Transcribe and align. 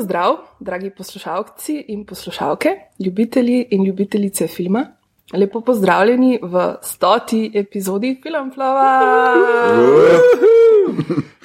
Pozdrav, 0.00 0.36
dragi 0.60 0.90
poslušalci 0.90 1.84
in 1.88 2.06
poslušalke, 2.06 2.68
ljubitelji 2.98 3.66
in 3.70 3.84
ljubitelice 3.84 4.46
filma. 4.46 4.86
Lepo 5.32 5.60
pozdravljeni 5.60 6.38
v 6.42 6.74
stoti 6.82 7.50
epizodi 7.54 8.20
Filmflova. 8.22 9.02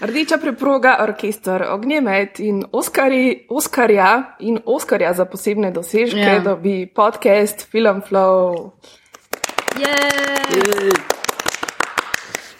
Rdeča 0.02 0.38
preproga, 0.38 0.96
orkester, 1.04 1.66
ognjemet 1.70 2.40
in 2.40 2.64
Oskari, 2.72 3.46
Oskarja 3.50 4.36
in 4.40 4.60
Oskarja 4.66 5.14
za 5.14 5.26
posebne 5.26 5.72
dosežke 5.72 6.20
Ja. 6.20 6.40
dobi 6.40 6.88
podcast 6.96 7.68
Filmflow. 7.72 8.72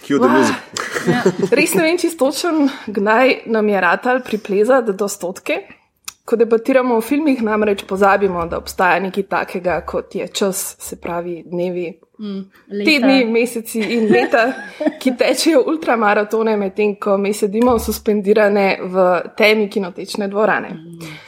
Cue 0.04 0.20
the 0.20 0.28
music. 0.28 0.56
Res 1.52 1.74
ne 1.74 1.84
vem 1.84 1.98
čistočen, 1.98 2.70
kdaj 2.88 3.36
nam 3.46 3.70
je 3.70 3.82
ratal 3.82 4.20
priplezati 4.22 4.94
do 4.94 5.08
stotke. 5.08 5.62
Ko 6.26 6.36
debatiramo 6.36 6.96
o 6.98 7.02
filmih, 7.06 7.42
namreč 7.46 7.84
pozabimo, 7.86 8.48
da 8.50 8.58
obstaja 8.58 9.00
nekaj 9.00 9.24
takega, 9.30 9.76
kot 9.86 10.16
je 10.16 10.28
čas, 10.28 10.76
se 10.82 10.98
pravi 11.02 11.44
dnevi, 11.46 12.00
tedni, 12.86 13.26
meseci 13.30 13.84
in 13.94 14.08
leta, 14.10 14.46
ki 15.02 15.14
tečejo 15.20 15.62
ultramaratone, 15.68 16.56
medtem 16.58 16.96
ko 17.02 17.18
mi 17.22 17.34
sedimo 17.34 17.78
suspendirane 17.80 18.66
v 18.82 19.06
temi 19.38 19.70
kinotečne 19.70 20.28
dvorane. 20.32 20.72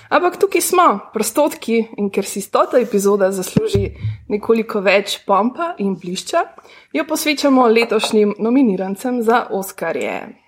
Ampak 0.10 0.40
tukaj 0.40 0.66
smo, 0.66 0.88
prostotki, 1.14 1.82
in 2.00 2.10
ker 2.10 2.26
si 2.26 2.42
stota 2.42 2.80
epizoda 2.80 3.30
zasluži 3.36 3.92
nekoliko 4.32 4.82
več 4.82 5.20
pompa 5.28 5.74
in 5.84 5.94
blišča, 6.00 6.44
jo 6.96 7.06
posvečamo 7.06 7.68
letošnjim 7.68 8.38
nominirancem 8.40 9.22
za 9.22 9.46
Oskarje. 9.52 10.47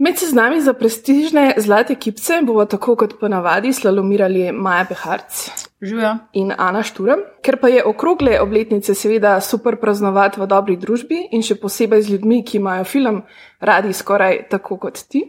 Med 0.00 0.16
seznami 0.16 0.62
za 0.64 0.72
prestižne 0.72 1.54
zlate 1.60 1.94
kipce 1.94 2.38
bomo 2.42 2.64
tako 2.64 2.94
kot 2.96 3.18
ponavadi 3.20 3.72
slalomirali 3.72 4.52
Maja 4.52 4.84
Peharc 4.88 5.50
Živijo. 5.82 6.14
in 6.32 6.52
Ana 6.58 6.82
Šturm, 6.82 7.20
ker 7.42 7.58
pa 7.60 7.68
je 7.68 7.84
okrogle 7.84 8.40
obletnice 8.40 8.94
seveda 8.94 9.40
super 9.40 9.76
praznovati 9.76 10.40
v 10.40 10.46
dobri 10.46 10.76
družbi 10.76 11.18
in 11.32 11.42
še 11.42 11.54
posebej 11.60 12.02
z 12.02 12.10
ljudmi, 12.14 12.40
ki 12.44 12.56
imajo 12.56 12.84
film 12.84 13.22
radi 13.60 13.92
skoraj 13.92 14.48
tako 14.48 14.76
kot 14.76 15.02
ti. 15.08 15.20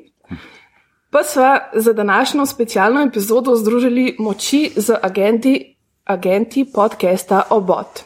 Pa 1.11 1.23
sva 1.23 1.69
za 1.75 1.94
današnjo 1.94 2.45
specialno 2.45 3.02
epizodo 3.02 3.55
združili 3.55 4.16
moči 4.19 4.72
z 4.75 4.95
agenti, 5.03 5.75
agenti 6.05 6.64
podcasta 6.73 7.44
Obot, 7.49 8.05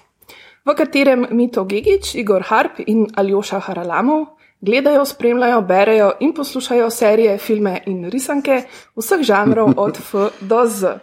v 0.66 0.76
katerem 0.76 1.28
Mito 1.30 1.64
Gigič, 1.64 2.16
Igor 2.16 2.42
Harp 2.50 2.82
in 2.88 3.06
Aljoša 3.16 3.60
Haralamov 3.60 4.26
gledajo, 4.62 5.06
spremljajo, 5.06 5.62
berejo 5.62 6.12
in 6.20 6.34
poslušajo 6.34 6.90
serije, 6.90 7.38
filme 7.38 7.82
in 7.86 8.10
risanke 8.10 8.64
vseh 8.96 9.22
žanrov 9.22 9.74
od 9.78 9.98
F 9.98 10.16
do 10.42 10.66
Z. 10.66 10.98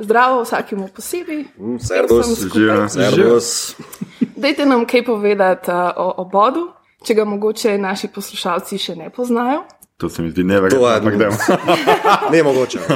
Zdravo 0.00 0.42
vsakemu 0.42 0.88
posebej. 0.96 1.44
Servus, 1.80 2.26
Vsem 2.26 2.48
skupaj. 2.48 2.88
Servus. 2.88 3.76
Dajte 4.36 4.66
nam 4.66 4.86
kaj 4.86 5.04
povedati 5.04 5.70
uh, 5.70 5.76
o 5.96 6.14
obodu, 6.16 6.68
če 7.06 7.14
ga 7.14 7.24
mogoče 7.24 7.78
naši 7.78 8.08
poslušalci 8.08 8.78
še 8.78 8.96
ne 8.96 9.10
poznajo. 9.10 9.64
To 10.02 10.08
se 10.08 10.22
mi 10.22 10.30
zdi 10.30 10.42
To 10.42 10.46
neverjetno. 10.48 10.82
je- 10.84 10.96
ampak 10.96 11.16
dajmo. 11.16 11.36
Ne 12.32 12.42
mogoče. 12.42 12.78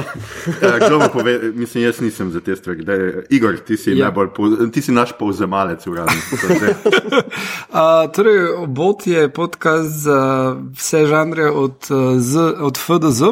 Ja, 0.61 0.79
Kdo 0.79 0.99
bo 0.99 1.07
povedal, 1.09 1.51
mislim, 1.53 1.83
jaz 1.83 1.99
nisem 1.99 2.31
za 2.31 2.39
te 2.39 2.55
stvari. 2.55 2.83
Daj, 2.83 2.97
Igor, 3.29 3.57
ti 3.57 3.77
si, 3.77 3.91
Ja. 3.91 4.05
najbolj, 4.05 4.27
ti 4.71 4.81
si 4.81 4.91
naš 4.91 5.11
povzemalec 5.13 5.87
uradni. 5.87 6.19
Uh, 7.69 7.79
torej, 8.13 8.47
Obot 8.57 9.07
je 9.07 9.29
podcast 9.29 9.89
za 9.89 10.19
vse 10.73 11.05
žanre 11.05 11.47
od, 11.47 11.75
uh, 11.89 11.97
z, 12.19 12.37
od 12.59 12.77
F 12.77 12.89
do 12.91 13.11
Z. 13.11 13.23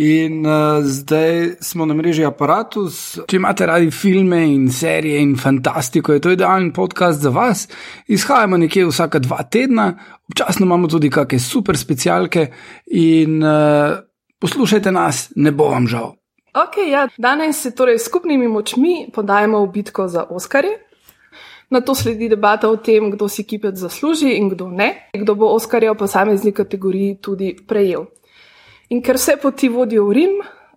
In 0.00 0.46
uh, 0.46 0.80
zdaj 0.82 1.60
smo 1.60 1.84
na 1.84 1.94
mreži 1.94 2.24
Apparatus. 2.24 3.18
Če 3.28 3.36
imate 3.36 3.66
radi 3.68 3.90
filme 3.92 4.38
in 4.48 4.70
serije 4.72 5.18
in 5.20 5.34
fantastiko, 5.36 6.14
je 6.16 6.22
to 6.24 6.30
idealen 6.32 6.70
podcast 6.72 7.20
za 7.20 7.28
vas. 7.28 7.66
Izhajamo 8.08 8.56
nekje 8.56 8.86
vsaka 8.88 9.18
dva 9.20 9.42
tedna, 9.42 9.90
občasno 10.30 10.64
imamo 10.64 10.88
tudi 10.88 11.10
kakšne 11.12 11.38
super 11.44 11.76
specialke 11.76 12.46
in 12.86 13.42
uh, 13.44 13.98
poslušajte 14.40 14.92
nas, 14.92 15.26
ne 15.36 15.52
bo 15.52 15.68
vam 15.68 15.88
žal. 15.88 16.14
Ok, 16.56 16.78
ja, 16.88 17.04
danes 17.18 17.60
se 17.60 17.74
torej 17.76 17.98
skupnimi 18.00 18.48
močmi 18.48 19.10
podajamo 19.12 19.60
v 19.66 19.68
bitko 19.74 20.08
za 20.08 20.24
Oskarje. 20.30 20.78
Na 21.70 21.82
to 21.84 21.94
sledi 21.94 22.28
debata 22.28 22.70
o 22.70 22.76
tem, 22.76 23.10
kdo 23.12 23.28
si 23.28 23.44
kipec 23.44 23.76
zasluži 23.76 24.32
in 24.38 24.48
kdo 24.48 24.70
ne, 24.72 25.10
kdo 25.12 25.36
bo 25.36 25.52
Oskarja 25.52 25.92
v 25.92 26.00
posamezni 26.00 26.56
kategoriji 26.56 27.18
tudi 27.20 27.52
prejel. 27.68 28.08
In 28.90 28.98
ker 29.06 29.14
vse 29.14 29.36
poti 29.38 29.68
vodijo 29.70 30.08
v 30.08 30.14
Rim, 30.16 30.32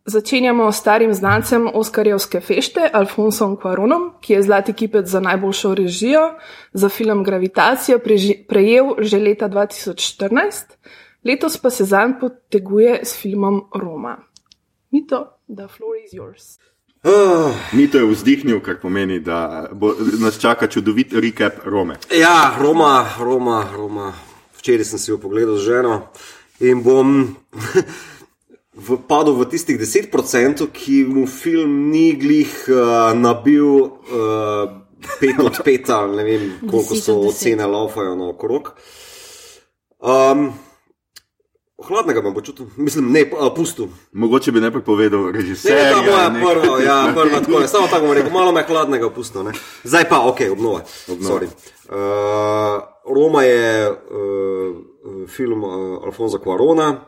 začenjamo 0.06 0.68
s 0.72 0.78
starim 0.78 1.14
znancem 1.18 1.64
Oskarjevske 1.74 2.42
fešte, 2.46 2.86
Alfonsom 2.94 3.56
Cuaronom, 3.58 4.12
ki 4.22 4.36
je 4.36 4.42
zlati 4.46 4.74
kipec 4.74 5.08
za 5.10 5.20
najboljšo 5.20 5.74
režijo 5.74 6.22
za 6.74 6.90
film 6.90 7.24
Gravitacija 7.24 7.98
prejel 8.48 8.94
že 9.00 9.18
leta 9.18 9.50
2014, 9.50 10.78
letos 11.26 11.58
pa 11.58 11.70
se 11.70 11.86
zanj 11.90 12.20
poteguje 12.20 13.00
s 13.04 13.18
filmom 13.18 13.64
Roma. 13.74 14.18
Mito, 14.92 15.40
the 15.50 15.66
floor 15.68 15.98
is 16.06 16.14
yours. 16.14 16.60
Mito 17.74 17.98
je 17.98 18.06
vzdihnil, 18.06 18.62
kar 18.62 18.78
pomeni, 18.82 19.20
da 19.20 19.70
bo, 19.72 19.96
nas 20.22 20.38
čaka 20.40 20.68
čudovit 20.68 21.14
recap 21.14 21.66
Rome. 21.66 21.98
Ja, 22.14 22.54
Roma, 22.60 23.10
Roma, 23.20 23.66
Roma. 23.74 24.14
Včeraj 24.58 24.86
sem 24.86 25.00
si 25.00 25.12
jo 25.12 25.18
pogledal 25.18 25.58
z 25.58 25.66
ženo 25.66 26.02
in 26.60 26.84
bom 26.84 27.36
v, 28.74 28.98
padel 29.08 29.38
v 29.38 29.50
tistih 29.50 29.78
10%, 29.80 30.68
ki 30.74 31.06
mu 31.06 31.26
film 31.30 31.90
ni 31.94 32.14
glih 32.18 32.52
uh, 32.70 33.14
nabil 33.14 33.66
uh, 33.66 34.84
5 35.22 35.46
od 35.46 35.56
5, 35.66 35.94
ali 35.94 36.16
ne 36.18 36.24
vem, 36.24 36.44
koliko 36.70 36.94
10 36.96 37.02
so 37.02 37.14
od 37.20 37.26
10. 37.26 37.30
ocene 37.30 37.66
laufajo 37.68 38.16
naokrog. 38.16 38.74
Um, 40.04 40.54
hladnega 41.88 42.22
me 42.22 42.32
bo 42.32 42.42
čutil, 42.42 42.66
mislim, 42.78 43.12
ne, 43.12 43.26
uh, 43.32 43.54
pustil. 43.56 43.88
Mogoče 44.12 44.52
bi 44.52 44.62
najprej 44.62 44.84
povedal 44.84 45.32
režiser. 45.32 45.72
ne, 45.72 45.92
ta 45.92 46.02
moja 46.02 46.30
prva, 46.30 46.80
ja, 46.82 46.98
prva 47.16 47.40
tako 47.46 47.62
je. 47.62 47.68
Samo 47.68 47.88
tako 47.88 48.06
bom 48.06 48.16
rekel, 48.18 48.32
malo 48.32 48.52
me 48.52 48.62
je 48.62 48.68
hladnega 48.68 49.08
opustno. 49.08 49.44
Ne. 49.44 49.52
Zdaj 49.84 50.10
pa, 50.10 50.20
ok, 50.28 50.40
obnova. 50.52 50.82
Obnova. 51.08 51.30
Sorry. 51.30 51.48
Uh, 51.90 52.84
Roma 53.16 53.44
je 53.44 53.92
uh, 53.92 54.93
film 55.28 55.64
uh, 55.64 56.04
Alfonza 56.04 56.38
Cuarona, 56.38 57.06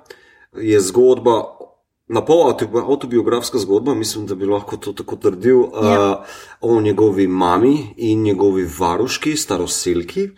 je 0.54 0.80
zgodba, 0.80 1.44
na 2.08 2.22
pol 2.22 2.54
autobiografska 2.86 3.58
zgodba, 3.58 3.94
mislim, 3.94 4.28
da 4.30 4.36
bi 4.36 4.46
lahko 4.46 4.78
to 4.78 4.94
tako 4.94 5.16
trdil, 5.16 5.60
uh, 5.60 5.72
o 6.62 6.82
njegovi 6.82 7.28
mami 7.28 7.94
in 7.98 8.22
njegovi 8.24 8.68
varuški, 8.80 9.36
staroselki. 9.36 10.30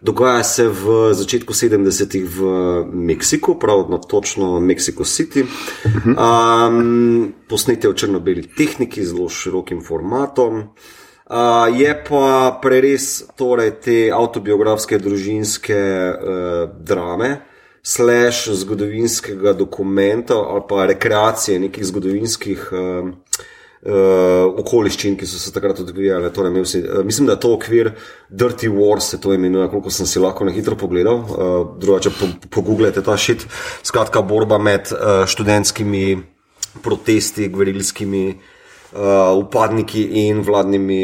Dogaja 0.00 0.44
se 0.44 0.68
v 0.68 1.12
začetku 1.14 1.52
70-ih 1.52 2.28
v 2.38 2.44
Meksiku, 2.92 3.58
prav 3.58 3.90
na 3.90 3.98
točno 3.98 4.60
Mexico 4.60 5.04
City. 5.04 5.44
Um, 6.06 7.34
posnet 7.48 7.84
je 7.84 7.90
v 7.90 7.94
črno-beli 7.94 8.46
tehniki, 8.56 9.04
zelo 9.04 9.28
širokim 9.28 9.82
formatom. 9.84 10.58
Uh, 10.58 10.96
je 11.76 11.92
pa 12.08 12.58
preres 12.62 13.22
torej, 13.36 13.74
te 13.84 13.98
autobiografske 14.14 14.98
družinske 14.98 15.76
uh, 15.76 16.70
drame, 16.80 17.36
slash 17.82 18.50
zgodovinskega 18.52 19.52
dokumenta 19.56 20.34
ali 20.34 20.62
pa 20.68 20.86
rekreacije 20.86 21.58
nekih 21.58 21.84
zgodovinskih 21.86 22.64
uh, 22.72 23.08
uh, 23.08 23.92
okoliščin, 24.60 25.16
ki 25.16 25.28
so 25.28 25.38
se 25.40 25.52
takrat 25.52 25.80
odvijale. 25.84 26.32
Torej, 26.32 26.64
si, 26.64 26.80
uh, 26.80 27.04
mislim, 27.04 27.28
da 27.28 27.36
je 27.36 27.44
to 27.44 27.52
okvir 27.54 27.92
Dirty 28.30 28.72
Wars, 28.72 29.12
se 29.12 29.20
to 29.20 29.34
imenuje, 29.34 29.68
koliko 29.68 29.90
sem 29.90 30.06
si 30.06 30.20
lahko 30.20 30.48
na 30.48 30.52
hitro 30.52 30.76
pogledal. 30.76 31.22
Uh, 31.28 31.56
drugače, 31.80 32.10
po, 32.16 32.32
pogooglejte 32.56 33.04
ta 33.04 33.16
šit. 33.16 33.44
Skratka, 33.82 34.22
borba 34.22 34.58
med 34.58 34.92
uh, 34.92 35.26
študentskimi 35.28 36.22
protesti, 36.82 37.48
gverilskimi 37.52 38.28
uh, 38.28 38.54
upadniki 39.36 40.02
in 40.26 40.40
vladnimi 40.42 41.02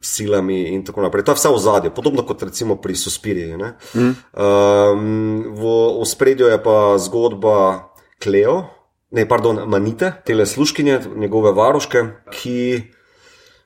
silami 0.00 0.74
in 0.74 0.84
tako 0.84 1.02
naprej. 1.02 1.24
To 1.24 1.32
je 1.32 1.40
vse 1.40 1.48
v 1.48 1.58
zadju, 1.58 1.90
podobno 1.90 2.22
kot 2.26 2.42
recimo 2.42 2.76
pri 2.76 2.94
Suspiriji. 2.96 3.56
Mm. 3.56 3.98
Um, 3.98 4.14
v 5.50 5.72
ospredju 5.98 6.46
je 6.46 6.62
pa 6.62 6.98
zgodba 6.98 7.90
Kleo, 8.22 8.62
ne, 9.10 9.28
pardon, 9.28 9.60
Manite, 9.66 10.12
tele 10.24 10.46
sluškinje, 10.46 11.00
njegove 11.16 11.52
varuške, 11.52 12.04
ki 12.30 12.82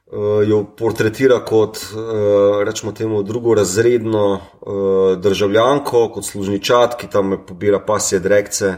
uh, 0.07 0.49
jo 0.49 0.63
portretira 0.79 1.43
kot, 1.45 1.77
uh, 1.93 2.63
rečemo 2.65 2.93
temu, 2.93 3.23
drugorazredno 3.23 4.33
uh, 4.33 5.19
državljanko, 5.21 6.09
kot 6.15 6.25
služničat, 6.25 6.97
ki 7.01 7.11
tam 7.13 7.37
pobira 7.47 7.81
pasje 7.85 8.21
drekce, 8.21 8.75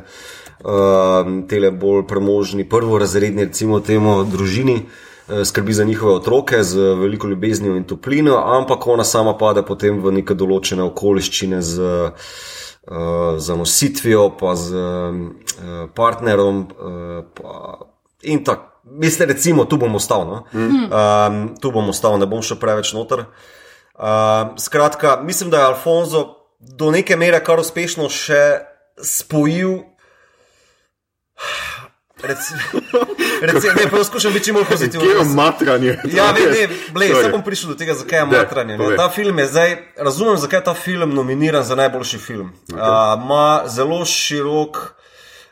uh, 0.65 1.29
tele 1.49 1.71
bolj 1.71 2.07
premožni, 2.07 2.69
prvorazredni, 2.69 3.45
recimo 3.51 3.81
temu, 3.81 4.25
družini. 4.25 4.83
Skrbi 5.45 5.75
za 5.77 5.85
njihove 5.85 6.15
otroke 6.15 6.63
z 6.65 6.81
veliko 6.97 7.29
ljubeznijo 7.29 7.77
in 7.77 7.85
toplino, 7.85 8.39
ampak 8.41 8.87
ona 8.87 9.05
sama 9.05 9.35
pade 9.37 9.61
potem 9.63 9.99
v 10.01 10.13
neke 10.17 10.33
določene 10.33 10.81
okoliščine 10.89 11.59
z 11.61 11.91
uh, 12.89 13.37
zanositvijo, 13.37 14.31
pa 14.41 14.55
z 14.57 14.73
uh, 14.73 15.85
partnerom. 15.95 16.63
Uh, 16.65 17.21
pa 17.37 17.77
in 18.23 18.41
tako, 18.45 18.81
mislim, 18.85 19.29
recimo, 19.29 19.65
tu 19.65 19.77
bom 19.77 19.95
ostal. 19.95 20.25
No? 20.27 20.45
Mm. 20.53 20.89
Um, 20.89 21.55
tu 21.61 21.71
bom 21.71 21.89
ostal, 21.89 22.19
ne 22.19 22.27
bom 22.27 22.43
šel 22.43 22.57
preveč 22.57 22.93
noter. 22.97 23.27
Uh, 23.99 24.57
skratka, 24.57 25.21
mislim, 25.25 25.51
da 25.51 25.59
je 25.59 25.71
Alfonso 25.75 26.25
do 26.59 26.91
neke 26.91 27.17
mere 27.17 27.41
kar 27.45 27.61
uspešno 27.61 28.09
še 28.09 28.43
spojil. 29.03 29.83
Recimo, 32.23 33.75
ne, 33.85 33.91
poskušam 33.91 34.33
biti 34.33 34.45
čim 34.45 34.55
bolj 34.55 34.65
pozitiven. 34.65 35.07
Kje 35.07 35.19
je 35.19 35.25
matranje? 35.35 35.99
Ja, 36.05 36.33
ne, 36.33 36.41
ne, 36.41 36.69
blej, 36.93 37.13
zdaj 37.15 37.31
bom 37.31 37.45
prišel 37.45 37.71
do 37.71 37.77
tega, 37.79 37.95
zakaj 37.95 38.19
je 38.19 38.27
matranje. 38.27 38.79
Ne. 38.79 38.97
Ta 38.97 39.09
film 39.15 39.39
je 39.39 39.47
zdaj, 39.47 39.77
razumem, 39.97 40.37
zakaj 40.37 40.59
je 40.59 40.65
ta 40.65 40.75
film 40.75 41.15
nominiran 41.15 41.63
za 41.63 41.75
najboljši 41.75 42.19
film. 42.19 42.53
Ima 42.69 42.83
okay. 42.83 43.65
uh, 43.65 43.71
zelo 43.71 44.05
širok. 44.05 44.79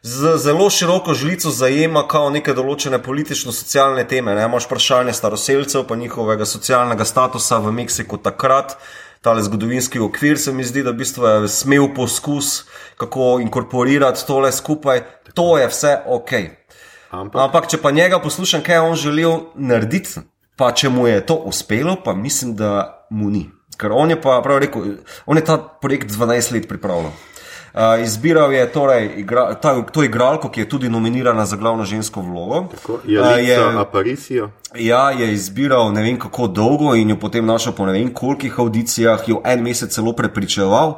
Z 0.03 0.37
zelo 0.38 0.71
široko 0.71 1.15
žlico 1.15 1.50
zajema 1.50 2.05
kao 2.09 2.31
neke 2.31 2.53
določene 2.55 3.00
politično-socialne 3.03 4.05
teme. 4.06 4.35
Ne? 4.35 4.44
Imaš 4.47 4.69
vprašanje 4.69 5.12
staroseljcev, 5.12 5.83
pa 5.88 5.97
njihovega 5.97 6.47
socialnega 6.47 7.05
statusa 7.05 7.59
v 7.59 7.73
Meksiku 7.75 8.19
takrat, 8.23 8.77
tale 9.21 9.43
zgodovinski 9.43 9.99
okvir 9.99 10.38
se 10.38 10.53
mi 10.53 10.65
zdi, 10.65 10.85
da 10.87 10.94
v 10.94 11.00
bistvu 11.03 11.27
je 11.27 11.49
smel 11.50 11.88
poskus, 11.94 12.69
kako 13.03 13.38
inkorporirati 13.43 14.27
tole 14.27 14.53
skupaj. 14.53 15.03
To 15.37 15.59
je 15.61 15.69
vse 15.69 15.99
ok. 16.06 16.33
Ampak, 17.12 17.43
Ampak 17.43 17.69
če 17.71 17.79
pa 17.83 17.93
njega 17.94 18.19
poslušam, 18.19 18.65
kaj 18.65 18.81
je 18.81 18.81
on 18.81 18.97
želel 18.97 19.38
narediti, 19.55 20.25
pa 20.56 20.73
če 20.73 20.88
mu 20.88 21.06
je 21.06 21.21
to 21.29 21.37
uspelo, 21.49 21.99
pa 22.05 22.17
mislim, 22.17 22.56
da 22.56 23.06
mu 23.11 23.31
ni. 23.31 23.47
Ker 23.77 23.93
on 23.93 24.11
je 24.11 24.17
pa 24.21 24.41
prav 24.44 24.62
rekel, 24.65 24.97
on 25.29 25.37
je 25.37 25.44
ta 25.44 25.59
projekt 25.61 26.11
12 26.11 26.55
let 26.56 26.69
pripravljal. 26.69 27.12
Uh, 27.77 28.00
izbiral 28.00 28.53
je 28.53 28.62
torej 28.73 29.11
igra, 29.21 29.50
ta, 29.61 29.75
to 29.93 30.00
igralko, 30.00 30.49
ki 30.49 30.62
je 30.62 30.69
tudi 30.69 30.88
nominirana 30.88 31.44
za 31.44 31.59
glavno 31.61 31.85
žensko 31.85 32.23
vlogo. 32.25 32.62
Tako, 32.73 33.00
je 33.05 33.21
uh, 33.21 33.49
je 33.49 33.59
Aparisijo. 33.79 34.49
Ja, 34.75 35.11
je 35.11 35.29
izbiral 35.33 35.93
ne 35.93 36.03
vem 36.03 36.17
kako 36.19 36.47
dolgo 36.47 36.94
in 36.97 37.12
jo 37.12 37.19
potem 37.21 37.44
našel 37.47 37.77
po 37.77 37.87
ne 37.87 37.93
vem 37.93 38.09
kolikih 38.15 38.59
audicijah, 38.59 39.29
jo 39.29 39.43
en 39.44 39.61
mesec 39.62 39.93
celo 39.93 40.17
prepričeval, 40.17 40.97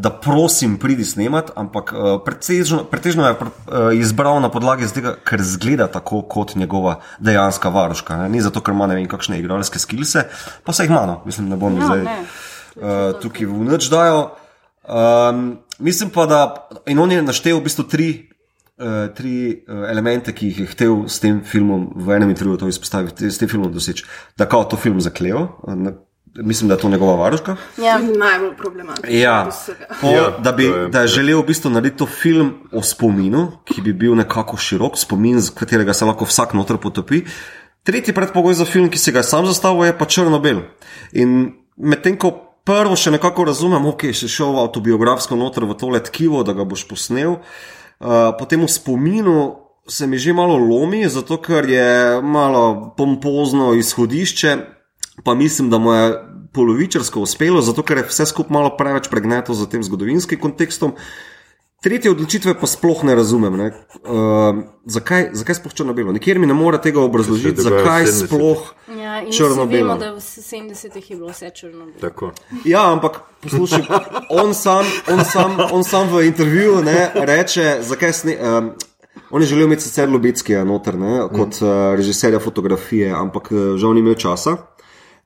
da 0.00 0.10
prosim, 0.10 0.78
pridi 0.80 1.04
snemat, 1.04 1.50
ampak 1.56 1.92
uh, 1.92 2.14
pretežno, 2.24 2.84
pretežno 2.88 3.26
je 3.26 3.34
uh, 3.36 3.50
izbral 3.92 4.40
na 4.40 4.48
podlagi 4.52 4.88
tega, 4.94 5.12
ker 5.26 5.42
zgleda 5.44 5.90
tako 5.92 6.22
kot 6.22 6.54
njegova 6.56 7.00
dejanska 7.20 7.68
varuška. 7.68 8.16
Ne? 8.22 8.28
Ni 8.32 8.40
zato, 8.40 8.62
ker 8.64 8.74
ima 8.74 8.88
ne 8.88 8.96
vem 8.96 9.08
kakšne 9.10 9.38
igralske 9.40 9.82
skilse, 9.82 10.24
pa 10.64 10.72
se 10.72 10.86
jih 10.86 10.94
ima, 10.94 11.04
no. 11.10 11.20
mislim, 11.28 11.50
ne 11.52 11.60
bom 11.60 11.76
no, 11.76 11.84
zdaj 11.84 12.04
ne. 12.06 12.16
Uh, 12.80 13.20
tukaj 13.20 13.50
v 13.50 13.68
noč 13.68 13.90
dajo. 13.92 14.30
Um, 14.88 15.58
mislim 15.78 16.10
pa, 16.14 16.26
da 16.26 16.42
in 16.88 16.98
on 16.98 17.12
je 17.12 17.22
naštel 17.22 17.60
v 17.60 17.66
bistvu 17.68 17.84
tri, 17.90 18.10
uh, 18.80 19.10
tri 19.16 19.34
uh, 19.52 19.84
elemente, 19.90 20.32
ki 20.32 20.48
jih 20.48 20.62
je 20.64 20.70
hotel 20.72 21.02
s 21.12 21.20
tem 21.20 21.42
filmom 21.44 21.90
v 22.00 22.16
enem 22.16 22.32
intervjuju 22.32 22.72
izpostaviti, 22.72 23.28
s 23.28 23.42
tem 23.42 23.50
filmom 23.52 23.72
doseči. 23.74 24.08
Da 24.40 24.48
kao 24.48 24.64
to 24.64 24.80
film 24.80 25.02
za 25.04 25.12
Kleo. 25.12 25.50
Uh, 25.60 25.92
Mislim, 26.34 26.68
da 26.68 26.74
je 26.74 26.80
to 26.80 26.88
njegova 26.88 27.14
varuška. 27.14 27.56
Ja, 27.82 27.98
najbolj 27.98 28.56
problematično. 28.56 29.18
Ja. 29.18 29.50
Ja, 30.02 30.30
da, 30.38 30.52
bi, 30.52 30.70
da 30.88 31.00
je 31.00 31.08
želel 31.08 31.40
v 31.40 31.46
bistvu 31.46 31.70
narediti 31.70 31.98
to 31.98 32.06
film 32.06 32.52
o 32.72 32.82
spominu, 32.82 33.48
ki 33.64 33.82
bi 33.82 33.92
bil 33.92 34.14
nekako 34.14 34.56
širok 34.56 34.98
spomin, 34.98 35.40
z 35.40 35.50
katerega 35.50 35.94
se 35.94 36.04
lahko 36.04 36.24
vsak 36.24 36.54
noter 36.54 36.76
potopi. 36.76 37.24
Tretji 37.82 38.14
predpogoj 38.14 38.54
za 38.54 38.64
film, 38.64 38.90
ki 38.90 38.98
se 38.98 39.12
ga 39.12 39.18
je 39.18 39.30
sam 39.30 39.46
zastavil, 39.46 39.84
je 39.84 39.98
pa 39.98 40.06
črno-bel. 40.06 40.62
In 41.12 41.52
medtem 41.76 42.18
ko 42.20 42.30
prvo 42.64 42.96
še 42.96 43.10
nekako 43.10 43.48
razumem, 43.50 43.86
ok, 43.90 44.10
si 44.14 44.28
šel 44.30 44.58
avtobiografsko 44.62 45.36
noter 45.36 45.66
v 45.66 45.74
tole 45.80 46.02
tkivo, 46.04 46.44
da 46.46 46.54
ga 46.54 46.64
boš 46.68 46.86
posnel. 46.88 47.40
Uh, 48.00 48.30
potem 48.38 48.62
v 48.62 48.70
spominu 48.70 49.36
se 49.90 50.06
mi 50.06 50.18
že 50.18 50.32
malo 50.32 50.56
lomi, 50.56 51.08
zato 51.08 51.40
ker 51.42 51.66
je 51.66 52.20
malo 52.22 52.94
pompozno 52.96 53.74
izhodišče, 53.74 54.79
pa 55.24 55.34
mislim, 55.34 55.70
da 55.70 55.78
mu 55.78 55.92
je 55.92 56.12
polovičarsko 56.52 57.20
uspelo, 57.20 57.62
zato 57.62 57.82
ker 57.82 58.02
je 58.02 58.08
vse 58.08 58.26
skupaj 58.26 58.54
malo 58.54 58.76
preveč 58.76 59.08
pregneto 59.08 59.54
za 59.54 59.66
tem 59.66 59.82
zgodovinskim 59.82 60.40
kontekstom. 60.40 60.96
Tretje 61.80 62.10
odločitve 62.12 62.52
pa 62.60 62.68
sploh 62.68 63.04
ne 63.08 63.14
razumem. 63.16 63.54
Ne? 63.56 63.66
Uh, 64.04 64.58
zakaj, 64.84 65.30
zakaj 65.32 65.56
sploh 65.62 65.72
črno-belo? 65.72 66.12
Nikjer 66.12 66.38
mi 66.38 66.46
ne 66.46 66.54
more 66.54 66.76
tega 66.82 67.00
obrazložiti, 67.00 67.62
zakaj 67.64 68.04
sploh 68.18 68.66
ja, 68.98 69.22
črno-belo. 69.32 69.94
Vemo, 69.94 69.96
da 69.96 70.10
v 70.12 70.20
70-ih 70.20 71.10
je 71.10 71.16
bilo 71.16 71.32
vse 71.32 71.48
črno-belo. 71.56 72.32
Ja, 72.68 72.84
ampak 72.92 73.22
poslušaj, 73.40 73.88
on 74.42 74.52
sam, 74.54 74.84
on 75.08 75.24
sam, 75.24 75.56
on 75.72 75.84
sam 75.84 76.12
v 76.12 76.26
intervjuju 76.28 76.84
ne, 76.84 76.98
reče, 77.14 77.78
zakaj 77.80 78.12
sne. 78.12 78.36
Um, 78.36 78.72
On 79.30 79.42
je 79.42 79.46
želel 79.46 79.64
imeti 79.64 79.82
sicer 79.82 80.08
Lubitskega 80.10 80.64
noter, 80.64 80.96
ne, 80.98 81.20
kot 81.30 81.60
uh, 81.62 81.68
režiserja 81.96 82.40
fotografije, 82.42 83.12
ampak 83.14 83.52
uh, 83.52 83.76
žal 83.78 83.94
ni 83.94 84.02
imel 84.02 84.14
časa. 84.18 84.56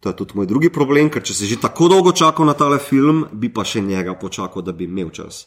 To 0.04 0.10
je 0.10 0.16
tudi 0.16 0.36
moj 0.36 0.46
drugi 0.46 0.68
problem, 0.68 1.08
ker 1.08 1.22
če 1.24 1.32
si 1.32 1.46
že 1.48 1.56
tako 1.62 1.86
dolgo 1.88 2.12
čakal 2.12 2.44
na 2.44 2.52
tale 2.52 2.76
film, 2.76 3.22
bi 3.32 3.48
pa 3.48 3.62
še 3.64 3.80
njega 3.80 4.12
počakal, 4.20 4.60
da 4.60 4.74
bi 4.76 4.84
imel 4.84 5.08
čas. 5.16 5.46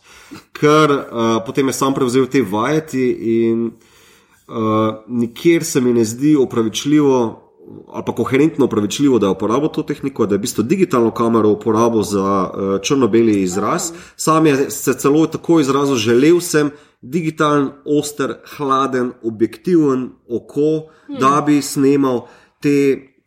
Ker 0.49 0.89
uh, 0.89 1.35
potem 1.45 1.69
je 1.69 1.75
sam 1.77 1.93
prevzel 1.93 2.25
te 2.25 2.41
vajeti 2.41 3.03
in 3.37 3.67
uh, 3.69 5.03
nikjer 5.05 5.61
se 5.61 5.81
mi 5.81 5.93
ne 5.93 6.05
zdi 6.05 6.33
opravičljivo 6.41 7.19
ali 7.67 8.03
pa 8.07 8.15
koherentno 8.15 8.65
opravičljivo, 8.65 9.19
da 9.19 9.27
je 9.27 9.35
uporabil 9.35 9.69
to 9.75 9.83
tehniko, 9.83 10.25
da 10.25 10.37
je 10.37 10.39
v 10.39 10.45
bistvu 10.45 10.63
digitalno 10.63 11.11
kamero 11.11 11.51
uporabil 11.51 12.01
za 12.07 12.23
uh, 12.23 12.71
črno-beli 12.81 13.41
izraz. 13.43 13.91
Sam 14.15 14.47
je 14.47 14.71
se 14.71 14.95
celo 14.97 15.25
tako 15.27 15.59
izrazil, 15.59 15.99
želel 15.99 16.39
sem 16.39 16.71
digitalen, 17.01 17.69
oster, 17.85 18.37
hladen, 18.55 19.11
objektiven 19.21 20.09
oko, 20.31 20.87
hmm. 21.11 21.19
da 21.19 21.43
bi 21.45 21.59
snemal 21.61 22.23
te, 22.63 22.77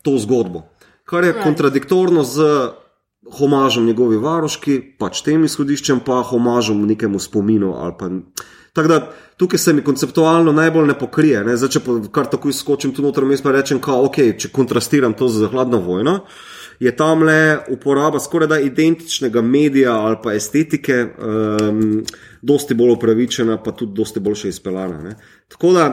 to 0.03 0.17
zgodbo 0.19 0.70
kar 1.11 1.25
je 1.25 1.33
right. 1.33 1.45
kontradiktorno 1.45 2.23
z 2.25 2.45
homažom 3.39 3.87
njegovi 3.87 4.17
varoški, 4.17 4.79
pač 4.99 5.25
tem 5.27 5.45
izhodiščem, 5.45 6.05
pa 6.07 6.23
homažom 6.27 6.87
nekemu 6.87 7.19
spominu. 7.21 7.75
Tako 8.73 8.89
da 8.89 9.01
tukaj 9.37 9.59
se 9.59 9.73
mi 9.73 9.83
konceptualno 9.85 10.53
najbolj 10.53 10.87
ne 10.87 10.99
pokrije. 10.99 11.43
Ne? 11.45 11.57
Zdaj, 11.59 11.73
če 11.75 11.83
pa 11.85 11.97
kar 12.15 12.31
tako 12.31 12.53
izskočim 12.53 12.95
tu 12.95 13.03
noter, 13.03 13.27
jaz 13.31 13.43
pa 13.43 13.55
rečem, 13.55 13.83
da 13.83 13.99
okay, 13.99 14.37
če 14.39 14.53
kontrastiram 14.55 15.17
to 15.19 15.29
z 15.29 15.51
hladno 15.51 15.83
vojno. 15.83 16.21
Je 16.81 16.95
tam 16.97 17.27
le 17.29 17.59
uporaba 17.69 18.21
skoraj 18.23 18.49
da 18.49 18.59
identičnega 18.65 19.43
medija 19.45 19.99
ali 20.01 20.17
pa 20.23 20.33
estetike, 20.33 21.03
um, 21.05 21.83
dosti 22.41 22.75
bolj 22.75 22.95
upravičena, 22.95 23.59
pa 23.61 23.75
tudi 23.77 23.99
dosti 23.99 24.21
boljše 24.21 24.49
izpeljana. 24.49 25.13
Tako 25.53 25.75
da, 25.77 25.91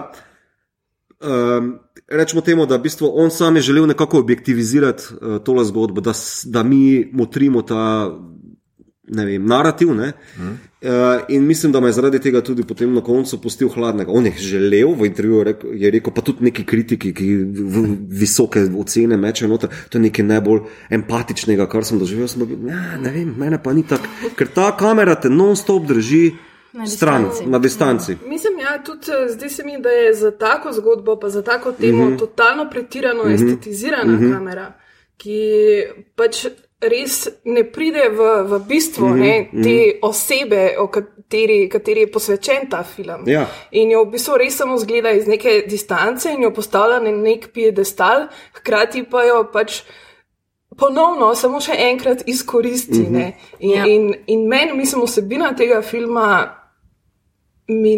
um, 1.19 1.73
rečemo 2.07 2.41
temu, 2.41 2.65
da 2.65 2.77
v 2.77 2.87
bistvu 2.87 3.11
on 3.13 3.31
sam 3.31 3.55
je 3.55 3.61
želel 3.61 3.87
nekako 3.87 4.19
objektivizirati 4.19 5.03
uh, 5.13 5.37
tole 5.43 5.65
zgodbo, 5.65 6.01
da, 6.01 6.13
da 6.45 6.63
mi 6.63 7.09
motrimo 7.13 7.61
ta 7.61 8.11
ne 9.07 9.25
vem, 9.25 9.45
narativ. 9.45 9.93
Ne? 9.95 10.11
Mm. 10.37 10.43
Uh, 10.81 10.89
in 11.27 11.45
mislim, 11.45 11.71
da 11.71 11.79
me 11.79 11.87
je 11.87 11.93
zaradi 11.93 12.19
tega 12.19 12.41
tudi 12.41 12.63
potem 12.63 12.93
na 12.93 13.01
koncu 13.01 13.41
pustil 13.41 13.69
hladnega. 13.69 14.11
On 14.11 14.25
je 14.25 14.33
želel 14.37 14.93
v 14.99 15.05
intervjuju, 15.05 15.43
rekel, 15.43 15.69
je 15.73 15.91
rekel, 15.91 16.13
pa 16.13 16.21
tudi 16.21 16.43
neki 16.43 16.65
kritiki, 16.65 17.13
ki 17.13 17.29
visoke 18.09 18.67
ocene 18.77 19.17
mečejo 19.17 19.49
noter, 19.49 19.71
to 19.89 19.97
je 19.97 20.01
nekaj 20.01 20.25
najbolj 20.25 20.61
empatičnega, 20.99 21.69
kar 21.71 21.85
sem 21.87 21.99
doživel. 21.99 22.27
Sem 22.27 22.45
bil, 22.45 22.67
ja, 22.69 22.97
ne 23.01 23.13
vem, 23.15 23.31
mene 23.37 23.61
pa 23.63 23.73
ni 23.73 23.85
tako, 23.87 24.11
ker 24.37 24.51
ta 24.53 24.69
kamera 24.77 25.15
te 25.15 25.31
non-stop 25.33 25.87
drži 25.87 26.25
na 26.77 26.87
stran, 26.87 27.25
na 27.45 27.59
distanci. 27.59 28.11
Ja. 28.11 28.17
Mislim, 28.29 28.59
ja, 28.59 28.83
tudi 28.83 29.11
eh, 29.11 29.29
zdi 29.29 29.49
se 29.49 29.63
mi, 29.63 29.81
da 29.81 29.89
je 29.89 30.13
za 30.13 30.31
tako 30.37 30.71
zgodbo, 30.73 31.19
pa 31.19 31.29
za 31.29 31.41
tako 31.41 31.71
temo, 31.71 32.05
mm 32.05 32.11
-hmm. 32.11 32.19
totalno 32.19 32.69
pretirano 32.69 33.23
mm 33.23 33.29
-hmm. 33.29 33.33
estetizirana 33.33 34.13
mm 34.13 34.19
-hmm. 34.19 34.33
kamera, 34.33 34.73
ki 35.17 35.41
pač 36.15 36.45
res 36.81 37.27
ne 37.45 37.63
pride 37.63 38.09
v, 38.13 38.19
v 38.45 38.59
bistvo 38.67 39.07
mm 39.07 39.13
-hmm, 39.13 39.19
ne, 39.19 39.49
te 39.51 39.57
mm 39.57 39.63
-hmm. 39.63 39.99
osebe, 40.01 40.75
o 40.77 40.87
kateri, 40.87 41.69
kateri 41.69 41.99
je 41.99 42.11
posvečen 42.11 42.69
ta 42.69 42.83
film. 42.83 43.23
Ja. 43.25 43.47
In 43.71 43.91
jo 43.91 44.03
v 44.05 44.11
bistvu 44.11 44.37
res 44.37 44.57
samo 44.57 44.77
zgleda 44.77 45.11
iz 45.11 45.27
neke 45.27 45.63
distance 45.69 46.29
in 46.33 46.43
jo 46.43 46.53
postavlja 46.53 46.99
na 46.99 47.11
nek 47.11 47.49
piedestal, 47.53 48.27
hkrati 48.53 49.03
pa 49.03 49.23
jo 49.23 49.49
pač. 49.53 49.81
Ponovno, 50.77 51.35
samo 51.35 51.59
še 51.61 51.71
enkrat 51.77 52.21
izkoristi. 52.25 52.99
Mm 52.99 53.15
-hmm. 53.15 53.33
In, 53.59 53.71
Ja. 53.71 53.85
in, 53.85 54.15
in 54.27 54.47
meni, 54.47 54.73
mislim, 54.73 55.01
osebina 55.01 55.55
tega 55.55 55.81
filma, 55.81 56.57
mi, 57.67 57.97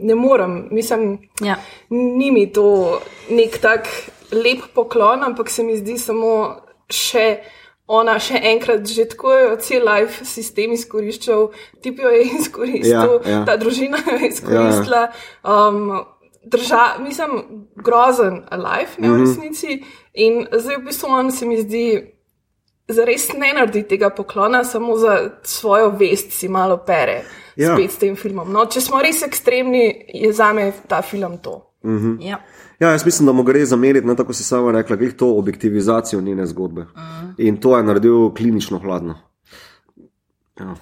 ne 0.00 0.14
morem, 0.16 0.68
mislim, 0.70 1.18
Ja. 1.40 1.56
ni 1.90 2.30
mi 2.30 2.52
to 2.52 3.00
nek 3.30 3.58
tak 3.58 3.88
lep 4.32 4.58
poklon, 4.74 5.24
ampak 5.24 5.50
se 5.50 5.62
mi 5.62 5.76
zdi 5.76 5.98
samo 5.98 6.56
še. 6.88 7.38
Ona 7.88 8.18
še 8.18 8.38
enkrat, 8.44 8.86
že 8.86 9.04
tako 9.04 9.32
je 9.32 9.56
cel 9.58 9.82
life 9.84 10.24
sistem 10.24 10.72
izkoriščal, 10.72 11.48
tip 11.82 11.98
jo 11.98 12.08
je 12.08 12.20
izkoristil, 12.38 12.92
Ja, 13.18 13.30
ja. 13.30 13.44
ta 13.44 13.56
družina 13.56 13.98
jo 13.98 14.14
je 14.14 14.28
izkoristila. 14.28 15.08
Um, 15.42 16.04
drža, 16.44 16.98
mislim, 17.00 17.30
grozen 17.76 18.44
life, 18.52 18.94
ne 18.96 19.08
v 19.08 19.12
Mhm. 19.12 19.20
resnici. 19.20 19.80
In 20.14 20.46
zdaj 20.52 20.76
v 20.76 20.84
bistvu 20.84 21.08
on 21.08 21.32
se 21.32 21.46
mi 21.46 21.58
zdi, 21.58 22.14
zares 22.88 23.32
ne 23.32 23.52
naredi 23.52 23.82
tega 23.84 24.10
poklona, 24.10 24.62
samo 24.64 24.96
za 24.96 25.16
svojo 25.42 25.90
vest 25.90 26.30
si 26.32 26.48
malo 26.48 26.76
pere 26.78 27.24
Ja. 27.60 27.74
spet 27.76 27.92
s 27.92 28.00
tem 28.00 28.16
filmom. 28.16 28.48
No, 28.52 28.64
če 28.70 28.80
smo 28.80 29.02
res 29.04 29.22
ekstremni, 29.26 29.84
je 30.14 30.32
za 30.32 30.52
me 30.56 30.70
ta 30.88 31.02
film 31.04 31.38
to. 31.44 31.58
Ja. 32.20 32.40
Ja, 32.80 32.90
jaz 32.90 33.04
mislim, 33.04 33.26
da 33.28 33.32
mu 33.32 33.42
gre 33.44 33.64
zameriti, 33.66 34.06
ne, 34.06 34.16
tako 34.16 34.32
si 34.32 34.44
sama 34.44 34.72
rekla, 34.72 34.96
glih 34.96 35.12
to 35.16 35.28
objektivizacijo 35.36 36.20
njene 36.20 36.46
zgodbe. 36.46 36.86
Mhm. 36.96 37.32
In 37.38 37.60
to 37.60 37.76
je 37.76 37.84
naredil 37.84 38.30
klinično 38.34 38.78
hladno. 38.78 39.18
Ja. 40.60 40.74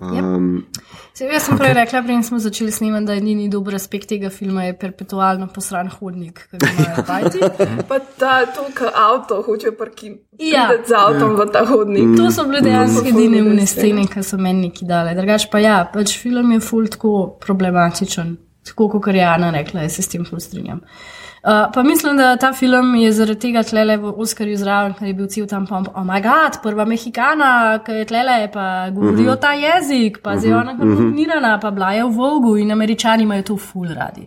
Um, 0.00 0.64
Se, 1.12 1.26
jaz 1.26 1.42
sem 1.44 1.58
prej 1.58 1.74
rekla, 1.74 2.00
preden 2.02 2.22
smo 2.24 2.38
začeli 2.38 2.72
snemati, 2.72 3.04
da 3.06 3.12
je 3.12 3.18
edini 3.18 3.48
dober 3.48 3.74
aspekt 3.74 4.08
tega 4.08 4.30
filma 4.30 4.64
je 4.64 4.76
perpetualno 4.78 5.48
posran 5.48 5.88
hodnik, 5.90 6.46
ki 6.50 6.56
ga 6.56 6.70
imajo 6.70 7.04
bajti. 7.10 7.40
Pa 7.88 7.98
ta 8.18 8.46
tukaj 8.46 8.88
avto 8.96 9.42
hoče 9.42 9.72
parkirati 9.72 10.24
Ja. 10.40 10.68
z 10.88 10.92
avtom 10.96 11.36
v 11.36 11.46
ta 11.52 11.64
hodnik. 11.66 12.16
To 12.16 12.30
so 12.30 12.44
bile 12.44 12.60
dejansko 12.60 13.04
Mm. 13.04 13.08
edine 13.08 13.42
Mm. 13.42 13.46
umne 13.46 13.66
scene, 13.66 14.06
ki 14.06 14.22
so 14.22 14.38
meni 14.38 14.68
neki 14.68 14.84
dale. 14.84 15.14
Drugač 15.14 15.50
pa 15.50 15.58
ja, 15.58 15.84
pač 15.92 16.16
film 16.18 16.52
je 16.52 16.60
ful 16.60 16.88
tako 16.88 17.36
problematičen, 17.40 18.36
tako 18.64 18.88
kot 18.88 19.06
je 19.06 19.20
Jana 19.20 19.50
rekla, 19.50 19.82
jaz 19.82 19.92
se 19.92 20.02
s 20.02 20.08
tem 20.08 20.24
ful 20.24 20.40
strinjam. 20.40 20.80
Uh, 20.80 21.19
pa 21.42 21.82
mislim, 21.82 22.16
da 22.16 22.36
ta 22.36 22.52
film 22.52 22.94
je 22.94 23.12
zaradi 23.12 23.40
tega 23.40 23.62
tlele 23.62 23.96
v 23.96 24.12
Oscarju 24.16 24.56
zraven, 24.56 24.94
ker 24.98 25.08
je 25.08 25.14
bil 25.14 25.28
cel 25.32 25.46
tam 25.48 25.66
pomp. 25.66 25.88
Oh, 25.94 26.04
moj 26.04 26.20
bog, 26.24 26.58
prva 26.62 26.84
mehikana, 26.84 27.80
ki 27.84 28.00
je 28.00 28.08
tlele, 28.10 28.36
pa 28.52 28.90
govorijo 28.94 29.36
ta 29.40 29.52
jezik, 29.56 30.20
pa 30.22 30.36
zdaj 30.36 30.54
ona 30.58 30.76
kar 30.76 30.86
nominirana, 30.86 31.56
pa 31.60 31.70
bila 31.70 31.92
je 31.96 32.04
v 32.04 32.12
Vogu 32.16 32.56
in 32.60 32.72
američani 32.72 33.22
imajo 33.22 33.42
to 33.42 33.56
ful 33.56 33.88
radi. 33.88 34.26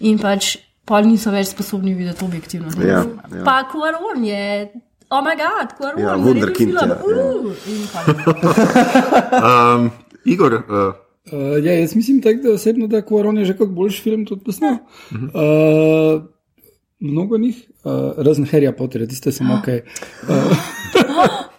In 0.00 0.18
pač 0.18 0.56
pol 0.84 1.06
niso 1.08 1.30
več 1.32 1.54
sposobni 1.54 1.94
videti 1.94 2.24
objektivno. 2.24 2.68
Ja, 2.76 3.02
filma. 3.02 3.22
ja. 3.32 3.44
Pa 3.44 3.62
Kuaron 3.72 4.24
je. 4.24 4.72
Oh, 5.12 5.20
moj 5.24 5.36
bog, 5.36 5.76
Kuaron 5.78 6.00
Ja, 6.00 6.16
je. 6.16 6.52
Uh, 7.04 7.54
in 7.68 7.86
pač. 7.92 8.12
Um, 9.42 9.90
Igor, 10.24 10.52
uh, 10.68 10.92
Uh, 11.32 11.64
ja, 11.64 11.72
jaz 11.78 11.94
mislim, 11.94 12.22
tak, 12.22 12.40
da 12.42 12.50
osebno, 12.50 12.86
da 12.86 13.02
Quaron 13.02 13.38
je 13.38 13.44
že 13.44 13.54
kot 13.56 13.68
boljši 13.70 14.02
film 14.02 14.24
tudi 14.26 14.42
posnel. 14.44 14.74
Uh, 15.12 16.22
mnogo 17.02 17.38
njih, 17.38 17.70
uh, 17.84 17.92
razen 18.16 18.46
Harryja 18.46 18.72
Potterja, 18.72 19.06
tiste 19.06 19.32
samo 19.32 19.54
ok. 19.54 19.68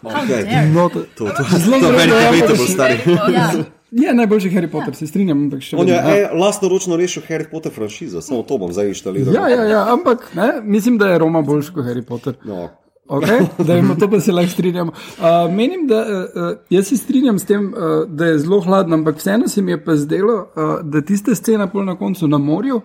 okay. 0.03 0.73
No, 0.73 0.89
to, 0.89 0.99
To, 1.17 1.25
to, 1.25 1.43
Zelo 1.57 1.79
dobro, 1.79 1.97
povejte, 1.97 2.53
ja, 2.53 2.57
bo 2.57 2.65
stari. 2.65 2.97
Ja. 3.93 4.07
je 4.09 4.13
najboljši 4.13 4.49
Harry 4.49 4.71
Potter, 4.71 4.95
se 4.95 5.07
strinjam, 5.07 5.43
ampak 5.43 5.61
še 5.61 5.75
On 5.77 5.87
je 5.87 5.93
ja. 5.93 6.15
e, 6.17 6.29
lastnoročno 6.33 6.97
rešil 6.97 7.23
Harry 7.29 7.45
Potter 7.51 7.71
franšizo, 7.71 8.21
samo 8.21 8.41
to 8.41 8.57
bom 8.57 8.71
zdaj 8.73 8.89
inštaliral. 8.89 9.35
Ja, 9.35 9.49
ja, 9.49 9.63
ja, 9.69 9.83
ampak 9.93 10.31
ne, 10.33 10.47
mislim, 10.63 10.97
da 10.97 11.11
je 11.11 11.19
Roma 11.21 11.41
boljši 11.45 11.75
kot 11.75 11.85
Harry 11.85 12.01
Potter. 12.01 12.33
No. 12.45 12.69
Okay? 13.07 13.45
Da 13.67 13.77
imamo 13.77 13.95
to, 13.95 14.09
pa 14.09 14.19
se 14.19 14.31
lahko 14.31 14.51
strinjamo. 14.51 14.91
Uh, 14.91 15.53
menim, 15.53 15.87
da 15.87 16.01
uh, 16.01 16.57
jaz 16.69 16.87
se 16.87 16.97
strinjam 16.97 17.39
s 17.39 17.45
tem, 17.45 17.67
uh, 17.67 18.09
da 18.09 18.25
je 18.25 18.39
zelo 18.39 18.61
hladno, 18.61 18.95
ampak 18.95 19.17
vseeno 19.17 19.47
se 19.47 19.61
mi 19.61 19.71
je 19.71 19.83
pa 19.85 19.95
zdelo, 19.95 20.47
uh, 20.55 20.79
da 20.83 21.01
tiste 21.01 21.35
scene 21.35 21.69
pol 21.71 21.85
na 21.85 21.97
koncu 21.97 22.27
na 22.27 22.37
morju. 22.37 22.81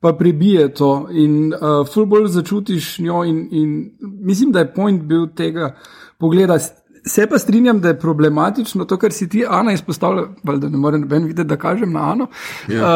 Pa 0.00 0.12
pribije 0.12 0.68
to 0.74 1.08
in 1.10 1.52
uh, 1.54 1.82
ful 1.94 2.06
bolj 2.06 2.28
začutiš 2.30 2.98
njo, 3.02 3.24
in, 3.24 3.48
in 3.50 3.72
mislim, 4.00 4.52
da 4.52 4.62
je 4.62 4.74
point 4.74 5.02
bil 5.02 5.26
tega 5.36 5.72
pogleda. 6.18 6.58
Se 7.06 7.26
pa 7.26 7.38
strinjam, 7.38 7.80
da 7.80 7.88
je 7.88 7.98
problematično 7.98 8.84
to, 8.84 8.96
kar 8.96 9.12
si 9.12 9.28
ti, 9.28 9.44
Ana, 9.48 9.72
izpostavlja, 9.72 10.22
da 10.44 10.68
ne 10.68 10.78
morem 10.78 11.00
noben 11.00 11.24
videti, 11.24 11.48
da 11.48 11.56
kažem 11.56 11.92
na 11.92 12.10
Ano. 12.12 12.26
Ja. 12.68 12.92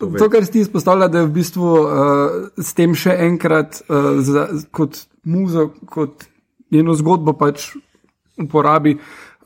Uh, 0.00 0.16
to, 0.18 0.28
kar 0.30 0.44
si 0.44 0.52
ti 0.52 0.60
izpostavlja, 0.60 1.08
da 1.08 1.18
je 1.18 1.26
v 1.26 1.32
bistvu 1.32 1.72
uh, 1.72 1.88
s 2.58 2.74
tem 2.74 2.94
še 2.94 3.16
enkrat 3.30 3.82
uh, 3.88 4.20
za, 4.20 4.48
kot 4.76 5.00
muzo, 5.24 5.70
kot 5.88 6.24
njeno 6.70 6.94
zgodbo 6.94 7.32
pač 7.32 7.70
uporabi. 8.40 8.98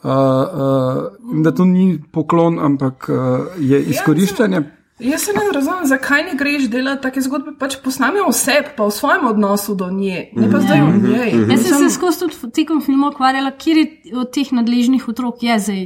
Uh, 0.04 0.10
uh, 0.10 1.04
in 1.32 1.42
da 1.42 1.54
to 1.54 1.64
ni 1.64 1.98
poklon, 2.12 2.58
ampak 2.60 3.06
uh, 3.08 3.54
je 3.58 3.78
izkoriščanje. 3.94 4.62
Jaz 5.04 5.26
se 5.26 5.32
ne 5.36 5.44
razumem, 5.52 5.86
zakaj 5.86 6.22
ne 6.24 6.34
greš 6.38 6.68
delati 6.72 7.02
take 7.02 7.20
zgodbe, 7.20 7.52
pač 7.58 7.76
posnamijo 7.84 8.30
vse, 8.30 8.56
pa 8.76 8.86
v 8.88 8.94
svojem 8.94 9.26
odnosu 9.28 9.74
do 9.76 9.90
nje, 9.92 10.30
ne 10.32 10.48
pa 10.52 10.62
zdaj 10.64 10.80
v 10.80 11.02
njej. 11.02 11.34
Jaz 11.52 11.66
sem 11.66 11.82
se 11.82 11.90
skozi 11.94 12.24
tudi 12.24 12.52
tekom 12.56 12.80
filma 12.82 13.10
ukvarjala, 13.12 13.52
kjer 13.58 13.82
je 13.82 14.16
od 14.16 14.32
teh 14.32 14.52
nadležnih 14.56 15.08
otrok 15.08 15.42
je 15.44 15.58
zdaj 15.60 15.84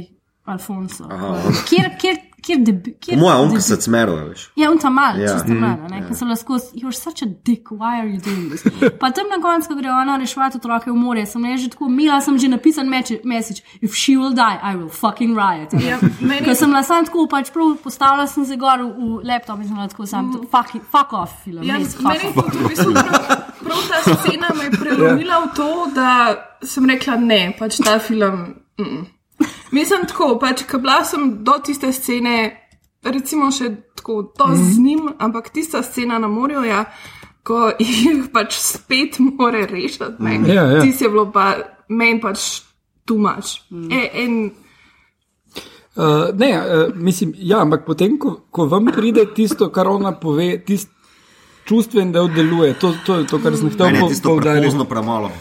Alfonso. 0.49 1.09
Kjer, 1.69 1.91
kjer, 2.01 2.17
kjer, 2.49 2.59
debi, 2.65 2.93
kjer 2.99 3.19
Moja 3.21 3.37
onka 3.43 3.61
se 3.61 3.77
cmerila, 3.77 4.23
veš. 4.31 4.47
Ja, 4.57 4.71
on 4.73 4.81
tam 4.81 4.97
mal, 4.97 5.15
Ja. 5.19 5.29
ja. 5.29 5.37
čisto 5.37 5.53
mal, 5.53 5.77
ne, 5.91 6.01
ker 6.07 6.17
so 6.17 6.25
lahko, 6.25 6.57
you're 6.73 6.91
such 6.97 7.21
a 7.21 7.29
dick, 7.45 7.69
why 7.71 7.99
are 8.01 8.09
you 8.09 8.17
doing 8.19 8.49
this? 8.49 8.63
Pa 8.99 9.11
tam 9.13 9.29
na 9.29 9.37
koncu, 9.43 9.69
ko 9.69 9.77
gre 9.77 9.91
ona 9.93 10.17
reševati 10.17 10.57
otroke 10.57 10.89
v 10.89 10.95
morje, 10.97 11.25
sem 11.29 11.41
ne 11.41 11.55
že 11.57 11.69
tako, 11.69 11.87
imela 11.87 12.19
sem 12.21 12.37
že 12.37 12.49
napisan 12.49 12.89
message, 12.89 13.61
if 13.81 13.93
she 13.95 14.17
will 14.17 14.33
die, 14.33 14.57
I 14.63 14.75
will 14.75 14.89
fucking 14.89 15.37
riot. 15.37 15.73
Ja, 15.77 15.99
meni- 16.19 16.45
Ker 16.45 16.55
sem 16.55 16.69
bila 16.73 16.83
sam 16.83 17.05
tako, 17.05 17.27
pač 17.29 17.53
prav 17.53 17.77
postavila 17.83 18.27
sem 18.27 18.45
se 18.45 18.57
gor 18.57 18.81
v, 18.81 19.21
laptop 19.23 19.59
in 19.61 19.67
sem 19.69 19.77
tako 19.93 20.05
sam, 20.07 20.31
fuck, 20.51 20.73
it- 20.75 20.87
fuck 20.91 21.13
off 21.13 21.43
film, 21.43 21.63
Ja, 21.63 21.77
fuck 21.79 22.01
meni 22.01 22.25
je 22.25 22.33
tudi 22.33 22.57
v 22.57 22.67
bistvu 22.73 22.91
prav, 22.93 23.45
prav 23.61 23.79
ta 23.91 23.97
scena 24.15 24.49
me 24.57 24.63
je 24.65 24.71
prelomila 24.81 25.39
v 25.45 25.53
to, 25.55 25.69
da 25.93 26.09
sem 26.63 26.89
rekla 26.89 27.15
ne, 27.21 27.41
pač 27.59 27.77
ta 27.83 27.99
film. 27.99 28.55
Mm. 28.79 29.05
Mislim 29.71 30.05
tako, 30.05 30.37
pač, 30.37 30.63
ko 30.63 30.79
bila 30.79 31.03
sem 31.03 31.43
do 31.43 31.53
tiste 31.59 31.91
scene, 31.91 32.57
recimo 33.03 33.51
še 33.51 33.67
tako 33.95 34.23
to 34.33 34.47
Mhm. 34.47 34.63
z 34.65 34.79
njim, 34.79 34.99
ampak 35.19 35.49
tista 35.49 35.83
scena 35.83 36.17
na 36.17 36.27
morju, 36.29 36.63
ja, 36.63 36.85
ko 37.43 37.71
jih 37.79 38.29
pač 38.29 38.53
spet 38.55 39.19
more 39.19 39.65
rešiti. 39.65 40.05
ne. 40.19 40.39
Ja, 40.47 40.63
ja. 40.65 40.81
Tisti 40.81 41.03
je 41.03 41.09
bilo 41.09 41.31
pa 41.31 41.53
meni 41.89 42.19
pač 42.19 42.61
tumač. 43.05 43.59
E, 43.91 44.09
en, 44.15 44.51
Uh, 45.91 46.05
ne, 46.33 46.47
uh, 46.53 46.95
mislim, 46.95 47.33
ja, 47.35 47.59
ampak 47.59 47.83
potem, 47.83 48.13
ko, 48.15 48.45
ko 48.49 48.65
vam 48.65 48.85
pride 48.87 49.25
tisto, 49.27 49.67
kar 49.69 49.87
ona 49.87 50.13
pove, 50.13 50.59
tisti 50.59 50.91
čustven 51.65 52.11
del 52.11 52.29
deluje, 52.29 52.73
to, 52.75 52.93
to 53.03 53.15
je 53.15 53.25
to, 53.25 53.39
kar 53.39 53.51
sem 53.51 53.67
hotel 53.67 53.85
Meni 53.87 53.97
je 53.97 54.01
po- 54.01 54.07
tisto 54.07 54.29
poudariti. 54.29 54.61
prepozno 54.61 54.85
premalo. 54.85 55.31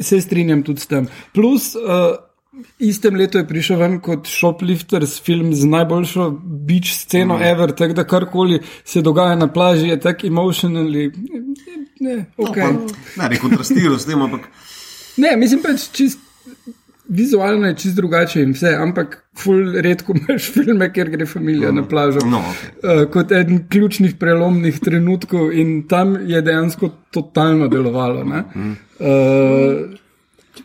Se 0.00 0.18
strinjam 0.18 0.62
tudi 0.62 0.80
s 0.80 0.86
tem. 0.86 1.06
Plus, 1.32 1.76
uh, 1.76 2.16
istem 2.78 3.16
letu 3.16 3.38
je 3.38 3.46
prišel 3.46 3.78
ven 3.78 3.98
kot 4.02 4.26
Shoplifters 4.28 5.20
film 5.22 5.52
z 5.54 5.68
najboljšo 5.70 6.30
beach 6.66 6.94
sceno 6.94 7.38
mm. 7.38 7.42
ever, 7.42 7.72
tako 7.72 7.94
da 7.94 8.04
karkoli 8.04 8.60
se 8.84 9.02
dogaja 9.02 9.36
na 9.36 9.46
plaži, 9.52 9.88
je 9.88 10.00
tako 10.00 10.26
emotionally. 10.26 11.10
Ne, 12.00 12.24
okay. 12.36 12.72
No, 12.72 12.86
pa, 13.16 13.22
ne, 13.22 13.28
ne 13.28 13.38
kontrastiral 13.38 13.98
s 13.98 14.06
tem, 14.06 14.22
ampak 14.22 14.48
ne, 15.16 15.36
mislim 15.36 15.62
pač 15.62 15.90
čist. 15.92 16.26
Vizualno 17.10 17.66
je 17.66 17.74
čist 17.74 17.96
drugače 17.98 18.42
in 18.42 18.52
vse, 18.54 18.70
ampak 18.78 19.16
ful 19.34 19.72
redko 19.82 20.14
imaš 20.18 20.44
filme, 20.54 20.86
kjer 20.94 21.08
gre 21.10 21.26
družina 21.26 21.72
na 21.74 21.82
plažo. 21.82 22.22
No, 22.22 22.38
okej. 22.38 22.68
uh, 22.84 23.00
kot 23.10 23.32
eden 23.34 23.64
ključnih 23.68 24.14
prelomnih 24.18 24.78
trenutkov 24.78 25.50
in 25.50 25.88
tam 25.90 26.14
je 26.26 26.42
dejansko 26.42 26.92
totalno 27.10 27.66
delovalo. 27.68 28.22
ne. 28.24 28.44
Uh, 29.02 29.98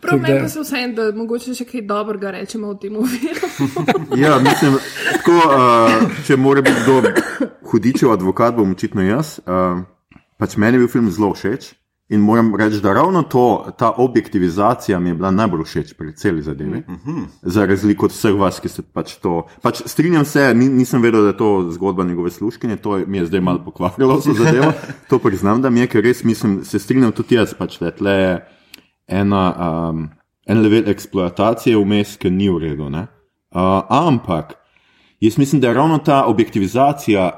Tako 0.06 0.22
meni 0.22 0.40
pa 0.42 0.50
se 0.50 0.60
vseeno, 0.60 0.94
da 0.94 1.12
mogoče 1.18 1.56
še 1.56 1.66
kaj 1.66 1.82
dobrega 1.82 2.32
rečemo 2.32 2.68
o 2.68 2.76
tem 2.76 2.94
filmu. 2.94 3.38
ja, 4.24 4.40
mislim, 4.40 4.78
tako, 5.12 5.32
uh, 5.32 6.12
če 6.28 6.38
mora 6.38 6.62
biti 6.62 6.82
kdo 6.84 7.02
hudičev 7.72 8.12
advokat, 8.12 8.56
bom 8.56 8.72
očitno 8.72 9.04
jaz. 9.04 9.40
Uh, 9.46 9.82
pač 10.38 10.58
meni 10.58 10.78
je 10.78 10.86
bil 10.86 10.92
film 10.92 11.12
zelo 11.12 11.34
všeč. 11.34 11.74
In 12.14 12.22
moram 12.22 12.52
reči, 12.56 12.78
da 12.86 12.92
ravno 12.94 13.24
to, 13.26 13.74
ta 13.78 13.90
objektivizacija 13.98 15.00
mi 15.00 15.10
je 15.10 15.16
bila 15.18 15.32
najbolj 15.32 15.64
všeč 15.66 15.94
pri 15.98 16.12
celi 16.16 16.42
zadevi. 16.42 16.84
Uh 16.88 16.96
-huh. 17.06 17.24
Za 17.42 17.66
razliko 17.66 18.06
od 18.06 18.12
vseh 18.12 18.36
vas, 18.40 18.60
ki 18.60 18.70
ste 18.70 18.82
pač 18.82 19.16
to. 19.16 19.48
Pač 19.62 19.82
strinjam 19.86 20.26
se, 20.26 20.54
ni, 20.54 20.70
nisem 20.70 21.02
vedel, 21.02 21.22
da 21.22 21.28
je 21.28 21.38
to 21.38 21.68
zgodba 21.72 22.04
njegove 22.04 22.30
služkinje, 22.32 22.76
to 22.78 22.98
je- 22.98 23.06
mi 23.06 23.18
je 23.18 23.26
zdaj 23.26 23.42
malo 23.42 23.62
pokvarilo 23.66 24.20
zadevo. 24.20 24.74
To 25.10 25.20
priznam, 25.20 25.62
da 25.62 25.70
mi 25.70 25.80
je, 25.80 25.88
ker 25.88 26.04
res 26.04 26.24
mislim, 26.24 26.66
se 26.66 26.80
strinjam 26.80 27.12
tudi 27.12 27.36
jaz, 27.36 27.54
pač, 27.54 27.80
da 27.80 27.86
je 27.86 27.96
tle 27.96 28.40
ena 29.08 29.44
um, 29.56 30.10
en 30.46 30.62
level 30.62 30.90
eksploatacije 30.90 31.78
vmes, 31.78 32.18
ki 32.18 32.30
ni 32.30 32.50
v 32.50 32.60
redu. 32.60 32.90
ne. 32.90 33.08
Uh, 33.56 33.82
ampak 33.90 34.56
jaz 35.20 35.38
mislim, 35.38 35.62
da 35.62 35.68
je 35.68 35.74
ravno 35.74 35.98
ta 35.98 36.26
objektivizacija 36.26 37.32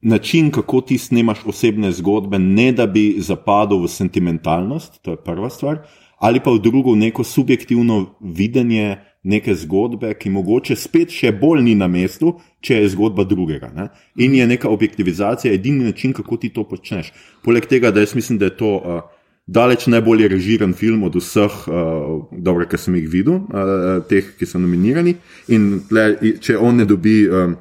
način, 0.00 0.50
kako 0.50 0.80
ti 0.80 0.98
snemaš 0.98 1.38
osebne 1.46 1.92
zgodbe, 1.92 2.38
ne 2.38 2.72
da 2.72 2.86
bi 2.86 3.14
zapadel 3.18 3.82
v 3.82 3.88
sentimentalnost, 3.88 5.02
to 5.02 5.10
je 5.10 5.16
prva 5.16 5.50
stvar, 5.50 5.78
ali 6.18 6.40
pa 6.40 6.50
v 6.50 6.58
drugo 6.58 6.94
neko 6.94 7.24
subjektivno 7.24 8.16
videnje 8.20 8.96
neke 9.22 9.54
zgodbe, 9.54 10.14
ki 10.14 10.30
mogoče 10.30 10.76
spet 10.76 11.10
še 11.10 11.32
bolj 11.32 11.64
ni 11.66 11.74
na 11.74 11.88
mestu, 11.90 12.36
če 12.60 12.78
je 12.82 12.92
zgodba 12.94 13.24
drugega. 13.24 13.72
Ne? 13.74 13.88
In 14.22 14.34
je 14.34 14.46
neka 14.46 14.68
objektivizacija 14.68 15.54
edini 15.54 15.84
način, 15.84 16.12
kako 16.12 16.36
ti 16.36 16.52
to 16.54 16.62
počneš. 16.68 17.10
Poleg 17.42 17.66
tega, 17.66 17.90
da 17.90 18.04
jaz 18.04 18.14
mislim, 18.14 18.38
da 18.38 18.52
je 18.52 18.56
to. 18.56 18.74
Uh, 18.76 19.15
Daleč 19.46 19.86
najbolje 19.86 20.28
režiran 20.28 20.72
film 20.74 21.04
od 21.06 21.14
vseh, 21.14 21.54
uh, 21.70 22.26
dobro, 22.34 22.66
ki 22.66 22.78
sem 22.82 22.96
jih 22.98 23.06
videl, 23.06 23.44
uh, 23.46 24.02
teh, 24.10 24.32
ki 24.34 24.46
so 24.46 24.58
nominirani. 24.58 25.14
In 25.54 25.84
tle, 25.86 26.08
če 26.42 26.58
on 26.58 26.82
ne 26.82 26.86
dobi 26.88 27.20
um, 27.30 27.54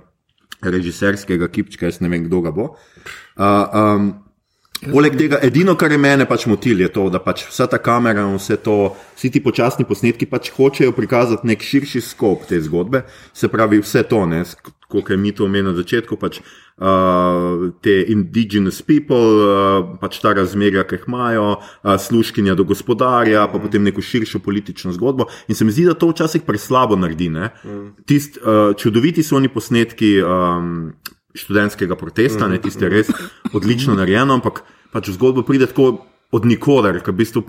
režiserskega 0.65 1.46
kipčka, 1.54 1.86
jaz 1.86 2.01
ne 2.01 2.10
vem, 2.10 2.25
kdo 2.25 2.42
ga 2.42 2.54
bo. 2.56 2.72
Uh, 3.38 3.46
um, 3.70 4.08
poleg 4.82 5.13
tega, 5.20 5.38
edino, 5.46 5.75
kar 5.77 5.94
je 5.94 6.01
mene 6.01 6.25
pač 6.25 6.48
motilo, 6.50 6.82
je 6.82 6.89
to, 6.96 7.06
da 7.13 7.22
pač 7.22 7.46
vsa 7.51 7.70
ta 7.70 7.77
kamera 7.77 8.25
in 8.25 8.39
vse 8.39 8.58
to, 8.65 8.96
vsi 9.20 9.36
ti 9.38 9.44
počasni 9.46 9.86
posnetki 9.86 10.25
pač 10.30 10.50
hočejo 10.58 10.96
prikazati 10.98 11.46
nek 11.46 11.62
širši 11.62 12.01
skop 12.01 12.50
te 12.50 12.58
zgodbe, 12.65 13.06
se 13.30 13.51
pravi 13.51 13.84
vse 13.86 14.08
to, 14.10 14.25
ne, 14.30 14.42
kot 14.88 15.10
je 15.10 15.18
mi 15.18 15.32
to 15.32 15.46
omenil 15.46 15.72
na 15.72 15.77
začetku. 15.77 16.18
Pač, 16.18 16.42
Uh, 16.75 17.72
te 17.80 18.04
indigenous 18.12 18.82
people, 18.84 19.15
uh, 19.15 19.94
pač 19.96 20.18
ta 20.20 20.34
razmerja, 20.36 20.82
ki 20.84 20.98
jih 20.98 21.06
imajo, 21.08 21.46
uh, 21.56 21.94
služkinja 21.96 22.51
do 22.60 22.65
gospodarja, 22.68 23.46
pa 23.48 23.62
potem 23.63 23.86
neko 23.88 24.04
širšo 24.04 24.42
politično 24.44 24.92
zgodbo. 24.92 25.30
In 25.48 25.56
se 25.56 25.63
mi 25.63 25.72
zdi, 25.72 25.86
da 25.88 25.94
to 25.96 26.10
včasih 26.12 26.44
preslabo 26.44 26.98
naredi. 27.00 27.30
Tist, 28.04 28.42
uh, 28.44 28.75
čudoviti 28.75 29.24
so 29.24 29.38
oni 29.39 29.48
posnetki 29.48 30.18
um, 30.20 30.92
študentskega 31.32 31.96
protesta, 31.96 32.51
ne 32.51 32.60
tiste 32.60 32.92
res 32.92 33.08
odlično 33.56 33.96
narejeno, 33.96 34.36
ampak 34.36 34.65
pač 34.92 35.08
v 35.08 35.15
zgodbo 35.15 35.48
pride 35.48 35.72
tako. 35.72 35.94
Od 36.32 36.46
nikoder, 36.46 36.98
ker 37.05 37.13
v 37.13 37.17
bistvu 37.22 37.41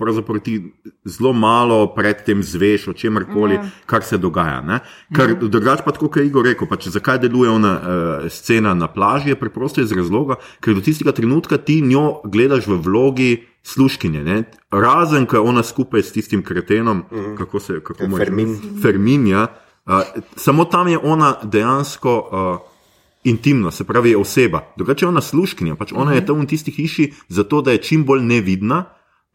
ti 0.43 0.73
zelo 1.03 1.33
malo 1.33 1.87
predtem 1.95 2.43
zveš 2.43 2.87
o 2.87 2.93
čemer 2.93 3.25
koli, 3.25 3.57
kar 3.85 4.03
se 4.03 4.17
dogaja. 4.17 4.61
Ne? 4.61 4.79
Ker 5.15 5.35
drugače 5.35 5.83
pa 5.83 5.91
tako, 5.91 6.07
kot 6.07 6.21
je 6.21 6.27
Igor 6.27 6.45
rekel, 6.45 6.67
pač 6.69 6.87
zakaj 6.87 7.19
deluje 7.19 7.49
ona 7.49 7.73
uh, 7.73 8.29
scena 8.29 8.73
na 8.73 8.87
plaži, 8.87 9.29
je 9.29 9.39
preprosto 9.39 9.81
iz 9.81 9.91
razloga, 9.91 10.37
ker 10.61 10.77
do 10.77 10.81
tistega 10.81 11.11
trenutka 11.11 11.57
ti 11.57 11.81
njo 11.81 12.21
gledaš 12.23 12.67
v 12.67 12.77
vlogi 12.77 13.31
sluškinje. 13.63 14.23
Ne? 14.23 14.43
Razen, 14.71 15.25
ko 15.25 15.35
je 15.35 15.41
ona 15.41 15.63
skupaj 15.63 16.01
s 16.03 16.11
tistim 16.11 16.43
kretenom, 16.43 17.03
kako 17.37 17.59
se 17.59 17.81
kako 17.83 18.07
mu 18.07 18.17
je- 18.17 18.25
Fermin. 18.25 18.55
Fermin, 18.81 19.27
ja. 19.27 19.47
Uh, 19.85 20.05
samo 20.35 20.65
tam 20.65 20.87
je 20.87 20.97
ona 20.97 21.35
dejansko. 21.43 22.29
Uh, 22.31 22.76
intimno, 23.29 23.71
se 23.71 23.83
pravi, 23.83 24.09
je 24.09 24.17
oseba. 24.17 24.61
Drugače 24.77 25.05
je 25.05 25.09
ona 25.09 25.21
služkinja, 25.21 25.75
pač 25.75 25.93
ona 25.95 26.13
je 26.13 26.25
tam 26.25 26.41
v 26.41 26.47
tisti 26.47 26.71
hiši 26.71 27.11
zato, 27.27 27.61
da 27.61 27.71
je 27.71 27.83
čim 27.83 28.05
bolj 28.05 28.23
nevidna. 28.23 28.85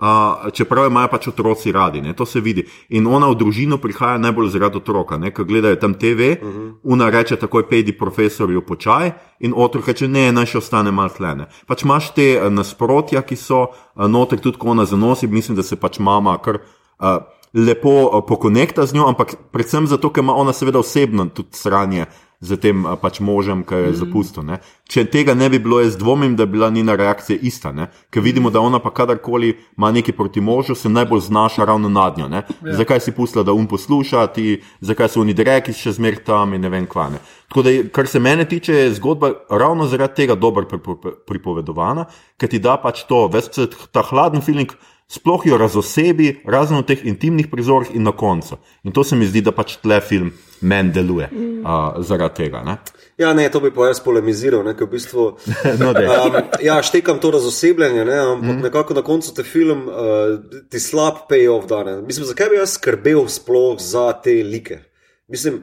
Uh, 0.02 0.50
čeprav 0.52 0.84
jo 0.84 0.90
imajo 0.90 1.08
pač 1.12 1.28
otroci 1.30 1.72
radi, 1.72 2.00
ne, 2.02 2.12
to 2.18 2.26
se 2.26 2.40
vidi. 2.40 2.64
In 2.90 3.06
ona 3.06 3.28
v 3.30 3.36
družino 3.38 3.76
prihaja 3.78 4.18
najbolj 4.18 4.48
zaradi 4.50 4.80
otroka, 4.80 5.14
ne, 5.14 5.30
ker 5.30 5.46
gledajo 5.46 5.76
tam 5.78 5.94
TV, 5.94 6.32
uh 6.42 6.48
-huh. 6.48 6.72
una 6.82 7.10
reče 7.10 7.36
takoj 7.36 7.68
pedi 7.68 7.92
profesorju 7.92 8.64
počaj 8.66 9.12
in 9.40 9.52
otrok 9.56 9.86
reče 9.86 10.08
ne, 10.08 10.32
naj 10.32 10.46
še 10.46 10.58
ostane 10.58 10.90
malo 10.90 11.08
tlene. 11.08 11.46
Pač 11.66 11.84
imaš 11.84 12.10
te 12.14 12.22
eh, 12.22 12.50
nasprotja, 12.50 13.22
ki 13.22 13.36
so 13.36 13.60
uh, 13.62 14.08
noter 14.08 14.40
tudi, 14.40 14.58
ko 14.58 14.68
ona 14.68 14.84
zanosi, 14.84 15.26
mislim, 15.26 15.56
da 15.56 15.62
se 15.62 15.76
pač 15.76 15.98
mama 15.98 16.38
kar. 16.38 16.58
Uh, 16.98 17.22
Lepo 17.54 17.90
uh, 17.90 18.24
pokonekta 18.28 18.86
z 18.86 18.94
njo, 18.94 19.06
ampak 19.08 19.34
predvsem 19.52 19.86
zato, 19.86 20.10
ker 20.10 20.24
ima 20.24 20.34
ona 20.34 20.52
seveda 20.52 20.78
osebno 20.78 21.26
tudi 21.26 21.48
sranje 21.52 22.06
z 22.42 22.58
tem 22.58 22.82
pač 22.98 23.20
možem, 23.22 23.62
ki 23.62 23.78
je 23.86 23.90
zapustil. 24.02 24.42
Ne. 24.42 24.58
Če 24.90 25.04
tega 25.06 25.34
ne 25.38 25.46
bi 25.48 25.60
bilo, 25.62 25.78
jaz 25.80 25.94
dvomim, 25.96 26.34
da 26.36 26.44
bi 26.46 26.58
bila 26.58 26.70
njena 26.74 26.96
reakcija 26.98 27.38
ista. 27.38 27.70
Ne. 27.72 27.86
Ker 28.10 28.22
vidimo, 28.22 28.50
da 28.50 28.60
ona 28.60 28.82
pa 28.82 28.90
kadarkoli 28.90 29.54
ima 29.78 29.92
nekaj 29.94 30.16
proti 30.18 30.42
možu, 30.42 30.74
se 30.74 30.90
najbolj 30.90 31.20
znaša 31.30 31.64
ravno 31.64 31.88
nad 31.88 32.18
njo. 32.18 32.28
Ne. 32.28 32.42
Zakaj 32.62 33.00
si 33.00 33.14
pustila, 33.14 33.46
da 33.46 33.54
um 33.54 33.68
posluša, 33.70 34.26
ti, 34.34 34.58
zakaj 34.80 35.14
so 35.14 35.22
oni 35.22 35.36
dreki 35.38 35.72
še 35.72 35.94
zmer 35.94 36.18
tam 36.26 36.58
in 36.58 36.66
ne 36.66 36.72
vem 36.72 36.86
kvane. 36.90 37.22
Tako 37.52 37.62
da, 37.62 37.76
kar 37.94 38.10
se 38.10 38.18
mene 38.18 38.44
tiče, 38.48 38.74
je 38.74 38.94
zgodba 38.98 39.30
ravno 39.50 39.86
zaradi 39.86 40.24
tega 40.24 40.34
dobro 40.34 40.66
pripo- 40.66 41.14
pripovedovana, 41.28 42.08
ker 42.40 42.50
ti 42.50 42.58
da 42.58 42.74
pač 42.82 43.04
to, 43.06 43.28
veš, 43.30 43.54
ta 43.94 44.02
hladen 44.02 44.42
feeling. 44.42 44.74
Sploh 45.12 45.42
jo 45.44 45.58
razosebi, 45.60 46.38
razen 46.48 46.78
v 46.80 46.86
teh 46.88 47.00
intimnih 47.04 47.50
prizorih 47.52 47.90
in 47.92 48.06
na 48.08 48.14
koncu. 48.16 48.56
In 48.88 48.94
to 48.96 49.04
se 49.04 49.16
mi 49.16 49.26
zdi, 49.28 49.42
da 49.44 49.52
pač 49.52 49.74
tle 49.82 49.98
film 50.00 50.30
meni 50.64 50.94
deluje 50.94 51.28
uh, 51.28 51.98
zaradi 52.00 52.38
tega. 52.38 52.62
Ne? 52.64 52.78
Ja, 53.20 53.34
ne, 53.36 53.44
to 53.52 53.60
bi 53.60 53.68
pa 53.76 53.90
jaz 53.90 54.00
polemiziral, 54.00 54.62
ne, 54.64 54.72
ker 54.78 54.88
v 54.88 54.94
bistvu. 54.96 55.26
No, 55.82 55.92
um, 55.92 56.40
ja, 56.64 56.78
štekam 56.80 57.20
to 57.20 57.34
razosebljanje, 57.36 58.06
ne, 58.08 58.18
ampak 58.32 58.54
mm. 58.54 58.64
nekako 58.70 58.96
na 58.96 59.04
koncu 59.04 59.34
te 59.36 59.44
film 59.44 59.84
uh, 59.90 60.64
ti 60.72 60.80
slab 60.80 61.26
payoff 61.28 61.68
dane. 61.68 61.98
Mislim, 62.08 62.24
zakaj 62.30 62.48
bi 62.48 62.62
jaz 62.62 62.78
skrbel 62.78 63.26
sploh 63.28 63.76
za 63.84 64.08
te 64.24 64.40
like? 64.40 64.80
Mislim, 65.28 65.60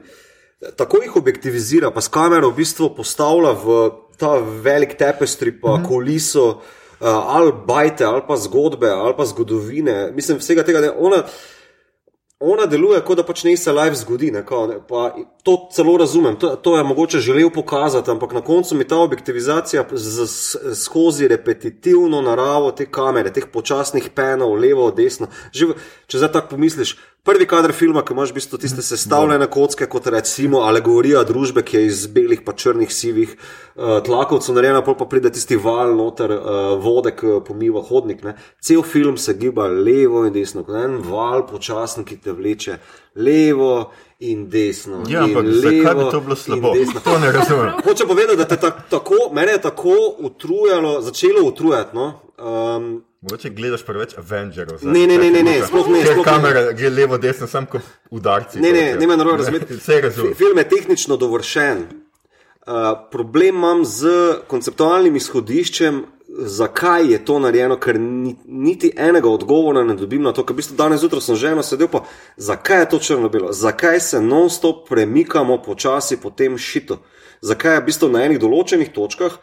tako 0.78 1.02
jih 1.02 1.16
objektivizira, 1.18 1.90
pa 1.90 2.04
s 2.04 2.12
kamero 2.12 2.52
v 2.52 2.62
bistvu 2.62 2.94
postavlja 2.94 3.56
v 3.64 3.80
ta 4.20 4.36
velik 4.38 4.94
tapestry, 5.00 5.56
pa 5.58 5.80
mm. 5.80 5.88
kuliso, 5.90 6.52
uh, 6.54 6.76
ali 7.00 7.52
bajte, 7.66 8.04
ali 8.04 8.22
pa 8.28 8.36
zgodbe, 8.36 8.90
ali 8.90 9.14
pa 9.16 9.24
zgodovine. 9.24 10.10
Mislim, 10.14 10.38
vsega 10.38 10.62
tega 10.62 10.80
ne. 10.80 10.90
Ona, 10.90 11.22
ona 12.40 12.64
deluje, 12.66 13.00
kot 13.04 13.18
da 13.20 13.24
pač 13.24 13.42
ne 13.44 13.52
se 13.56 13.72
live 13.72 13.96
zgodi. 14.00 14.30
Ne, 14.32 14.40
kao, 14.46 14.66
ne, 14.66 14.78
pa 14.88 15.10
to 15.44 15.56
celo 15.72 15.96
razumem, 16.00 16.38
to, 16.40 16.54
to 16.56 16.76
je 16.76 16.84
mogoče 16.84 17.18
želel 17.20 17.50
pokazati, 17.50 18.10
ampak 18.10 18.32
na 18.32 18.40
koncu 18.40 18.74
mi 18.74 18.88
ta 18.88 18.96
objektivizacija 18.96 19.84
z, 19.92 20.26
z, 20.26 20.74
skozi 20.74 21.28
repetitivno 21.28 22.22
naravo 22.22 22.72
te 22.72 22.86
kamere, 22.86 23.32
teh 23.32 23.48
počasnih 23.52 24.08
penov, 24.14 24.54
levo, 24.56 24.90
desno. 24.90 25.28
Že, 25.52 25.74
če 26.06 26.22
zdaj 26.22 26.32
tako 26.32 26.56
pomisliš, 26.56 26.96
prvi 27.24 27.46
kader 27.46 27.72
filma, 27.76 28.02
ki 28.02 28.14
imaš 28.14 28.32
v 28.32 28.38
bistvu 28.38 28.58
tiste 28.60 28.82
sestavljene 28.82 29.46
kocke, 29.50 29.86
kot 29.90 30.06
recimo 30.12 30.62
alegorija 30.66 31.22
družbe, 31.28 31.62
ki 31.66 31.76
je 31.76 31.86
iz 31.86 32.04
belih 32.12 32.42
pa 32.46 32.52
črnih 32.52 32.92
sivih 32.92 33.34
uh, 33.34 33.98
tlakovcev 34.06 34.56
narejena, 34.56 34.82
pol 34.86 34.96
pa 34.98 35.08
pride 35.10 35.32
tisti 35.34 35.58
val 35.60 35.94
noter 35.96 36.32
uh, 36.36 36.60
vode, 36.82 37.12
ki 37.16 37.40
pomiva 37.46 37.82
hodnik. 37.88 38.24
Ne. 38.26 38.36
Cel 38.62 38.82
film 38.82 39.18
se 39.20 39.36
giba 39.40 39.68
levo 39.68 40.24
in 40.26 40.32
desno, 40.34 40.64
kot 40.64 40.80
en 40.80 41.00
val 41.10 41.46
počasen, 41.50 42.08
ki 42.08 42.20
te 42.24 42.36
vleče 42.36 42.78
levo 43.20 43.90
in 44.20 44.48
desno. 44.52 45.02
Ja, 45.08 45.26
in 45.26 45.36
ampak 45.36 45.52
zakaj 45.60 45.94
bi 45.94 46.08
to 46.10 46.24
bilo 46.24 46.36
slabo? 46.36 46.72
To 47.04 47.18
ne 47.18 47.32
razumem. 47.32 47.70
Hočem 47.86 48.08
povedati, 48.08 48.40
da 48.40 48.48
te 48.48 48.56
ta, 48.60 48.70
tako, 48.96 49.28
mene 49.32 49.58
je 49.58 49.62
tako 49.68 49.96
utrujalo, 50.18 51.00
začelo 51.00 51.44
utrujati. 51.48 51.96
No? 51.96 52.12
Um, 52.38 52.90
Mogoče 53.20 53.50
gledaš 53.50 53.82
preveč 53.84 54.14
Avengerov. 54.18 54.78
Ne, 54.82 55.06
ne, 55.06 55.18
ne, 55.18 55.30
ne, 55.30 55.42
ne, 55.42 55.58
sploh 55.66 55.88
ne, 55.92 56.00
Ker 56.02 56.16
ne. 56.16 56.22
kamera 56.24 56.62
gre 56.72 56.88
levo, 56.90 57.18
desno, 57.20 57.46
sam 57.46 57.66
kot 57.68 57.84
udarci. 58.10 58.60
Ne, 58.60 58.72
ne, 58.72 58.84
torej. 58.86 59.00
ne 59.00 59.06
me 59.06 59.16
narobe 59.16 59.42
razumeti. 59.42 59.74
Vse 59.76 60.00
razumem. 60.00 60.32
Fi- 60.32 60.38
Film 60.38 60.58
je 60.58 60.68
tehnično 60.68 61.16
dovršen. 61.20 61.82
Uh, 62.66 62.74
problem 63.12 63.54
imam 63.60 63.84
z 63.84 64.08
konceptualnim 64.48 65.16
izhodiščem, 65.16 66.00
zakaj 66.28 67.12
je 67.12 67.18
to 67.24 67.38
narejeno, 67.38 67.76
ker 67.76 68.00
ni, 68.00 68.36
niti 68.46 68.92
enega 68.96 69.28
odgovora 69.28 69.84
ne 69.84 69.96
dobim 70.00 70.22
na 70.22 70.32
to. 70.32 70.44
Ker 70.46 70.56
v 70.56 70.62
bistvu 70.62 70.76
danes 70.80 71.00
zjutraj 71.04 71.20
sem 71.24 71.36
ženo 71.36 71.62
sedel, 71.66 71.88
pa 71.92 72.04
zakaj 72.36 72.84
je 72.86 72.90
to 72.94 72.98
črno-belo, 73.04 73.52
zakaj 73.52 74.00
se 74.00 74.20
non-stop 74.20 74.86
premikamo 74.88 75.58
počasi 75.62 76.16
po 76.16 76.30
tem 76.30 76.56
šitu, 76.58 76.96
zakaj 77.42 77.74
je 77.76 77.80
v 77.82 77.88
bistvu 77.90 78.08
na 78.12 78.24
enih 78.24 78.40
določenih 78.40 78.94
točkah. 78.96 79.36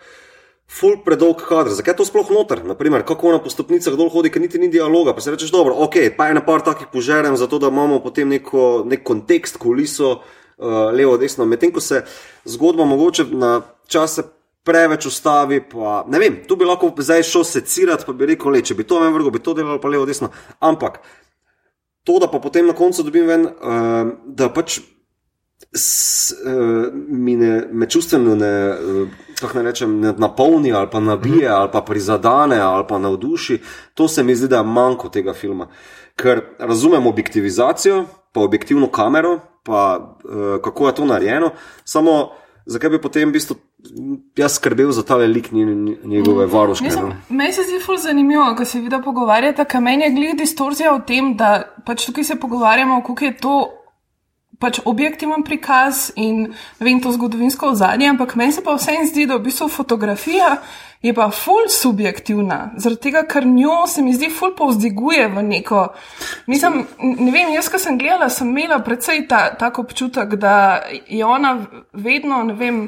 Ful 0.68 0.98
predolg 1.00 1.40
kader, 1.48 1.72
zakaj 1.72 1.94
je 1.94 1.98
to 2.02 2.06
sploh 2.06 2.28
noter? 2.36 2.60
Naprimer, 2.68 3.06
kako 3.08 3.32
na 3.32 3.40
stopnicah 3.50 3.96
dol 3.96 4.10
hodi, 4.12 4.30
ker 4.30 4.44
niti 4.44 4.60
ni 4.60 4.68
dialoga. 4.68 5.14
Pa 5.16 5.24
si 5.24 5.32
rečeš, 5.32 5.52
dobro, 5.56 5.74
ok, 5.88 6.12
pa 6.18 6.28
je 6.28 6.36
na 6.36 6.44
par 6.44 6.62
takih 6.62 6.90
požerem, 6.92 7.38
zato 7.40 7.60
da 7.60 7.72
imamo 7.72 8.02
potem 8.04 8.28
neko, 8.30 8.84
nek 8.86 9.06
kontekst, 9.08 9.58
kuliso, 9.64 10.18
uh, 10.20 10.90
levo, 10.92 11.16
desno. 11.18 11.48
Medtem 11.48 11.72
ko 11.72 11.80
se 11.80 12.04
zgodba 12.44 12.86
mogoče 12.86 13.30
na 13.32 13.62
čase 13.88 14.28
preveč 14.68 15.08
ustavi, 15.08 15.62
pa 15.72 16.02
ne 16.12 16.20
vem, 16.20 16.42
tu 16.48 16.60
bi 16.60 16.68
lahko 16.68 16.92
zdaj 17.00 17.24
šel 17.24 17.48
secirati, 17.48 18.04
pa 18.04 18.12
bi 18.12 18.28
rekel, 18.34 18.52
le, 18.52 18.60
če 18.62 18.76
bi 18.76 18.84
to 18.84 19.00
ven 19.00 19.16
vrgo, 19.16 19.32
bi 19.32 19.40
to 19.40 19.56
delalo 19.56 19.80
pa 19.80 19.88
levo, 19.88 20.04
desno. 20.06 20.34
Ampak 20.60 21.00
to, 22.04 22.20
da 22.20 22.28
pa 22.28 22.44
potem 22.44 22.68
na 22.68 22.76
koncu 22.76 23.08
dobim 23.08 23.32
ven, 23.32 23.48
uh, 23.48 24.12
da 24.28 24.52
pač 24.52 24.82
s, 25.72 26.36
uh, 26.44 26.92
mi 26.92 27.40
ne, 27.40 27.62
me 27.72 27.88
čustveno 27.88 28.36
ne, 28.36 28.54
uh, 28.76 29.27
kako 29.40 29.54
naj 29.54 29.64
rečem, 29.64 30.00
ne 30.00 30.14
napolni 30.14 30.74
ali 30.74 30.88
pa 30.92 31.00
nabije 31.00 31.48
ali 31.50 31.70
pa 31.72 31.82
prizadene 31.82 32.58
ali 32.58 32.84
pa 32.88 32.98
navduši, 32.98 33.60
to 33.94 34.08
se 34.08 34.24
mi 34.24 34.36
zdi, 34.36 34.48
da 34.48 34.58
je 34.58 34.64
manjko 34.64 35.10
tega 35.10 35.34
filma. 35.34 35.68
Ker 36.16 36.42
razumem 36.60 37.08
objektivizacijo, 37.08 38.04
pa 38.32 38.40
objektivno 38.42 38.88
kamero, 38.88 39.40
pa 39.64 40.00
uh, 40.24 40.32
kako 40.62 40.88
je 40.88 40.96
to 40.96 41.06
narejeno, 41.06 41.50
samo 41.84 42.30
zakaj 42.66 42.90
bi 42.90 43.02
potem 43.02 43.30
v 43.30 43.34
bistvu 43.34 43.56
jaz 44.36 44.54
skrbel 44.54 44.92
za 44.92 45.04
ta 45.04 45.16
lik 45.16 45.52
nje- 45.52 45.98
njegove 46.04 46.46
varuške. 46.46 46.84
Mislim, 46.84 47.06
No. 47.06 47.16
Meni 47.30 47.54
se 47.54 47.62
zdi 47.64 47.80
ful 47.80 47.98
zanimivo, 47.98 48.56
ko 48.58 48.66
se 48.66 48.80
vidi 48.80 48.96
pogovarjata, 49.06 49.66
ker 49.66 49.82
meni 49.82 50.04
je 50.04 50.12
gled 50.12 50.38
distorzija 50.38 50.92
v 50.92 51.06
tem, 51.06 51.36
da 51.36 51.52
pač 51.86 52.06
tukaj 52.06 52.24
se 52.24 52.36
pogovarjamo, 52.36 53.04
kako 53.04 53.26
je 53.26 53.38
to 53.38 53.77
pač 54.60 54.80
objektiven 54.86 55.44
prikaz 55.46 56.12
in 56.18 56.48
vem, 56.82 57.02
to 57.02 57.12
zgodovinsko 57.14 57.74
ozadje, 57.76 58.10
ampak 58.10 58.36
meni 58.36 58.56
se 58.56 58.64
pa 58.66 58.74
vseeno 58.78 59.06
zdi, 59.06 59.28
da 59.30 59.38
v 59.38 59.46
bistvu 59.46 59.68
fotografija 59.70 60.58
je 61.02 61.14
pa 61.14 61.30
ful 61.30 61.70
subjektivna, 61.70 62.72
zaradi 62.82 63.02
tega, 63.02 63.22
ker 63.30 63.46
njo 63.46 63.86
se 63.88 64.02
mi 64.02 64.16
zdi 64.18 64.32
ful 64.34 64.56
povzdiguje 64.58 65.28
v 65.28 65.44
neko. 65.46 65.84
Mislim, 66.50 66.88
ne 66.98 67.32
vem, 67.32 67.54
jaz, 67.54 67.70
ko 67.70 67.78
sem 67.80 68.00
gledala, 68.02 68.32
sem 68.34 68.50
imela 68.50 68.80
predvsej 68.82 69.28
ta, 69.30 69.44
tak 69.60 69.78
občutek, 69.80 70.36
da 70.42 70.82
je 71.06 71.26
ona 71.26 71.54
vedno, 71.94 72.42
ne 72.50 72.58
vem, 72.58 72.80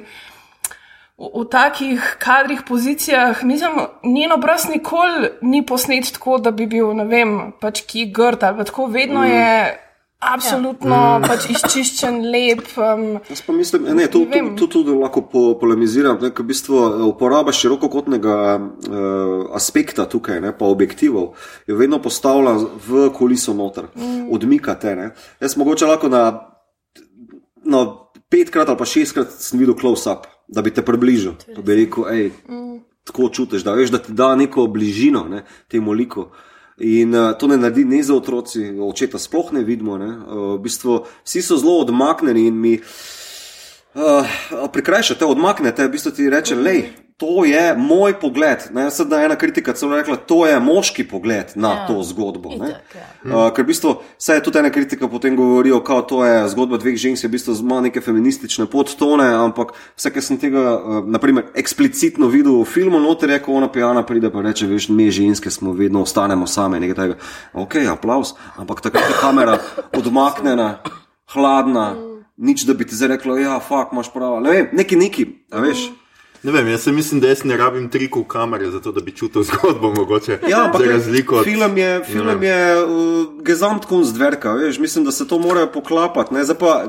v, 1.20 1.30
v 1.30 1.44
takih 1.52 2.16
kadrih, 2.20 2.64
pozicijah, 2.66 3.44
mislim, 3.44 3.78
njen 4.04 4.34
obraz 4.34 4.66
nikoli 4.72 5.30
ni 5.42 5.62
posnet 5.66 6.10
tako, 6.18 6.40
da 6.42 6.52
bi 6.52 6.66
bil, 6.66 6.96
ne 6.98 7.06
vem, 7.06 7.38
pač 7.62 7.84
ki 7.86 8.08
grd 8.16 8.48
ali 8.50 8.66
tako, 8.66 8.88
vedno 8.90 9.22
mm. 9.22 9.30
je 9.30 9.86
absolutno 10.20 10.96
ja. 10.96 11.20
pač 11.30 11.48
izčiščen, 11.54 12.20
lep. 12.32 12.66
Um, 12.78 13.06
Jaz 13.30 13.42
pa 13.46 13.56
mislim, 13.56 13.88
ne, 13.96 14.08
to, 14.12 14.24
Ne 14.28 14.42
vem. 14.42 14.50
to, 14.56 14.68
to 14.68 14.80
tudi 14.80 14.96
lahko 14.96 15.24
po, 15.32 15.44
polemiziram, 15.60 16.20
ne, 16.22 16.32
v 16.36 16.48
bistvu 16.52 16.80
eh, 16.80 17.06
uporaba 17.08 17.56
širokokotnega 17.56 18.36
uh, 18.60 19.48
aspekta 19.58 20.06
tukaj, 20.12 20.42
ne, 20.44 20.52
pa 20.56 20.68
objektivov, 20.70 21.32
je 21.68 21.78
vedno 21.80 22.02
postavlja 22.04 22.58
v 22.88 23.08
kuliso 23.16 23.56
noter, 23.58 23.90
mm. 23.96 24.28
odmikate. 24.36 24.96
Ne. 25.00 25.10
Jaz 25.40 25.56
mogoče 25.60 25.88
lahko 25.90 26.12
na, 26.12 26.26
na 27.64 27.86
petkrat 28.30 28.70
ali 28.70 28.80
pa 28.80 28.88
šestkrat 28.88 29.34
sem 29.40 29.62
videl 29.62 29.78
close-up, 29.80 30.28
da 30.50 30.62
bi 30.66 30.74
te 30.74 30.84
približal, 30.86 31.40
da 31.56 31.64
bi 31.64 31.80
rekel, 31.84 32.06
hej, 32.12 32.30
mm. 32.50 32.78
tako 33.08 33.32
čutiš, 33.34 33.64
da 33.66 33.78
veš, 33.78 33.96
da 33.96 34.04
ti 34.04 34.14
da 34.14 34.34
neko 34.36 34.68
bližino 34.68 35.26
ne, 35.32 35.46
temu 35.72 35.96
liku. 35.96 36.30
In 36.80 37.16
uh, 37.16 37.38
to 37.38 37.48
ne 37.48 37.58
naredi 37.58 37.84
ne 37.86 38.04
za 38.04 38.16
otroci, 38.16 38.70
očeta 38.80 39.20
sploh 39.20 39.52
ne 39.52 39.64
vidimo. 39.64 39.98
Ne. 39.98 40.08
Uh, 40.08 40.56
v 40.56 40.64
bistvu 40.64 41.04
vsi 41.24 41.42
so 41.42 41.58
zelo 41.60 41.80
odmaknjeni 41.84 42.48
in 42.48 42.56
mi 42.56 42.80
uh, 42.80 44.26
prikrajšate, 44.72 45.26
odmaknete, 45.26 45.88
v 45.88 45.92
bistvu 45.92 46.12
ti 46.16 46.30
reče, 46.30 46.56
lej. 46.56 47.09
To 47.20 47.44
je 47.44 47.76
moj 47.76 48.14
pogled. 48.16 48.70
Ne, 48.72 48.86
sedaj 48.92 49.26
ena 49.26 49.36
kritika 49.36 49.74
celo 49.76 49.98
rekla, 49.98 50.16
to 50.16 50.46
je 50.48 50.60
moški 50.60 51.04
pogled 51.04 51.52
na 51.56 51.70
ja, 51.70 51.88
to 51.88 52.00
zgodbo. 52.04 52.54
Itak, 52.56 52.96
ja. 52.96 53.08
Uh, 53.28 53.50
ker 53.52 53.68
v 53.68 53.74
bistvu 53.74 53.92
vse 54.16 54.38
je 54.38 54.44
tudi 54.46 54.62
ena 54.62 54.72
kritika 54.72 55.10
potem 55.12 55.36
govorijo, 55.36 55.82
da 55.84 56.00
to 56.08 56.22
je 56.24 56.48
zgodba 56.56 56.80
dveh 56.80 56.96
žensk, 56.96 57.28
je 57.28 57.28
v 57.28 57.36
bistvu 57.36 57.58
ima 57.60 57.82
neke 57.84 58.00
feministične 58.00 58.70
podtone, 58.72 59.28
ampak 59.36 59.76
vse, 60.00 60.14
kar 60.16 60.24
sem 60.24 60.40
tega, 60.40 60.64
uh, 60.80 61.04
naprimer, 61.12 61.52
eksplicitno 61.60 62.32
videl 62.32 62.62
v 62.62 62.72
filmu, 62.72 63.04
noter 63.04 63.36
je, 63.36 63.44
ko 63.44 63.60
ona 63.60 63.68
pijana 63.68 64.08
pride 64.08 64.32
pa 64.32 64.40
reče, 64.48 64.72
veš, 64.72 64.88
mi 64.88 65.12
ženske 65.12 65.52
smo 65.52 65.76
vedno 65.76 66.08
ostanemo 66.08 66.48
same, 66.48 66.80
nekaj 66.80 67.02
tega. 67.04 67.22
Ok, 67.52 67.82
aplaus, 67.84 68.38
ampak 68.56 68.80
takrat 68.88 69.12
je 69.12 69.20
kamera 69.20 69.60
odmaknjena, 69.92 70.78
hladna, 71.36 71.90
nič 72.40 72.64
da 72.64 72.80
bi 72.80 72.88
ti 72.88 72.96
zdaj 72.96 73.18
reklo, 73.18 73.36
ja, 73.36 73.60
fuk, 73.60 73.92
imaš 73.92 74.16
prav, 74.16 74.40
ne 74.40 74.56
vem, 74.56 74.78
neki 74.80 74.96
neki, 74.96 75.34
a 75.52 75.68
veš. 75.68 75.90
Ne 76.44 76.52
vem, 76.52 76.68
jaz 76.68 76.82
se 76.82 76.92
mislim, 76.92 77.20
da 77.22 77.28
jaz 77.28 77.44
ne 77.44 77.58
rabim 77.58 77.90
trikov 77.90 78.24
kamere, 78.24 78.72
zato 78.72 78.92
da 78.92 79.02
bi 79.02 79.12
čutil 79.12 79.44
zgodbo. 79.50 79.94
Mogoče, 79.94 80.40
Ja, 80.50 80.66
ampak 80.66 80.86
razliko 80.88 81.36
od 81.36 81.44
film 81.44 81.78
je, 81.78 82.04
film 82.06 82.44
je 82.44 82.84
uh, 82.84 83.44
gesamtkunst 83.44 84.14
dverka, 84.14 84.54
veš, 84.54 84.80
mislim, 84.80 85.06
da 85.06 85.12
se 85.12 85.28
to 85.28 85.40
mora 85.40 85.68
poklapati. 85.68 86.34
Ne, 86.34 86.44
Zdaj 86.44 86.58
pa, 86.58 86.86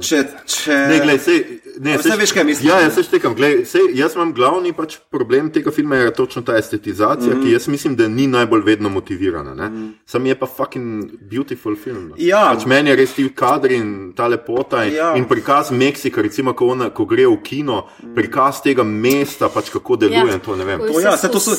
če, 0.00 0.24
če... 0.46 0.76
Ne, 0.76 1.00
glej, 1.02 1.18
sej, 1.18 1.40
ne, 1.78 1.98
Saj 2.02 2.16
veš, 2.16 2.32
kaj 2.32 2.44
mislim. 2.44 2.68
Ja, 2.68 2.80
jaz 2.80 2.94
se 2.94 3.02
štekam. 3.02 3.34
Glej, 3.34 3.64
sej, 3.66 3.80
jaz 3.94 4.14
imam 4.14 4.32
glavni 4.34 4.72
pač 4.72 4.96
problem 5.10 5.50
tega 5.52 5.70
filma, 5.70 5.96
je 5.96 6.12
točno 6.14 6.42
ta 6.42 6.56
estetizacija, 6.56 7.34
mm. 7.36 7.42
ki 7.42 7.52
jaz 7.52 7.68
mislim, 7.68 7.96
da 7.96 8.08
ni 8.08 8.26
najbolj 8.26 8.62
vedno 8.66 8.88
motivirana. 8.88 9.68
Mm. 9.68 9.94
Sam 10.06 10.26
je 10.26 10.34
pa 10.38 10.46
fucking 10.46 11.04
beautiful 11.20 11.76
film. 11.76 12.08
no. 12.08 12.14
Ja. 12.18 12.52
Pač 12.54 12.66
meni 12.66 12.90
je 12.90 12.96
res 12.96 13.14
ti 13.14 13.28
kadri 13.34 13.76
in 13.76 14.12
ta 14.16 14.26
lepota 14.26 14.84
in, 14.84 14.94
Ja. 14.94 15.12
in 15.16 15.24
prikaz 15.24 15.70
Meksika, 15.70 16.22
recimo, 16.22 16.52
ko, 16.52 16.66
ona, 16.66 16.90
ko 16.90 17.04
gre 17.04 17.26
v 17.26 17.36
kino, 17.42 17.86
prikaz 18.14 18.62
tega 18.62 18.84
mesta, 18.84 19.48
pač 19.48 19.70
kako 19.70 19.96
deluje. 19.96 20.32
Ja. 20.32 20.38
To, 20.38 20.56
ne 20.56 20.78
To, 20.78 21.00
ja, 21.00 21.16
se 21.16 21.28
to, 21.28 21.40
so, 21.40 21.56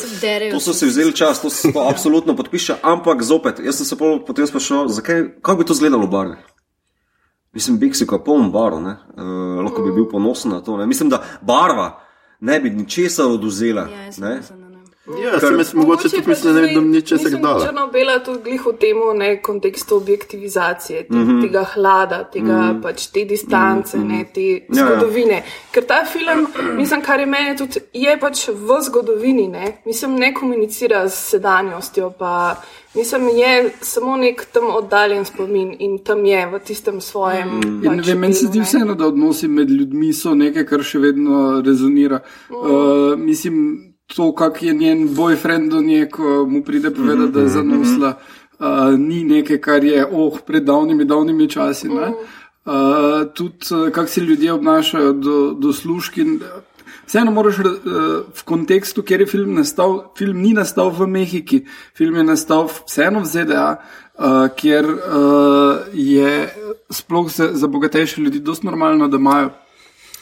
to 0.51 0.59
so 0.59 0.73
si 0.73 0.85
vzeli 0.85 1.13
čas, 1.13 1.41
to 1.41 1.49
se 1.49 1.71
absolutno 1.91 2.35
podpiše, 2.35 2.75
ampak 2.81 3.21
zopet, 3.21 3.59
jaz 3.59 3.77
sem 3.77 3.85
se 3.85 3.95
potem 3.97 4.47
sprašal, 4.47 4.87
zakaj, 4.87 5.41
kako 5.41 5.57
bi 5.57 5.65
to 5.65 5.73
izgledalo 5.73 6.05
v 6.05 6.09
barvi. 6.09 6.52
Mislim, 7.53 7.77
Meksiko 7.81 8.15
je 8.15 8.23
poln 8.23 8.51
barv, 8.51 8.75
uh, 8.75 9.63
lahko 9.63 9.83
bi 9.83 9.91
bil 9.91 10.09
ponosen 10.09 10.51
na 10.51 10.61
to. 10.61 10.77
Ne? 10.77 10.85
Mislim, 10.85 11.09
da 11.09 11.23
barva 11.41 11.99
ne 12.39 12.59
bi 12.59 12.69
ničesar 12.69 13.25
oduzela. 13.25 13.81
Ja, 13.81 14.11
Ja, 15.07 15.39
sem 15.39 15.57
jaz 15.57 15.73
mogoče 15.73 16.09
tudi 16.09 16.29
mislim, 16.29 16.53
da 16.53 16.61
ne 16.61 16.67
bi 16.67 16.81
ničesar 16.81 17.31
dala. 17.31 17.65
Črno-bela 17.65 18.19
tudi 18.23 18.39
glih 18.43 18.65
v 18.65 18.71
tem 18.79 19.01
ne, 19.17 19.41
kontekstu 19.41 19.97
objektivizacije, 19.97 21.03
te, 21.07 21.15
mm 21.15 21.27
-hmm. 21.27 21.41
tega 21.41 21.63
hlada, 21.73 22.23
tega, 22.23 22.45
mm 22.45 22.69
-hmm. 22.69 22.81
pač, 22.81 23.07
te 23.07 23.25
distance, 23.25 23.97
mm 23.97 24.03
-hmm. 24.03 24.17
ne, 24.17 24.25
te 24.33 24.41
Ja, 24.41 24.59
ja. 24.69 24.85
zgodovine. 24.85 25.43
Ker 25.71 25.85
ta 25.85 26.05
film, 26.05 26.47
mislim, 26.77 27.01
kar 27.01 27.19
je 27.19 27.25
meni 27.25 27.57
tudi, 27.57 27.79
je 27.93 28.19
pač 28.19 28.47
v 28.47 28.81
zgodovini, 28.81 29.47
ne, 29.47 29.77
mislim, 29.85 30.15
ne 30.15 30.33
komunicira 30.33 31.09
s 31.09 31.29
sedanjostjo, 31.29 32.09
pa 32.19 32.55
mislim, 32.95 33.27
je 33.27 33.71
samo 33.81 34.17
nek 34.17 34.45
tam 34.53 34.63
oddaljen 34.75 35.25
spomin 35.25 35.75
in 35.79 35.97
tam 35.97 36.25
je 36.25 36.45
v 36.45 36.59
tistem 36.59 37.01
svojem. 37.01 37.49
Mm. 37.49 37.83
Ja, 37.83 37.91
ne 37.91 38.01
vem, 38.01 38.19
meni 38.19 38.33
se 38.33 38.45
zdi 38.45 38.59
vseeno, 38.59 38.95
da 38.95 39.07
odnosi 39.07 39.47
med 39.47 39.69
ljudmi 39.69 40.13
so 40.13 40.35
nekaj, 40.35 40.65
kar 40.65 40.83
še 40.83 40.99
vedno 40.99 41.61
rezonira. 41.65 42.19
Uh, 42.49 43.19
mislim, 43.19 43.92
to, 44.07 44.31
kak 44.35 44.63
je 44.63 44.73
njen 44.73 45.07
boyfriend 45.15 45.71
do 45.71 45.81
nje, 45.81 46.09
ko 46.09 46.45
mu 46.45 46.63
pride 46.63 46.91
povedati, 46.91 47.31
da 47.31 47.39
je 47.39 47.47
zanosla, 47.47 48.13
uh, 48.59 48.99
ni 48.99 49.23
nekaj, 49.23 49.61
kar 49.61 49.83
je, 49.83 50.05
oh, 50.11 50.39
pred 50.45 50.63
davnimi, 50.63 51.05
davnimi 51.05 51.49
časi. 51.49 51.89
ne. 51.89 52.13
Uh, 52.65 53.33
tudi, 53.33 53.57
kako 53.91 54.07
se 54.07 54.21
ljudje 54.21 54.53
obnašajo 54.53 55.13
do, 55.13 55.53
do 55.57 55.73
služkin. 55.73 56.39
Vseeno 57.07 57.31
moraš 57.31 57.59
uh, 57.59 57.65
v 58.35 58.43
kontekstu, 58.45 59.03
kjer 59.03 59.21
je 59.21 59.27
film 59.27 59.53
nastal, 59.53 60.13
film 60.17 60.39
ni 60.41 60.53
nastal 60.53 60.89
v 60.89 61.07
Mehiki, 61.07 61.65
film 61.97 62.15
je 62.15 62.23
nastal 62.23 62.69
vseeno 62.85 63.19
v 63.19 63.25
ZDA, 63.25 63.67
uh, 63.75 64.47
kjer 64.55 64.85
uh, 64.85 65.83
je 65.93 66.49
sploh 66.89 67.31
za, 67.31 67.49
za 67.53 67.67
bogatejše 67.67 68.21
ljudi 68.21 68.39
dosti 68.39 68.65
normalno, 68.65 69.07
da 69.07 69.17
imajo 69.17 69.49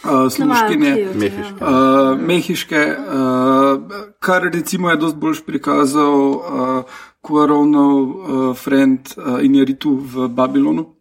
uh, 0.04 0.32
služkinje. 0.32 0.94
Mehiške. 1.16 1.66
Uh, 1.66 2.20
mehiške, 2.20 2.96
uh, 2.98 3.82
kar 4.20 4.50
recimo 4.54 4.90
je 4.90 4.98
dosti 4.98 5.20
bolj 5.20 5.44
prikazal 5.46 6.16
uh, 6.30 6.84
Kuarovnov 7.22 8.02
uh, 8.02 8.56
friend 8.58 9.14
uh, 9.18 9.46
Injeritu 9.46 9.96
v 9.96 10.28
Babilonu. 10.28 10.96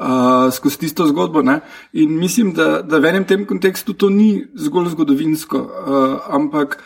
Uh, 0.00 0.48
skozi 0.52 0.78
tisto 0.78 1.06
zgodbo. 1.06 1.42
Ne? 1.42 1.60
In 1.92 2.18
mislim, 2.18 2.52
da, 2.52 2.82
da 2.82 2.98
v 2.98 3.12
enem 3.12 3.24
tem 3.24 3.44
kontekstu 3.46 3.92
to 3.92 4.08
ni 4.10 4.44
zgolj 4.54 4.88
zgodovinsko, 4.96 5.58
uh, 5.58 6.34
ampak 6.34 6.80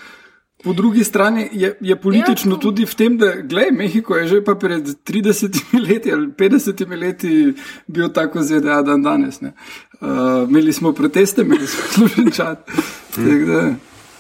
po 0.65 0.73
drugi 0.73 1.05
strani 1.05 1.49
je, 1.53 1.77
je 1.81 1.97
politično 1.97 2.57
ja, 2.57 2.61
tudi 2.61 2.87
v 2.87 2.95
tem, 2.95 3.19
da 3.19 3.33
gledaj, 3.39 3.71
Mehiko 3.71 4.17
je 4.17 4.29
že 4.29 4.45
pa 4.45 4.55
pred 4.55 4.83
30 4.83 5.61
leti 5.89 6.13
ali 6.13 6.27
50 6.27 6.97
leti 6.99 7.55
bil 7.87 8.09
tako 8.13 8.43
ZDA 8.43 8.83
dan 8.83 9.03
danes. 9.03 9.41
ne. 9.41 9.49
Uh, 9.49 9.86
imeli 10.49 10.73
smo 10.73 10.93
proteste, 10.93 11.43
imeli 11.43 11.67
smo 11.67 11.83
služen 11.95 12.31
čas. 12.31 12.59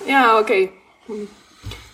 Ja, 0.09 0.39
ok. 0.41 0.51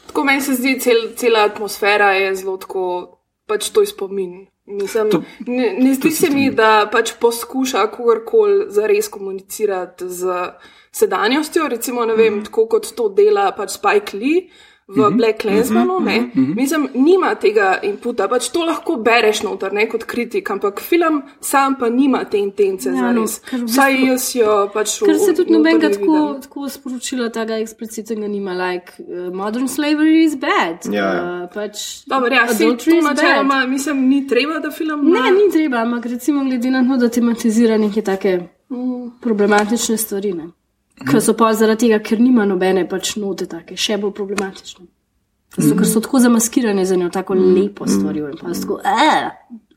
Tako 0.07 0.25
meni 0.25 0.40
se 0.40 0.55
zdi, 0.55 0.81
cel, 0.81 0.97
cela 1.16 1.45
atmosfera 1.45 2.12
je 2.12 2.35
zelo 2.35 2.57
tako, 2.57 3.18
pač 3.47 3.71
to 3.71 3.81
je 3.81 3.87
spomin. 3.87 4.47
Mislim, 4.66 5.11
To- 5.11 5.23
ne, 5.47 5.77
ne 5.79 5.95
zdi 5.95 6.11
se 6.11 6.31
mi, 6.31 6.51
da 6.51 6.88
pač 6.92 7.12
poskuša 7.21 7.87
kogarkoli 7.87 8.66
zares 8.68 9.09
komunicirati 9.09 10.09
z 10.09 10.35
sedanjostjo. 10.92 11.68
Recimo, 11.68 12.05
ne 12.05 12.14
vem, 12.14 12.45
tako 12.45 12.66
kot 12.66 12.92
to 12.97 13.09
dela 13.09 13.51
pač 13.57 13.71
Spike 13.71 14.16
Lee 14.16 14.49
v 14.94 14.96
mm 14.96 15.05
-hmm. 15.05 15.16
Black 15.16 15.40
Clansmanu. 15.42 16.00
Mm 16.00 16.07
-hmm. 16.07 16.55
Mislim, 16.57 16.88
nima 16.94 17.35
tega 17.35 17.78
inputa, 17.83 18.28
pač 18.28 18.48
to 18.48 18.64
lahko 18.64 18.96
bereš 18.96 19.42
noter, 19.42 19.72
ne 19.72 19.88
kot 19.88 20.05
kritik, 20.05 20.50
ampak 20.50 20.81
film 20.81 21.22
sam 21.40 21.74
pa 21.78 21.88
nima 21.88 22.24
te 22.24 22.38
intence 22.38 22.88
Ja, 22.88 23.12
no, 23.12 23.24
ker 23.50 23.61
v 23.61 23.64
Vsaj 23.64 23.92
bistvu- 23.92 24.07
jaz 24.07 24.35
jo 24.35 24.70
pač 24.74 25.02
v- 25.02 25.07
Ker 25.07 25.18
se 25.18 25.35
tudi 25.35 25.52
nobenega 25.52 25.88
ne 25.88 25.94
tako, 25.94 26.37
tako 26.42 26.68
sporočila 26.68 27.28
tega 27.28 27.55
eksplicitnega 27.59 28.28
nima, 28.28 28.52
like 28.52 28.92
uh, 28.98 29.35
modern 29.35 29.68
slavery 29.68 30.24
is 30.24 30.35
bad. 30.37 30.92
Ja, 30.92 31.14
ja. 31.14 31.42
Uh, 31.44 31.55
pač 31.55 32.05
Dobro, 32.07 32.35
ja, 32.35 32.48
si 32.48 32.64
adultery 32.64 32.90
to 32.90 32.96
is 32.96 33.05
bad. 33.05 33.16
načeloma, 33.16 33.66
mislim, 33.66 34.09
ni 34.09 34.26
treba, 34.26 34.59
da 34.59 34.70
film 34.70 35.00
Ne, 35.12 35.20
ni 35.20 35.52
treba, 35.52 35.76
ampak 35.76 36.07
recimo 36.07 36.44
glede 36.44 36.70
na 36.70 36.88
to, 36.88 36.96
da 36.96 37.09
tematizira 37.09 37.76
neke 37.78 38.02
take 38.02 38.40
problematične 39.20 39.96
stvari. 39.96 40.33
Ne? 40.33 40.62
Ker 41.00 41.20
so 41.24 41.33
pa 41.35 41.55
zaradi 41.57 41.88
tega, 41.88 41.98
ker 42.05 42.20
nima 42.20 42.44
nobene 42.46 42.88
pač 42.88 43.16
note 43.16 43.46
take, 43.50 43.76
še 43.76 43.96
bolj 44.00 44.12
problematične. 44.18 44.87
So, 45.57 45.74
ker 45.76 45.87
so 45.88 46.00
tako 46.05 46.18
zamaskirane 46.24 46.85
za 46.88 46.96
njo, 46.96 47.11
tako 47.12 47.35
lepo 47.35 47.87
stvarijo 47.88 48.28
in 48.33 48.38
pa 48.40 48.55
so 48.55 48.61
tako, 48.62 48.81
eh, 48.85 49.31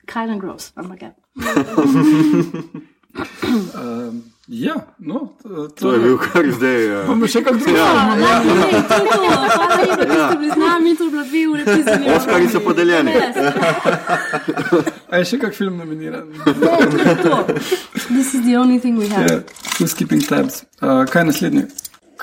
kind 0.06 0.32
of 0.36 0.40
gross, 0.44 0.72
ampak 0.76 1.02
ja. 1.02 1.12
Ja, 4.48 4.76
no, 5.00 5.30
to, 5.44 5.68
To 5.68 5.94
je 5.94 6.00
bil 6.00 6.18
kar 6.18 6.52
zdaj. 6.52 7.02
Uh, 7.02 7.08
Bomo 7.08 7.28
še 7.28 7.42
kako 7.42 7.58
drugo. 7.58 7.78
Ja. 7.80 8.18
Ja, 8.20 8.44
ne, 8.46 8.54
to 8.54 8.76
je 8.76 8.82
to. 8.86 8.96
Hvala 9.10 9.42
lepa, 9.42 9.66
da 9.66 9.74
ste 10.28 10.38
bili 10.38 10.52
z 10.52 10.58
nami, 10.62 10.96
to 10.98 11.04
je 11.04 11.10
bila 11.10 11.24
dve 11.24 11.40
ki 11.66 11.84
bili. 11.88 12.06
Oskarji 12.18 12.48
so 12.54 12.60
podeljeni. 12.62 13.12
A 15.10 15.18
je 15.22 15.26
še 15.26 15.38
kak 15.40 15.54
film 15.54 15.78
nominiran? 15.78 16.30
This 18.10 18.34
is 18.34 18.42
the 18.46 18.56
only 18.58 18.80
thing 18.80 18.98
we 18.98 19.08
have. 19.14 19.30
Ja, 19.30 19.42
Who's 19.80 19.94
keeping 19.94 20.22
tabs? 20.22 20.64
Uh, 20.82 21.06
kaj 21.06 21.22
je 21.22 21.26
naslednji? 21.26 21.64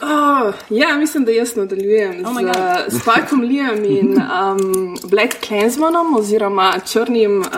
Oh, 0.02 0.52
ja, 0.72 0.96
mislim, 0.96 1.24
da 1.24 1.32
jaz 1.32 1.52
nadaljujem 1.56 2.22
Oh 2.26 2.32
my 2.34 2.42
z 2.42 2.46
God. 2.46 2.56
uh, 2.56 3.00
Spajkom 3.00 3.42
Liam 3.44 3.84
in 3.84 4.16
um, 4.16 4.96
Black 5.10 5.36
Clansmanom 5.46 6.16
oziroma 6.16 6.72
črnim 6.86 7.40
uh, 7.40 7.48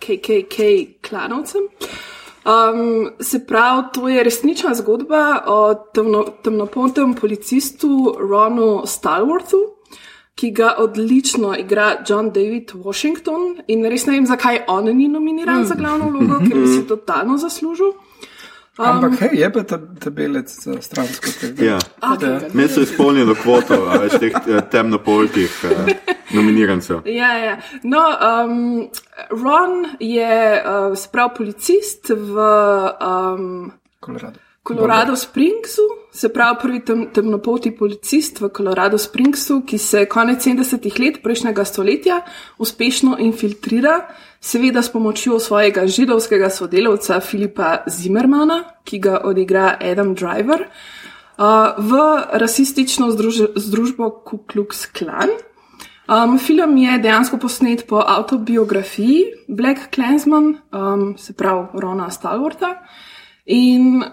KKK 0.00 0.58
klanovcem. 1.08 1.68
Um, 2.42 3.10
se 3.20 3.46
pravi, 3.46 3.84
to 3.94 4.08
je 4.08 4.24
resnična 4.24 4.74
zgodba 4.74 5.44
o 5.46 5.74
temno, 5.94 6.24
temnopoltem 6.42 7.14
policistu 7.14 8.16
Ronu 8.18 8.82
Stalworthu, 8.86 9.60
ki 10.34 10.50
ga 10.50 10.74
odlično 10.78 11.54
igra 11.58 12.04
John 12.08 12.32
David 12.32 12.72
Washington. 12.74 13.62
In 13.68 13.84
res 13.84 14.06
ne 14.06 14.16
vem, 14.16 14.26
zakaj 14.26 14.64
on 14.68 14.88
ni 14.96 15.08
nominiran 15.08 15.66
za 15.68 15.74
glavno 15.74 16.08
vlogo, 16.10 16.40
ker 16.48 16.58
bi 16.58 16.66
si 16.66 16.86
totalno 16.88 17.38
zaslužil. 17.38 17.92
Ampak 18.80 19.20
hej, 19.20 19.34
je 19.36 19.48
pa 19.52 19.62
ta, 19.68 19.76
ta 20.00 20.10
belec 20.10 20.48
za 20.48 20.80
stransko 20.80 21.28
tega. 21.40 21.64
Ja. 21.64 21.78
Okay. 22.00 22.48
Me 22.56 22.68
so 22.68 22.80
izpolnili 22.80 23.34
kvoto 23.36 23.84
a 23.84 23.98
več 24.00 24.16
teh 24.16 24.32
eh, 24.32 24.62
temnopoltih 24.72 25.58
uh, 25.68 25.90
nominirancev. 26.32 27.02
Ja, 27.04 27.34
ja. 27.36 27.58
No, 27.84 28.00
um, 28.00 28.88
Ron 29.28 29.84
je 30.00 30.32
uh, 30.56 30.96
sprav 30.96 31.34
policist 31.36 32.16
v 32.16 32.48
um, 32.96 33.68
Colorado. 34.00 34.40
Colorado 34.68 35.16
Springsu, 35.16 35.82
se 36.12 36.28
pravi 36.28 36.58
prvi 36.62 36.80
tem, 36.80 37.06
temnopolti 37.10 37.72
policist 37.74 38.40
v 38.40 38.48
Colorado 38.56 38.98
Springsu, 38.98 39.64
ki 39.66 39.78
se 39.78 40.04
konec 40.06 40.46
70-ih 40.46 40.98
let 41.02 41.18
prejšnjega 41.22 41.64
stoletja 41.66 42.20
uspešno 42.62 43.16
infiltrira, 43.18 43.96
seveda 44.40 44.82
s 44.82 44.92
pomočjo 44.94 45.40
svojega 45.42 45.86
židovskega 45.86 46.50
sodelavca 46.50 47.18
Filipa 47.20 47.82
Zimmermana, 47.90 48.60
ki 48.84 49.02
ga 49.02 49.18
odigra 49.26 49.76
Adam 49.80 50.14
Driver, 50.14 50.68
uh, 50.68 51.74
v 51.82 51.98
rasistično 52.38 53.10
združ 53.10 53.42
združbo 53.56 54.10
Ku 54.22 54.44
Klux 54.46 54.86
Klan. 54.94 55.34
Um, 56.06 56.38
film 56.38 56.76
je 56.76 56.98
dejansko 57.02 57.38
posnet 57.38 57.86
po 57.86 57.98
autobiografiji 57.98 59.46
Black 59.48 59.90
Clansman, 59.94 60.54
um, 60.70 61.14
se 61.18 61.32
pravi 61.32 61.66
Rona 61.74 62.10
Stalwarta. 62.10 62.76
In 63.46 64.04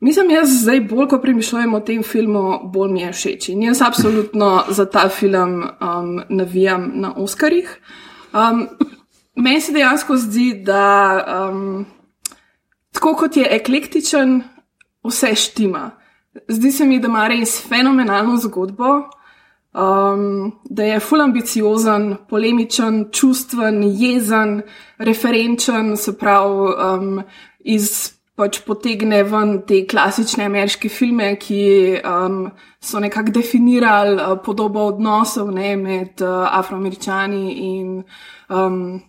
mislim, 0.00 0.30
jaz 0.30 0.48
zdaj 0.62 0.80
bolj, 0.80 1.08
ko 1.08 1.20
premišljujem 1.20 1.74
o 1.74 1.80
tem 1.80 2.02
filmu, 2.02 2.60
bolj 2.72 2.92
mi 2.92 3.00
je 3.00 3.12
všeč. 3.12 3.48
In 3.48 3.62
jaz 3.62 3.82
absolutno 3.82 4.64
za 4.68 4.84
ta 4.90 5.08
film 5.08 5.62
um, 5.62 6.20
navijam 6.28 6.90
na 6.94 7.14
Oscarjih. 7.16 7.78
Um, 8.32 8.68
meni 9.36 9.60
se 9.60 9.72
dejansko 9.72 10.16
zdi, 10.16 10.54
da 10.64 11.48
um, 11.50 11.86
tako 12.92 13.14
kot 13.14 13.36
je 13.36 13.48
eklektičen, 13.50 14.42
vse 15.04 15.34
štima. 15.34 15.90
Zdi 16.48 16.72
se 16.72 16.84
mi, 16.84 17.00
da 17.00 17.08
ima 17.08 17.28
res 17.28 17.60
fenomenalno 17.68 18.36
zgodbo, 18.36 18.90
um, 19.76 20.52
da 20.64 20.84
je 20.84 21.00
full 21.00 21.22
ambiciozen, 21.22 22.16
polemičen, 22.28 23.06
čustven, 23.12 23.82
jezen, 23.84 24.60
referenčen, 24.98 25.96
se 25.96 26.18
pravi, 26.18 26.74
um, 26.76 27.22
iz 27.60 28.15
pač 28.36 28.60
potegne 28.66 29.22
ven 29.24 29.62
te 29.68 29.80
klasične 29.88 30.44
ameriške 30.44 30.90
filme, 30.92 31.30
ki 31.40 31.60
um, 32.04 32.50
so 32.82 33.00
nekako 33.00 33.32
definirali 33.38 34.16
uh, 34.20 34.36
podobo 34.44 34.86
odnosov 34.92 35.50
ne, 35.56 35.76
med 35.80 36.20
uh, 36.20 36.44
afroameričani 36.58 37.44
in 37.70 38.02
um, 38.52 39.00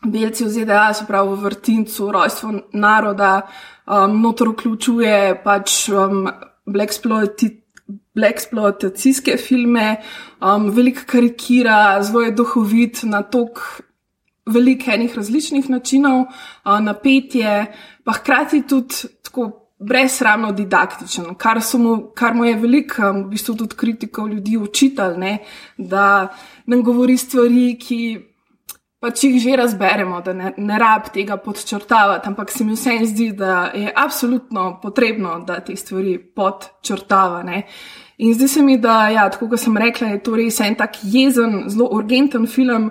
belci 0.00 0.44
v 0.46 0.48
ZDA, 0.54 0.94
se 0.96 1.04
pravi 1.08 1.34
v 1.34 1.44
vrtincu, 1.44 2.08
rojstvo 2.12 2.52
naroda, 2.72 3.42
um, 3.84 4.16
notor 4.22 4.48
vključuje 4.54 5.42
pač 5.44 5.88
um, 5.92 6.24
blaxploitacijske 8.16 9.36
filme, 9.36 10.00
um, 10.40 10.70
veliko 10.72 11.04
karikira, 11.06 12.00
zelo 12.02 12.24
je 12.24 12.32
duhovit 12.32 13.04
na 13.04 13.22
tok 13.28 13.60
veliko 14.52 14.90
enih 14.90 15.16
različnih 15.16 15.70
načinov, 15.70 16.20
uh, 16.20 16.78
napetje, 16.82 17.66
pa 18.04 18.12
hkrati 18.12 18.62
tudi 18.68 19.08
tako 19.22 19.50
brezsramno 19.80 20.52
didaktičen, 20.52 21.34
kar, 21.40 21.60
mu, 21.78 21.94
kar 22.14 22.34
mu 22.34 22.44
je 22.44 22.56
veliko, 22.60 23.12
v 23.12 23.28
bistvu 23.32 23.54
tudi 23.62 23.76
kritikov 23.76 24.28
ljudi 24.28 24.58
učitelj, 24.60 25.16
ne, 25.16 25.38
da 25.76 26.28
nam 26.66 26.82
govori 26.84 27.16
stvari, 27.16 27.78
ki 27.80 28.00
pač 29.00 29.24
jih 29.24 29.38
že 29.40 29.56
razberemo, 29.56 30.20
da 30.20 30.34
ne, 30.36 30.52
ne 30.56 30.78
rab 30.78 31.08
tega 31.14 31.38
podčrtavati, 31.40 32.28
ampak 32.28 32.52
se 32.52 32.64
mi 32.64 32.76
vseeno 32.76 33.08
zdi, 33.08 33.30
da 33.32 33.70
je 33.74 33.92
absolutno 33.96 34.74
potrebno, 34.82 35.38
da 35.46 35.60
te 35.64 35.76
stvari 35.76 36.18
podčrtava. 36.18 37.40
Ne. 37.42 37.62
In 38.20 38.34
zdi 38.36 38.48
se 38.48 38.62
mi, 38.62 38.76
da, 38.78 39.08
ja, 39.08 39.24
tako 39.32 39.48
kot 39.54 39.64
sem 39.64 39.80
rekla, 39.80 40.12
je 40.12 40.22
to 40.26 40.36
res 40.36 40.60
en 40.60 40.76
tak 40.76 41.00
jezen, 41.02 41.62
zelo 41.72 41.88
urgenten 41.96 42.44
film, 42.46 42.90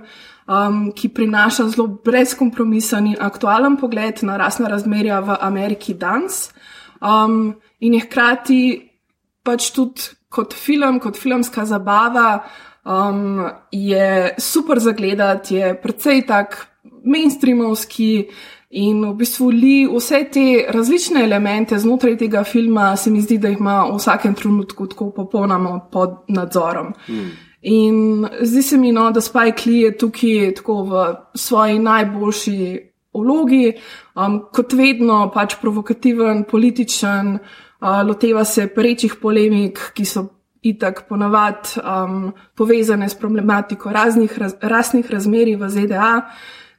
um, 0.49 0.91
ki 0.95 1.09
prinaša 1.13 1.69
zelo 1.69 1.87
brezkompromisen 2.05 3.07
in 3.13 3.17
aktualen 3.21 3.77
pogled 3.77 4.23
na 4.25 4.37
rasne 4.37 4.69
razmerja 4.69 5.19
v 5.19 5.37
Ameriki 5.39 5.93
danes. 5.93 6.49
Um, 7.01 7.55
in 7.79 7.93
je 7.93 8.05
hkrati 8.07 8.61
pač 9.45 9.69
tudi 9.75 10.09
kot 10.29 10.53
film, 10.53 10.99
kot 10.99 11.17
filmska 11.17 11.65
zabava, 11.65 12.43
um, 12.85 13.49
je 13.71 14.35
super 14.37 14.79
za 14.79 14.91
gledati, 14.91 15.55
je 15.55 15.73
precej 15.81 16.25
tak 16.27 16.65
mainstreamovski. 17.05 18.29
In 18.69 19.01
v 19.01 19.15
bistvu 19.17 19.47
li 19.49 19.77
vse 19.89 20.19
te 20.29 20.43
različne 20.69 21.23
elemente 21.25 21.77
znotraj 21.81 22.19
tega 22.19 22.43
filma, 22.45 22.91
se 23.01 23.09
mi 23.09 23.21
zdi, 23.25 23.39
da 23.41 23.49
jih 23.49 23.57
ima 23.57 23.79
v 23.87 23.95
vsakem 23.97 24.35
trenutku 24.37 24.85
tako 24.91 25.07
popolnoma 25.15 25.79
pod 25.89 26.29
nadzorom. 26.29 26.93
Mm. 27.07 27.48
In 27.61 28.27
zdi 28.41 28.63
se 28.63 28.77
mi, 28.77 28.91
no, 28.91 29.09
da 29.11 29.21
Spike 29.21 29.69
Lee 29.69 29.81
je 29.81 29.97
tukaj 29.97 30.53
tako 30.55 30.83
v 30.83 31.05
svoji 31.35 31.79
najboljši 31.79 32.59
vlogi, 33.13 33.73
um, 34.15 34.39
kot 34.53 34.73
vedno 34.73 35.25
pač 35.33 35.57
provokativen, 35.61 36.45
političen, 36.47 37.33
uh, 37.35 38.01
loteva 38.07 38.45
se 38.45 38.67
perečih 38.71 39.17
polemik, 39.21 39.91
ki 39.93 40.05
so 40.05 40.27
itak 40.61 41.05
ponavadi 41.09 41.79
um, 41.79 42.31
povezane 42.55 43.09
s 43.09 43.15
problematiko 43.15 43.91
raznih 43.91 44.39
raz, 44.39 44.55
rasnih 44.61 45.11
razmerij 45.11 45.55
v 45.55 45.69
ZDA. 45.69 46.15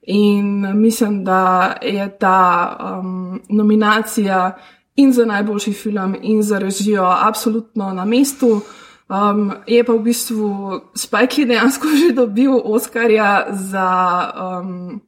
In 0.02 0.80
mislim, 0.80 1.24
da 1.24 1.76
je 1.82 2.08
ta 2.18 2.76
um, 2.80 3.40
nominacija 3.48 4.56
in 4.96 5.12
za 5.12 5.24
najboljši 5.24 5.72
film, 5.72 6.16
in 6.22 6.42
za 6.42 6.58
režijo 6.58 7.04
absolutno 7.04 7.92
na 7.92 8.04
mestu. 8.04 8.60
Um, 9.10 9.52
je 9.66 9.82
pa 9.84 9.92
v 9.92 10.02
bistvu 10.06 10.46
Spike 10.94 11.42
Lee 11.42 11.50
dejansko 11.50 11.88
že 12.00 12.14
dobil 12.14 12.54
Oscarja 12.54 13.50
za, 13.50 13.90
um, 14.38 15.02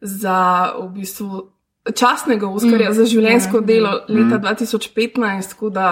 za 0.00 0.38
v 0.78 0.88
bistvu 0.94 1.50
častnega 1.94 2.46
Oscarja 2.46 2.90
mm, 2.90 2.94
za 2.94 3.04
življenjsko 3.10 3.56
ja, 3.58 3.66
delo 3.66 3.92
leta 4.06 4.38
2015, 4.38 5.54
tako 5.56 5.70
da 5.74 5.88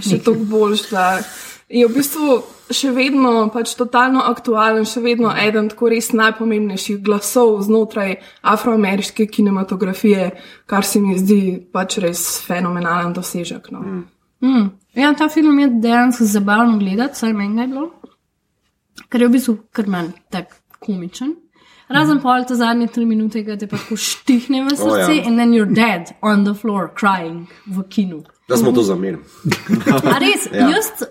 še 0.00 0.18
toliko 0.24 0.48
boljš, 0.50 0.82
da 0.90 1.04
je 1.68 1.86
v 1.86 1.94
bistvu 1.94 2.38
še 2.74 2.90
vedno 2.96 3.32
pač 3.54 3.74
totalno 3.78 4.24
aktualen, 4.26 4.88
še 4.88 5.04
vedno 5.04 5.30
eden 5.38 5.68
tako 5.70 5.92
res 5.92 6.10
najpomembnejših 6.16 6.98
glasov 7.04 7.60
znotraj 7.66 8.16
afroameriške 8.42 9.28
kinematografije, 9.30 10.32
kar 10.66 10.82
se 10.82 11.02
mi 11.04 11.14
zdi 11.20 11.60
pač 11.72 12.00
res 12.02 12.24
fenomenalen 12.42 13.14
dosežek. 13.14 13.70
No. 13.70 13.84
Mm. 13.84 14.02
Mm. 14.44 14.66
Ja, 14.94 15.14
ta 15.18 15.28
film 15.32 15.58
je 15.58 15.68
dejansko 15.82 16.24
zabavno 16.28 16.76
gledati, 16.78 17.18
saj 17.18 17.32
meni 17.32 17.62
je 17.62 17.68
bilo, 17.72 17.86
ker 19.08 19.24
je 19.24 19.28
v 19.28 19.32
bistvu 19.38 19.56
kar 19.72 19.88
manj 19.90 20.12
tak 20.30 20.52
komičen. 20.84 21.32
Razen 21.88 22.20
pol 22.22 22.44
te 22.48 22.56
zadnje 22.56 22.86
tri 22.92 23.04
minute, 23.06 23.42
ki 23.44 23.56
te 23.60 23.66
pa 23.68 23.76
tako 23.76 23.96
štihne 24.00 24.62
v 24.64 24.76
srce, 24.76 24.86
O, 24.88 25.16
ja. 25.16 25.24
in 25.28 25.36
then 25.36 25.52
you're 25.52 25.68
dead 25.68 26.14
on 26.22 26.44
the 26.44 26.54
floor, 26.56 26.88
crying 26.96 27.44
v 27.66 27.84
kinu. 27.88 28.22
Da 28.48 28.56
smo 28.56 28.72
to 28.72 28.82
zamenjali. 28.82 29.22
Res, 30.24 30.48
Ja. 30.52 30.68
ja. 30.68 30.70
jaz, 30.76 31.04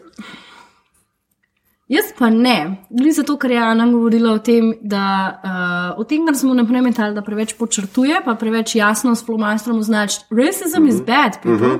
jaz 1.87 2.09
pa 2.17 2.29
ne. 2.29 2.85
Glede 2.89 3.13
zato, 3.21 3.37
ker 3.37 3.51
je 3.51 3.61
Ana 3.61 3.85
govorila 3.91 4.33
o 4.33 4.39
tem, 4.41 4.73
da 4.81 5.05
uh, 5.95 6.01
o 6.01 6.05
tem, 6.09 6.25
kar 6.25 6.37
smo 6.37 6.53
naprej 6.57 6.81
metali, 6.81 7.13
da 7.15 7.21
preveč 7.21 7.53
počrtuje, 7.57 8.21
pa 8.25 8.35
preveč 8.35 8.75
jasno 8.75 9.13
s 9.15 9.25
flomastrom 9.25 9.77
označi, 9.81 10.23
racism 10.33 10.87
is 10.89 11.01
bad, 11.05 11.37
people. 11.43 11.77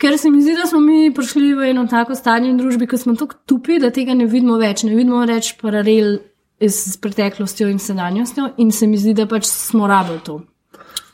Ker 0.00 0.16
se 0.18 0.30
mi 0.30 0.40
zdi, 0.42 0.54
da 0.56 0.66
smo 0.66 0.80
mi 0.80 1.10
prišli 1.14 1.54
v 1.54 1.70
eno 1.70 1.84
tako 1.86 2.14
stanje 2.16 2.54
v 2.54 2.56
družbi, 2.56 2.86
ko 2.88 2.96
smo 2.96 3.14
tako 3.20 3.36
tupi, 3.46 3.76
da 3.78 3.90
tega 3.92 4.14
ne 4.16 4.24
vidimo 4.24 4.56
več, 4.56 4.86
ne 4.88 4.94
vidimo 4.96 5.20
več 5.28 5.52
paralel 5.60 6.18
z 6.60 6.96
preteklostjo 7.00 7.68
in 7.68 7.78
sedanjostjo, 7.78 8.54
in 8.64 8.72
se 8.72 8.88
mi 8.88 8.96
zdi, 9.00 9.12
da 9.16 9.26
pač 9.28 9.44
smo 9.48 9.88
rabili 9.88 10.22
to. 10.24 10.40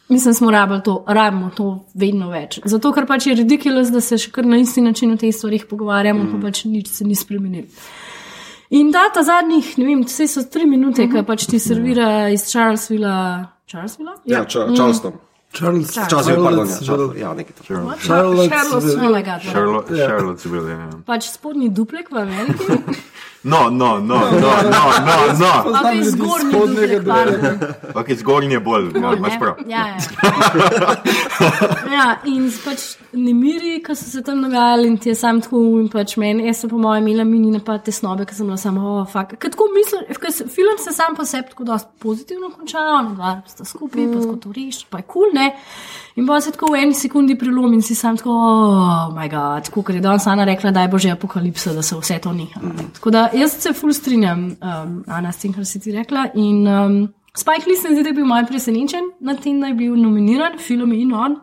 Mislim, 0.09 0.35
smo 0.35 0.51
rabili 0.55 0.83
to, 0.87 1.01
rabimo 1.09 1.51
to 1.57 1.67
vedno 1.99 2.31
več. 2.31 2.61
Zato, 2.65 2.93
ker 2.95 3.09
pač 3.11 3.27
je 3.27 3.35
ridiculous, 3.41 3.91
da 3.91 4.01
se 4.01 4.21
še 4.23 4.31
kar 4.31 4.47
na 4.47 4.61
isti 4.63 4.85
način 4.87 5.17
o 5.17 5.19
teh 5.19 5.35
stvarih 5.35 5.67
pogovarjamo, 5.67 6.23
mm. 6.23 6.37
pa 6.37 6.47
pač 6.47 6.63
nič 6.71 6.93
se 6.95 7.07
ni 7.07 7.19
spremenilo. 7.19 7.67
In 8.71 8.95
da 8.95 9.09
ta 9.15 9.27
zadnjih, 9.27 9.77
ne 9.79 9.87
vem, 9.87 10.07
vse 10.07 10.27
so 10.31 10.47
tri 10.47 10.67
minute, 10.67 11.03
mm 11.03 11.11
-hmm. 11.11 11.23
ki 11.23 11.27
pač 11.27 11.47
ti 11.51 11.59
servira 11.59 12.29
iz 12.31 12.47
Charlesvilla. 12.51 13.47
Charlesvilla? 13.67 14.15
Ja, 14.25 14.45
Ča- 14.45 14.71
Charleston. 14.77 15.26
Charles, 15.57 15.91
Charlesville, 15.95 16.43
pardon, 16.45 16.67
ja, 16.67 16.75
Charles- 16.75 16.87
Charleston. 16.87 17.19
Ja, 17.21 17.31
nekaj 17.35 17.55
takega. 17.61 17.97
Charlotte- 18.07 18.53
Oh 19.07 19.11
my 19.13 19.23
God, 19.23 19.41
Charlotte, 19.43 19.97
Charlotte 20.07 20.49
bil, 20.53 20.69
ja. 20.69 20.89
pač 21.07 21.23
spodnji 21.33 21.69
duplek 21.71 22.11
v 22.13 22.17
Ameriki. 22.25 22.65
No, 23.47 23.71
no, 23.71 24.01
no, 24.01 24.19
no, 24.31 24.41
no, 24.41 24.83
no, 25.07 25.17
no. 25.39 25.51
Ok, 25.71 25.95
ljudi 25.95 26.11
zgornji 26.11 26.51
spodnjega 26.51 26.99
duplek, 26.99 27.41
pardon. 27.41 27.75
Ok, 27.95 28.09
zgornji 28.19 28.55
je 28.55 28.61
bolj, 28.61 28.87
ja, 28.95 29.01
Bolj, 29.01 29.19
imaš 29.19 29.33
ne? 29.33 29.39
prav. 29.39 29.55
Ja, 29.69 29.85
ja. 29.87 29.99
ja, 31.97 32.07
in 32.25 32.49
pač 32.65 32.87
nemiri, 33.13 33.77
ki 33.87 33.95
so 33.95 34.11
se 34.11 34.23
tam 34.27 34.43
dogajali, 34.43 34.89
in 34.91 34.99
ti 34.99 35.13
je 35.13 35.15
sam 35.21 35.39
tako, 35.45 35.63
in 35.79 35.87
pač 35.93 36.17
meni, 36.19 36.49
jaz 36.51 36.65
sem 36.65 36.73
po 36.73 36.81
mojem 36.83 37.07
imela 37.07 37.29
mini 37.29 37.53
napad 37.55 37.85
te 37.87 37.95
snobe, 37.95 38.27
ki 38.27 38.35
sem 38.35 38.51
bila 38.51 38.59
samo, 38.59 38.83
oh, 38.97 39.07
fuck. 39.13 39.39
Ker 39.39 39.55
tako 39.55 39.69
mislim, 39.77 40.11
ker 40.19 40.35
film 40.35 40.83
se 40.83 40.97
sam 40.97 41.15
po 41.15 41.25
sebi 41.25 41.55
tako 41.55 41.69
dosti 41.71 42.03
pozitivno 42.03 42.51
konča, 42.51 42.83
ne 43.07 43.15
dva 43.15 43.37
sta 43.47 43.69
skupaj, 43.69 44.11
pa 44.11 44.25
tako 44.27 44.41
to 44.43 44.57
reši, 44.59 44.91
pa 44.91 45.05
je 45.05 45.07
kul, 45.07 45.31
cool, 45.31 45.39
ne. 45.39 45.53
In 46.17 46.27
pa 46.27 46.39
se 46.41 46.51
tako 46.53 46.73
v 46.73 46.79
eni 46.81 46.95
sekundi 46.97 47.35
prelom 47.37 47.75
in 47.77 47.83
si 47.85 47.95
sam 47.95 48.17
tako, 48.17 48.33
oh, 48.33 49.11
moj 49.13 49.29
bog, 49.29 49.67
tako 49.67 49.83
ker 49.85 49.99
je 49.99 50.01
danes 50.01 50.27
Ana 50.27 50.47
rekla, 50.49 50.71
da 50.73 50.87
je 50.87 50.89
bože 50.89 51.11
apokalipsa, 51.13 51.75
da 51.77 51.83
se 51.85 51.97
vse 51.97 52.17
to 52.25 52.33
neha. 52.33 52.61
Tako 52.97 53.13
da 53.13 53.29
jaz 53.37 53.59
se 53.61 53.73
ful 53.77 53.93
strinjam, 53.93 54.47
um, 54.57 54.95
Ana, 55.07 55.33
s 55.33 55.45
tem, 55.45 55.53
kar 55.53 55.67
si 55.69 55.81
ti 55.81 55.93
rekla. 55.93 56.31
In, 56.35 56.65
um, 56.67 56.97
Spike 57.37 57.69
Lee 57.69 57.77
se 57.77 57.89
mi 57.89 57.95
zdi, 57.95 58.03
da 58.03 58.09
je 58.09 58.17
bil 58.17 58.25
malo 58.25 58.49
presenečen 58.49 59.11
nad 59.21 59.43
tem, 59.45 59.61
da 59.61 59.69
je 59.69 59.77
bil 59.77 59.97
nominiran, 60.01 60.57
film 60.59 60.93
in 60.97 61.13
on. 61.13 61.37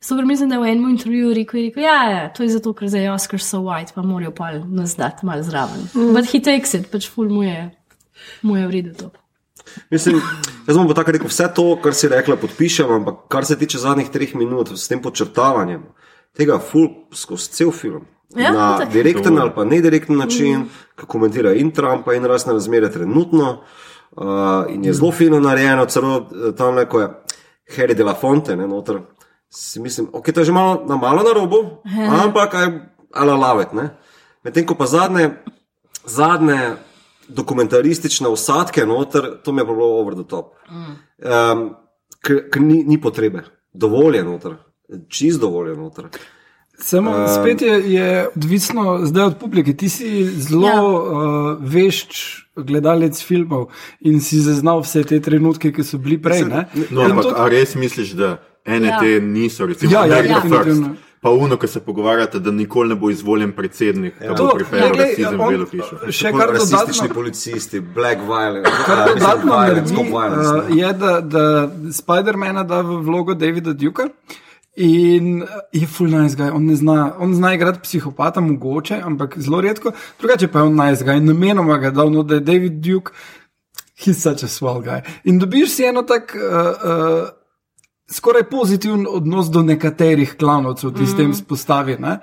Super, 0.00 0.26
mislim, 0.26 0.50
da 0.50 0.58
je 0.58 0.62
v 0.62 0.72
enem 0.72 0.90
intervjuju 0.90 1.34
rekel, 1.34 1.60
rekel 1.68 1.82
ja, 1.82 2.02
ja, 2.10 2.26
to 2.34 2.42
je 2.42 2.48
zato, 2.56 2.72
ker 2.74 2.90
zdaj 2.90 3.08
Oscar 3.14 3.42
so 3.42 3.62
white, 3.66 3.94
pa 3.94 4.02
morajo 4.02 4.34
pa 4.34 4.50
nas 4.66 4.96
dati 4.98 5.26
malo 5.26 5.42
zraven. 5.42 5.86
Mm. 5.94 6.12
But 6.14 6.30
he 6.32 6.42
takes 6.42 6.74
it, 6.74 6.90
pač 6.90 7.06
ful 7.10 7.30
mu 7.30 7.46
je, 7.46 7.70
mu 8.42 8.58
je 8.58 8.66
v 8.66 8.70
redu 8.70 8.94
to. 8.98 9.10
Mislim, 9.90 10.20
jaz 10.66 10.76
bom 10.76 10.88
pa 10.88 10.94
tako 10.94 11.16
rekel, 11.16 11.28
vse 11.28 11.48
to, 11.54 11.66
kar 11.82 11.94
si 11.94 12.08
rekla, 12.08 12.36
podpišem, 12.36 12.92
ampak 13.00 13.26
kar 13.32 13.46
se 13.46 13.58
tiče 13.58 13.78
zadnjih 13.78 14.10
treh 14.12 14.34
minut, 14.34 14.72
s 14.76 14.88
tem 14.88 15.02
podčrtavanjem, 15.02 15.82
tega 16.36 16.58
ful 16.58 16.88
skozi 17.14 17.52
cel 17.56 17.72
film. 17.72 18.06
Ja, 18.36 18.52
na 18.52 18.84
direkten 18.92 19.38
ali 19.40 19.50
pa 19.54 19.64
nedirekten 19.64 20.16
način, 20.16 20.60
mm. 20.60 20.88
ki 21.00 21.06
komentira 21.08 21.54
in 21.56 21.70
Trumpa, 21.72 22.12
in 22.14 22.24
razne 22.28 22.52
razmere 22.52 22.90
trenutno. 22.92 23.62
Uh, 24.16 24.68
in 24.68 24.84
je 24.84 24.92
zelo 24.92 25.12
fino 25.12 25.40
narejeno, 25.40 25.86
celo 25.86 26.16
eh, 26.16 26.52
tam 26.56 26.74
neko 26.74 27.00
je 27.00 27.08
Harry 27.76 27.94
de 27.94 28.04
la 28.04 28.14
Fonte, 28.14 28.56
ne 28.56 28.66
noter. 28.68 29.00
Si 29.48 29.80
mislim, 29.80 30.08
ok, 30.12 30.32
to 30.32 30.40
je 30.40 30.44
že 30.44 30.52
malo 30.52 30.84
na 30.88 30.96
malo 30.96 31.22
na 31.22 31.32
robu, 31.32 31.80
ampak 32.24 32.54
aj 32.54 32.66
ala 33.14 33.36
lavet, 33.36 33.72
ne. 33.72 33.90
Medtem 34.44 34.66
ko 34.66 34.74
pa 34.74 34.86
zadnje, 34.86 35.30
zadnje 36.04 36.76
dokumentaristične 37.28 38.28
usadke 38.28 38.86
noter, 38.86 39.42
to 39.44 39.52
mi 39.52 39.60
je 39.60 39.66
bilo 39.66 39.84
over 40.00 40.14
the 40.14 40.24
top. 40.24 40.54
Um, 40.68 41.74
ker 42.22 42.60
ni, 42.60 42.84
ni 42.84 43.00
potrebe, 43.00 43.42
dovolj 43.72 44.16
je 44.16 44.24
noter, 44.24 44.56
čist 45.08 45.40
dovolj 45.40 45.70
je 45.70 45.76
noter. 45.76 46.04
Samo 46.80 47.10
spet 47.28 47.62
je, 47.62 47.92
je 47.92 48.28
odvisno 48.28 49.00
zdaj 49.02 49.24
od 49.24 49.38
publike. 49.38 49.74
Ti 49.74 49.88
si 49.88 50.24
zelo 50.24 50.66
Ja. 50.66 50.74
ja. 50.74 50.82
uh, 50.82 51.58
vešč 51.62 52.20
gledalec 52.56 53.18
filmov 53.18 53.68
in 54.00 54.20
si 54.20 54.38
zaznal 54.38 54.80
vse 54.80 55.02
te 55.02 55.18
trenutke, 55.20 55.72
ki 55.72 55.82
so 55.82 55.98
bili 55.98 56.22
prej. 56.22 56.44
Ne? 56.44 56.68
No, 56.90 57.02
In 57.02 57.10
ampak 57.10 57.24
to- 57.24 57.34
a 57.36 57.48
res 57.48 57.74
misliš, 57.74 58.12
da 58.14 58.36
ene 58.64 58.88
Ja. 58.88 59.00
te 59.00 59.20
niso, 59.20 59.66
recimo, 59.66 59.90
Ja, 59.92 60.06
ja, 60.06 60.18
America 60.18 60.40
First, 60.40 60.50
definitivno. 60.54 60.94
Pa 61.28 61.34
uno, 61.44 61.56
ki 61.60 61.68
se 61.68 61.80
pogovarjate, 61.80 62.38
da 62.40 62.50
nikoli 62.50 62.88
ne 62.88 62.94
bo 62.94 63.10
izvoljen 63.10 63.52
predsednik, 63.52 64.14
ja. 64.24 64.34
To, 64.34 64.48
pripeljal 64.54 64.86
ja, 64.86 64.92
glej, 64.92 65.10
rasizem 65.10 65.38
v 65.38 65.42
on- 65.42 65.52
Belo 65.52 65.66
hišo. 65.72 65.98
Še 66.10 66.32
kar 66.32 66.52
rasistični 66.56 67.08
policisti, 67.14 67.80
black 67.80 68.24
violence, 68.24 68.72
kar 68.86 69.02
uh, 69.02 69.14
dodatno 69.14 69.58
naredi, 69.60 69.94
uh, 69.94 70.72
je, 70.72 70.92
da, 71.02 71.14
da 71.20 71.44
Spider-Mana 71.92 72.64
da 72.64 72.80
v 72.80 73.00
vlogo 73.04 73.36
Davida 73.36 73.76
Duka. 73.76 74.08
In 74.78 75.42
je 75.74 75.86
full 75.90 76.12
nice 76.12 76.36
guy, 76.38 76.52
on, 76.54 76.68
ne 76.70 76.76
zna, 76.78 77.16
on 77.18 77.32
zna 77.34 77.50
igrati 77.56 77.80
psihopata, 77.82 78.40
mogoče, 78.40 79.00
ampak 79.04 79.34
zelo 79.42 79.58
redko. 79.60 79.90
Drugače 80.20 80.48
pa 80.52 80.62
je 80.62 80.68
on 80.70 80.76
nice 80.78 81.04
guy, 81.04 81.18
namenoma 81.20 81.80
ga 81.82 81.90
dal, 81.90 82.12
no, 82.14 82.22
da 82.22 82.38
je 82.38 82.44
David 82.46 82.78
Duke, 82.84 83.10
he's 83.98 84.22
such 84.22 84.46
a 84.46 84.48
swell 84.48 84.78
guy. 84.80 85.02
In 85.24 85.40
dobiš 85.42 85.74
si 85.74 85.84
eno 85.84 86.06
tak. 86.06 86.32
Uh, 86.38 86.70
uh, 86.78 87.34
Skoraj 88.10 88.42
pozitiven 88.50 89.06
odnos 89.08 89.50
do 89.50 89.62
nekaterih 89.62 90.36
klanovcev, 90.38 90.94
ti 90.96 91.06
s 91.06 91.16
tem 91.16 91.34
spostavi. 91.34 91.96
ne. 91.98 92.18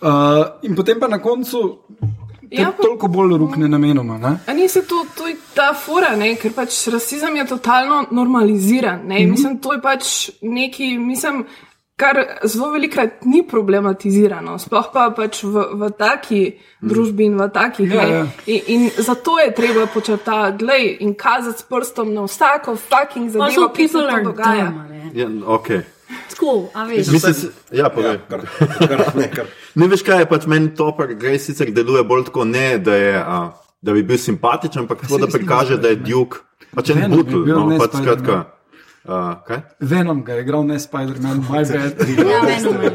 Uh, 0.00 0.08
in 0.62 0.76
potem 0.76 1.00
pa 1.00 1.08
na 1.08 1.18
koncu 1.18 1.78
Ja, 2.50 2.72
pa- 2.76 2.82
toliko 2.82 3.08
bolj 3.08 3.38
rukne 3.38 3.68
namenoma. 3.68 4.18
Ne? 4.18 4.38
A 4.46 4.52
ni 4.52 4.68
se 4.68 4.82
to, 4.82 5.04
to 5.16 5.26
je 5.28 5.36
ta 5.54 5.74
fura, 5.74 6.16
ne? 6.16 6.34
ker 6.36 6.52
pač 6.52 6.88
rasizem 6.88 7.36
je 7.36 7.46
totalno 7.46 8.06
normaliziran. 8.10 9.00
Ne? 9.06 9.20
Mm 9.20 9.26
-hmm. 9.26 9.30
Mislim, 9.30 9.58
to 9.58 9.72
je 9.72 9.80
pač 9.82 10.30
nekaj, 10.42 10.98
mislim, 10.98 11.44
kar 11.96 12.16
zelo 12.44 12.70
velikrat 12.70 13.24
ni 13.24 13.42
problematizirano, 13.48 14.58
sploh 14.58 14.88
pa 14.92 15.10
pač 15.16 15.42
v, 15.44 15.64
v 15.72 15.90
taki 15.98 16.54
družbi 16.80 17.24
in 17.24 17.36
v 17.36 17.48
takih. 17.52 17.92
Ja, 17.94 18.06
ja. 18.06 18.26
In, 18.46 18.60
in 18.66 18.90
zato 18.98 19.38
je 19.38 19.54
treba 19.54 19.86
počrtati, 19.86 20.64
glej, 20.64 20.96
in 21.00 21.14
kazati 21.14 21.58
s 21.58 21.62
prstom 21.62 22.14
na 22.14 22.24
vsako 22.24 22.76
fucking 22.76 23.30
zadevo, 23.30 23.68
ki 23.68 23.88
se 23.88 23.98
are 23.98 24.24
dogaja. 24.24 24.64
dumb. 24.64 24.99
Ja, 25.14 25.26
okay. 25.46 25.82
Tako, 26.30 26.68
a 26.74 26.84
veš. 26.84 27.10
Mislim, 27.12 27.34
se- 27.34 27.50
ja, 27.72 27.88
povej. 27.88 28.18
Kar, 28.28 28.40
kar, 28.78 29.16
ne, 29.16 29.30
kar. 29.30 29.46
Ne 29.80 29.86
veš, 29.86 30.02
kaj 30.02 30.24
je 30.24 30.28
pač 30.30 30.46
meni 30.50 30.72
to, 30.74 30.90
kar 30.96 31.12
gre 31.14 31.38
sicer 31.38 31.70
deluje 31.74 32.02
bolj 32.04 32.24
tako, 32.30 32.44
ne 32.44 32.78
da, 32.78 32.94
je, 32.94 33.12
a, 33.18 33.40
da 33.82 33.92
bi 33.94 34.02
bil 34.02 34.18
simpatičen, 34.18 34.82
ampak 34.82 35.04
tako, 35.04 35.20
da 35.22 35.28
prikaže, 35.30 35.78
da 35.78 35.92
je 35.94 36.00
Duke. 36.02 36.42
Pač 36.74 36.90
en 36.90 37.00
Venom 37.02 37.12
je 37.12 37.22
butl, 37.22 37.44
bil 37.44 37.54
no, 37.54 37.68
ne 37.70 37.78
pač 37.78 37.94
skratka. 37.98 38.40
Uh, 39.00 39.30
kaj? 39.46 39.62
Venom 39.80 40.20
ga 40.26 40.36
je 40.36 40.44
igral, 40.44 40.66
ne 40.66 40.76
Spider-Man, 40.78 41.40
my 41.46 41.62
bad. 41.70 42.02
Ja, 42.04 42.42
Venom, 42.46 42.82
ja. 42.84 42.92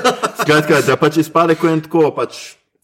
Skratka, 0.42 0.80
da 0.86 0.96
pač 1.00 1.18
izpade 1.24 1.58
kot 1.58 1.72
en 1.72 1.82
tako, 1.84 2.08
pač 2.16 2.38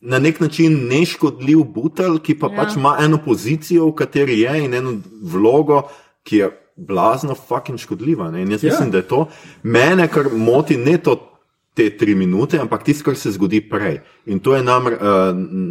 na 0.04 0.18
nek 0.20 0.40
način 0.40 0.82
neškodljiv 0.88 1.62
butel, 1.74 2.18
ki 2.20 2.36
pa 2.40 2.50
ja. 2.50 2.60
pač 2.60 2.76
ima 2.76 2.96
eno 3.00 3.20
pozicijo, 3.24 3.88
v 3.92 3.96
kateri 4.02 4.40
je 4.42 4.58
in 4.66 4.74
eno 4.76 4.98
vlogo, 5.22 5.84
ki 6.24 6.42
je 6.42 6.50
blazno 6.76 7.34
fucking 7.34 7.78
škodljiva. 7.78 8.30
Ne? 8.30 8.42
In 8.42 8.50
jaz 8.50 8.64
ja. 8.64 8.70
mislim, 8.70 8.90
da 8.90 8.98
je 8.98 9.08
to 9.08 9.28
mene, 9.62 10.08
kar 10.08 10.28
moti 10.32 10.76
ne 10.76 10.98
to. 10.98 11.30
Te 11.74 11.88
tri 11.98 12.14
minute, 12.14 12.54
ampak 12.62 12.84
tisto, 12.86 13.02
kar 13.08 13.16
se 13.18 13.32
zgodi 13.34 13.58
prej. 13.66 13.96
In 14.30 14.38
to 14.38 14.52
je 14.54 14.62
namr, 14.62 14.92
uh, 14.94 15.00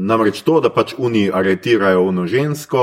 namreč 0.03 0.41
to, 0.43 0.57
da 0.59 0.67
pač 0.67 0.91
oni 0.99 1.29
aretirajo 1.31 2.01
uno 2.03 2.25
žensko, 2.27 2.81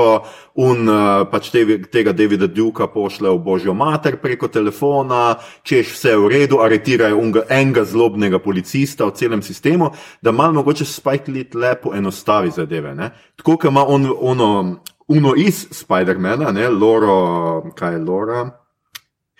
un 0.57 0.89
uh, 0.89 1.27
pač 1.29 1.51
te, 1.53 1.61
tega 1.93 2.15
Davida 2.17 2.47
Duka 2.49 2.87
pošlje 2.89 3.29
v 3.29 3.43
božjo 3.45 3.75
mater 3.77 4.17
preko 4.17 4.49
telefona, 4.49 5.35
češ 5.61 5.93
vse 5.93 6.15
v 6.17 6.31
redu, 6.33 6.63
aretirajo 6.65 7.21
unga, 7.21 7.45
enega 7.45 7.85
zlobnega 7.85 8.41
policista 8.41 9.05
v 9.05 9.13
celem 9.13 9.45
sistemu, 9.45 9.91
da 10.17 10.33
malo 10.33 10.57
mogoče 10.57 10.89
Spike 10.89 11.29
Lee 11.29 11.45
lepo 11.53 11.93
enostavi 11.93 12.49
zadeve. 12.57 12.95
Ne? 12.97 13.11
Tako, 13.37 13.53
kot 13.53 13.69
ima 13.69 13.85
on, 13.85 14.09
ono, 14.17 14.49
uno 15.07 15.33
iz 15.37 15.67
Spider-mana, 15.71 16.51
ne, 16.51 16.69
Loro, 16.69 17.71
kaj 17.75 17.93
je 17.93 17.99
Lora? 17.99 18.49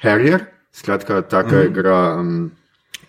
Harrier, 0.01 0.45
skratka, 0.71 1.21
taka 1.21 1.55
mm 1.55 1.61
-hmm. 1.61 1.69
igra. 1.69 2.15
Um, 2.19 2.51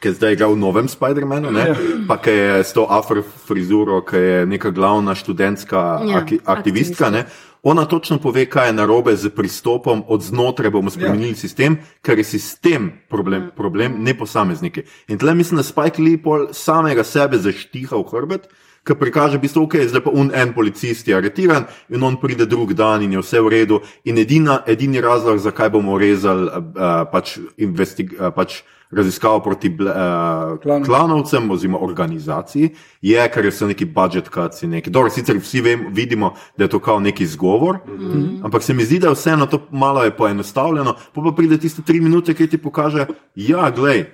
ki 0.03 0.09
je 0.09 0.19
zdaj 0.19 0.35
igral 0.35 0.57
v 0.59 0.59
novem 0.59 0.88
Spider-Manu, 0.91 1.55
ne? 1.55 1.71
pa 2.09 2.19
ki 2.19 2.35
je 2.35 2.65
s 2.67 2.75
to 2.75 2.87
afrofrizuro, 2.91 4.03
ki 4.03 4.17
je 4.19 4.47
neka 4.51 4.75
glavna 4.75 5.15
študentska 5.15 6.03
Ja, 6.03 6.19
aki, 6.19 6.41
aktivistka. 6.45 7.11
Ne? 7.11 7.25
Ona 7.62 7.85
točno 7.87 8.19
pove, 8.19 8.49
kaj 8.51 8.69
je 8.69 8.73
narobe 8.75 9.15
z 9.17 9.31
pristopom, 9.31 10.03
od 10.09 10.23
znotraj 10.23 10.71
bomo 10.75 10.91
spremenili 10.91 11.37
ja. 11.37 11.38
sistem, 11.38 11.79
ker 12.03 12.19
je 12.19 12.25
sistem 12.25 12.91
problem, 13.09 13.53
problem 13.57 14.03
ne 14.03 14.17
posamezniki. 14.19 14.83
In 15.09 15.19
tle 15.23 15.35
mislim, 15.38 15.62
da 15.62 15.62
Spike 15.62 16.03
Lee 16.03 16.19
pol 16.19 16.49
samega 16.51 17.07
sebe 17.07 17.38
zaštiha 17.38 17.95
v 17.95 18.09
hrbet. 18.11 18.51
Ki 18.83 18.95
prikaže, 18.99 19.38
da 19.38 19.47
je 19.47 19.61
okay, 19.62 19.87
zdaj 19.87 20.03
pa 20.03 20.11
un 20.11 20.31
en 20.35 20.53
policist 20.53 21.09
je 21.09 21.14
aretiran 21.14 21.64
in 21.88 22.03
on 22.03 22.16
pride 22.16 22.47
drug 22.47 22.75
dan 22.75 23.03
in 23.03 23.12
je 23.12 23.23
vse 23.23 23.40
v 23.40 23.49
redu. 23.49 23.81
In 24.05 24.18
edina, 24.18 24.62
edini 24.66 25.01
razlog, 25.01 25.38
zakaj 25.38 25.71
bomo 25.71 25.99
rezali 25.99 26.49
uh, 26.51 27.05
pač, 27.12 27.38
investig, 27.57 28.11
uh, 28.18 28.35
pač 28.35 28.64
raziskavo 28.92 29.40
proti 29.40 29.68
uh, 29.68 30.59
Klanom. 30.62 30.85
klanovcem 30.85 31.51
oziroma 31.51 31.79
organizaciji, 31.79 32.73
je, 33.03 33.29
ker 33.31 33.49
so 33.53 33.66
neki 33.66 33.85
budget 33.85 34.29
cuts 34.35 34.62
in 34.62 34.71
neki. 34.71 34.90
Dobro, 34.90 35.11
sicer 35.11 35.38
vsi 35.38 35.62
vem, 35.62 35.87
vidimo, 35.95 36.35
da 36.59 36.64
je 36.64 36.75
to 36.75 36.79
kao 36.79 37.01
neki 37.01 37.23
izgovor, 37.25 37.79
mm 37.87 37.99
-hmm. 37.99 38.45
ampak 38.45 38.62
se 38.62 38.75
mi 38.75 38.85
zdi, 38.85 38.99
da 38.99 39.09
je 39.09 39.14
vseeno 39.14 39.47
to 39.47 39.66
malo 39.71 40.05
je 40.05 40.16
poenostavljeno. 40.16 40.95
Pa 41.14 41.22
pa 41.22 41.33
pride 41.37 41.59
tiste 41.59 41.83
tri 41.83 42.01
minute, 42.01 42.35
ki 42.35 42.47
ti 42.47 42.59
pokaže, 42.59 43.07
ja, 43.35 43.70
glej, 43.70 44.05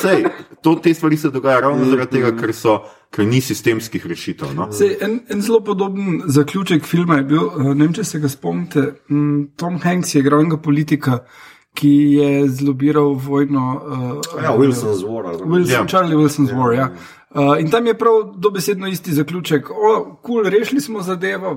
sej, 0.00 0.24
to, 0.62 0.74
te 0.74 0.94
stvari 0.94 1.16
se 1.16 1.30
dogajajo 1.30 1.60
ravno 1.60 1.84
zaradi 1.84 2.10
tega, 2.10 2.36
ker 2.36 2.54
so. 2.54 2.80
Ker 3.12 3.26
ni 3.28 3.40
sistemskih 3.44 4.06
rešitev. 4.08 4.54
No? 4.56 4.70
Sej, 4.72 4.96
en, 5.04 5.18
en 5.28 5.42
zelo 5.44 5.60
podoben 5.60 6.22
zaključek 6.26 6.84
filma 6.88 7.16
je 7.20 7.24
bil, 7.28 7.42
eh, 7.60 7.74
ne 7.74 7.84
vem, 7.84 7.92
če 7.92 8.04
se 8.04 8.18
ga 8.18 8.28
spomnite. 8.28 8.94
mm, 9.10 9.42
Tom 9.56 9.78
Hanks 9.82 10.14
je 10.14 10.20
igral 10.22 10.40
enega 10.40 10.56
politika, 10.56 11.18
ki 11.74 11.90
je 12.12 12.48
zlobiral 12.48 13.14
vojno. 13.14 13.66
Uh, 13.84 14.42
Ja, 14.42 14.54
Wilson's 14.56 15.04
War. 15.04 15.24
Wilson, 15.44 15.72
Ja. 15.72 15.78
yeah. 15.82 15.88
Charlie 15.88 16.16
Wilson's 16.16 16.52
War. 16.56 16.72
Ja. 16.74 16.88
Uh, 17.34 17.60
in 17.60 17.70
tam 17.70 17.86
je 17.86 17.94
prav 17.98 18.32
dobesedno 18.36 18.88
isti 18.88 19.12
zaključek. 19.12 19.70
O, 19.70 19.74
kul, 20.22 20.42
cool, 20.42 20.50
rešili 20.50 20.80
smo 20.80 21.02
zadevo, 21.02 21.52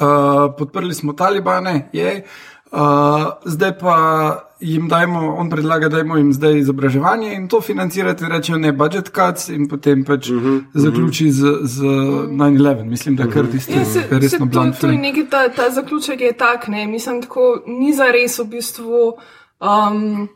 uh, 0.00 0.54
podprli 0.58 0.94
smo 0.94 1.12
talibane, 1.12 1.88
je. 1.92 2.24
Uh, 2.72 2.78
zdaj 3.44 3.78
pa 3.78 3.96
jim 4.60 4.88
dajmo, 4.88 5.34
on 5.38 5.50
predlaga, 5.50 5.88
da 5.88 5.98
jim 5.98 6.32
zdaj 6.32 6.58
izobraževanje 6.58 7.34
in 7.34 7.48
to 7.48 7.60
financirate, 7.60 8.28
rečejo 8.28 8.58
ne 8.58 8.72
budget 8.72 9.10
cuts 9.14 9.48
in 9.48 9.68
potem 9.68 10.04
pač 10.04 10.30
uh 10.30 10.36
Mhm, 10.36 10.48
-huh, 10.48 10.64
zaključi 10.74 11.30
z, 11.30 11.46
z 11.62 11.82
9-11. 11.82 12.84
Mislim, 12.84 13.16
da 13.16 13.30
kar 13.30 13.46
tisti 13.52 13.72
Ja, 13.72 13.84
se, 13.84 14.04
resno 14.10 14.38
to, 14.38 14.44
blunt 14.44 14.80
to 14.80 14.86
je 14.86 14.98
neki 14.98 15.26
ta, 15.30 15.48
ta 15.48 15.70
zaključek 15.70 16.20
je 16.20 16.32
tak, 16.32 16.68
ne, 16.68 16.86
mislim, 16.86 17.22
tako 17.22 17.62
ni 17.66 17.94
za 17.94 18.04
res 18.04 18.38
v 18.38 18.44
bistvu 18.44 19.12
um, 19.60 20.28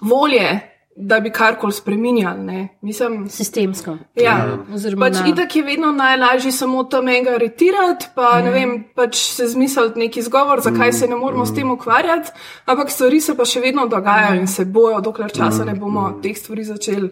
volje, 0.00 0.60
da 1.00 1.20
bi 1.20 1.30
karkoli 1.30 1.72
spremenjali, 1.72 2.40
ne, 2.42 2.68
mislim. 2.82 3.28
Sistemsko. 3.30 3.96
Ja, 4.16 4.34
Oziroma 4.74 5.06
pač 5.06 5.14
na- 5.14 5.28
itak 5.28 5.56
je 5.56 5.62
vedno 5.64 5.92
najlažje 5.94 6.52
samo 6.52 6.84
tam 6.84 7.08
enega 7.08 7.30
aretirati, 7.32 8.06
pa 8.14 8.34
Mhm. 8.34 8.44
ne 8.44 8.50
vem, 8.50 8.84
pač 8.94 9.16
se 9.16 9.46
zmisliti 9.46 9.98
neki 9.98 10.20
izgovor, 10.20 10.60
zakaj 10.60 10.92
se 10.92 11.06
ne 11.06 11.16
moramo 11.16 11.46
s 11.46 11.54
tem 11.54 11.70
ukvarjati, 11.70 12.30
ampak 12.66 12.90
stvari 12.90 13.20
se 13.20 13.34
pa 13.34 13.44
še 13.44 13.60
vedno 13.60 13.86
dogajajo 13.88 14.30
Mhm. 14.30 14.40
in 14.40 14.46
se 14.48 14.64
bojo, 14.66 15.00
dokler 15.00 15.32
časa 15.32 15.64
ne 15.64 15.74
bomo 15.74 16.20
teh 16.22 16.36
stvari 16.36 16.64
začeli 16.64 17.10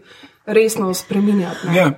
resno 0.49 0.95
spreminjati. 0.95 1.67
ne. 1.69 1.77
Ja. 1.77 1.93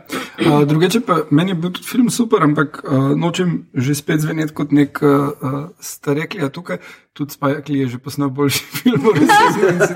Uh, 0.46 0.64
drugače 0.64 1.01
pa 1.01 1.16
meni 1.30 1.51
je 1.51 1.55
bil 1.55 1.70
tudi 1.70 1.86
film 1.86 2.11
super, 2.11 2.42
ampak 2.42 2.82
uh, 2.84 3.16
nočem 3.16 3.68
že 3.74 3.94
spet 3.94 4.20
zveneti 4.20 4.55
kot 4.55 4.72
nek 4.72 4.98
uh, 5.03 5.11
uh, 5.11 5.68
stareklija 5.80 6.48
tukaj. 6.48 6.78
Tudi 7.12 7.32
Spajkli 7.32 7.78
je 7.78 7.86
že 7.86 7.98
posnel 7.98 8.30
boljši 8.30 8.64
film, 8.82 9.01
v 9.03 9.12
resnici, 9.18 9.94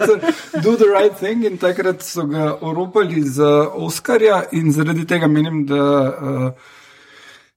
Do 0.63 0.77
the 0.77 0.87
Right 0.91 1.19
Thing. 1.19 1.45
In 1.45 1.59
takrat 1.59 2.03
so 2.03 2.27
ga 2.27 2.59
oropali 2.61 3.23
za 3.23 3.69
Oscarja, 3.75 4.43
in 4.53 4.73
zaradi 4.73 5.07
tega 5.07 5.27
menim, 5.27 5.67
da. 5.67 5.83
Uh, 6.23 6.73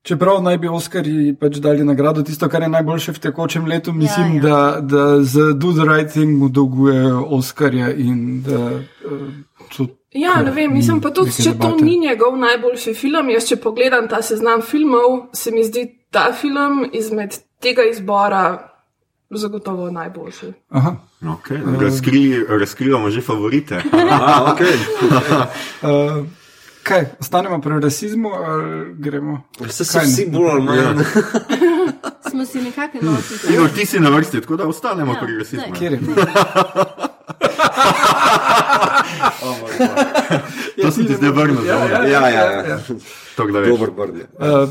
Čeprav 0.08 0.38
naj 0.44 0.58
bi 0.58 0.70
Oscarji 0.72 1.34
pač 1.36 1.58
dali 1.60 1.84
nagrado, 1.84 2.22
tisto, 2.24 2.48
kar 2.48 2.64
je 2.64 2.70
najboljše 2.72 3.12
v 3.12 3.20
tekočem 3.20 3.66
letu, 3.68 3.92
mislim, 3.94 4.38
ja, 4.38 4.40
ja. 4.40 4.42
Da, 4.42 4.82
da 4.82 5.24
z 5.24 5.52
Do 5.60 5.74
the 5.76 5.84
Right 5.84 6.12
Thing 6.12 6.40
mu 6.40 6.48
dolgujejo 6.50 7.26
Oscarja 7.36 7.92
in 7.92 8.42
da 8.42 8.62
uh, 8.72 9.28
so 9.72 9.88
Ja, 10.18 10.42
ne 10.42 10.52
vem, 10.52 10.74
mislim 10.74 11.02
pa 11.02 11.12
tudi, 11.14 11.32
če 11.32 11.52
to 11.52 11.70
debate. 11.70 11.84
ni 11.86 11.98
njegov 12.00 12.38
najboljši 12.38 12.94
film. 12.94 13.30
Jaz, 13.30 13.48
če 13.50 13.60
pogledam 13.62 14.08
ta 14.10 14.22
seznam 14.26 14.62
filmov, 14.66 15.28
se 15.34 15.52
mi 15.52 15.64
zdi 15.64 15.86
ta 16.12 16.32
film 16.34 16.88
izmed 16.94 17.38
tega 17.62 17.86
izbora 17.92 18.44
zagotovo 19.30 19.92
najboljši. 19.92 20.54
Aha. 20.70 20.96
Okay. 21.22 21.82
Razkrili, 21.82 22.46
razkrivamo 22.50 23.10
že 23.10 23.22
favorite. 23.22 23.82
A, 24.12 24.54
okay. 24.54 24.78
Uh, 25.82 26.26
kaj, 26.84 27.06
ostanemo 27.20 27.62
pri 27.62 27.80
rasizmu 27.80 28.30
ali 28.30 28.94
gremo? 28.98 29.42
Se 29.70 29.86
so 29.86 30.00
vsi 30.00 30.30
bolj 30.32 30.50
ali 30.52 30.64
manj. 30.64 31.04
Smo 32.30 32.46
si 32.46 32.62
nekako 32.62 32.98
enotni. 32.98 33.54
Igor, 33.54 33.70
ti 33.70 33.86
si 33.86 34.00
na 34.00 34.10
vrsti, 34.10 34.42
tako 34.42 34.56
da 34.56 34.68
ostanemo 34.68 35.14
Ja, 35.14 35.20
pri 35.20 35.38
rasizmu. 35.38 35.74
Kjer 35.80 35.94
je? 35.94 36.00
To 40.82 40.92
sem 40.92 41.06
ti 41.08 41.16
zdaj 41.16 41.30
vrnil. 41.30 41.66
Ja, 41.66 41.80
dobro. 41.80 42.08
Ja, 42.08 42.30
ja, 42.30 42.52
ja. 42.52 42.80
Tako 43.36 43.52
da 43.52 43.60
veš. 43.60 43.70
Dober 43.70 44.10
je. 44.10 44.26
Uh, 44.40 44.70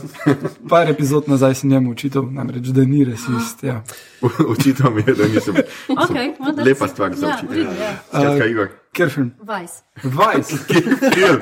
par 0.68 0.90
epizod 0.90 1.28
nazaj 1.28 1.54
sem 1.54 1.70
njemu 1.70 1.90
učitelj, 1.90 2.22
namreč, 2.30 2.66
da 2.66 2.84
ni 2.84 3.04
rasist. 3.04 3.62
Ja. 3.62 3.82
Očital 4.52 4.90
mi 4.90 5.04
je, 5.06 5.14
da 5.14 5.28
nisem. 5.28 5.54
Okay, 5.88 6.34
well, 6.38 6.54
that's- 6.54 6.64
Lepa 6.66 6.88
stvar 6.88 7.14
za 7.14 7.26
ja, 7.26 7.38
učitelja. 7.38 7.68
v 7.68 7.68
redu, 7.68 7.80
ja. 7.82 7.92
Skratka, 8.08 8.46
Igor. 8.46 8.68
Ker 8.96 9.10
film? 9.12 9.32
Vice. 9.44 9.82
Vice. 10.02 10.56
Film. 11.14 11.40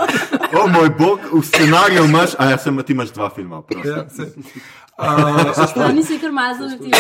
O 0.59 0.67
moj 0.69 0.91
bog, 0.99 1.21
v 1.33 1.43
scenariju 1.47 2.05
imaš, 2.05 2.35
a 2.39 2.51
ja, 2.51 2.59
sem, 2.59 2.83
ti 2.83 2.93
imaš 2.93 3.13
dva 3.15 3.31
filma. 3.31 3.63
prosim. 3.63 3.91
Ja, 3.91 4.09
se. 4.11 4.27
Ja, 5.77 5.93
nisi 5.93 6.19
kar 6.19 6.33
mazal, 6.33 6.71
ti 6.79 6.91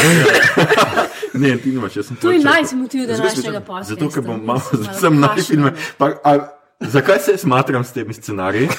Ne, 1.42 1.57
ti 1.59 1.70
nimaš, 1.70 1.96
jaz 1.96 2.07
sem 2.07 2.16
To 2.16 2.30
je 2.30 2.38
točen. 2.38 2.50
najsi 2.50 2.76
motiv 2.76 3.07
današnjega 3.07 3.61
posla. 3.61 3.82
Zato, 3.82 4.11
ker 4.11 4.22
bom 4.22 4.44
malo, 4.44 4.62
sem 5.00 5.20
na 5.20 5.34
filme. 5.36 5.72
Pa, 5.98 6.11
a, 6.24 6.38
zakaj 6.80 7.18
se 7.18 7.36
smatram 7.38 7.84
s 7.84 7.92
temi 7.92 8.14
scenariji? 8.14 8.68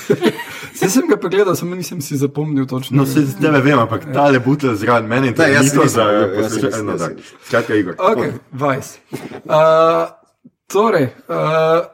Se 0.75 0.89
sem 0.89 1.07
ga 1.07 1.15
pogledal, 1.17 1.55
samo 1.55 1.75
nisem 1.75 2.01
si 2.01 2.17
zapomnil 2.17 2.65
točno. 2.67 2.97
No, 2.97 3.05
se 3.05 3.21
z 3.21 3.37
tebe 3.39 3.61
vem, 3.63 3.79
ampak 3.79 4.09
ta 4.13 4.27
le 4.27 4.39
butel 4.43 4.75
zraven 4.75 5.07
mene 5.07 5.27
in 5.27 5.33
to 5.33 5.43
si 5.63 5.75
to 5.75 5.87
za 5.87 6.03
ja, 6.03 6.25
poslušanje. 6.35 7.15
Skratka, 7.47 7.75
Igor. 7.75 7.95
Ok, 7.95 8.25
Vice. 8.51 8.99
Uh, 9.47 10.24
torej, 10.71 11.09
uh, 11.27 11.85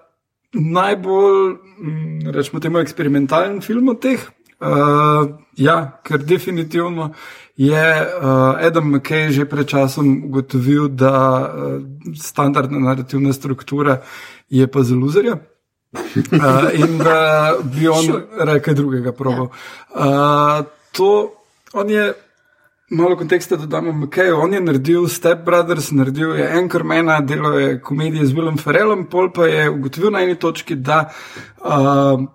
najbolj, 0.53 1.57
mm, 1.80 2.32
rečemo 2.32 2.59
temu, 2.59 2.80
eksperimentalen 2.80 3.61
film 3.61 3.89
od 3.89 4.01
teh. 4.01 4.19
Uh, 4.61 5.41
ja, 5.57 5.99
ker 6.05 6.22
definitivno 6.22 7.13
je 7.57 7.86
uh, 8.01 8.57
Adam 8.61 8.91
McKay 8.93 9.32
že 9.32 9.45
pred 9.45 9.67
časom 9.67 10.30
ugotovil, 10.30 10.88
da 10.88 11.13
uh, 11.41 11.82
standardna 12.13 12.80
narativna 12.80 13.34
struktura 13.34 14.01
je 14.49 14.67
pa 14.67 14.84
za 14.84 14.95
luzerja. 14.95 15.38
Uh, 15.91 16.72
in 16.74 16.97
da 16.97 17.53
bi 17.63 17.88
on 17.88 18.05
rekel 18.39 18.74
drugega 18.74 19.11
probal. 19.11 19.49
Uh, 19.91 20.63
to, 20.91 21.34
on 21.74 21.89
je, 21.89 22.13
malo 22.91 23.17
konteksta 23.17 23.55
dodamo 23.55 23.91
McKayu, 23.91 24.35
on 24.43 24.53
je 24.53 24.61
naredil 24.61 25.07
Step 25.07 25.45
Brothers, 25.45 25.91
naredil 25.91 26.35
je 26.35 26.47
Anchormana, 26.57 27.21
delal 27.21 27.59
je 27.59 27.81
komedije 27.81 28.25
z 28.25 28.33
Willem 28.33 28.59
Ferrellom, 28.59 29.05
pol 29.05 29.31
pa 29.31 29.45
je 29.47 29.69
ugotovil 29.69 30.11
na 30.11 30.23
eni 30.23 30.35
točki, 30.35 30.75
da 30.75 31.05
uh, 31.07 31.71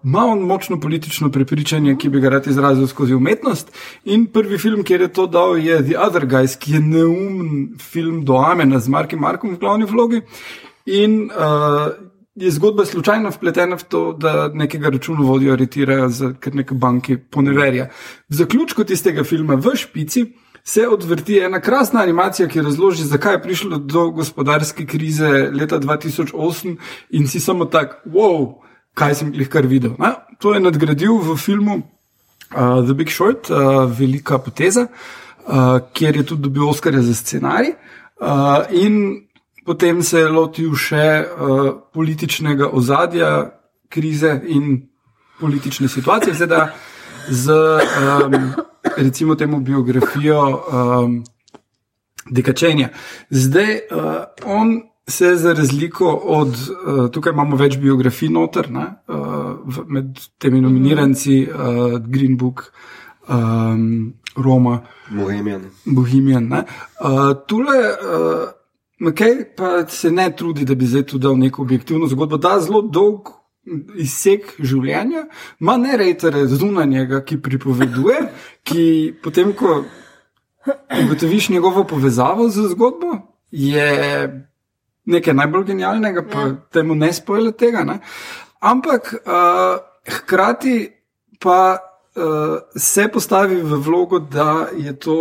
ima 0.05 0.25
on 0.27 0.41
močno 0.49 0.81
politično 0.81 1.31
prepričanje, 1.31 1.97
ki 1.97 2.09
bi 2.09 2.21
ga 2.21 2.29
rad 2.29 2.47
izrazil 2.47 2.87
skozi 2.87 3.15
umetnost. 3.15 3.73
In 4.05 4.27
prvi 4.27 4.59
film, 4.59 4.85
kjer 4.85 5.01
je 5.01 5.13
to 5.13 5.27
dal, 5.27 5.59
je 5.59 5.83
The 5.85 6.01
Other 6.01 6.27
Guys, 6.27 6.57
ki 6.57 6.73
je 6.73 6.81
neumen 6.81 7.77
film 7.81 8.25
do 8.25 8.41
Amena 8.41 8.81
z 8.81 8.89
Markom 8.89 9.21
Markom 9.21 9.55
v 9.55 9.59
glavni 9.61 9.85
vlogi. 9.85 10.23
In 10.87 11.29
uh, 11.31 11.93
je 12.37 12.51
zgodba 12.51 12.85
slučajno 12.85 13.31
vpletena 13.31 13.77
v 13.77 13.85
to, 13.89 14.13
da 14.13 14.49
nekega 14.49 14.89
računovodja 14.89 15.53
aretirajo 15.53 16.09
za 16.09 16.33
kar 16.41 16.55
nekaj 16.55 16.79
banki 16.79 17.17
poneverja. 17.17 17.89
V 18.29 18.35
zaključku 18.35 18.85
tistega 18.85 19.25
filma 19.25 19.55
v 19.55 19.77
špici 19.77 20.25
se 20.67 20.89
odvrti 20.89 21.39
ena 21.39 21.61
krasna 21.61 22.03
animacija, 22.03 22.49
ki 22.49 22.63
razloži, 22.63 23.05
zakaj 23.05 23.35
je 23.35 23.43
prišlo 23.43 23.79
do 23.79 24.09
gospodarske 24.11 24.87
krize 24.87 25.29
leta 25.53 25.79
2008 25.79 26.77
in 27.11 27.29
si 27.29 27.41
samo 27.41 27.65
tak, 27.65 28.03
wow, 28.07 28.55
kaj 28.95 29.15
sem 29.15 29.31
jih 29.35 29.49
kar 29.49 29.67
videl. 29.67 29.95
Na, 29.99 30.17
to 30.43 30.55
je 30.55 30.61
nadgradil 30.61 31.21
v 31.23 31.37
filmu 31.39 31.77
uh, 31.77 32.83
The 32.83 32.95
Big 32.99 33.15
Short, 33.15 33.51
uh, 33.51 33.87
velika 33.99 34.39
poteza, 34.39 34.89
uh, 35.47 35.79
kjer 35.93 36.17
je 36.17 36.27
tudi 36.27 36.43
dobil 36.43 36.69
Oscarja 36.69 37.03
za 37.03 37.15
scenarij. 37.15 37.77
Uh, 38.21 38.67
in 38.71 39.23
potem 39.67 40.03
se 40.03 40.19
je 40.19 40.29
lotil 40.29 40.75
še 40.75 41.07
uh, 41.23 41.71
političnega 41.95 42.73
ozadja, 42.73 43.53
krize 43.89 44.41
in 44.47 44.81
politične 45.39 45.89
situacije, 45.89 46.35
zdaj 46.35 46.69
z 47.29 47.53
um, 47.53 48.55
recimo 48.97 49.35
temu 49.35 49.61
biografijo 49.61 50.43
um, 50.43 51.25
dekačenja. 52.31 52.89
Zdaj 53.31 53.81
uh, 53.91 54.25
on. 54.45 54.83
Se 55.09 55.37
za 55.37 55.53
razliko 55.53 56.09
od, 56.25 56.49
uh, 56.49 57.11
tukaj 57.11 57.31
imamo 57.33 57.57
več 57.57 57.77
biografij 57.79 58.27
noter, 58.29 58.67
ne, 58.75 58.87
uh, 59.07 59.53
v, 59.63 59.85
med 59.87 60.19
temi 60.43 60.59
nominiranci, 60.61 61.37
uh, 61.47 62.01
Green 62.03 62.35
Book, 62.37 62.73
um, 63.29 64.15
Roma, 64.37 64.81
Bohemian. 65.11 65.63
Bohemian. 65.85 66.49
ne. 66.49 66.65
Uh, 66.99 67.37
tule, 67.47 67.77
uh, 67.79 68.49
McKay 68.99 69.45
pa 69.57 69.87
se 69.87 70.11
ne 70.11 70.27
trudi, 70.37 70.65
da 70.65 70.75
bi 70.75 70.87
zdaj 70.87 71.07
tu 71.07 71.19
dal 71.19 71.39
neko 71.39 71.63
objektivno 71.63 72.11
zgodbo, 72.11 72.37
da 72.37 72.59
zelo 72.61 72.83
dolg 72.83 73.31
izsek 73.99 74.57
življenja, 74.63 75.27
ima 75.61 75.77
ne 75.81 75.97
rejtere 75.99 76.47
zunanjega, 76.51 77.23
ki 77.27 77.39
pripoveduje, 77.43 78.19
ki 78.67 78.85
potem, 79.23 79.53
ko 79.59 79.81
ugotoviš 81.03 81.51
njegovo 81.55 81.85
povezavo 81.85 82.49
z 82.49 82.69
zgodbo, 82.73 83.19
je 83.51 83.89
nekaj 85.07 85.35
najbolj 85.35 85.65
genialnega, 85.65 86.23
pa 86.31 86.41
ja. 86.41 86.55
temu 86.73 86.95
ne 86.95 87.13
spojle 87.13 87.53
tega. 87.53 87.85
Ne? 87.87 88.01
Ampak 88.61 89.15
uh, 89.15 89.79
hkrati 90.19 90.77
pa 91.39 91.77
uh, 91.77 92.59
se 92.77 93.09
postavi 93.13 93.61
v 93.63 93.81
vlogo, 93.83 94.19
da 94.19 94.69
je 94.77 94.97
to 94.99 95.19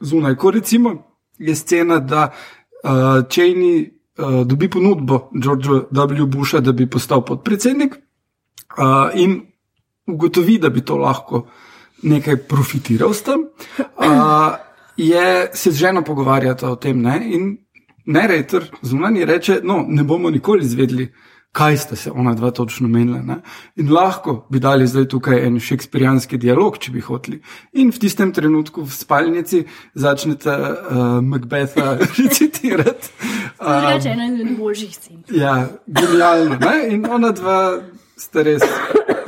zunaj. 0.00 0.36
Ko 0.36 0.50
recimo 0.50 0.94
je 1.38 1.56
scena, 1.56 1.98
da 1.98 2.30
uh, 2.30 2.90
Cheney 3.28 3.99
uh, 4.20 4.46
dobi 4.46 4.68
ponudbo 4.68 5.30
Georgea 5.42 5.82
W. 5.90 6.26
Busha, 6.26 6.60
da 6.60 6.72
bi 6.72 6.86
postal 6.90 7.24
podpredsednik 7.24 7.94
uh, 8.78 9.10
in 9.14 9.40
ugotovi, 10.06 10.58
da 10.58 10.68
bi 10.68 10.84
to 10.84 10.96
lahko 10.96 11.46
nekaj 12.02 12.36
profitiral 12.48 13.14
s 13.14 13.22
tem, 13.22 13.44
uh, 13.80 14.54
je 14.96 15.50
se 15.54 15.70
z 15.70 15.76
ženo 15.76 16.02
pogovarjata 16.04 16.70
o 16.70 16.76
tem. 16.76 17.00
Ne? 17.02 17.20
In 17.34 17.56
narrator 18.06 18.64
zunanji 18.82 19.24
reče, 19.24 19.60
no, 19.64 19.84
ne 19.88 20.04
bomo 20.04 20.30
nikoli 20.30 20.64
izvedeli, 20.64 21.12
kaj 21.52 21.76
sta 21.76 21.96
se 21.96 22.10
ona 22.10 22.34
dva 22.34 22.50
točno 22.50 22.88
menila. 22.88 23.22
Ne? 23.22 23.36
In 23.76 23.92
lahko 23.92 24.46
bi 24.50 24.60
dali 24.60 24.86
zdaj 24.86 25.08
tukaj 25.08 25.46
en 25.46 25.58
šekspirijanski 25.60 26.38
dialog, 26.38 26.78
če 26.78 26.92
bi 26.92 27.00
hoteli. 27.00 27.40
In 27.72 27.90
v 27.90 27.98
tistem 27.98 28.32
trenutku 28.32 28.84
v 28.86 28.94
spalnici 28.94 29.64
začnete 29.94 30.54
uh, 30.54 31.18
Macbetha 31.22 31.96
recitirati. 32.18 33.10
Drugače, 33.58 34.14
ena 34.14 34.30
izmed 34.30 34.56
božjih 34.58 34.94
scen. 34.94 35.24
Ja, 35.34 35.66
genialno. 35.86 36.56
Ne? 36.62 36.76
In 36.94 37.06
ona 37.10 37.34
dva 37.34 37.58
sta 38.16 38.46
res 38.46 38.62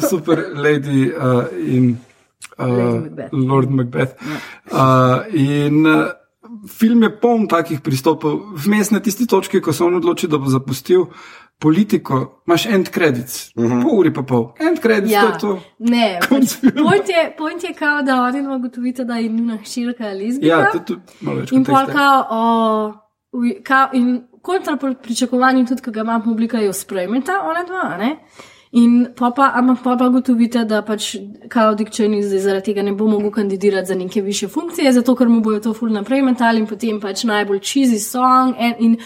super 0.09 0.47
lady 0.55 1.11
uh, 1.11 1.51
in 1.59 1.97
uh, 2.59 2.67
Macbeth. 2.67 3.33
Lord 3.33 3.71
Macbeth. 3.71 4.15
Uh, 4.71 5.27
in 5.35 5.87
uh, 5.87 6.13
film 6.69 7.03
je 7.03 7.11
poln 7.21 7.49
takih 7.49 7.81
pristopov, 7.83 8.39
vmes 8.65 8.91
na 8.91 9.01
tisti 9.03 9.27
točki, 9.27 9.61
ko 9.61 9.73
se 9.73 9.85
on 9.85 9.99
odloči, 9.99 10.29
da 10.31 10.39
bo 10.39 10.51
zapustil 10.51 11.09
politiko, 11.59 12.43
imaš 12.47 12.67
end 12.67 12.89
credits, 12.95 13.57
uh 13.57 13.65
-huh. 13.65 13.83
pol 13.83 13.99
uri 13.99 14.13
pa 14.13 14.23
pol. 14.23 14.53
End 14.61 14.81
credits, 14.81 15.13
to 15.13 15.27
je 15.27 15.39
to. 15.41 15.63
ne, 15.79 16.19
pač, 16.29 16.57
point, 16.83 17.09
je, 17.09 17.35
point 17.39 17.65
je 17.65 17.75
kao, 17.75 18.03
da 18.03 18.23
oni 18.23 18.57
ugotovite, 18.57 19.05
da 19.05 19.17
je 19.17 19.29
njuna 19.29 19.57
hčerka 19.57 20.07
lezbijka. 20.07 20.57
Ja, 20.57 20.71
to 20.71 20.79
je 20.79 20.85
tudi 20.85 21.01
malo 21.21 21.39
več 21.39 21.53
In 21.53 21.65
pol 21.65 21.87
kao, 21.93 22.27
o, 22.31 22.93
kao, 23.63 23.89
in 23.93 24.23
kontra 24.43 24.77
pri 24.77 24.95
pričakovanju, 25.03 25.67
tudi, 25.67 25.83
ki 25.83 25.91
ga 25.91 26.01
ima 26.01 26.21
publika, 26.25 26.59
jo 26.59 26.73
sprejmeta, 26.73 27.33
ona 27.45 27.65
dva, 27.65 27.97
ne? 27.99 28.17
In 28.73 29.13
pa 29.17 29.31
pa, 29.31 29.53
ampak 29.55 29.83
pa 29.85 29.97
pa 29.97 30.07
ugotovite, 30.09 30.65
da 30.65 30.81
pač 30.83 31.17
kao 31.53 31.75
Dick 31.75 31.93
Cheney 31.93 32.23
zdaj 32.25 32.41
zaradi 32.41 32.65
tega 32.71 32.83
ne 32.83 32.95
bo 32.97 33.05
mogel 33.07 33.31
kandidirati 33.31 33.89
za 33.89 33.95
neke 33.95 34.23
više 34.23 34.49
funkcije, 34.49 34.93
zato 34.93 35.15
ker 35.15 35.29
mu 35.29 35.41
bojo 35.41 35.61
to 35.61 35.75
ful 35.75 35.93
naprej 35.93 36.23
metali 36.23 36.61
in 36.61 36.67
potem 36.67 37.01
pač 37.01 37.25
najbolj 37.29 37.61
cheesy 37.61 38.01
song 38.01 38.57
in, 38.57 38.75
in 38.79 38.97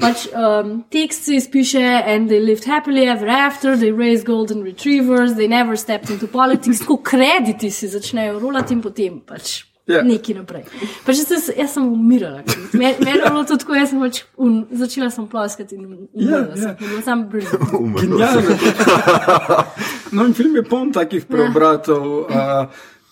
pač 0.00 0.26
um, 0.32 0.84
tekst 0.90 1.24
se 1.24 1.34
izpiše 1.36 1.82
and 2.06 2.28
they 2.28 2.40
lived 2.40 2.64
happily 2.64 3.04
ever 3.08 3.28
after, 3.28 3.76
they 3.76 3.92
raised 3.92 4.26
golden 4.26 4.62
retrievers, 4.62 5.34
they 5.34 5.48
never 5.48 5.76
stepped 5.76 6.10
into 6.10 6.26
politics, 6.26 6.80
tako 6.80 6.96
krediti 7.02 7.70
si 7.70 7.88
začnejo 7.88 8.38
rolati 8.40 8.74
in 8.74 8.82
potem 8.82 9.20
pač 9.20 9.62
Ja. 9.86 10.00
neki 10.02 10.32
naprej. 10.34 10.62
Pač 11.04 11.18
jaz, 11.20 11.50
jaz 11.56 11.74
sem 11.74 11.84
umirala. 11.84 12.38
Me- 12.72 12.94
Meni 13.04 13.18
je 13.20 13.28
bilo 13.28 13.42
to 13.44 13.58
tako, 13.60 13.74
jaz 13.76 13.90
sem 13.92 14.00
pač 14.00 14.22
un, 14.40 14.62
začela 14.72 15.10
sem 15.12 15.26
ploskati 15.28 15.76
in 15.76 15.84
umirala 15.84 16.08
Ja, 16.48 16.56
sem. 16.56 16.68
ja. 16.70 16.76
Bilo 16.80 17.02
sem 17.04 17.24
brilliant. 17.28 17.68
Genialno. 18.00 18.56
No, 20.14 20.24
in 20.24 20.32
film 20.32 20.56
je 20.56 20.62
poln 20.62 20.92
takih 20.94 21.24
preobratov, 21.26 22.04
uh, 22.30 22.66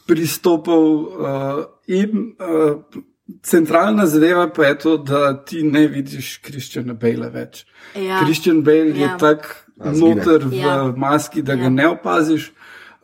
pristopov 0.07 0.83
uh, 1.21 1.65
in 1.89 2.35
uh, 2.39 2.79
centralna 3.43 4.07
zadeva 4.07 4.49
pa 4.49 4.65
je 4.65 4.79
to, 4.79 4.97
da 4.97 5.45
ti 5.45 5.63
ne 5.63 5.87
vidiš 5.87 6.37
Kristjana 6.37 6.95
Bale 6.95 7.31
več. 7.31 7.65
Ja. 7.97 8.21
Kristjan 8.25 8.63
Bale 8.63 8.77
je 8.89 9.01
Ja. 9.01 9.17
tak 9.19 9.67
A, 9.81 9.95
zgine. 9.95 10.15
noter 10.15 10.45
v 10.45 10.53
Ja. 10.55 10.93
maski, 10.97 11.43
da 11.43 11.55
ga 11.55 11.63
Ja. 11.63 11.69
ne 11.71 11.89
opaziš. 11.89 12.53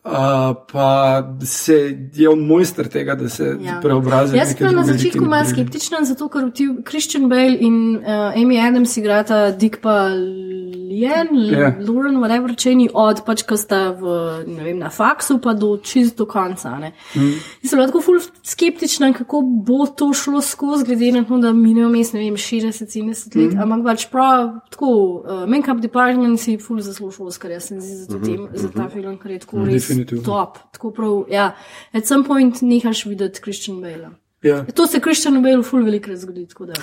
Uh, 0.03 0.55
pa 0.71 1.21
se 1.43 1.97
je 2.13 2.29
on 2.29 2.39
mojster 2.39 2.87
tega, 2.87 3.15
da 3.15 3.29
se 3.29 3.57
Ja. 3.61 3.79
preobrazi. 3.81 4.37
Jaz 4.37 4.55
sem 4.57 4.75
na 4.75 4.83
začetku 4.83 5.25
malo 5.25 5.45
skeptična, 5.45 6.03
zato 6.03 6.29
ker 6.29 6.51
ti 6.55 6.69
Christian 6.87 7.29
Bale 7.29 7.57
in 7.59 7.95
uh, 7.95 8.31
Amy 8.35 8.59
Adams 8.59 8.97
igrata 8.97 9.51
Dick 9.51 9.81
pa 9.81 10.07
Lien, 10.07 11.27
Ja. 11.35 11.59
yeah. 11.59 11.87
Lauren, 11.87 12.17
whatever, 12.17 12.55
če 12.55 12.75
ni 12.75 12.87
od, 12.93 13.21
pač 13.25 13.43
ko 13.43 13.57
sta 13.57 13.91
v, 13.91 14.13
ne 14.47 14.63
vem, 14.63 14.79
na 14.79 14.89
faksu, 14.89 15.37
pa 15.43 15.53
do 15.53 15.77
čisto 15.83 16.25
konca. 16.25 16.79
Ne. 16.79 16.93
Mm. 17.15 17.35
Sem 17.61 17.77
bila 17.77 17.87
tako 17.91 18.01
ful 18.01 18.17
skeptična, 18.43 19.11
kako 19.13 19.41
bo 19.67 19.85
to 19.85 20.09
šlo 20.13 20.41
skozi, 20.41 20.87
glede 20.87 21.11
na 21.11 21.23
to, 21.27 21.37
da 21.37 21.51
minejo 21.53 21.91
mes, 21.93 22.13
ne 22.15 22.23
vem, 22.23 22.39
60-70 22.39 23.35
let, 23.35 23.53
mm. 23.53 23.61
ampak 23.61 23.85
pač 23.85 24.07
prav 24.09 24.55
tako, 24.71 24.89
uh, 25.21 25.43
Make-up 25.49 25.83
Department 25.83 26.39
si 26.39 26.57
ful 26.57 26.81
zaslužil, 26.81 27.27
Oscar, 27.27 27.51
jaz 27.51 27.69
se 27.69 27.75
mi 27.75 27.81
zdi 27.81 27.95
za, 27.95 28.17
mm 28.17 28.21
-hmm. 28.21 28.25
tem, 28.25 28.47
za 28.53 28.69
ta 28.73 28.89
film, 28.89 29.17
ker 29.21 29.31
je 29.31 29.39
tako 29.39 29.65
res 29.65 29.88
Definitivno. 29.89 30.23
top. 30.23 30.57
Tako 30.71 30.91
prav, 30.91 31.23
ja. 31.29 31.51
At 31.91 32.07
some 32.07 32.23
point 32.27 32.61
nehaš 32.61 33.05
videti 33.05 33.41
Christian 33.41 33.81
Bale. 33.81 34.09
Ja. 34.41 34.65
To 34.73 34.87
se 34.87 34.99
Kristjanu 34.99 35.41
Belu 35.41 35.63
ful 35.63 35.83
velikrat 35.83 36.17
zgodi. 36.17 36.47
tako 36.47 36.65
Da. 36.65 36.73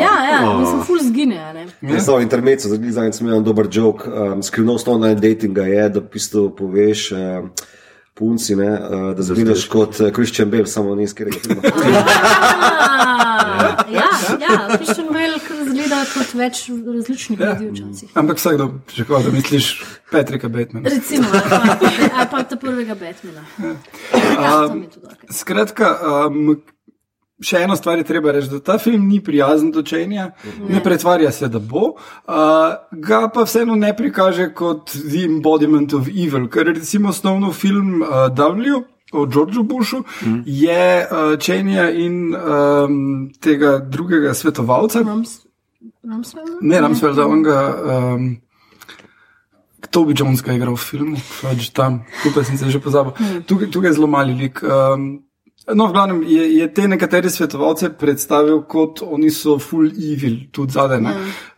Ja, 0.00 0.24
ja, 0.30 0.58
mislim, 0.60 0.82
ful 0.82 0.98
zgine. 1.02 1.52
Ne? 1.54 1.66
Jaz 1.92 2.04
sem 2.04 2.20
intermezzo, 2.22 2.68
zdaj 2.68 3.12
sem 3.12 3.26
imel 3.26 3.38
en 3.38 3.44
dober 3.44 3.68
jok. 3.70 4.06
Um, 4.06 4.42
skrivnost 4.42 4.88
online 4.88 5.20
datinga 5.20 5.62
je, 5.68 5.88
da 5.88 6.00
v 6.00 6.08
bistvu 6.12 6.46
poveš 6.56 7.10
um, 7.12 7.50
punci, 8.14 8.56
ne, 8.56 8.70
uh, 8.72 9.12
da 9.16 9.22
zgledeš 9.22 9.66
kot 9.68 10.00
uh, 10.00 10.08
Christian 10.16 10.50
Bale, 10.50 10.66
samo 10.66 10.94
ni 10.94 11.08
skrega 11.08 11.36
filma. 11.44 11.62
Ah, 11.92 13.84
ja, 13.98 14.08
ja, 14.40 14.76
Kristjan 14.76 15.12
Bale 15.12 15.31
kot 16.14 16.34
več 16.34 16.66
različnih 16.68 17.40
Ja. 17.40 17.52
ljudi 17.60 17.70
včasih. 17.70 18.10
Ampak 18.14 18.36
vsakdo 18.36 18.68
pričakuje, 18.86 19.22
da 19.24 19.30
misliš 19.30 19.70
Petrika 20.10 20.48
Batmana. 20.48 20.88
Recimo, 20.88 21.26
ali 21.32 21.50
pa, 21.50 21.88
ali 22.18 22.28
pa 22.30 22.42
ta 22.42 22.56
prvega 22.56 22.94
Batmana. 22.94 23.44
Ja, 23.62 24.68
tudi 24.68 25.06
okej. 25.06 25.28
Skratka, 25.30 25.96
um, 26.28 26.56
še 27.42 27.62
eno 27.66 27.76
stvar 27.76 27.98
je 27.98 28.06
treba 28.06 28.32
reči, 28.32 28.50
da 28.52 28.60
ta 28.60 28.78
film 28.78 29.08
ni 29.08 29.20
prijazen 29.24 29.72
do 29.74 29.82
čenja, 29.82 30.30
ne. 30.44 30.76
ne 30.76 30.82
pretvarja 30.82 31.32
se, 31.32 31.48
da 31.48 31.58
bo, 31.58 31.92
uh, 31.92 32.36
ga 32.92 33.26
pa 33.34 33.44
vseeno 33.48 33.76
ne 33.78 33.92
prikaže 33.96 34.52
kot 34.54 34.94
The 34.94 35.26
Embodiment 35.26 35.94
of 35.98 36.08
Evil, 36.08 36.48
ker 36.52 36.70
recimo 36.72 37.10
osnovno 37.10 37.52
film 37.52 38.02
uh, 38.02 38.28
W. 38.30 38.82
O 39.12 39.26
Georgeu 39.28 39.60
Bushu 39.68 39.98
mm. 40.24 40.42
je 40.46 40.84
uh, 41.04 41.34
Čenja 41.36 41.90
in 41.90 42.32
um, 42.32 43.26
tega 43.44 43.74
drugega 43.84 44.32
svetovalca, 44.32 45.02
Rams, 45.04 45.34
Ramsfeld? 46.04 46.58
ne 46.62 46.80
Ramsfelda, 46.80 47.26
on 47.26 47.42
ga. 47.42 47.58
Um, 48.14 48.40
Toby 49.90 50.14
Jones 50.16 50.40
ga 50.42 50.52
je 50.52 50.56
igral 50.56 50.76
v 50.76 50.80
filmu, 50.80 51.16
pač 51.42 51.68
tam, 51.74 52.02
tukaj 52.22 52.44
sem 52.48 52.56
se 52.56 52.70
že 52.70 52.80
pozabil. 52.80 53.12
Tukaj, 53.44 53.68
tukaj 53.70 53.90
je 53.90 53.96
zelo 53.98 54.06
mali 54.06 54.32
lik. 54.32 54.62
Um, 54.62 55.24
no, 55.68 55.86
v 55.88 55.92
glavnem 55.92 56.22
je, 56.22 56.44
je 56.62 56.68
te 56.72 56.86
nekatere 56.88 57.28
svetovalce 57.30 57.90
predstavil 57.98 58.62
kot 58.64 59.02
oni 59.02 59.30
so 59.30 59.58
full 59.58 59.90
evil, 59.90 60.46
tudi 60.54 60.72
zadaj. 60.72 61.00
ne. 61.02 61.12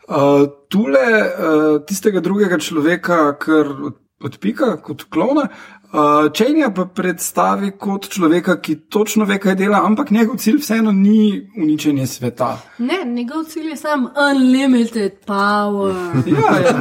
Uh, 0.09 0.49
tule 0.69 1.05
uh, 1.05 1.79
tistega 1.87 2.21
drugega 2.21 2.59
človeka, 2.59 3.37
kar 3.39 3.71
od- 3.93 4.01
odpika 4.25 4.77
kot 4.83 5.05
klona. 5.13 5.49
Uh, 5.95 6.33
Čenja 6.33 6.73
pa 6.75 6.89
predstavi 6.91 7.69
kot 7.79 8.09
človeka, 8.11 8.57
ki 8.59 8.75
točno 8.91 9.25
ve, 9.25 9.37
kaj 9.39 9.55
dela, 9.55 9.79
ampak 9.87 10.11
njegov 10.11 10.41
cilj 10.43 10.57
vseeno 10.59 10.93
ni 10.93 11.51
uničenje 11.57 12.07
sveta. 12.07 12.49
Ne, 12.79 13.05
njegov 13.05 13.45
cilj 13.45 13.69
je 13.71 13.77
sam 13.77 14.09
unlimited 14.31 15.13
power. 15.27 15.95
Ja, 16.27 16.51
ja. 16.59 16.75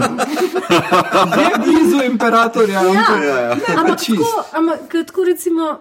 Je 1.43 1.51
blizu 1.61 2.03
imperatorja, 2.05 2.79
ampak 2.79 3.23
Ja, 3.23 3.39
ja. 3.39 3.57
Ampak 3.77 3.99
čist. 3.99 4.17
tako, 4.17 4.57
ampak 4.57 4.79
tako 5.07 5.23
recimo, 5.23 5.77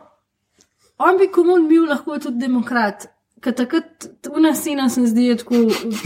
on 0.99 1.18
bi 1.18 1.33
komun 1.33 1.68
bil 1.68 1.89
lahko 1.89 2.18
tudi 2.18 2.37
demokrat. 2.39 3.09
Ker 3.41 3.57
takrat, 3.59 4.07
una 4.37 4.55
scena 4.55 4.89
se 4.89 5.01
mi 5.01 5.09
zdi 5.09 5.24
je 5.30 5.37
tako, 5.41 5.55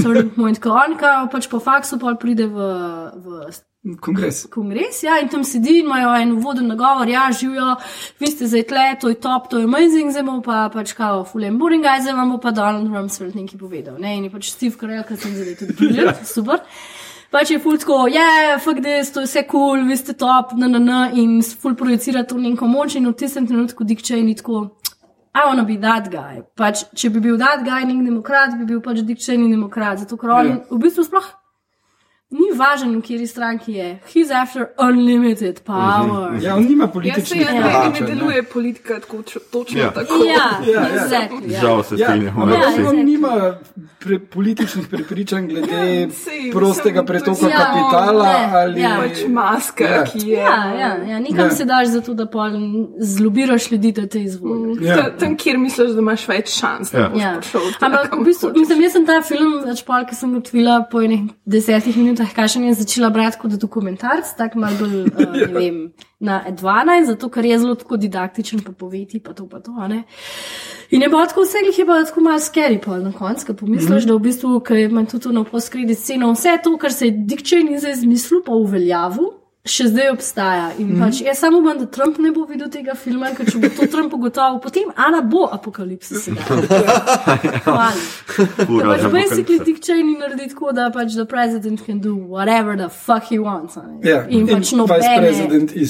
turning 0.02 0.30
point, 0.36 0.62
ko 0.62 0.70
on 0.70 0.94
kao 0.96 1.26
pač 1.32 1.50
po 1.50 1.58
faksu 1.58 1.98
pa 1.98 2.14
pride 2.14 2.46
v, 2.46 2.70
v 3.18 3.50
kongres. 3.94 4.46
kongres, 4.50 5.02
ja, 5.02 5.20
in 5.22 5.28
tam 5.28 5.44
sedi 5.44 5.78
imajo 5.80 6.14
en 6.20 6.32
uvoden 6.32 6.66
nagovor, 6.66 7.08
ja, 7.08 7.28
živijo, 7.32 7.76
vi 8.18 8.26
ste 8.26 8.46
zdaj 8.46 8.62
tle, 8.62 8.86
to 9.00 9.08
je 9.08 9.14
top, 9.14 9.48
to 9.50 9.58
je 9.58 9.64
amazing, 9.64 10.10
zdaj 10.10 10.22
bomo 10.26 10.42
pa 10.42 10.68
pač 10.72 10.92
kao 10.92 11.24
fulem 11.24 11.58
boring, 11.58 11.84
zdaj 11.84 12.16
vam 12.16 12.30
bo 12.34 12.38
pa 12.42 12.50
Donald 12.50 12.90
Rumsfeld 12.94 13.36
nekaj 13.38 13.58
povedal. 13.58 13.98
Ne? 14.02 14.16
In 14.16 14.24
je 14.24 14.30
pač 14.30 14.50
Steve 14.50 14.76
Carell, 14.80 15.04
ki 15.06 15.16
sem 15.16 15.36
zdaj 15.36 15.58
tudi 15.62 15.76
brilliant, 15.78 16.26
super. 16.36 16.64
Pač 17.30 17.50
je 17.50 17.58
ful 17.58 17.78
tako, 17.78 18.06
ja, 18.08 18.22
yeah, 18.22 18.58
fuck 18.62 18.82
this, 18.82 19.10
to 19.12 19.20
je 19.22 19.26
vse 19.26 19.46
kul, 19.46 19.76
cool, 19.76 19.86
vi 19.88 19.96
ste 19.96 20.14
top, 20.14 20.54
na 20.58 20.68
na 20.70 20.78
na, 20.78 21.00
in 21.12 21.42
ful 21.42 21.74
projicira 21.74 22.24
to 22.24 22.38
neko 22.38 22.66
moč 22.70 22.96
in 22.96 23.06
v 23.06 23.14
tistem 23.14 23.46
trenutku 23.46 23.84
Dick 23.84 24.02
Cheney 24.02 24.34
tako. 24.34 24.70
I 25.36 25.42
wanna 25.44 25.66
be 25.68 25.76
that 25.76 26.08
guy. 26.08 26.40
Pač, 26.56 26.86
če 26.96 27.10
bi 27.12 27.20
bil 27.20 27.36
that 27.36 27.60
guy 27.66 27.84
nek 27.84 27.98
demokrat, 28.06 28.54
bi 28.56 28.64
bil 28.64 28.80
pač 28.80 29.02
Dick 29.04 29.20
Cheney 29.20 29.50
demokrat. 29.52 29.98
Zato, 30.00 30.16
ker 30.16 30.30
on 30.30 30.46
Ja. 30.46 30.60
v 30.70 30.78
bistvu 30.80 31.04
sploh 31.04 31.26
ni 32.30 32.48
važen, 32.52 32.90
v 32.90 33.00
kateri 33.00 33.26
stranki 33.26 33.72
je. 33.72 33.98
He's 34.08 34.30
after 34.32 34.66
unlimited 34.80 35.60
power. 35.60 36.34
Ja, 36.40 36.56
on 36.56 36.64
nima 36.64 36.84
Jaz 36.84 36.88
se 36.88 36.92
političnih 36.92 37.40
jaz 37.40 37.54
ne, 37.54 37.60
pravic, 37.62 38.00
ne 38.00 38.06
ne. 38.06 38.14
deluje 38.14 38.42
politika 38.44 39.00
tako 39.00 39.22
točno 39.52 39.80
Ja. 39.80 39.90
tako. 39.90 40.14
Ja, 40.26 40.32
Ja, 40.64 40.72
ja. 40.72 40.88
exactly, 40.96 41.52
ja. 41.52 41.60
Žal 41.60 41.82
se 41.82 41.94
Ja, 41.94 42.06
strinjamo. 42.06 42.42
ampak 42.42 42.58
Ja, 42.58 42.68
on 42.68 42.74
exactly. 42.76 43.04
nima 43.04 43.56
pre, 43.98 44.18
političnih 44.20 44.88
prepričanj 44.88 45.46
glede 45.46 46.08
sej, 46.12 46.52
prostega 46.52 47.02
mislim, 47.02 47.06
pretoka 47.06 47.40
to 47.40 47.46
je- 47.46 47.52
kapitala 47.54 48.26
Ja, 48.26 48.50
ali 48.54 48.80
ja. 48.80 48.96
Pač 48.98 49.18
maska, 49.28 49.84
Ja. 49.86 50.04
ki 50.04 50.18
je. 50.20 50.34
Ja, 50.34 50.64
ja, 50.72 50.96
ja, 51.04 51.18
nikam 51.20 51.44
Ja. 51.44 51.50
se 51.50 51.64
daš 51.64 51.88
zato, 51.88 52.14
da 52.14 52.26
pol 52.26 52.50
zlobiraš 52.98 53.70
ljudi, 53.70 53.92
da 53.92 54.06
te 54.06 54.20
izvolijo. 54.20 54.82
Ja. 54.82 54.96
Ta- 54.96 55.16
Tam, 55.16 55.36
kjer 55.36 55.58
misliš, 55.58 55.90
da 55.90 55.98
imaš 56.00 56.28
več 56.28 56.48
šans, 56.50 56.92
Ja. 56.92 57.10
Ja. 57.16 57.40
Ampak 57.80 58.14
v 58.14 58.24
bistvu, 58.24 58.52
mislim, 58.52 58.82
jaz 58.82 58.92
sem 58.92 59.06
ta 59.06 59.22
film, 59.22 59.62
več 59.64 59.84
pol, 59.84 60.04
ki 60.04 60.14
sem 60.14 60.32
ga 60.32 60.38
odvila 60.38 60.86
po 60.90 61.00
enih 61.00 61.20
desetih 61.46 61.96
minutah, 61.96 62.15
teh 62.16 62.34
kašen 62.34 62.64
je 62.64 62.74
začela 62.74 63.10
brati 63.10 63.38
kot 63.40 63.56
dokumentarc, 63.60 64.32
tako 64.38 64.58
malo 64.58 64.76
bolj, 64.80 64.96
uh, 65.00 65.36
ne 65.36 65.52
vem, 65.54 65.78
na 66.20 66.42
12, 66.48 67.06
zato 67.12 67.28
ker 67.28 67.44
je 67.44 67.58
zelo 67.58 67.74
tako 67.74 67.96
didaktičen, 67.96 68.60
pa 68.66 68.72
poveti, 68.72 69.20
pa 69.20 69.32
to, 69.32 69.48
pa 69.48 69.60
to, 69.60 69.72
ne. 69.88 70.02
In 70.90 71.02
je 71.02 71.08
bilo 71.08 71.24
tako 71.26 71.46
vse, 71.46 71.64
jih 71.66 71.78
je 71.78 71.84
bilo 71.84 72.04
tako 72.04 72.20
malo 72.20 72.38
scary, 72.38 72.78
pa 72.84 72.98
na 72.98 73.12
koncu, 73.12 73.46
ko 73.46 73.54
pomisliš, 73.54 73.90
mm 73.90 73.98
-hmm. 73.98 74.06
da 74.06 74.14
v 74.14 74.26
bistvu, 74.28 74.60
ker 74.60 74.76
ima 74.76 75.04
tudi 75.04 75.34
na 75.34 75.44
poskredi 75.44 75.94
sceno, 75.94 76.32
vse 76.32 76.58
to, 76.64 76.76
kar 76.76 76.92
se 76.92 77.06
je 77.06 77.12
Cheney 77.12 77.78
zdaj 77.78 77.92
izmislil, 77.92 78.42
pa 78.46 78.52
uveljavil. 78.52 79.45
Še 79.66 79.88
zdaj 79.90 80.10
obstaja. 80.12 80.70
In 80.78 80.86
mm 80.86 80.94
-hmm. 80.94 81.04
pač 81.04 81.20
jaz 81.20 81.38
samo 81.38 81.58
upam, 81.58 81.78
da 81.78 81.86
Trump 81.86 82.18
ne 82.18 82.30
bo 82.30 82.44
videl 82.46 82.70
tega 82.70 82.94
filma, 82.94 83.30
ker 83.34 83.50
če 83.50 83.58
bo 83.58 83.68
to 83.68 83.86
Trump 83.86 84.12
ugotovil, 84.14 84.60
potem 84.62 84.92
Ana 84.96 85.20
bo 85.22 85.48
apokalipsis. 85.52 86.28
Hvala. 87.64 87.92
Da 88.68 88.84
pač 88.86 89.02
basically 89.12 89.58
Dick 89.64 89.84
Cheney 89.84 90.18
naredi 90.18 90.48
tako, 90.48 90.72
da 90.72 90.90
pač 90.90 91.14
the 91.14 91.24
president 91.24 91.86
can 91.86 91.98
do 91.98 92.14
whatever 92.14 92.76
the 92.76 92.88
fuck 92.88 93.24
he 93.30 93.38
wants. 93.38 93.76
ne. 93.76 94.10
Ja, 94.10 94.26
In 94.28 94.48
in 94.48 94.56
pač 94.56 94.72
nobene. 94.72 95.32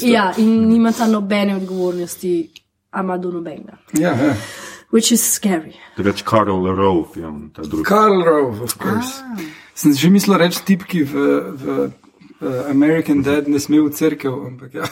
Ja, 0.03 0.33
in 0.37 0.69
nima 0.69 0.93
ta 0.93 1.07
nobene 1.07 1.57
odgovornosti, 1.57 2.51
ama 2.91 3.19
do 3.19 3.31
nobenega. 3.31 3.79
Ja, 3.93 4.15
ja. 4.15 4.35
Which 4.93 5.13
is 5.13 5.35
scary. 5.35 5.75
Reč 5.97 6.23
Karl 6.23 6.67
Rove, 6.77 7.21
ja, 7.21 7.33
ta 7.53 7.63
drugi. 7.63 7.85
Karl 7.85 8.23
Rove, 8.23 8.63
of 8.63 8.79
course. 8.79 9.23
Ah. 9.23 9.41
Sem 9.75 9.93
že 9.93 10.09
mislil 10.11 10.39
reči 10.39 10.63
tipki 10.65 11.03
v, 11.05 11.13
v 11.53 11.91
uh, 12.41 12.71
American 12.71 13.23
Dad 13.23 13.49
ne 13.49 13.59
sme 13.61 13.81
v 13.81 13.91
cerkev, 13.91 14.33
ampak 14.47 14.75
ja. 14.75 14.85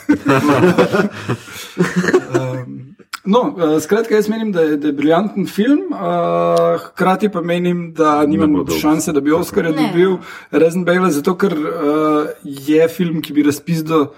um, 2.38 2.94
no, 3.24 3.42
uh, 3.56 3.80
skratka, 3.80 4.14
jaz 4.14 4.28
menim, 4.28 4.52
da 4.52 4.60
je, 4.62 4.76
da 4.76 4.86
je 4.90 4.92
briljanten 4.92 5.46
film, 5.46 5.92
uh, 5.92 6.80
hkrati 6.90 7.28
pa 7.28 7.40
menim, 7.40 7.92
da 7.92 8.26
nimam 8.26 8.64
šanse, 8.80 9.12
da 9.12 9.20
bi 9.20 9.32
Oscar 9.32 9.64
Ne. 9.64 9.72
dobil 9.72 10.18
Rezen 10.50 10.84
Bale, 10.84 11.10
zato 11.10 11.36
ker 11.38 11.52
uh, 11.52 12.28
je 12.44 12.88
film, 12.88 13.22
ki 13.22 13.32
bi 13.32 13.42
razpisal. 13.42 14.12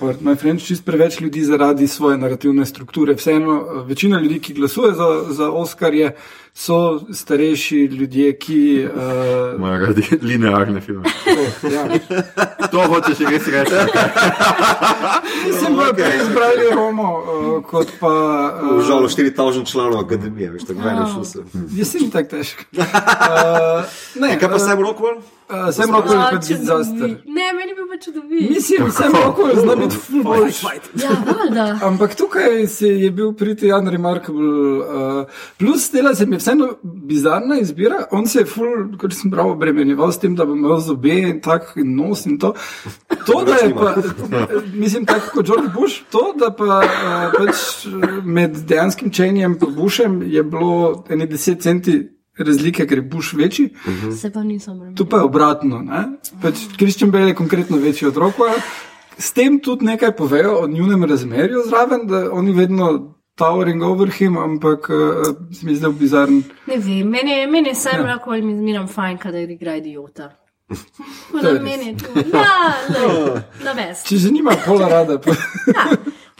Moj 0.00 0.36
Frenč 0.40 0.64
čist 0.64 0.84
preveč 0.84 1.18
ljudi 1.20 1.42
zaradi 1.44 1.84
svoje 1.88 2.16
narativne 2.18 2.64
strukture. 2.66 3.14
Vseeno, 3.14 3.84
večina 3.84 4.20
ljudi, 4.20 4.38
ki 4.40 4.54
glasuje 4.54 4.94
za, 4.96 5.08
za 5.28 5.50
Oscarje, 5.50 6.14
so 6.60 7.00
starejši 7.12 7.76
ljudje, 7.76 8.38
ki. 8.38 8.88
Uh, 8.94 9.56
Imajo 9.56 9.86
radi 9.86 10.02
linearne 10.28 10.80
filme. 10.80 11.02
oh, 11.08 11.72
ja. 11.72 11.84
To 12.70 12.84
hočeš 12.88 13.18
res 13.30 13.46
reči. 13.48 13.74
Sem 15.60 15.76
bolj 15.76 15.92
prej 15.96 16.16
izbrali 16.22 16.68
Romo, 16.74 17.08
uh, 17.18 17.64
kot 17.64 17.88
pa. 18.00 18.12
Uh, 18.62 18.84
Žal 18.86 19.08
4000 19.08 19.66
članov 19.72 19.98
akademije, 20.04 20.50
veš, 20.50 20.64
tako 20.68 20.80
vedno 20.84 21.08
šlo 21.14 21.24
se. 21.24 21.38
Jaz 21.76 21.88
sem 21.88 22.10
tako 22.10 22.28
težek. 22.36 22.66
Uh, 22.76 22.84
ne, 24.22 24.36
Kaj 24.38 24.48
pa 24.48 24.54
uh, 24.54 24.60
Sam 24.60 24.78
Rockwell? 24.84 25.16
Uh, 25.50 25.72
Sam 25.74 25.90
Rockwell 25.90 26.20
je 26.20 26.40
čudovit. 26.42 26.60
disaster. 26.60 27.08
Ne, 27.26 27.46
meni 27.56 27.72
bi 27.74 27.82
pa 27.90 27.96
čudovit. 28.04 28.50
Mislim, 28.50 28.90
Sam 28.92 29.12
Rockwell 29.12 29.60
zna 29.62 29.76
biti 29.76 29.96
full 29.96 30.22
boljši. 30.24 30.66
Ja, 31.02 31.10
valjda. 31.26 31.78
Ampak 31.82 32.14
tukaj 32.14 32.66
si 32.66 32.86
je 32.86 33.10
bil 33.10 33.32
priti 33.32 33.72
unremarkable. 33.72 34.44
Uh, 34.78 35.24
plus, 35.58 35.90
dela 35.90 36.14
se 36.14 36.26
mi 36.26 36.36
je 36.36 36.40
vseeno 36.50 36.74
bizarna 36.82 37.58
izbira. 37.58 38.04
On 38.10 38.26
se 38.26 38.38
je 38.38 38.44
full, 38.46 38.96
kot 38.98 39.12
sem 39.14 39.30
prav, 39.30 39.50
obremenjeval 39.50 40.12
s 40.12 40.18
tem, 40.18 40.34
da 40.36 40.44
bo 40.44 40.54
imel 40.54 40.78
zobe 40.80 41.14
in 41.20 41.40
tak 41.40 41.72
in 41.76 41.94
nos 41.96 42.26
in 42.26 42.38
to. 42.38 42.54
To, 43.26 43.44
da 43.46 43.54
je 43.54 43.74
pa, 43.74 43.94
mislim, 44.74 45.06
tako 45.06 45.30
kot 45.34 45.46
George 45.46 45.68
Bush, 45.74 46.02
to, 46.10 46.34
da 46.38 46.50
pa 46.50 46.64
uh, 46.64 47.32
pač 47.38 47.86
med 48.24 48.56
dejanskim 48.68 49.10
čenjem 49.10 49.58
in 49.60 49.74
Bushem 49.74 50.22
je 50.22 50.42
bilo 50.42 51.04
ene 51.08 51.26
10 51.26 51.60
centi 51.60 52.08
razlike, 52.38 52.86
ker 52.86 52.98
je 52.98 53.02
Bush 53.02 53.34
večji. 53.36 53.68
Se 54.20 54.30
pa 54.30 54.42
nisem 54.42 54.74
Tu 54.74 54.80
razumel. 54.80 55.08
pa 55.10 55.16
je 55.16 55.22
obratno. 55.22 55.82
ne. 55.82 56.04
Pač 56.42 56.54
Christian 56.76 57.10
Bale 57.10 57.30
je 57.30 57.34
konkretno 57.34 57.76
večji 57.76 58.08
od 58.08 58.16
Rockwella. 58.16 58.60
S 59.18 59.32
tem 59.32 59.58
tudi 59.60 59.84
nekaj 59.84 60.16
povejo 60.16 60.62
o 60.64 60.66
njunem 60.68 61.04
razmerju 61.04 61.62
zraven, 61.66 62.06
da 62.06 62.32
oni 62.32 62.52
vedno 62.52 63.14
towering 63.40 63.82
over 63.82 64.10
him, 64.18 64.36
ampak 64.38 64.90
uh, 64.92 65.32
se 65.52 65.66
mi 65.66 65.74
zdel 65.76 65.92
bizaren. 65.96 66.42
Ne 66.68 66.76
vem, 66.76 67.08
meni 67.08 67.32
je, 67.38 67.46
meni 67.46 67.72
je 67.72 67.74
Sam 67.74 67.96
Ja. 67.96 68.04
ja. 68.04 68.12
Rockwell 68.12 68.44
mi 68.44 68.54
zmeram 68.58 68.88
fajn, 68.88 69.18
kadar 69.18 69.50
igra 69.50 69.76
idiota. 69.80 70.30
Res. 70.70 71.60
meni 71.64 71.90
je 71.90 71.96
to, 71.98 72.12
ja, 72.36 72.54
le, 72.94 73.42
na 73.64 73.72
vest. 73.74 74.06
Če 74.06 74.20
že 74.22 74.30
nima 74.30 74.54
pola 74.66 74.88
rada, 74.92 75.18
pa 75.18 75.34
Ja, 75.76 75.88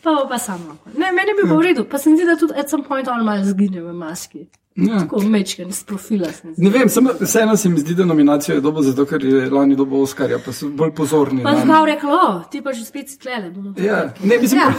pa 0.05 0.17
pa 0.31 0.39
samo. 0.39 0.77
Ne, 0.95 1.11
meni 1.17 1.35
bi 1.39 1.49
bilo 1.49 1.59
v 1.59 1.71
redu, 1.71 1.85
pa 1.91 1.99
se 1.99 2.11
mi 2.11 2.21
zdi, 2.21 2.29
da 2.29 2.37
tudi 2.39 2.55
at 2.57 2.71
some 2.71 2.85
point 2.85 3.09
on 3.09 3.25
malo 3.25 3.45
zgine 3.45 3.83
v 3.83 3.97
maski. 3.97 4.47
Ja. 4.81 4.99
Tako 4.99 5.21
mečken, 5.23 5.69
iz 5.69 5.85
profila 5.85 6.27
se. 6.27 6.49
Ne 6.57 6.71
vem, 6.71 6.89
vseeno 7.21 7.57
se 7.57 7.69
mi 7.69 7.79
zdi, 7.79 7.95
da 7.95 8.05
nominacijo 8.05 8.55
je 8.55 8.61
dobo 8.61 8.83
zato, 8.83 9.05
ker 9.07 9.25
je 9.25 9.51
lani 9.51 9.77
dobo 9.77 9.97
Oscarja, 9.99 10.39
pa 10.39 10.53
so 10.53 10.69
bolj 10.69 10.91
pozorni. 10.93 11.43
Pa 11.43 11.55
zgav 11.57 11.85
rekel, 11.85 12.11
o, 12.11 12.43
ti 12.51 12.63
pa 12.63 12.73
že 12.73 12.85
spet 12.85 13.09
si 13.09 13.19
tlele. 13.19 13.51
bomo 13.51 13.73
to 13.73 13.83
Ja, 13.83 14.15
ne, 14.25 14.39
mislim, 14.39 14.61
Ja. 14.61 14.73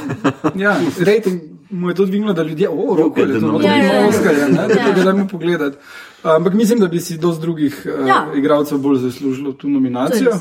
ja, 0.65 0.75
rating 0.99 1.41
mu 1.69 1.89
je 1.89 1.95
to 1.95 2.05
dvignilo, 2.05 2.33
da 2.33 2.43
ljudje, 2.43 2.69
o, 2.69 2.95
roko 2.95 3.19
je 3.19 3.27
to, 3.29 3.33
Ja, 3.35 3.39
no, 3.41 3.59
ja, 3.61 3.75
ima 3.75 3.93
ja. 3.93 4.07
Oscarja, 4.07 4.47
ne, 4.47 4.67
da 4.67 4.81
Ja. 4.81 4.91
bi 4.95 5.03
dajmo 5.03 5.27
pogledati. 5.27 5.77
Ampak 6.23 6.53
mislim, 6.53 6.79
da 6.79 6.87
bi 6.87 6.99
si 6.99 7.17
dosti 7.17 7.41
drugih 7.41 7.87
uh, 7.93 8.07
Ja. 8.07 8.27
igralcev 8.35 8.77
bolj 8.77 8.97
zaslužilo 8.97 9.51
tu 9.51 9.61
To 9.61 9.67
nominacijo. 9.67 10.29
ja. 10.29 10.39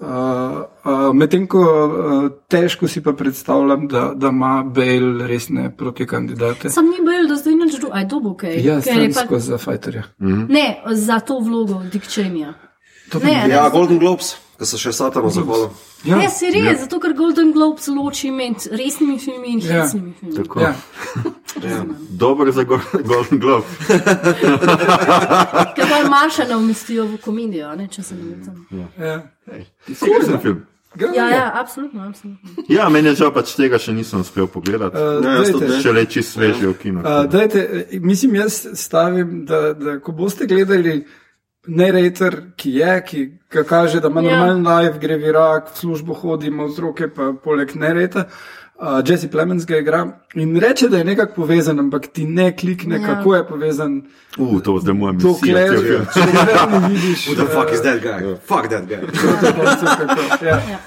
Uh, 0.00 0.06
uh, 0.84 1.12
Medtem 1.12 1.44
ko 1.46 1.60
uh, 1.60 2.30
težko 2.48 2.88
si 2.88 3.02
pa 3.04 3.12
predstavljam, 3.12 3.84
da, 3.88 4.12
da 4.16 4.28
ima 4.32 4.62
Bale 4.64 5.26
resne 5.28 5.68
protikandidate. 5.76 6.70
Sam 6.70 6.88
ni 6.88 7.04
bil 7.04 7.28
do 7.28 7.36
zdaj 7.36 7.54
nič 7.54 7.76
drugega, 7.76 7.98
aj 7.98 8.08
to 8.08 8.20
bo 8.20 8.32
kaj. 8.34 8.56
Ja, 8.64 8.78
ker 8.80 8.96
je 8.96 9.12
stransko 9.12 9.38
za 9.38 9.58
fajterja. 9.60 10.02
Ne, 10.48 10.80
za 10.96 11.20
to 11.20 11.36
vlogo 11.44 11.82
Dick 11.92 12.08
Cheneyja. 12.08 12.54
To 13.12 13.18
Ne, 13.18 13.44
Ja, 13.48 13.68
Golden 13.68 13.98
Globes, 13.98 14.36
ki 14.60 14.66
so 14.66 14.76
še 14.76 14.92
satano 14.92 15.30
zahvalili. 15.30 15.70
Ja, 16.04 16.16
Ne, 16.16 16.28
se 16.30 16.46
res, 16.46 16.64
ja. 16.66 16.74
zato 16.76 17.00
ker 17.00 17.14
Golden 17.14 17.52
Globes 17.52 17.88
loči 17.88 18.28
med 18.30 18.60
resnimi 18.70 19.16
filmi 19.18 19.54
in 19.54 19.60
Ja. 19.60 19.82
hecnimi 19.82 20.12
filmi. 20.14 20.36
Tako. 20.36 20.60
ja. 20.60 20.74
Dobro 22.20 22.52
za 22.52 22.64
Go- 22.64 22.80
Golden 23.02 23.38
Globe. 23.38 23.64
Ker 25.72 25.86
pa 25.86 26.08
Marša 26.08 26.44
ne 26.44 26.56
umestijo 26.56 27.06
v 27.06 27.16
komedijo, 27.18 27.68
a 27.68 27.76
ne, 27.76 27.88
če 27.88 28.02
se 28.02 28.14
ne 28.14 28.24
motim. 28.24 28.66
Ja. 28.98 29.16
Seriozen 29.88 30.38
film. 30.38 30.60
Gremo 30.92 31.14
Ja, 31.14 31.22
naprej. 31.22 31.38
ja, 31.38 31.50
absolutno, 31.54 32.02
absolutno. 32.02 32.64
Ja, 32.68 32.88
meni 32.88 33.08
je 33.08 33.14
žal 33.14 33.30
pač 33.32 33.52
tega 33.54 33.78
še 33.78 33.92
nisem 33.92 34.20
uspel 34.20 34.48
pogledati. 34.48 34.96
Uh, 34.96 35.22
jaz 35.24 35.48
tudi 35.48 35.60
dajte. 35.60 35.68
ne. 35.70 35.82
Še 35.82 35.92
le 35.92 36.02
čist 36.06 36.34
sveži 36.34 36.66
v 36.66 36.74
kinu. 36.74 37.00
Uh, 37.00 37.26
dajte, 37.26 37.60
eh, 37.86 38.00
mislim, 38.00 38.34
jaz 38.34 38.56
stavim, 38.74 39.44
da, 39.46 39.60
da 39.72 40.00
ko 40.00 40.12
boste 40.12 40.46
gledali 40.46 41.04
narrator, 41.66 42.42
ki 42.56 42.70
je, 42.72 43.02
ki 43.02 43.20
ga 43.50 43.64
kaže, 43.64 44.00
da 44.00 44.08
ima 44.08 44.20
Ja. 44.20 44.30
normalen 44.30 44.66
life, 44.66 44.98
gre 44.98 45.16
v 45.16 45.24
Irak, 45.24 45.68
v 45.72 45.78
službo 45.78 46.14
hodi, 46.14 46.46
ima 46.46 46.64
otroke, 46.64 47.08
pa 47.08 47.32
poleg 47.34 47.74
narrata. 47.74 48.24
Uh, 48.76 48.86
Jesse 49.04 49.28
Plemons 49.30 49.66
ga 49.66 49.76
igra 49.76 49.98
in 50.34 50.56
reče, 50.56 50.88
da 50.88 50.96
je 50.96 51.04
nekako 51.04 51.34
povezan, 51.34 51.78
ampak 51.78 52.06
ti 52.06 52.24
ne 52.24 52.56
klikne, 52.56 52.96
Ja. 52.96 53.00
ja. 53.00 53.06
kako 53.08 53.34
je 53.34 53.46
povezan. 53.46 54.02
Uh, 54.38 54.62
to 54.62 54.78
zdaj 54.78 54.94
moja 54.94 55.18
To 55.18 55.34
klej, 55.34 55.68
cel 55.68 55.82
film. 55.82 56.06
če 56.14 56.20
ga 56.32 56.66
ne 56.70 56.88
vidiš. 56.88 57.26
Who 57.28 57.34
the 57.34 57.46
fuck 57.46 57.72
is 57.72 57.82
that 57.82 58.00
guy? 58.00 58.24
Fuck 58.38 58.68
that 58.68 58.88
guy. 58.88 59.00
to 59.04 60.46
Ja. 60.46 60.56
Ja. 60.66 60.78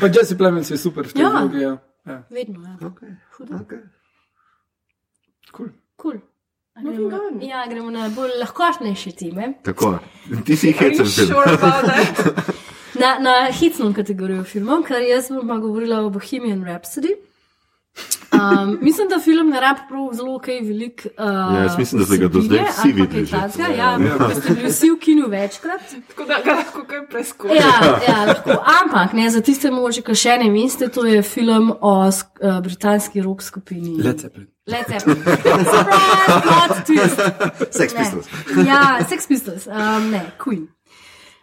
Pa 0.00 0.06
Jesse 0.08 0.34
Plemons 0.34 0.70
je 0.70 0.76
super 0.76 1.06
tej 1.06 1.22
Ja. 1.22 1.48
Ja. 1.54 1.78
Ja. 2.06 2.22
Vedno, 2.30 2.60
ja. 2.64 2.90
Hudo. 3.38 3.54
Cool. 5.52 5.68
Cool. 5.96 6.18
Gremo, 6.76 7.10
ja, 7.40 7.66
gremo 7.70 7.90
na 7.90 8.08
bolj 8.08 8.30
lahkotnejše 8.40 9.12
teme. 9.12 9.52
Tako. 9.62 9.98
Ti 10.44 10.56
si 10.56 10.72
hecen 10.72 11.06
film. 11.06 11.28
sure? 11.28 11.56
Na, 13.00 13.18
na 13.20 13.52
hitsno 13.52 13.90
kategorijo 13.92 14.44
filmov, 14.44 14.86
ker 14.88 15.02
jaz 15.04 15.28
bom 15.28 15.50
govorila 15.60 15.98
o 16.00 16.10
Bohemian 16.10 16.64
Rhapsody. 16.64 17.12
Um, 18.32 18.78
mislim, 18.82 19.08
da 19.08 19.20
film 19.20 19.50
ne 19.50 19.60
rab 19.60 19.76
prav 19.88 20.08
zelo 20.12 20.38
kaj 20.38 20.60
velik. 20.60 21.06
Uh, 21.18 21.24
Ja, 21.26 21.62
jaz 21.62 21.78
mislim, 21.78 22.00
da 22.00 22.06
ste 22.06 22.16
ga 22.16 22.28
do 22.28 22.40
zdaj 22.40 22.64
vsi 22.70 22.92
videli 22.92 23.24
že. 23.26 23.36
takega. 23.36 23.72
Ja, 23.72 23.90
ja. 23.90 24.40
ste 24.40 24.54
bili 24.54 24.68
vsi 24.68 24.90
v 24.90 24.98
kinu 25.00 25.28
večkrat. 25.28 25.80
Tako 26.08 26.24
da 26.24 26.34
ga 26.44 26.52
lahko 26.52 26.84
kaj 26.84 27.06
preskočim. 27.10 27.56
Ja, 27.56 27.98
ja, 28.08 28.24
lahko. 28.24 28.50
Ampak 28.82 29.12
ne, 29.12 29.30
za 29.30 29.40
tiste 29.40 29.70
mogoče, 29.70 30.02
ki 30.02 30.14
še 30.14 30.36
ne 30.42 30.50
veste, 30.50 30.88
to 30.88 31.06
je 31.06 31.22
film 31.22 31.72
o 31.80 31.94
uh, 32.08 32.60
britanski 32.62 33.22
rock 33.22 33.42
skupini. 33.42 33.96
Led 34.02 34.20
Zeppelin. 34.20 34.48
Led 34.66 34.86
Zeppelin. 34.88 35.22
Surprise, 35.72 36.40
plot 36.42 36.86
twist. 36.86 37.20
Sex. 37.70 37.94
Pistols. 37.94 38.26
Ja, 38.66 38.98
Sex 39.08 39.26
Pistols, 39.26 39.66
um, 39.66 40.10
ne, 40.10 40.24
Queen. 40.42 40.66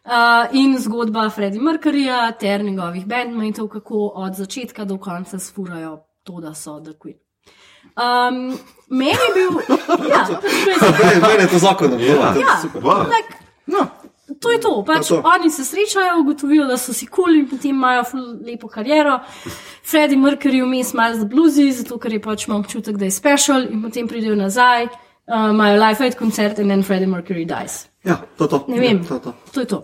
Uh, 0.03 0.51
in 0.51 0.75
zgodba 0.79 1.29
Freddie 1.29 1.61
Mercuryja 1.61 2.31
ter 2.39 2.63
njegovih 2.63 3.05
bandmateov, 3.07 3.67
kako 3.67 4.11
od 4.15 4.35
začetka 4.35 4.85
do 4.85 4.97
konca 4.97 5.39
sfurajo 5.39 6.01
to, 6.23 6.39
da 6.41 6.53
so 6.53 6.79
The 6.79 6.93
Queen. 6.93 7.17
Um, 7.95 8.57
meni 8.89 9.11
je 9.11 9.33
bil, 9.35 9.59
ja, 10.11 10.23
pač 10.25 10.79
to 10.79 11.03
je 11.03 11.19
Meni 11.21 11.43
je 11.43 11.47
to 11.47 11.59
zakon, 11.59 11.99
ja. 11.99 12.33
Ja, 12.33 12.55
Wow. 12.73 13.05
tak, 13.05 13.37
no, 13.67 13.87
to 14.39 14.51
je 14.51 14.59
to. 14.59 14.83
Pač 14.83 15.07
To 15.07 15.15
je 15.15 15.21
to. 15.21 15.29
Oni 15.29 15.51
se 15.51 15.65
srečajo, 15.65 16.19
ugotovijo, 16.21 16.65
da 16.67 16.77
so 16.77 16.93
si 16.93 17.05
kul 17.05 17.23
cool 17.25 17.35
in 17.35 17.49
potem 17.49 17.75
imajo 17.75 18.03
lepo 18.45 18.67
kariero. 18.67 19.19
Freddie 19.83 20.17
Mercury 20.17 20.61
vmes 20.63 20.93
malo 20.93 21.15
za 21.15 21.25
bluzi, 21.25 21.71
zato 21.71 21.97
ker 21.99 22.13
je 22.13 22.21
pač 22.21 22.47
imel 22.47 22.59
občutek, 22.59 22.97
da 22.97 23.05
je 23.05 23.11
special 23.11 23.67
in 23.69 23.83
potem 23.83 24.07
pridejo 24.07 24.35
nazaj, 24.35 24.87
uh, 24.87 25.49
imajo 25.51 25.79
live 25.79 26.05
aid 26.05 26.15
koncert 26.15 26.59
in 26.59 26.67
then 26.71 26.83
Freddie 26.83 27.07
Mercury 27.07 27.45
dies. 27.45 27.87
Ja, 28.03 28.17
to 28.37 28.43
je 28.43 28.49
to. 28.49 28.65
Ne 28.67 28.79
vem, 28.79 28.97
Ja, 29.03 29.07
to 29.07 29.13
je 29.15 29.21
to. 29.21 29.33
to 29.53 29.59
je 29.59 29.65
to. 29.67 29.77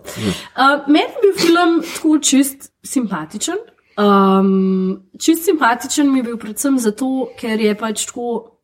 Uh, 0.56 0.88
meni 0.88 1.06
je 1.08 1.20
bil 1.22 1.34
film 1.36 1.82
tako 1.94 2.18
čist 2.18 2.72
simpatičen. 2.82 3.56
Um, 4.00 5.02
čist 5.18 5.44
simpatičen 5.44 6.12
mi 6.12 6.18
je 6.18 6.22
bil 6.22 6.38
predvsem 6.38 6.78
zato, 6.78 7.28
ker 7.40 7.60
je 7.60 7.74
pač 7.76 8.06
tako. 8.06 8.56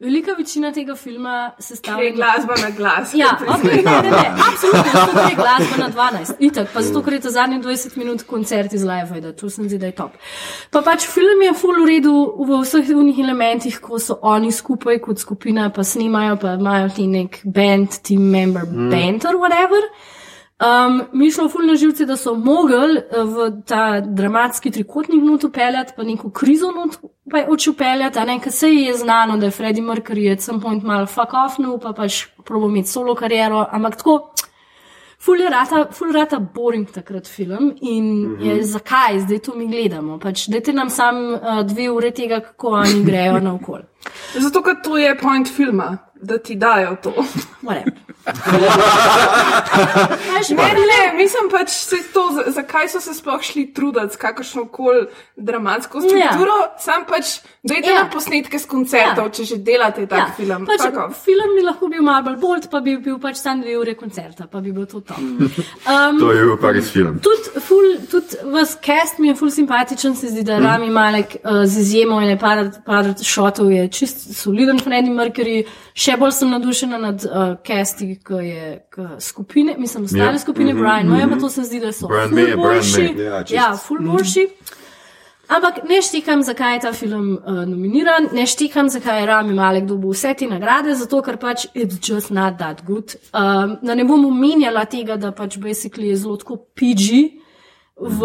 Velika 0.00 0.32
večina 0.32 0.70
tega 0.72 0.94
filma 0.96 1.50
Ker 1.50 1.60
je 1.60 1.66
sestavljena. 1.66 2.16
glasba 2.16 2.54
na 2.62 2.70
glas. 2.76 3.10
Ja, 3.14 3.38
okay, 3.40 3.84
ne, 3.84 3.92
ne, 4.02 4.10
ne, 4.10 4.30
absolutno, 4.48 5.20
je 5.28 5.34
glasba 5.36 5.76
na 5.78 5.88
12. 5.90 6.32
Itak, 6.38 6.68
pa 6.74 6.82
zato, 6.82 7.02
ker 7.02 7.12
je 7.12 7.20
ta 7.20 7.30
zadnji 7.30 7.58
20 7.58 7.96
minut 7.96 8.22
koncert 8.22 8.72
iz 8.72 8.84
Live, 8.84 9.32
to 9.36 9.50
se 9.50 9.62
mi 9.62 9.68
zdi, 9.68 9.78
da 9.78 9.86
je 9.86 9.92
top. 9.92 10.16
Pa 10.70 10.80
pač 10.82 11.04
film 11.06 11.42
je 11.42 11.52
full 11.52 11.84
v 11.84 11.88
redu 11.88 12.14
v 12.38 12.62
vseh 12.62 12.88
unih 12.96 13.18
elementih, 13.18 13.76
ko 13.80 13.98
so 13.98 14.18
oni 14.22 14.52
skupaj 14.52 14.98
kot 15.04 15.18
skupina, 15.18 15.68
pa 15.70 15.84
snimajo, 15.84 16.36
pa 16.36 16.54
imajo 16.54 16.88
ti 16.96 17.06
nek 17.06 17.40
band, 17.44 18.00
team 18.02 18.30
member, 18.30 18.64
mm. 18.64 18.90
band 18.90 19.28
or 19.28 19.36
whatever. 19.36 19.84
Um, 20.60 21.02
mi 21.12 21.30
šlo 21.30 21.48
ful 21.48 21.66
na 21.66 21.74
živce, 21.76 22.04
da 22.06 22.16
so 22.16 22.34
mogli 22.34 22.98
eh, 22.98 23.22
v 23.24 23.62
ta 23.66 24.00
dramatski 24.00 24.70
trikotnik 24.70 25.22
not 25.24 25.44
upeljati, 25.44 25.92
pa 25.96 26.02
neko 26.02 26.30
krizo 26.30 26.72
not 26.76 26.98
pa 27.30 27.44
oči 27.48 27.70
upeljati, 27.70 28.18
a 28.18 28.24
ne, 28.24 28.36
ker 28.40 28.52
se 28.52 28.68
je 28.68 28.96
znano, 28.96 29.38
da 29.38 29.46
je 29.46 29.50
Freddie 29.56 29.82
Mercury 29.82 30.32
at 30.32 30.40
some 30.40 30.60
point 30.60 30.84
mal 30.84 31.06
fuck 31.06 31.32
off, 31.32 31.58
no, 31.58 31.78
pa 31.78 31.92
pač 31.92 32.26
probo 32.44 32.68
imeti 32.68 32.88
solo 32.88 33.14
kariero, 33.14 33.64
ampak 33.72 33.96
tako, 33.96 34.16
ful 35.20 35.40
je 35.40 35.50
rata, 35.50 35.86
ful 35.96 36.12
rata 36.12 36.38
boring 36.38 36.90
takrat 36.92 37.28
film 37.28 37.72
in 37.80 38.04
mm 38.04 38.36
-hmm. 38.36 38.46
je, 38.46 38.64
zakaj 38.64 39.20
zdaj 39.20 39.38
to 39.38 39.54
mi 39.54 39.66
gledamo, 39.66 40.18
pač 40.18 40.46
dajte 40.48 40.72
nam 40.72 40.90
sam 40.90 41.34
uh, 41.34 41.62
dve 41.64 41.90
ure 41.90 42.10
tega, 42.10 42.40
kako 42.40 42.68
oni 42.68 43.04
grejo 43.04 43.40
naokol. 43.40 43.80
Zato, 44.44 44.62
ker 44.62 44.74
to 44.84 44.98
je 44.98 45.18
point 45.18 45.48
filma, 45.56 45.98
da 46.22 46.38
ti 46.38 46.54
dajo 46.56 46.96
to. 47.02 47.14
Ne, 50.50 50.66
ne, 50.74 51.16
mislim 51.16 51.48
pač, 51.50 51.72
to, 52.12 52.22
za- 52.34 52.50
zakaj 52.52 52.88
so 52.88 53.00
se 53.00 53.14
sploh 53.14 53.42
šli 53.42 53.72
truditi 53.74 54.14
s 54.14 54.16
kakršno 54.16 54.64
koli 54.68 55.06
dramatsko 55.36 56.00
strukturo, 56.00 56.56
ja. 56.62 56.74
sam 56.78 57.04
pač 57.08 57.38
dojte 57.62 57.88
Ja. 57.88 57.94
ja. 57.94 58.02
na 58.04 58.10
posnetke 58.10 58.58
z 58.58 58.66
koncertov, 58.66 59.24
Ja. 59.24 59.24
ja. 59.24 59.30
če 59.30 59.44
že 59.44 59.56
delate 59.56 60.06
tak 60.06 60.18
ja. 60.18 60.26
film. 60.36 60.66
Pač, 60.66 60.84
film 61.24 61.54
bi 61.56 61.64
lahko 61.64 61.88
bil 61.88 62.02
malo 62.02 62.22
bolj 62.24 62.36
bold, 62.36 62.68
pa 62.70 62.80
bi 62.80 62.96
bil 62.96 63.18
pač 63.18 63.36
sam 63.40 63.60
dve 63.62 63.76
ure 63.78 63.94
koncerta, 63.94 64.46
pa 64.46 64.60
bi 64.60 64.72
bil 64.72 64.86
to 64.86 65.00
to. 65.00 65.14
Um, 65.14 66.18
To 66.20 66.32
je 66.32 66.44
bil 66.44 66.56
pa 66.60 66.72
res 66.72 66.90
film. 66.92 67.18
Tudi 67.24 67.60
ful, 67.60 67.96
tudi 68.10 68.36
vas 68.52 68.76
cast 68.84 69.18
mi 69.18 69.28
je 69.28 69.34
ful 69.34 69.50
simpatičen, 69.50 70.16
se 70.16 70.28
zdi, 70.28 70.42
da 70.44 70.58
mm. 70.58 70.64
Rami 70.64 70.90
Malek 70.90 71.36
uh, 71.44 71.64
z 71.64 71.80
izjemo 71.80 72.20
in 72.20 72.38
par, 72.38 72.64
par 72.86 73.04
šotov 73.22 73.72
je 73.72 73.88
čist 73.88 74.28
soliden 74.36 74.78
Freddie 74.80 75.12
Mercury. 75.14 75.64
Še 75.94 76.09
bolj 76.16 76.32
sem 76.32 76.50
nadušena 76.50 76.98
nad 76.98 77.24
uh, 77.24 77.56
casti, 77.66 78.18
ki 78.26 78.34
je 78.34 78.86
k 78.90 79.08
skupine, 79.18 79.74
mislim, 79.78 80.04
ostale 80.04 80.24
Ja. 80.24 80.32
yeah. 80.32 80.40
skupine 80.40 80.74
mm 80.74 80.78
-hmm. 80.78 80.80
Brian 80.80 81.08
May, 81.08 81.30
pa 81.30 81.40
to 81.40 81.48
se 81.48 81.62
zdi, 81.62 81.80
da 81.80 81.92
so 81.92 82.08
Brian 82.08 82.28
ful 82.28 82.38
May 82.38 82.56
boljši. 82.56 83.02
May. 83.02 83.24
Ja, 83.24 83.44
čist. 83.44 83.54
ja, 83.54 83.76
ful 83.76 83.98
boljši. 84.00 84.48
Ampak 85.48 85.74
ne 85.88 86.02
štekam, 86.02 86.42
zakaj 86.42 86.74
je 86.74 86.80
ta 86.80 86.92
film 86.92 87.32
uh, 87.34 87.52
nominiran, 87.66 88.28
ne 88.32 88.46
štekam, 88.46 88.88
zakaj 88.88 89.20
je 89.20 89.26
Rami 89.26 89.54
Malek 89.54 89.84
dobil 89.84 90.10
vse 90.10 90.34
te 90.34 90.46
nagrade, 90.46 90.94
zato 90.94 91.22
ker 91.22 91.36
pač 91.36 91.66
it's 91.74 92.10
just 92.10 92.30
not 92.30 92.58
that 92.58 92.84
good. 92.86 93.16
Um, 93.34 93.78
da 93.82 93.94
ne 93.94 94.04
bom 94.04 94.24
omenjala 94.26 94.84
tega, 94.84 95.16
da 95.16 95.32
pač 95.32 95.58
basically 95.58 96.06
je 96.08 96.16
zelo 96.16 96.36
tako 96.36 96.56
PG 96.56 97.08
v 97.98 98.20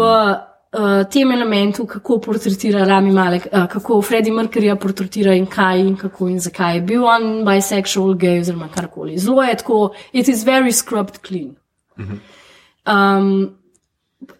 uh, 0.72 1.04
tem 1.10 1.32
elementu, 1.32 1.86
kako 1.86 2.18
portretira 2.20 2.84
Rami 2.86 3.12
Malek, 3.12 3.46
uh, 3.52 3.66
kako 3.66 4.00
Freddie 4.02 4.32
Mercuryja 4.32 4.76
portretira 4.76 5.34
in 5.34 5.46
kaj 5.46 5.80
in 5.80 5.96
kako 5.96 6.28
in 6.28 6.40
zakaj 6.40 6.74
je 6.74 6.80
bil 6.80 7.04
on 7.04 7.44
bisexual, 7.46 8.14
gay 8.14 8.40
oziroma 8.40 8.68
karkoli. 8.68 9.18
Zelo 9.18 9.42
je 9.42 9.56
tako, 9.56 9.94
it 10.12 10.28
is 10.28 10.44
very 10.44 10.72
scrubbed 10.72 11.20
clean. 11.26 11.56
Um, 12.86 13.56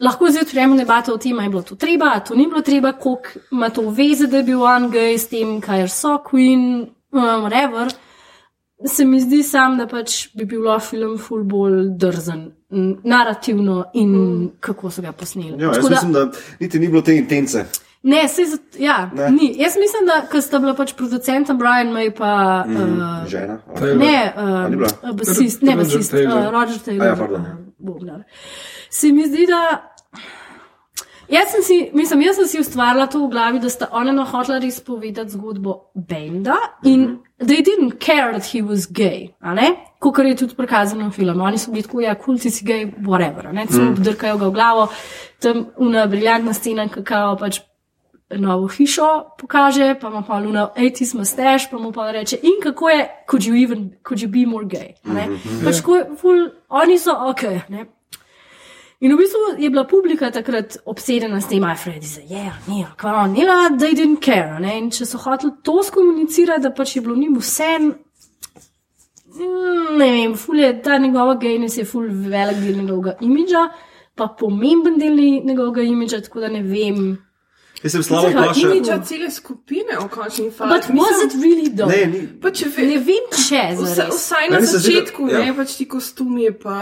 lahko 0.01 0.31
zdaj 0.31 0.43
odpremo 0.43 0.77
debato 0.77 1.15
o 1.15 1.19
tem, 1.19 1.39
ali 1.39 1.47
je 1.47 1.51
bilo 1.51 1.63
to 1.63 1.77
treba, 1.77 2.11
ali 2.15 2.25
to 2.29 2.35
ni 2.35 2.47
bilo 2.47 2.63
treba, 2.63 2.93
koliko 2.93 3.29
ima 3.53 3.71
to 3.71 3.91
veze, 3.91 4.27
da 4.27 4.37
je 4.37 4.43
bil 4.43 4.63
on 4.63 4.91
gay 4.93 5.19
s 5.19 5.29
tem, 5.29 5.61
kaj 5.61 5.89
so 5.89 6.19
Queen, 6.31 6.87
um, 7.13 7.47
whatever. 7.47 7.93
Se 8.85 9.05
mi 9.05 9.21
zdi 9.21 9.43
sam, 9.43 9.79
da 9.79 9.87
pač 9.87 10.29
bi 10.37 10.45
bil 10.45 10.69
film 10.81 11.19
ful 11.19 11.45
bolj 11.45 11.97
drzen, 11.97 12.51
narativno 13.05 13.85
in 13.95 14.11
mm. 14.13 14.51
kako 14.61 14.91
so 14.91 15.03
ga 15.03 15.13
posneli. 15.13 15.63
Ja, 15.63 15.67
jaz 15.67 15.77
Tako 15.77 15.91
mislim, 15.91 16.13
da 16.13 16.31
niti 16.61 16.79
ni 16.79 16.89
bilo 16.89 17.03
te 17.03 17.17
intence. 17.17 17.65
Ne, 18.03 18.29
se 18.29 18.45
za, 18.45 18.57
ja, 18.79 19.11
Ne. 19.15 19.31
ni. 19.31 19.55
Jaz 19.59 19.73
mislim, 19.77 20.07
da 20.07 20.27
ker 20.31 20.43
sta 20.43 20.59
bila 20.59 20.75
pač 20.75 20.93
producenta 20.95 21.55
Brian 21.55 21.89
May 21.95 22.11
pa. 22.17 22.65
Mm. 22.69 22.77
Uh, 22.77 23.29
Žena. 23.29 23.59
Taylor. 23.79 23.97
Ne, 23.97 24.35
uh, 24.37 25.17
basist, 25.17 25.63
ne 25.63 25.75
Roger 25.75 25.85
basist, 25.85 26.11
Taylor. 26.11 26.39
uh, 26.47 26.53
Roger 26.53 26.79
Taylor. 26.85 27.07
A 27.07 27.11
ja, 27.11 27.17
pardon. 27.17 27.41
uh, 27.41 27.47
Bobnar. 27.79 28.23
Se 28.91 29.13
mi 29.13 29.27
zdi, 29.27 29.47
da. 29.47 29.93
Jaz 31.29 31.51
sem, 31.51 31.63
si, 31.63 31.91
mislim, 31.95 32.21
jaz 32.23 32.37
sem 32.37 32.47
si 32.47 32.61
ustvarila 32.61 33.07
to 33.11 33.25
v 33.25 33.31
glavi, 33.31 33.59
da 33.59 33.71
sta 33.71 33.89
ona 33.93 34.25
hotela 34.25 34.59
res 34.63 34.81
povedati 34.81 35.31
zgodbo 35.31 35.91
Benda 35.95 36.57
in 36.85 37.01
mm 37.01 37.07
-hmm. 37.07 37.47
they 37.47 37.63
didn't 37.63 37.99
care 37.99 38.33
that 38.33 38.53
he 38.53 38.63
was 38.63 38.87
gay, 38.93 39.31
kot 39.99 40.19
je 40.19 40.37
tudi 40.37 40.55
prikazano 40.55 41.09
v 41.09 41.13
filmu. 41.13 41.45
Oni 41.45 41.59
so 41.59 41.71
bili 41.71 41.83
tako, 41.83 42.01
ja, 42.01 42.15
kulci 42.15 42.51
si 42.51 42.65
gay, 42.65 42.93
whatever, 43.01 43.53
ne, 43.53 43.67
celo 43.67 43.91
mm. 43.91 43.95
drkajo 43.95 44.39
ga 44.39 44.47
v 44.47 44.53
glavo, 44.53 44.89
tam 45.41 45.67
una 45.77 46.07
briljantna 46.07 46.53
scena, 46.53 46.89
kakao 46.89 47.37
pač 47.37 47.61
novo 48.31 48.67
hišo 48.67 49.37
pokaže, 49.39 49.95
pa 50.01 50.09
ima 50.09 50.23
pa 50.23 50.39
Luna 50.39 50.71
80s 50.77 51.19
mustache, 51.19 51.69
pa 51.71 51.79
mu 51.79 51.93
pa 51.93 52.11
reče, 52.11 52.37
in 52.43 52.61
kako 52.63 52.89
je, 52.89 53.09
could 53.31 53.45
you 53.45 53.55
even, 53.65 53.91
could 54.03 54.23
you 54.23 54.29
be 54.29 54.47
more 54.47 54.67
gay? 54.67 54.95
Ne? 55.05 55.29
Pač 55.65 55.81
ko, 55.81 55.97
je 55.97 56.05
ful, 56.21 56.49
oni 56.69 56.99
so 56.99 57.15
ok. 57.31 57.43
Ne? 57.69 57.87
In 59.01 59.13
v 59.13 59.19
bistvu 59.21 59.61
je 59.61 59.69
bila 59.71 59.85
publika 59.85 60.31
takrat 60.33 60.79
obsedena 60.89 61.41
s 61.41 61.51
tem, 61.51 61.65
aj 61.65 61.77
Freddy, 61.83 62.09
za 62.09 62.23
je, 62.25 62.45
ne, 62.69 62.87
kva, 62.97 63.27
ne, 63.29 63.45
they 63.77 63.93
didn't 63.93 64.23
care. 64.25 64.57
Ne? 64.61 64.79
In 64.79 64.89
če 64.91 65.05
so 65.05 65.21
hoteli 65.21 65.53
to 65.63 65.83
skomunicirati, 65.85 66.65
da 66.65 66.73
pač 66.73 66.97
je 66.97 67.03
bilo 67.05 67.17
njim 67.17 67.37
vse. 67.37 67.75
Ne 70.01 70.09
vem, 70.15 70.33
je 70.33 70.71
ta 70.83 70.97
njegova 70.99 71.37
gejnost 71.37 71.79
je 71.79 71.85
ful 71.85 72.09
velik 72.09 72.63
del 72.65 72.81
njegovega 72.81 73.19
imidža, 73.21 73.67
pa 74.17 74.31
pomemben 74.39 74.97
del 74.97 75.21
njegovega 75.45 75.85
imidža, 75.85 76.23
tako 76.25 76.41
da 76.47 76.49
ne 76.49 76.63
vem. 76.65 77.19
Jaz 77.83 77.93
sem 77.93 78.03
slabo 78.03 78.27
Zakaj? 78.27 78.43
vprašal. 78.43 78.71
Imidža 78.71 78.99
cele 79.05 79.31
skupine 79.31 79.93
v 80.01 80.09
končni 80.09 80.51
fazi. 80.51 80.71
But 80.71 80.85
was 80.91 81.17
it 81.25 81.33
really 81.37 81.69
though? 81.69 81.87
Ne, 81.87 82.07
ni. 82.07 82.21
Pa 82.41 82.51
če 82.51 82.69
ve, 82.69 82.87
Ne 82.87 82.99
vem, 82.99 83.25
če 83.31 83.63
vsa, 83.75 83.85
zares. 83.87 84.15
vsaj 84.17 84.45
na 84.49 84.61
zdi, 84.61 84.67
da- 84.67 84.79
začetku, 84.79 85.21
ja. 85.29 85.39
ne 85.39 85.55
pač 85.55 85.77
ti 85.77 85.85
kostumi. 85.87 86.51
Pa, 86.53 86.75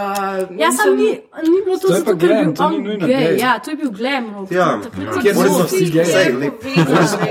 Ja, 0.55 0.71
sam 0.71 0.95
ni, 0.95 1.09
ni 1.43 1.59
bilo 1.61 1.77
to 1.77 1.87
To 1.87 1.93
zato, 1.93 2.05
pa 2.05 2.15
ker 2.15 2.29
je 2.29 2.43
glam, 2.47 2.71
bil 2.71 2.81
ni 2.81 2.93
on 2.93 2.99
gay. 3.01 3.07
gay. 3.27 3.37
Ja, 3.37 3.59
to 3.59 3.71
je 3.71 3.77
bil 3.77 3.91
glam 3.91 4.33
rock. 4.33 4.51
Ja, 4.51 4.79
Takrat 4.81 5.21
Kjer 5.21 5.35
so 5.35 5.63
vsi 5.65 5.91
lep. 6.33 6.63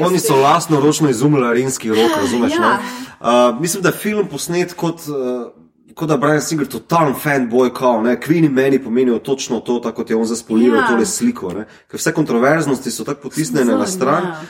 Oni 0.01 0.19
so, 0.21 0.37
lastno 0.37 0.81
ročno 0.81 1.09
izumili 1.09 1.55
rinski 1.55 1.89
rok, 1.89 2.13
razumeš? 2.17 2.53
Ja. 2.53 2.61
ne? 2.61 2.79
Uh, 3.19 3.61
mislim, 3.61 3.83
da 3.83 3.89
je 3.89 3.97
film 3.97 4.29
posnet 4.29 4.73
kot. 4.75 5.01
Uh, 5.09 5.64
Kot 5.95 6.09
da 6.09 6.17
Brian 6.17 6.41
Singer, 6.43 6.67
totalen 6.67 7.15
fanboy, 7.15 7.71
kao, 7.75 8.03
ne, 8.03 8.17
Queen 8.17 8.45
in 8.45 8.53
meni 8.53 8.79
pomenijo 8.79 9.19
točno 9.19 9.61
to, 9.61 9.79
tako 9.79 9.97
kot 9.97 10.11
je 10.11 10.17
on 10.17 10.25
zaspoliral 10.25 10.81
Ja. 10.81 10.89
tole 10.89 11.07
sliko, 11.07 11.53
ne, 11.53 11.65
ker 11.89 11.99
vse 11.99 12.13
kontroverznosti 12.13 12.91
so 12.91 13.05
tako 13.05 13.21
potisnjene 13.23 13.75
na 13.75 13.87
stran. 13.87 14.25
ja. 14.25 14.41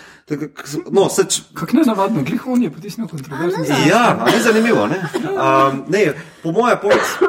No, 0.90 1.08
se, 1.08 1.24
č- 1.28 1.42
Kako 1.54 1.76
ne 1.76 1.82
navadno, 1.86 2.22
glih 2.22 2.46
on 2.46 2.62
je 2.62 2.70
potisnil 2.72 3.08
kontroverzni. 3.08 3.66
Ja, 3.88 4.16
a 4.20 4.30
ni 4.30 4.40
zanimivo. 4.42 4.86
Ne? 4.86 4.96
Um, 5.14 5.82
ne, 5.88 6.14
po 6.42 6.52
mojem, 6.52 6.78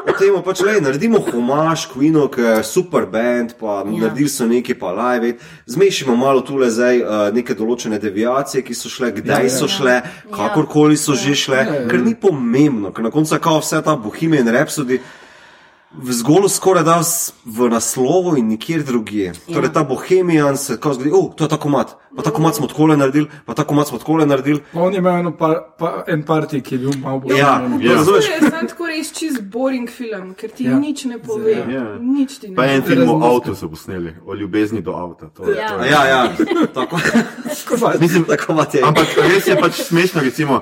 o 0.08 0.14
tem 0.16 0.38
pač 0.44 0.62
le 0.64 0.78
naredimo 0.80 1.20
homaž 1.20 1.90
Queenu, 1.92 2.24
ki 2.32 2.40
je 2.40 2.54
super 2.64 3.04
band, 3.12 3.52
pa 3.60 3.82
ja. 3.84 3.98
naredili 4.06 4.32
so 4.32 4.46
nekaj, 4.48 4.78
pa 4.80 4.94
live. 4.96 5.28
it. 5.28 5.44
Zmešimo 5.66 6.16
malo 6.16 6.40
tule 6.40 6.70
zdaj 6.70 7.02
uh, 7.02 7.28
neke 7.36 7.54
določene 7.54 8.00
deviacije, 8.00 8.64
ki 8.64 8.74
so 8.74 8.88
šle, 8.88 9.12
kdaj 9.20 9.44
ja, 9.44 9.52
so 9.52 9.68
šle, 9.68 10.00
kakorkoli 10.32 10.96
so 10.96 11.12
že 11.12 11.36
šle, 11.36 11.60
ja. 11.60 11.84
ker 11.92 12.00
ni 12.00 12.14
pomembno, 12.16 12.94
ker 12.96 13.04
na 13.04 13.12
koncu 13.12 13.36
je 13.36 13.40
kao 13.44 13.60
vse 13.60 13.82
ta 13.84 13.96
Bohemian 14.00 14.48
Rhapsody. 14.48 15.02
V 15.96 16.12
zgolj 16.12 16.48
skoraj 16.48 16.84
da 16.84 17.00
v 17.44 17.68
naslovu 17.70 18.36
in 18.36 18.48
nikjer 18.48 18.82
drugje. 18.82 19.24
Ja. 19.24 19.54
Torej, 19.54 19.72
ta 19.72 19.84
bohemijan 19.84 20.56
se 20.56 20.76
kao 20.80 20.94
zgodi, 20.94 21.10
oh, 21.10 21.34
to 21.34 21.44
je 21.44 21.48
ta 21.48 21.56
komat, 21.56 21.96
pa 22.16 22.22
ta 22.22 22.30
komat 22.30 22.54
smo 22.54 22.66
tako 22.66 22.86
naredili, 22.88 23.26
pa 23.46 23.54
ta 23.54 23.64
komat 23.64 23.88
smo 23.88 23.98
tako 23.98 24.16
naredili. 24.18 24.60
Pa 24.72 24.80
on 24.80 24.92
je 24.92 24.98
imel 24.98 25.32
par, 25.32 25.56
pa, 25.78 26.04
en 26.06 26.22
parti, 26.22 26.60
ki 26.60 26.74
je 26.74 26.78
bil 26.78 26.92
malo 26.98 27.18
bolj. 27.18 27.32
Ja, 27.32 27.62
Ja. 27.80 27.94
razumeš? 27.94 28.26
To 28.26 28.32
je 28.34 28.50
samo 28.50 28.68
tako 28.68 28.86
res 28.86 29.12
čist 29.12 29.42
boring 29.42 29.88
film, 29.90 30.34
ker 30.34 30.50
ti 30.50 30.64
Ja. 30.64 30.70
ja. 30.70 30.78
nič 30.78 31.04
ne 31.04 31.18
pove. 31.18 31.52
Ja. 31.52 31.64
Ja. 31.70 31.96
Nič 31.98 32.38
ti 32.38 32.48
ne 32.48 32.56
Pa 32.56 32.64
en 32.66 32.82
pove. 32.82 32.94
film 32.94 33.08
o 33.12 33.26
avtu 33.26 33.54
so 33.54 33.68
posneli, 33.68 34.14
o 34.26 34.34
ljubezni 34.34 34.82
do 34.82 34.92
avta. 34.92 35.26
To, 35.28 35.50
Ja. 35.50 35.68
to 35.68 35.84
je- 35.84 35.90
Ja, 35.90 36.04
ja, 36.06 36.32
tako. 36.74 36.98
Mislim, 38.00 38.24
tako 38.24 38.54
mat 38.54 38.74
je. 38.74 38.82
Ampak 38.82 39.06
res 39.18 39.46
je 39.46 39.56
pač 39.56 39.72
smešno, 39.82 40.20
recimo. 40.20 40.60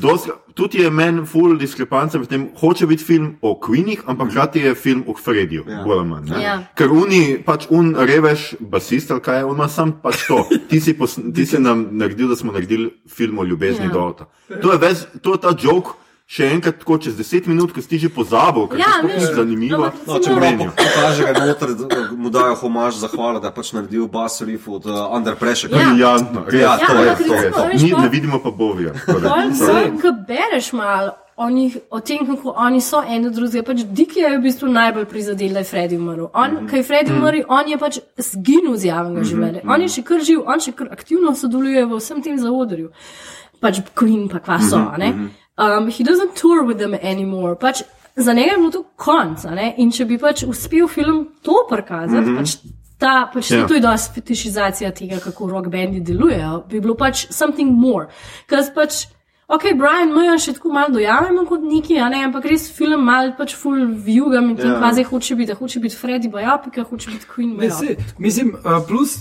Dosti, 0.00 0.30
tudi 0.54 0.78
je 0.82 0.90
meni 0.90 1.24
full 1.26 1.58
diskrepanca 1.58 2.18
med 2.18 2.28
tem, 2.28 2.48
hoče 2.60 2.86
biti 2.86 3.04
film 3.04 3.36
o 3.42 3.54
Queenih, 3.60 4.02
ampak 4.06 4.30
hkrati 4.30 4.60
je 4.60 4.74
film 4.74 5.04
o 5.06 5.14
Frediju, 5.24 5.64
ja. 5.68 5.82
bolj 5.84 5.98
ali 5.98 6.08
manj. 6.08 6.30
ne. 6.30 6.42
Ja. 6.42 6.56
Ker 6.76 6.90
oni, 6.92 7.38
pač 7.44 7.66
un 7.70 7.94
reveš, 7.98 8.54
basist 8.60 9.10
ali 9.10 9.20
kaj, 9.20 9.42
on 9.44 9.54
ima 9.56 9.68
sam 9.68 9.92
pač 10.02 10.26
to. 10.28 10.42
Ti 10.68 10.80
si, 10.80 10.94
pos, 10.94 11.18
ti 11.34 11.46
si 11.46 11.58
nam 11.58 11.86
naredil, 11.92 12.28
da 12.28 12.36
smo 12.36 12.52
naredili 12.52 12.90
film 13.08 13.38
o 13.38 13.44
ljubezni 13.44 13.86
Ja. 13.86 13.92
do 13.92 14.00
avta. 14.00 14.28
To 14.62 14.72
je, 14.72 14.78
vez, 14.78 15.06
to 15.22 15.32
je 15.34 15.40
ta 15.40 15.54
jok, 15.62 15.94
še 16.26 16.48
enkrat 16.50 16.78
tako 16.78 16.98
čez 16.98 17.14
10 17.14 17.46
minut, 17.46 17.72
ko 17.72 17.80
si 17.80 17.88
ti 17.88 17.98
že 17.98 18.08
pozabil, 18.10 18.66
ker 18.66 18.78
Ja, 18.78 18.98
ja, 19.02 19.14
je 19.14 19.34
zanimivo. 19.34 19.84
ampak 19.84 20.06
No, 20.06 20.18
če 20.18 20.34
prav 20.34 20.58
pokaže, 20.74 21.22
da 21.32 21.44
noter, 21.46 21.68
mu 22.18 22.30
dajo 22.30 22.54
homaž 22.54 22.98
zahvala, 22.98 23.38
da 23.40 23.48
je 23.48 23.54
pač 23.54 23.72
naredil 23.72 24.08
Bass 24.10 24.42
Reef 24.42 24.66
od 24.68 24.86
uh, 24.86 25.06
Under 25.14 25.36
Pressure. 25.38 25.70
Ja. 25.70 25.86
Briljantno, 25.86 26.42
res, 26.50 26.60
Ja, 26.60 26.78
to 26.82 26.98
je 27.02 27.14
to. 27.16 27.34
je 27.34 27.52
to. 27.52 27.68
Mi 27.78 27.92
ne 28.02 28.08
vidimo 28.08 28.42
pa 28.42 28.50
Bovija. 28.50 28.92
da- 29.06 29.20
Pol 29.22 29.54
sam, 29.54 29.98
ko 30.02 30.10
bereš 30.26 30.72
malo 30.72 31.14
o, 31.36 31.50
njih, 31.50 31.76
o 31.90 32.00
tem, 32.00 32.26
kako 32.26 32.54
oni 32.56 32.80
so 32.80 33.02
en 33.06 33.22
do 33.22 33.30
drugega, 33.30 33.62
pač 33.62 33.84
Diki 33.86 34.20
je 34.20 34.38
v 34.38 34.42
bistvu 34.42 34.68
najbolj 34.72 35.04
prizadel, 35.06 35.52
da 35.52 35.62
je 35.62 35.70
Freddy 35.70 35.96
umrl. 35.98 36.26
On, 36.34 36.50
mm 36.50 36.56
-hmm. 36.58 36.70
Kaj 36.70 36.78
je 36.78 36.84
Freddy 36.84 37.12
umrl, 37.12 37.42
on 37.48 37.68
je 37.68 37.78
pač 37.78 37.98
zginil 38.18 38.76
z 38.76 38.84
javnega 38.84 39.20
mm 39.20 39.24
-hmm. 39.24 39.28
življenja. 39.30 39.60
On 39.68 39.82
je 39.82 39.88
še 39.88 40.02
kar 40.02 40.20
živ, 40.20 40.42
on 40.46 40.60
še 40.60 40.72
kar 40.72 40.88
aktivno 40.90 41.34
sodeluje 41.34 41.86
v 41.86 41.96
vsem 41.96 42.22
tem 42.22 42.38
zaodrju. 42.38 42.90
Pač 43.60 43.80
Queen, 43.94 44.28
pa 44.28 44.38
kva 44.38 44.58
so. 44.60 44.78
Mm 44.78 44.90
-hmm. 45.00 45.28
Um, 45.58 45.88
he 45.90 46.04
doesn't 46.04 46.34
tour 46.34 46.64
with 46.64 46.78
them 46.78 46.94
anymore. 46.94 47.56
Pač 47.56 47.82
za 48.16 48.32
njega 48.32 48.50
je 48.52 48.56
bilo 48.58 48.70
to 48.70 48.82
konc. 48.96 49.44
a 49.44 49.54
ne. 49.54 49.74
In 49.78 49.90
če 49.92 50.04
bi 50.04 50.18
pač 50.18 50.42
uspel 50.42 50.88
film 50.88 51.28
to 51.42 51.66
prikazati, 51.70 52.30
mm 52.30 52.36
-hmm. 52.36 52.38
pač 52.38 52.56
ta, 52.98 53.30
pač 53.34 53.50
Ja. 53.50 53.56
yeah. 53.58 53.68
to 53.68 53.74
je 53.74 53.80
dosti 53.80 54.14
fetišizacija 54.14 54.90
tega, 54.90 55.18
kako 55.18 55.50
rock 55.50 55.68
bendi 55.68 56.00
delujejo, 56.00 56.64
bi 56.70 56.80
bilo 56.80 56.94
pač 56.94 57.26
something 57.30 57.70
more. 57.70 58.06
Ker 58.46 58.58
pač, 58.74 59.06
ok, 59.48 59.62
Brian 59.62 60.12
Mayer 60.16 60.40
še 60.40 60.52
tako 60.52 60.72
malo 60.72 60.88
dojamemo 60.94 61.46
kot 61.46 61.60
neki, 61.62 61.98
a 61.98 62.08
ne, 62.08 62.24
ampak 62.24 62.44
res 62.44 62.70
film 62.72 63.04
mal 63.04 63.34
pač 63.38 63.54
full 63.54 63.86
viewgam 63.86 64.50
in 64.50 64.56
tam 64.56 64.70
Ja. 64.70 64.78
kvazi 64.78 65.02
hoče 65.02 65.34
biti, 65.34 65.52
a 65.52 65.54
hoče 65.54 65.80
biti 65.80 65.96
Freddy 65.96 66.30
Bajopika, 66.30 66.82
hoče 66.82 67.10
biti 67.10 67.26
Queen 67.34 67.70
sej, 67.70 67.96
mislim, 68.18 68.56
uh, 68.64 68.86
plus 68.88 69.18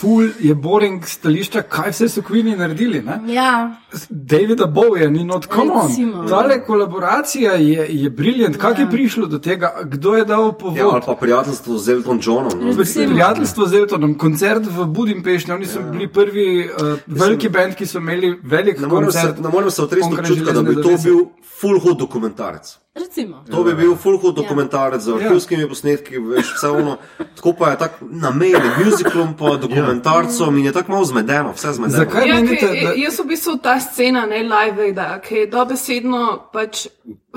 ful 0.00 0.28
je 0.40 0.54
boring 0.54 1.02
stališča, 1.06 1.62
kaj 1.62 1.90
vse 1.90 2.08
so 2.08 2.22
Queeni 2.22 2.56
naredili. 2.56 3.02
Ne? 3.02 3.18
Ja, 3.34 3.80
Davida 4.10 4.66
Bowieja 4.66 5.10
ni 5.10 5.24
not, 5.24 5.46
come 5.46 5.72
Recimo. 5.74 6.20
on. 6.20 6.28
Tale 6.28 6.64
kolaboracija 6.64 7.52
je, 7.52 7.86
je 7.90 8.10
briljant. 8.10 8.56
Kako 8.56 8.80
je 8.80 8.90
prišlo 8.90 9.26
do 9.26 9.38
tega? 9.38 9.72
Kdo 9.84 10.14
je 10.16 10.24
dal 10.24 10.52
povod? 10.52 10.76
Ja, 10.76 10.88
ali 10.92 11.02
pa 11.06 11.14
prijateljstvo 11.14 11.78
z 11.78 11.88
Elton 11.88 12.20
Johnom. 12.22 12.52
No. 12.60 12.72
Prijateljstvo 12.94 13.66
z 13.66 13.74
Eltonom, 13.74 14.18
koncert 14.18 14.66
v 14.66 14.86
Budimpešti, 14.86 15.52
oni 15.52 15.66
so 15.66 15.82
bili 15.92 16.08
prvi 16.12 16.68
uh, 16.70 16.98
veliki 17.06 17.48
band, 17.48 17.74
ki 17.74 17.86
so 17.86 17.98
imeli 17.98 18.38
velik 18.42 18.80
Ne 18.80 18.86
morem 18.86 19.10
se, 19.12 19.18
koncert. 19.18 19.40
ne 19.40 19.48
morem 19.48 19.70
se 19.70 19.82
otresti 19.82 20.14
občutka, 20.14 20.52
da 20.52 20.62
bi 20.62 20.74
to 20.74 20.94
bil 21.04 21.24
full 21.60 21.80
hud 21.80 21.98
dokumentarec. 21.98 22.78
Recimo. 22.98 23.44
To 23.50 23.64
bi 23.64 23.74
bil 23.74 23.94
full 23.96 24.18
hud 24.18 24.34
dokumentarec 24.36 25.02
z 25.02 25.14
arhivskimi 25.14 25.68
posnetki, 25.68 26.18
veš, 26.18 26.52
vse 26.56 26.68
ono. 26.68 26.96
Tako 27.36 27.52
pa 27.58 27.70
je 27.70 27.78
tako 27.78 28.06
na 28.10 28.30
meji 28.30 28.52
med 28.52 28.86
musicalom 28.86 29.34
pa 29.38 29.56
dokumentarcom 29.56 30.58
in 30.58 30.66
je 30.66 30.72
tako 30.72 30.92
malo 30.92 31.04
zmedeno, 31.04 31.52
vse 31.56 31.72
zmedeno. 31.72 32.04
Zakaj 32.04 32.28
Ja, 32.28 32.34
menite, 32.34 32.66
da 32.66 32.92
jaz 32.96 33.18
v 33.20 33.28
bistvu 33.28 33.56
ta 33.62 33.80
scena, 33.80 34.26
ne 34.26 34.42
live, 34.42 34.92
da 34.92 35.20
je 35.30 35.46
dobesedno 35.46 36.48
pač 36.52 36.86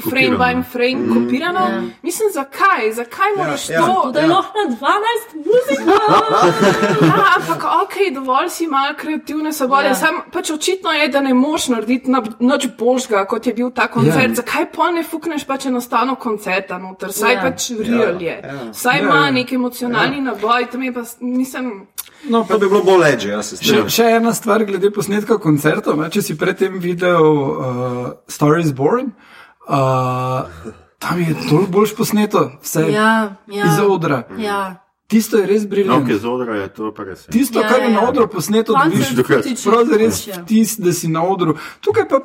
frame 0.01 0.37
by 0.37 0.63
frame 0.63 1.07
kopirano. 1.09 1.67
Mislim, 2.03 2.29
zakaj? 2.33 2.91
Zakaj 2.93 3.27
moraš 3.37 3.69
ja. 3.69 3.81
to? 3.81 4.11
Da 4.11 4.19
je 4.19 4.27
lahko 4.27 4.57
na 4.59 4.75
12 4.75 5.35
muzika. 5.37 5.91
Ja, 7.01 7.25
ampak 7.37 7.63
ok, 7.83 7.95
dovolj 8.15 8.49
si 8.49 8.67
malo 8.67 8.93
kreativne 8.97 9.53
svobode. 9.53 9.83
Ja. 9.83 9.89
Ja. 9.89 9.95
Sam 9.95 10.15
pač 10.31 10.49
očitno 10.49 10.91
je, 10.91 11.07
da 11.07 11.21
ne 11.21 11.33
moš 11.33 11.67
narediti 11.67 12.11
na- 12.11 12.23
nič 12.39 12.67
božga, 12.79 13.25
kot 13.25 13.47
je 13.47 13.53
bil 13.53 13.71
ta 13.71 13.87
koncert. 13.87 14.15
Ja. 14.15 14.29
Ja. 14.29 14.35
Zakaj 14.35 14.71
pa 14.71 14.91
ne 14.91 15.03
fukneš 15.03 15.43
pač 15.43 15.65
enostavno 15.65 16.15
koncerta 16.15 16.77
noter? 16.77 17.11
Saj 17.11 17.33
Ja. 17.33 17.37
ja. 17.37 17.41
pač 17.43 17.69
real 17.71 18.21
je. 18.21 18.41
Ja. 18.43 18.73
Saj 18.73 18.97
Ja, 18.97 19.03
ima 19.03 19.15
ja. 19.15 19.25
ja. 19.25 19.31
nek 19.31 19.53
emocionalni 19.53 20.17
ja. 20.17 20.23
naboj, 20.23 20.69
tam 20.71 20.83
je 20.83 20.93
pa, 20.93 21.01
mislim. 21.21 21.87
no, 22.23 22.45
To 22.49 22.59
bi 22.59 22.67
bilo 22.67 22.83
bolj 22.83 22.99
leže, 22.99 23.29
jaz 23.29 23.45
se 23.45 23.55
Še, 23.55 23.63
strinjam. 23.63 23.89
še 23.89 24.03
ena 24.11 24.33
stvar 24.33 24.63
glede 24.63 24.91
posnetka 24.91 25.37
koncertov. 25.37 25.97
Ne? 25.97 26.09
Če 26.09 26.21
si 26.21 26.37
predtem 26.37 26.79
videl 26.79 27.23
uh, 27.23 28.11
Star 28.27 28.59
is 28.59 28.71
Born, 28.71 29.05
uh, 29.05 29.30
tam 30.99 31.19
je 31.19 31.35
toliko 31.49 31.71
boljš 31.71 31.95
posneto, 31.95 32.51
vse 32.61 32.79
Ja, 32.81 33.35
ja. 33.47 33.65
iz 33.65 33.79
odra. 33.87 34.23
Ja. 34.37 34.75
Tisto 35.07 35.37
je 35.37 35.45
res 35.45 35.63
No, 35.63 35.69
briljantno. 35.69 36.07
ki 36.07 36.15
z 36.15 36.25
odra 36.25 36.55
je 36.55 36.67
to 36.69 36.93
res. 36.99 37.25
Tisto, 37.25 37.59
Ja, 37.59 37.67
kar 37.67 37.79
je 37.79 37.85
ja, 37.85 37.89
na 37.89 38.01
ja. 38.01 38.09
odru 38.09 38.27
posneto, 38.27 38.73
dobiš 38.75 39.09
dokaz. 39.09 39.37
footage, 39.37 39.63
prav 39.65 39.97
res 39.97 40.27
ja. 40.27 40.35
vtis, 40.41 40.77
da 40.77 40.93
si 40.93 41.07
na 41.07 41.23
odru. 41.23 41.55
Tukaj 41.81 42.07
pa 42.07 42.19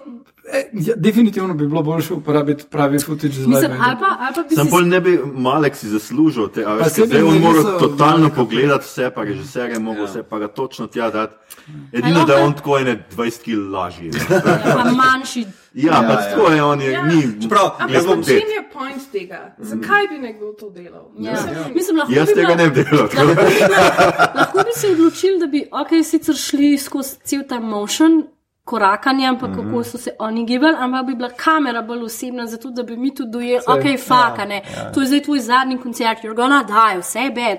eh, 0.48 0.64
ja, 0.74 0.94
definitivno 0.96 1.54
bi 1.54 1.66
bilo 1.66 1.82
boljše 1.82 2.14
uporabiti 2.14 2.64
pravi 2.66 2.98
footage 2.98 3.28
za 3.30 3.48
Mislim, 3.48 3.70
live. 3.72 3.78
ali 3.80 3.96
pa, 3.98 4.16
ali 4.18 4.34
pa 4.34 4.42
bi 4.42 4.54
Sam 4.54 4.64
si 4.64 4.70
pol 4.70 4.82
ne 4.82 5.00
bi 5.00 5.12
Malek 5.26 5.76
si 5.76 5.88
zaslužil 5.88 6.48
te, 6.48 6.62
a 6.62 6.66
Pa 6.66 6.74
veš, 6.74 6.86
saj 6.86 6.94
ker 6.96 7.06
zdaj 7.06 7.22
on 7.22 7.38
mora 7.38 7.62
so 7.62 7.78
totalno 7.80 8.30
pogledati 8.30 8.84
vse, 8.84 9.10
pa 9.10 9.22
režiser 9.22 9.70
je 9.70 9.78
mogel 9.80 10.04
vse, 10.04 10.22
pa 10.22 10.38
ga 10.38 10.48
točno 10.48 10.86
tja 10.86 11.10
dati. 11.10 11.34
Edino, 11.92 12.14
lahko- 12.14 12.26
da 12.26 12.34
je 12.34 12.44
on 12.44 12.52
tako 12.52 12.78
ene 12.78 13.04
20 13.10 13.40
kg 13.40 13.70
lažji. 13.70 14.10
pa 14.76 14.84
manjši. 14.92 15.46
Ja, 15.74 15.92
pač 16.04 16.34
to 16.34 16.52
je 16.52 16.62
on, 16.62 16.80
je, 16.80 16.92
Ja. 16.92 17.02
ni. 17.04 17.22
Čeprav, 17.42 17.70
jaz 17.90 18.06
bom 18.06 18.20
v 18.20 18.24
čem 18.24 18.36
je 18.48 18.62
point 18.72 19.02
tega? 19.12 19.54
Zakaj 19.58 20.08
bi 20.08 20.18
nekdo 20.18 20.52
to 20.52 20.70
delal? 20.70 21.10
Ja. 21.18 21.32
Mislim, 21.32 21.74
Mislim, 21.74 21.96
lahko 21.96 22.12
Jaz 22.12 22.26
bi 22.26 22.34
tega 22.34 22.46
bila- 22.46 22.56
ne 22.56 22.70
bi 22.70 22.84
delal. 22.84 23.08
tako 23.08 23.26
da- 23.26 24.32
Lahko 24.36 24.58
bi 24.58 24.72
se 24.72 24.86
odločili, 24.88 25.38
da 25.38 25.46
bi 25.46 25.66
okay, 25.72 26.02
sicer 26.04 26.34
šli 26.36 26.78
skozi 26.78 27.16
cel 27.24 27.42
ta 27.48 27.60
motion. 27.60 28.22
Korakanje, 28.66 29.26
ampak 29.26 29.50
mm 29.50 29.56
-hmm. 29.56 29.70
kako 29.70 29.84
so 29.84 29.98
se 29.98 30.10
oni 30.18 30.44
gibali, 30.46 30.76
ampak 30.78 31.06
bi 31.06 31.14
bila 31.14 31.28
kamera 31.30 31.82
bolj 31.82 32.04
osebna, 32.04 32.46
zato 32.46 32.70
da 32.70 32.82
bi 32.82 32.96
mi 32.96 33.14
tudi 33.14 33.30
dojeli, 33.30 33.62
ok, 33.66 34.00
faka, 34.08 34.44
ne. 34.44 34.62
Ja. 34.76 34.92
To 34.92 35.00
je 35.00 35.06
zdaj 35.06 35.20
tvoj 35.22 35.38
zadnji 35.38 35.78
koncert, 35.78 36.24
you're 36.24 36.34
gonna 36.34 36.62
die, 36.62 37.00
vse 37.00 37.20
je 37.20 37.30
bed. 37.30 37.58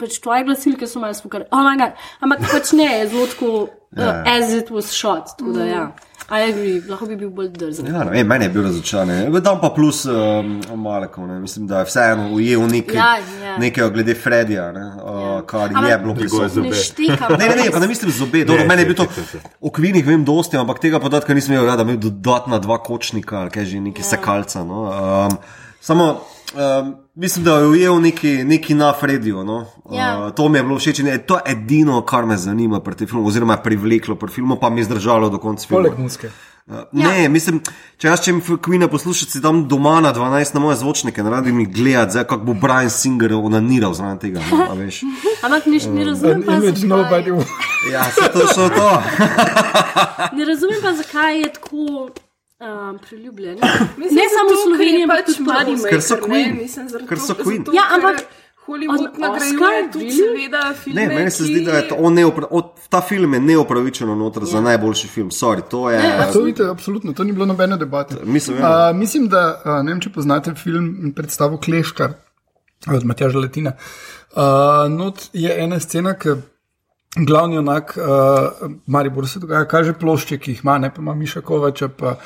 Pač 0.00 0.20
tvoje 0.20 0.44
glasilke 0.44 0.86
so 0.86 1.00
malo 1.00 1.14
spukale, 1.14 1.44
oh 1.50 1.60
my 1.60 1.78
god. 1.78 1.92
Ampak 2.20 2.38
pač 2.52 2.72
ne, 2.72 3.06
zelo 3.08 3.26
tako, 3.26 3.68
uh, 3.96 4.22
as 4.26 4.54
it 4.54 4.70
was 4.70 4.92
shot. 4.92 5.38
Tako 5.38 5.52
da 5.52 5.64
ja, 5.64 5.92
I 6.30 6.42
agree, 6.50 6.80
lahko 6.88 7.06
bi 7.06 7.16
bil 7.16 7.30
bolj 7.34 7.48
drzen. 7.48 7.86
Ja, 7.90 8.04
ne 8.04 8.22
meni 8.24 8.44
je 8.44 8.50
bil 8.54 8.62
razočaran. 8.62 9.32
Dam 9.42 9.58
pa 9.60 9.70
plus 9.74 10.04
um, 10.06 10.60
Malekov, 10.74 11.26
ne. 11.26 11.40
mislim, 11.40 11.66
da 11.66 11.78
je 11.78 11.88
vseeno 11.88 12.28
ujel 12.34 12.62
nekaj, 12.70 12.96
Ja, 12.96 13.16
ja. 13.42 13.56
nekaj 13.58 13.90
glede 13.90 14.14
Fredija, 14.14 14.72
ne, 14.72 14.84
uh, 14.84 15.40
kar 15.46 15.72
Ampak 15.74 15.90
je 15.90 15.98
bilo 15.98 16.14
prisotno. 16.14 16.46
Ne 16.46 16.48
zobe. 16.54 16.74
štekam. 16.74 17.34
Ne, 17.38 17.48
ne, 17.48 17.56
ne, 17.56 17.70
pa 17.72 17.78
ne 17.78 17.88
mislim 17.88 18.10
zobe. 18.10 18.44
Dobro, 18.44 18.62
Ne, 18.62 18.68
meni 18.68 18.82
je 18.82 18.86
bil 18.86 18.96
to 18.96 19.04
saj, 19.04 19.24
saj, 19.24 19.40
saj. 19.40 19.50
o 19.60 19.70
kvinih 19.70 20.06
vem 20.06 20.24
dosti, 20.24 20.56
ampak 20.56 20.78
tega 20.78 21.00
podatka 21.00 21.34
nisem 21.34 21.54
imel, 21.54 21.66
ja, 21.66 21.76
da 21.76 21.84
bi 21.84 21.96
imel 21.96 22.10
dodatna 22.10 22.58
dva 22.58 22.78
kočnika 22.78 23.40
ali 23.40 23.50
kaj 23.50 23.64
že 23.64 23.80
neki 23.80 24.00
ja. 24.00 24.10
sekalca. 24.14 24.64
No. 24.64 24.84
Um, 24.86 25.38
samo 25.80 26.20
um, 26.54 26.94
mislim, 27.14 27.44
da 27.44 27.56
je 27.56 27.66
ujel 27.66 28.00
neki, 28.00 28.44
neki 28.44 28.74
na 28.74 28.92
Frediju. 29.00 29.44
No. 29.44 29.66
Ja. 29.90 30.26
Uh, 30.26 30.34
to 30.34 30.48
mi 30.48 30.58
je 30.58 30.62
bilo 30.62 30.78
všeč 30.78 30.98
in 30.98 31.06
je 31.06 31.26
to 31.26 31.38
edino, 31.46 32.02
kar 32.02 32.26
me 32.26 32.36
zanima 32.36 32.80
pri 32.80 32.94
tem 32.94 33.08
filmu, 33.08 33.26
oziroma 33.26 33.58
je 33.58 33.62
privleklo 33.62 34.14
pri 34.14 34.30
filmu, 34.30 34.56
pa 34.60 34.70
mi 34.70 34.80
je 34.80 34.84
zdržalo 34.84 35.28
do 35.28 35.38
konca 35.38 35.66
filma. 35.66 35.82
Poleg 35.82 35.98
muske. 35.98 36.30
Uh, 36.66 36.84
ne, 36.92 37.28
mislim, 37.28 37.58
če 37.98 38.08
jaz 38.08 38.20
čem 38.22 38.40
Queen 38.62 38.86
poslušati, 38.88 39.32
si 39.32 39.42
tam 39.42 39.64
doma 39.68 39.96
na 40.00 40.12
12 40.14 40.54
na 40.54 40.60
moje 40.60 40.76
zvočnike, 40.76 41.22
ne 41.22 41.30
radi 41.30 41.52
mi 41.52 41.66
gledati, 41.66 42.12
zdaj, 42.12 42.24
kako 42.24 42.44
bo 42.44 42.54
Brian 42.54 42.90
Singer 42.90 43.34
onaniral 43.34 43.94
zraven 43.94 44.18
tega. 44.18 44.40
No, 44.52 44.68
a 44.70 44.74
veš. 44.78 45.00
Ampak 45.44 45.66
ne, 45.66 45.80
ne 45.94 46.04
razumem 46.04 46.42
pa, 46.46 46.56
Image 46.60 46.86
nobody. 46.86 47.34
Ja, 47.92 48.04
se 48.04 48.32
to 48.32 48.46
šlo 48.54 48.68
to. 48.68 49.02
ne 50.36 50.44
razumem 50.44 50.82
pa, 50.82 50.92
zakaj 50.92 51.40
je 51.40 51.52
tako 51.52 52.10
um, 52.60 52.98
priljubljen. 53.00 53.58
Mislim, 53.98 54.14
ne 54.14 54.26
samo 54.28 54.50
v 54.50 54.60
Sloveniji, 54.64 55.02
ampak 55.02 55.18
pač 55.18 55.26
tudi 55.28 55.42
mladi. 55.42 55.70
moneymaker, 55.70 55.90
Ker 55.90 56.02
so 56.02 56.14
ne, 56.14 56.20
Queen. 56.22 56.52
mislim, 56.56 56.88
zaradi 56.88 57.08
Ker 57.08 57.18
so 57.20 57.34
Queen. 57.34 57.58
zato, 57.58 57.72
Ja, 57.72 57.82
ampak 57.90 58.16
Hollywood 58.66 59.06
od 59.06 59.18
nagrajuje 59.18 59.90
tudi 59.92 60.10
seveda 60.12 60.74
filme. 60.74 61.00
Ne, 61.00 61.14
meni 61.14 61.30
se 61.30 61.42
ki- 61.42 61.46
zdi, 61.46 61.64
da 61.64 61.72
je 61.72 61.88
to, 61.88 61.96
on 61.96 62.14
neopra, 62.14 62.46
od, 62.50 62.64
ta 62.88 63.00
film 63.00 63.34
je 63.34 63.40
neopravičeno 63.40 64.14
noter 64.14 64.44
za 64.44 64.60
najboljši 64.60 65.08
film. 65.08 65.30
Sorry, 65.30 65.62
to 65.62 65.90
je. 65.90 65.98
Ne, 65.98 66.28
vidite, 66.36 66.64
absolutno, 66.64 67.12
to 67.12 67.24
ni 67.24 67.32
bilo 67.32 67.46
nobene 67.46 67.76
debate. 67.76 68.14
Mislim, 68.24 68.58
ja. 68.58 68.90
Uh, 68.90 68.96
mislim, 68.96 69.28
da 69.28 69.42
uh, 69.56 69.84
ne 69.84 69.92
vem, 69.92 70.00
če 70.00 70.10
poznate 70.10 70.54
film 70.54 70.96
in 71.02 71.12
predstavo 71.12 71.58
Kleškar 71.58 72.12
od 72.86 73.04
Matjaža 73.04 73.38
Letina. 73.38 73.72
Uh, 74.30 74.42
not 74.88 75.28
je 75.32 75.50
ena 75.58 75.80
scena, 75.80 76.14
ki 76.14 76.36
glavni 77.16 77.58
onak, 77.58 77.98
uh, 77.98 78.70
Maribor 78.86 79.28
se 79.28 79.38
dogaja, 79.38 79.64
kaže 79.68 79.92
plošče, 79.92 80.38
ki 80.38 80.50
jih 80.50 80.64
ima, 80.64 80.78
ne 80.78 80.94
pa 80.94 81.02
ima 81.02 81.14
Miša 81.14 81.40
Kovača, 81.40 81.88
pa 81.88 82.16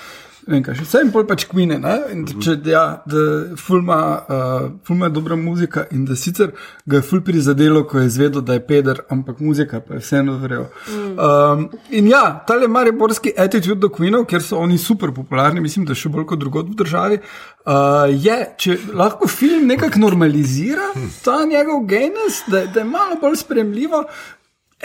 ne 0.46 0.58
vem 0.58 0.64
kaj 0.64 0.76
še. 0.76 0.84
Vse 0.84 1.00
in 1.06 1.10
pol 1.12 1.24
pač 1.24 1.46
kvine, 1.48 1.78
ne? 1.80 1.94
In 2.12 2.24
če, 2.28 2.58
ja, 2.68 2.82
da 3.08 3.22
fulma, 3.56 3.98
uh, 4.28 4.66
fulma 4.84 5.08
je 5.08 5.14
dobra 5.16 5.38
muzika 5.40 5.86
in 5.96 6.04
da 6.04 6.16
sicer 6.20 6.52
ga 6.84 7.00
je 7.00 7.06
ful 7.08 7.22
prizadelo, 7.24 7.86
ko 7.88 8.02
je 8.02 8.10
izvedel, 8.10 8.44
da 8.44 8.58
je 8.58 8.64
peder, 8.68 9.00
ampak 9.08 9.40
muzika 9.40 9.80
pa 9.80 9.96
je 9.96 10.02
vseeno 10.04 10.36
verjel. 10.42 10.68
Um, 10.90 11.64
in 11.96 12.12
ja, 12.12 12.22
tale 12.46 12.68
mariborski 12.68 13.32
attitude 13.40 13.80
do 13.80 13.88
Queenov, 13.88 14.28
ker 14.28 14.44
so 14.44 14.60
oni 14.60 14.76
super 14.78 15.14
popularni, 15.16 15.64
mislim, 15.64 15.88
da 15.88 15.96
še 15.96 16.12
bolj 16.12 16.28
kot 16.34 16.44
drugod 16.44 16.68
v 16.74 16.78
državi, 16.84 17.20
uh, 17.24 18.04
je, 18.12 18.38
če 18.60 18.78
lahko 19.00 19.32
film 19.32 19.64
nekako 19.72 20.04
normalizira 20.04 20.92
ta 21.24 21.40
njegov 21.48 21.86
genus, 21.88 22.44
da, 22.52 22.66
da 22.68 22.84
je 22.84 22.88
malo 22.92 23.20
bolj 23.22 23.40
spremljivo. 23.46 24.04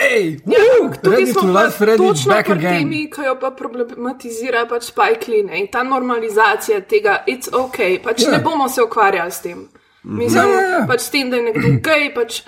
Ej, 0.00 0.40
Ja, 0.46 0.58
woo, 0.80 0.90
Tukaj 1.02 1.26
smo 1.26 1.52
pa 1.52 1.96
točno 1.96 2.32
back 2.34 2.46
pri 2.48 2.60
temi, 2.60 3.10
ki 3.10 3.26
jo 3.26 3.34
pa 3.40 3.50
problematizira 3.50 4.66
pač 4.68 4.88
Spike 4.88 5.30
Lee 5.30 5.42
ne, 5.44 5.60
in 5.60 5.68
ta 5.72 5.82
normalizacija 5.82 6.80
tega, 6.80 7.24
it's 7.26 7.50
ok, 7.52 8.02
pač 8.04 8.22
Ja. 8.22 8.30
ne 8.30 8.38
bomo 8.38 8.68
se 8.68 8.82
ukvarjali 8.82 9.30
s 9.32 9.40
tem. 9.40 9.68
Mislim, 10.02 10.44
Ja, 10.44 10.50
ja, 10.50 10.68
ja. 10.78 10.86
pač 10.88 11.00
s 11.00 11.10
tem, 11.10 11.30
da 11.30 11.36
je 11.36 11.42
nekdo 11.42 11.68
gej, 11.84 12.14
pač 12.14 12.42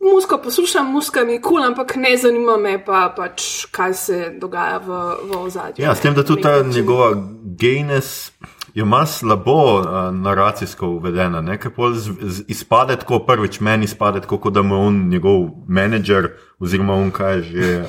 musko 0.00 0.38
poslušam, 0.38 0.92
muska 0.92 1.24
mi 1.24 1.40
kul, 1.40 1.56
cool, 1.58 1.64
ampak 1.64 1.96
ne 1.96 2.16
zanima 2.16 2.56
me 2.56 2.76
pa 2.84 3.08
pač, 3.16 3.66
kaj 3.70 3.94
se 3.94 4.18
dogaja 4.38 4.78
v, 4.78 5.00
v 5.26 5.38
ozadju. 5.40 5.82
Ja, 5.82 5.94
s 5.94 6.00
tem, 6.00 6.14
da 6.14 6.22
tudi 6.22 6.42
ta 6.42 6.62
njegova 6.62 7.12
gejnes 7.58 8.30
je 8.74 8.84
malo 8.84 9.06
slabo 9.06 9.80
uh, 9.80 9.86
naracijsko 10.14 10.88
uvedena, 10.88 11.40
ne? 11.40 11.58
ker 11.60 11.72
pol 11.76 11.94
z, 11.94 12.12
z, 12.20 12.44
izpade 12.48 12.96
tako 12.96 13.18
prvič, 13.26 13.60
meni 13.60 13.84
izpade 13.84 14.20
tako, 14.20 14.38
kot 14.38 14.54
da 14.54 14.62
mu 14.62 14.74
je 14.74 14.86
on 14.86 15.02
njegov 15.08 15.50
menedžer 15.68 16.32
oziroma 16.60 16.94
on 16.94 17.10
kaj 17.10 17.42
že. 17.42 17.82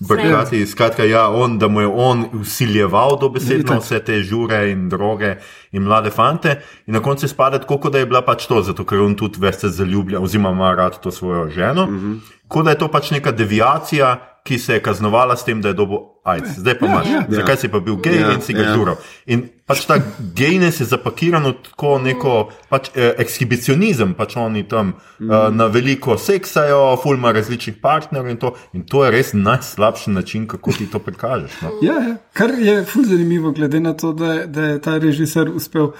Brkati, 0.00 0.66
skratka, 0.66 1.04
ja, 1.04 1.26
on, 1.28 1.58
da 1.58 1.68
mu 1.68 1.80
je 1.80 1.86
on 1.86 2.24
usiljeval 2.40 3.18
dobesedno 3.20 3.76
vse 3.82 3.98
te 4.00 4.22
žure 4.24 4.70
in 4.70 4.88
droge 4.88 5.34
in 5.76 5.82
mlade 5.84 6.10
fante, 6.10 6.54
in 6.86 6.94
na 6.96 7.02
koncu 7.04 7.28
spada 7.28 7.58
tako, 7.60 7.76
kot 7.78 7.92
da 7.92 8.00
je 8.00 8.06
bila 8.08 8.22
pač 8.24 8.46
to, 8.48 8.62
zato 8.64 8.86
ker 8.88 9.02
on 9.04 9.12
tudi 9.14 9.36
veste 9.40 9.68
zaljublja, 9.68 10.20
oziroma 10.20 10.54
ima 10.56 10.72
rad 10.74 10.96
to 11.04 11.10
svojo 11.10 11.50
ženo. 11.50 11.86
Mm 11.86 12.00
-hmm. 12.00 12.18
Kot 12.48 12.64
da 12.64 12.70
je 12.70 12.78
to 12.78 12.88
pač 12.88 13.10
neka 13.10 13.32
deviacija, 13.32 14.29
ki 14.44 14.58
se 14.58 14.74
je 14.74 14.80
kaznovala 14.80 15.36
s 15.36 15.44
tem, 15.44 15.60
da 15.60 15.68
je 15.68 15.74
dobil 15.74 15.98
AIDS. 16.24 16.58
Zdaj 16.58 16.78
pa 16.78 16.86
imaš, 16.86 17.06
ja, 17.06 17.20
zakaj 17.28 17.56
si 17.56 17.68
pa 17.68 17.80
bil 17.80 17.96
gej 17.96 18.20
Ja, 18.20 18.32
in 18.32 18.40
si 18.40 18.52
ga 18.52 18.62
ja. 18.62 18.74
žural. 18.74 18.96
In 19.26 19.48
pač 19.66 19.86
ta 19.86 19.96
gejnes 20.34 20.80
je 20.80 20.86
zapakiran 20.86 21.44
tako 21.64 21.98
neko 21.98 22.34
pač, 22.68 22.90
eh, 22.94 23.14
ekshibicionizem, 23.18 24.14
pač 24.14 24.36
oni 24.36 24.62
tam 24.64 24.94
mm. 25.18 25.30
eh, 25.30 25.50
na 25.50 25.66
veliko 25.66 26.18
seksajo, 26.18 26.96
fulma 26.96 27.32
različnih 27.32 27.76
partnerjev 27.76 28.30
in 28.30 28.36
to. 28.36 28.52
In 28.72 28.82
to 28.82 29.04
je 29.04 29.10
res 29.10 29.32
najslabši 29.32 30.10
način, 30.10 30.46
kako 30.46 30.72
ti 30.72 30.86
to 30.86 30.98
prikažeš. 30.98 31.60
No? 31.62 31.70
Ja, 31.82 31.94
ja, 31.94 32.16
kar 32.32 32.50
je 32.50 32.84
ful 32.84 33.04
zanimivo, 33.04 33.52
glede 33.52 33.80
na 33.80 33.92
to, 33.92 34.12
da, 34.12 34.32
je- 34.32 34.46
da 34.46 34.62
je 34.64 34.80
ta 34.80 34.98
režiser 34.98 35.48
uspel 35.48 35.92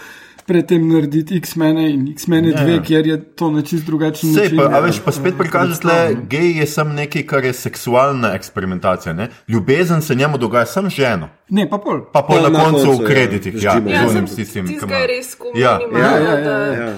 predtem 0.51 0.83
narediti 0.85 1.37
X-mene 1.37 1.85
in 1.89 2.09
X-mene 2.09 2.49
Ja, 2.51 2.59
2, 2.59 2.69
ja. 2.73 2.83
kjer 2.83 3.07
je 3.07 3.17
to 3.33 3.51
na 3.51 3.63
čist 3.63 3.87
drugačen 3.87 4.29
Sej, 4.29 4.43
način. 4.43 4.59
pa, 4.59 4.65
a 4.67 4.79
eh, 4.79 4.83
veš, 4.83 4.99
pa 5.01 5.13
spet 5.13 5.35
prikažeš, 5.39 5.79
da 5.81 5.97
gej 6.27 6.59
je 6.59 6.67
samo 6.69 6.93
nekaj, 6.93 7.23
kar 7.25 7.45
je 7.45 7.53
seksualna 7.55 8.35
eksperimentacija. 8.35 9.13
Ne? 9.15 9.29
Ljubezen 9.49 10.03
se 10.03 10.15
njemu 10.15 10.39
dogaja 10.39 10.67
samo 10.67 10.91
z 10.91 10.95
ženo. 10.97 11.29
Ne, 11.49 11.69
pa 11.71 11.79
pol. 11.79 12.03
Pa 12.09 12.23
pol 12.23 12.37
Pol 12.37 12.43
na, 12.43 12.49
na 12.51 12.65
koncu 12.65 12.87
koncu, 12.87 12.91
v 12.93 13.03
ja, 13.03 13.09
kreditih, 13.09 13.55
ja, 13.57 13.73
Ja, 13.87 14.03
unim 14.05 14.27
sem- 14.27 14.37
tistim, 14.37 14.67
ki 14.67 14.73
tistega 14.73 14.91
ima. 14.91 15.01
je 15.01 15.07
res 15.09 15.31
tako 15.31 15.47
Ja, 15.55 15.79
ja, 15.93 16.11
ja, 16.19 16.37
da- 16.37 16.51
ja. 16.51 16.83
Ja. 16.83 16.93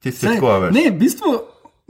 Ti 0.00 0.10
si 0.10 0.26
tako, 0.26 0.58
veš. 0.58 0.74
Ne, 0.74 0.90
v 0.90 0.98
bistvu 0.98 1.30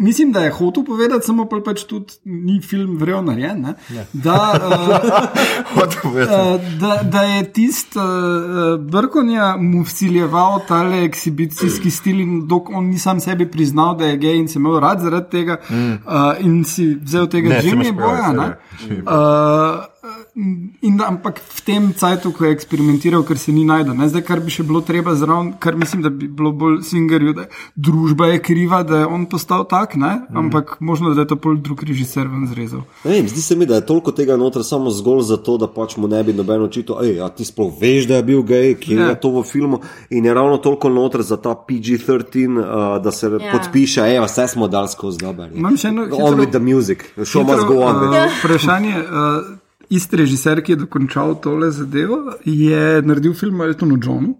mislim, 0.02 0.32
da 0.32 0.40
je 0.40 0.50
hotel 0.50 0.84
povedati, 0.84 1.26
samo 1.26 1.44
pol 1.48 1.62
pač 1.62 1.84
tudi 1.88 2.18
ni 2.24 2.60
film 2.60 2.96
vrel 2.98 3.24
narejen. 3.24 3.60
ne, 3.62 3.74
Da, 4.12 4.38
uh, 4.54 5.74
Hotel 5.74 6.02
povedati. 6.02 6.34
Uh, 6.34 6.80
da, 6.80 7.00
da 7.02 7.22
je 7.22 7.52
tisti 7.52 7.98
uh, 7.98 8.80
Brkonja 8.80 9.56
mu 9.56 9.82
vsiljeval 9.82 10.60
tale 10.68 11.04
ekshibicijski 11.04 11.90
stil, 11.90 12.20
in 12.20 12.48
dok 12.48 12.70
on 12.70 12.90
ni 12.90 12.98
sam 12.98 13.20
sebi 13.20 13.50
priznal, 13.50 13.96
da 13.96 14.06
je 14.06 14.16
gej 14.16 14.38
in 14.38 14.48
se 14.48 14.58
imel 14.58 14.80
rad 14.80 15.00
zaradi 15.00 15.30
tega, 15.30 15.56
mm. 15.70 15.92
uh, 15.92 16.34
in 16.40 16.64
si 16.64 16.94
vzel 17.02 17.26
tega 17.28 17.48
Ne, 17.48 17.62
imaš 17.64 17.96
prav, 17.96 18.10
Boja. 18.10 18.32
ne. 18.32 18.52
Boy. 18.88 19.02
Uh, 19.02 19.91
In 20.34 20.96
ampak 20.98 21.42
v 21.44 21.60
tem 21.60 21.92
cajtu, 21.92 22.32
ko 22.32 22.44
je 22.44 22.52
eksperimentiral, 22.52 23.20
ker 23.22 23.36
se 23.36 23.52
ni 23.52 23.64
najdel. 23.64 23.92
Ne? 23.92 24.08
Zdaj, 24.08 24.22
kar 24.24 24.40
bi 24.40 24.48
še 24.48 24.64
bilo 24.64 24.80
treba 24.80 25.12
zraven, 25.12 25.52
kar 25.60 25.76
mislim, 25.76 26.00
da 26.00 26.08
bi 26.08 26.24
bilo 26.26 26.52
bolj 26.52 26.78
singerju, 26.82 27.34
da 27.34 27.44
družba 27.76 28.26
je 28.26 28.38
kriva, 28.40 28.80
da 28.82 28.98
je 28.98 29.06
on 29.06 29.26
postal 29.26 29.64
tak, 29.64 29.92
ne? 29.94 30.22
ampak 30.34 30.78
možno, 30.80 31.12
da 31.12 31.20
je 31.20 31.28
to 31.28 31.36
pol 31.36 31.56
drug 31.56 31.82
režiser 31.82 32.24
ven 32.26 32.46
zrezal. 32.46 32.80
Vem, 33.04 33.28
zdi 33.28 33.42
se 33.42 33.56
mi, 33.56 33.66
da 33.66 33.74
je 33.74 33.86
toliko 33.86 34.12
tega 34.12 34.36
noter 34.36 34.64
samo 34.64 34.88
zgolj 34.90 35.20
zato, 35.28 35.58
da 35.58 35.68
pač 35.68 35.96
mu 35.96 36.08
ne 36.08 36.24
bi 36.24 36.32
noben 36.32 36.62
očital, 36.62 37.04
ej, 37.04 37.20
a 37.20 37.28
ti 37.28 37.44
sploh 37.44 37.68
veš, 37.74 38.08
da 38.08 38.16
je 38.16 38.22
bil 38.24 38.42
gej, 38.42 38.76
Ja. 38.88 39.08
je 39.08 39.20
to 39.20 39.30
v 39.30 39.44
filmu. 39.44 39.80
In 40.10 40.24
je 40.24 40.34
ravno 40.34 40.56
toliko 40.56 40.88
noter 40.88 41.20
za 41.22 41.36
ta 41.36 41.52
PG-13, 41.52 42.56
uh, 42.56 42.64
da 42.98 43.12
se 43.12 43.28
Ja. 43.28 43.52
podpiše, 43.52 44.00
ej, 44.02 44.20
vse 44.22 44.48
smo 44.48 44.64
dal 44.66 44.88
skozi 44.88 45.18
dober. 45.18 45.52
Imam 45.52 45.76
še 45.76 45.88
eno 45.88 46.02
On 46.04 46.08
hitro- 46.08 46.38
with 46.38 46.50
the 46.50 46.58
music, 46.60 47.04
show 47.18 47.44
must 47.44 47.66
go 47.66 47.82
on. 47.82 48.08
uh. 48.08 48.32
Vprašanje. 48.40 48.96
Uh, 48.96 49.60
Isti 49.88 50.16
režiser, 50.16 50.60
ki 50.60 50.72
je 50.72 50.76
dokončal 50.78 51.34
tole 51.36 51.70
zadevo, 51.70 52.18
je 52.44 53.02
naredil 53.02 53.34
film 53.34 53.60
o 53.60 53.64
Eltonu 53.64 53.96
Johnu, 53.96 54.36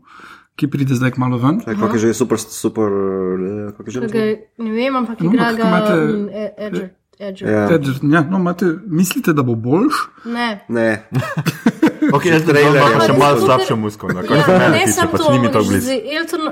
ki 0.55 0.66
pride 0.66 0.95
zdaj 0.95 1.12
malo 1.16 1.38
ven. 1.38 1.61
Kako 1.61 1.95
je 1.95 1.99
že 2.01 2.14
super, 2.14 2.38
super, 2.38 2.88
eh, 2.88 3.72
kako 3.72 3.82
je 3.82 3.93
že 3.93 4.01
naslov? 4.01 4.20
ne 4.59 4.70
vem, 4.70 4.97
ampak 4.97 5.20
No, 5.20 5.26
igra 5.26 5.53
ga 5.53 5.62
imate- 5.62 5.97
mm, 5.97 6.28
E- 6.30 6.53
Edger. 6.59 6.88
Edger. 7.20 7.49
Ja. 7.49 7.68
Edger, 7.70 7.95
Ja, 8.05 8.20
no, 8.22 8.38
imate, 8.38 8.66
mislite, 8.86 9.32
da 9.32 9.43
bo 9.43 9.55
boljš? 9.55 9.95
Ne. 10.24 10.64
Ne, 10.68 11.03
Okay, 12.12 12.28
jaz 12.28 12.43
trailer 12.45 12.72
trailer, 12.72 12.82
je 12.82 12.93
pa 12.93 13.01
še 13.01 13.07
super. 13.07 13.18
malo 13.18 13.36
slabše 13.38 13.74
muskulno, 13.76 14.22
kar 14.22 14.36
Ja, 14.36 14.45
se 14.45 14.53
mene 14.53 14.68
ne 14.68 14.78
tiče, 14.80 14.93
samo 14.93 15.11
pač 15.11 15.20
to, 15.20 15.32
ni 15.32 15.38
mi 15.38 15.49
to 15.49 15.59
veš, 15.59 15.68
blizu. 15.68 15.84
zdaj 15.84 16.01
Elton, 16.16 16.43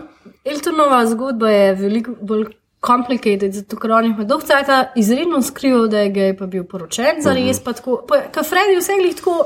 Eltonova 0.45 1.07
zgodba 1.07 1.49
je 1.49 1.75
veliko 1.75 2.15
bolj 2.23 2.45
complicated, 2.81 3.53
zato 3.53 3.77
ker 3.77 3.91
on 3.93 4.05
je 4.07 4.25
dolgo 4.25 4.43
časa 4.43 4.89
izredno 4.95 5.43
skrival, 5.43 5.89
da 5.89 5.99
je 5.99 6.11
gej, 6.11 6.37
pa 6.37 6.47
bil 6.47 6.65
poročen, 6.65 7.21
zares 7.21 7.57
Mhm. 7.57 7.65
pa 7.65 7.73
tako. 7.73 7.99
Ker 8.07 8.45
Freddy 8.45 8.77
vse 8.77 8.93
glih 8.97 9.15
tako 9.15 9.39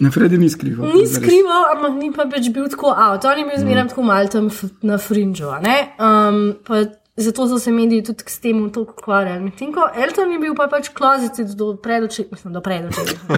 Ne, 0.00 0.08
Freddy 0.08 0.38
ni 0.38 0.48
skrival. 0.48 0.86
ni 0.88 1.06
skrival, 1.06 1.64
ampak 1.72 1.92
ni 1.94 2.10
pa 2.10 2.24
več 2.24 2.48
bil 2.50 2.68
tako 2.68 2.86
out. 2.88 3.24
On 3.24 3.38
je 3.38 3.44
bil 3.44 3.58
zmeraj 3.58 3.88
tako 3.88 4.02
mal 4.02 4.28
tam 4.28 4.46
f- 4.48 4.72
na 4.82 4.96
frinžu. 4.98 5.44
Um, 5.98 6.56
pa 6.64 6.84
zato 7.16 7.46
so 7.46 7.58
se 7.58 7.70
mediji 7.70 8.02
tudi 8.02 8.24
s 8.26 8.38
tem 8.38 8.70
toliko 8.70 8.92
ukvarjali. 8.92 9.40
Medtem 9.40 9.72
ko 9.72 9.88
Elton 9.94 10.32
je 10.32 10.38
bil 10.38 10.54
pa 10.54 10.68
pač 10.68 10.88
klozici 10.88 11.44
do 11.54 11.76
predoči, 11.76 12.24
mislim, 12.30 12.52
do 12.52 12.60
predoči. 12.60 13.00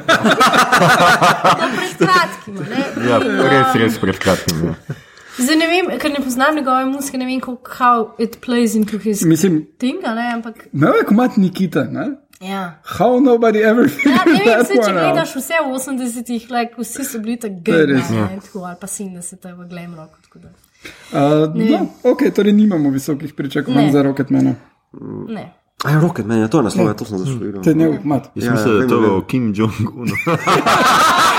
do 1.52 1.66
pred 1.70 1.96
kratkim. 1.98 2.54
Ja, 3.00 3.16
In, 3.18 3.42
res, 3.42 3.66
um, 3.66 3.80
res 3.80 3.98
pred 3.98 4.18
kratkim. 4.18 4.64
Ja. 4.64 4.74
Zdaj 5.38 5.56
ne 5.56 5.66
vem, 5.66 5.98
ker 5.98 6.10
ne 6.10 6.20
poznam 6.24 6.56
njegove 6.56 6.84
muzike, 6.84 7.18
ne 7.18 7.26
vem, 7.26 7.40
kako 7.40 7.70
how 7.78 8.08
it 8.18 8.38
plays 8.46 8.76
into 8.76 8.98
his 8.98 9.22
Mislim, 9.24 9.66
thing, 9.78 10.04
a 10.04 10.14
ne, 10.14 10.32
ampak 10.34 10.66
ne 10.72 10.86
vem, 10.86 11.00
kako 11.00 11.14
imaš 11.14 11.36
Nikita, 11.36 11.84
ne? 11.84 12.08
ja. 12.40 12.80
How 12.98 13.20
nobody 13.20 13.62
ever 13.62 13.84
Ja, 13.84 14.18
figured 14.24 14.48
ne 14.48 14.56
vem, 14.56 14.64
se, 14.66 14.74
če 14.74 14.92
gledaš 14.92 15.36
vse 15.36 15.54
v 15.62 15.72
80-ih, 15.78 16.50
like, 16.50 16.74
vsi 16.78 17.04
so 17.04 17.18
bili 17.18 17.36
tako 17.36 17.54
To 17.64 17.78
je 17.78 17.86
gej, 17.86 17.94
ja. 17.94 18.28
ne, 18.28 18.40
tako, 18.42 18.64
ali 18.64 18.76
pa 18.80 18.86
70 18.86 19.56
v 19.56 19.68
glam 19.68 19.96
tako 19.96 20.38
da. 20.38 20.48
Uh, 21.12 21.54
Ne 21.54 21.70
no, 21.70 21.86
ok, 22.02 22.22
torej 22.34 22.52
nimamo 22.52 22.90
visokih 22.90 23.34
pričakovanj 23.34 23.84
Ne. 23.86 23.92
za 23.92 24.02
Rocketmana. 24.02 24.54
Ne. 25.28 25.52
Aj, 25.84 26.00
Rocket 26.00 26.26
Man, 26.26 26.38
ja, 26.38 26.48
to 26.48 26.58
je 26.58 26.62
naslov, 26.62 26.86
ja, 26.86 26.94
to 26.94 27.04
sem 27.04 27.18
zašel. 27.18 27.62
Te 27.62 27.74
ne, 27.74 27.98
mat. 28.04 28.30
Jaz 28.34 28.44
Ja, 28.44 28.52
mislim, 28.52 28.74
da 28.74 28.74
je 28.74 28.86
vem, 28.86 28.88
to 28.88 29.24
Kim 29.26 29.54
Jong-unu. 29.54 30.14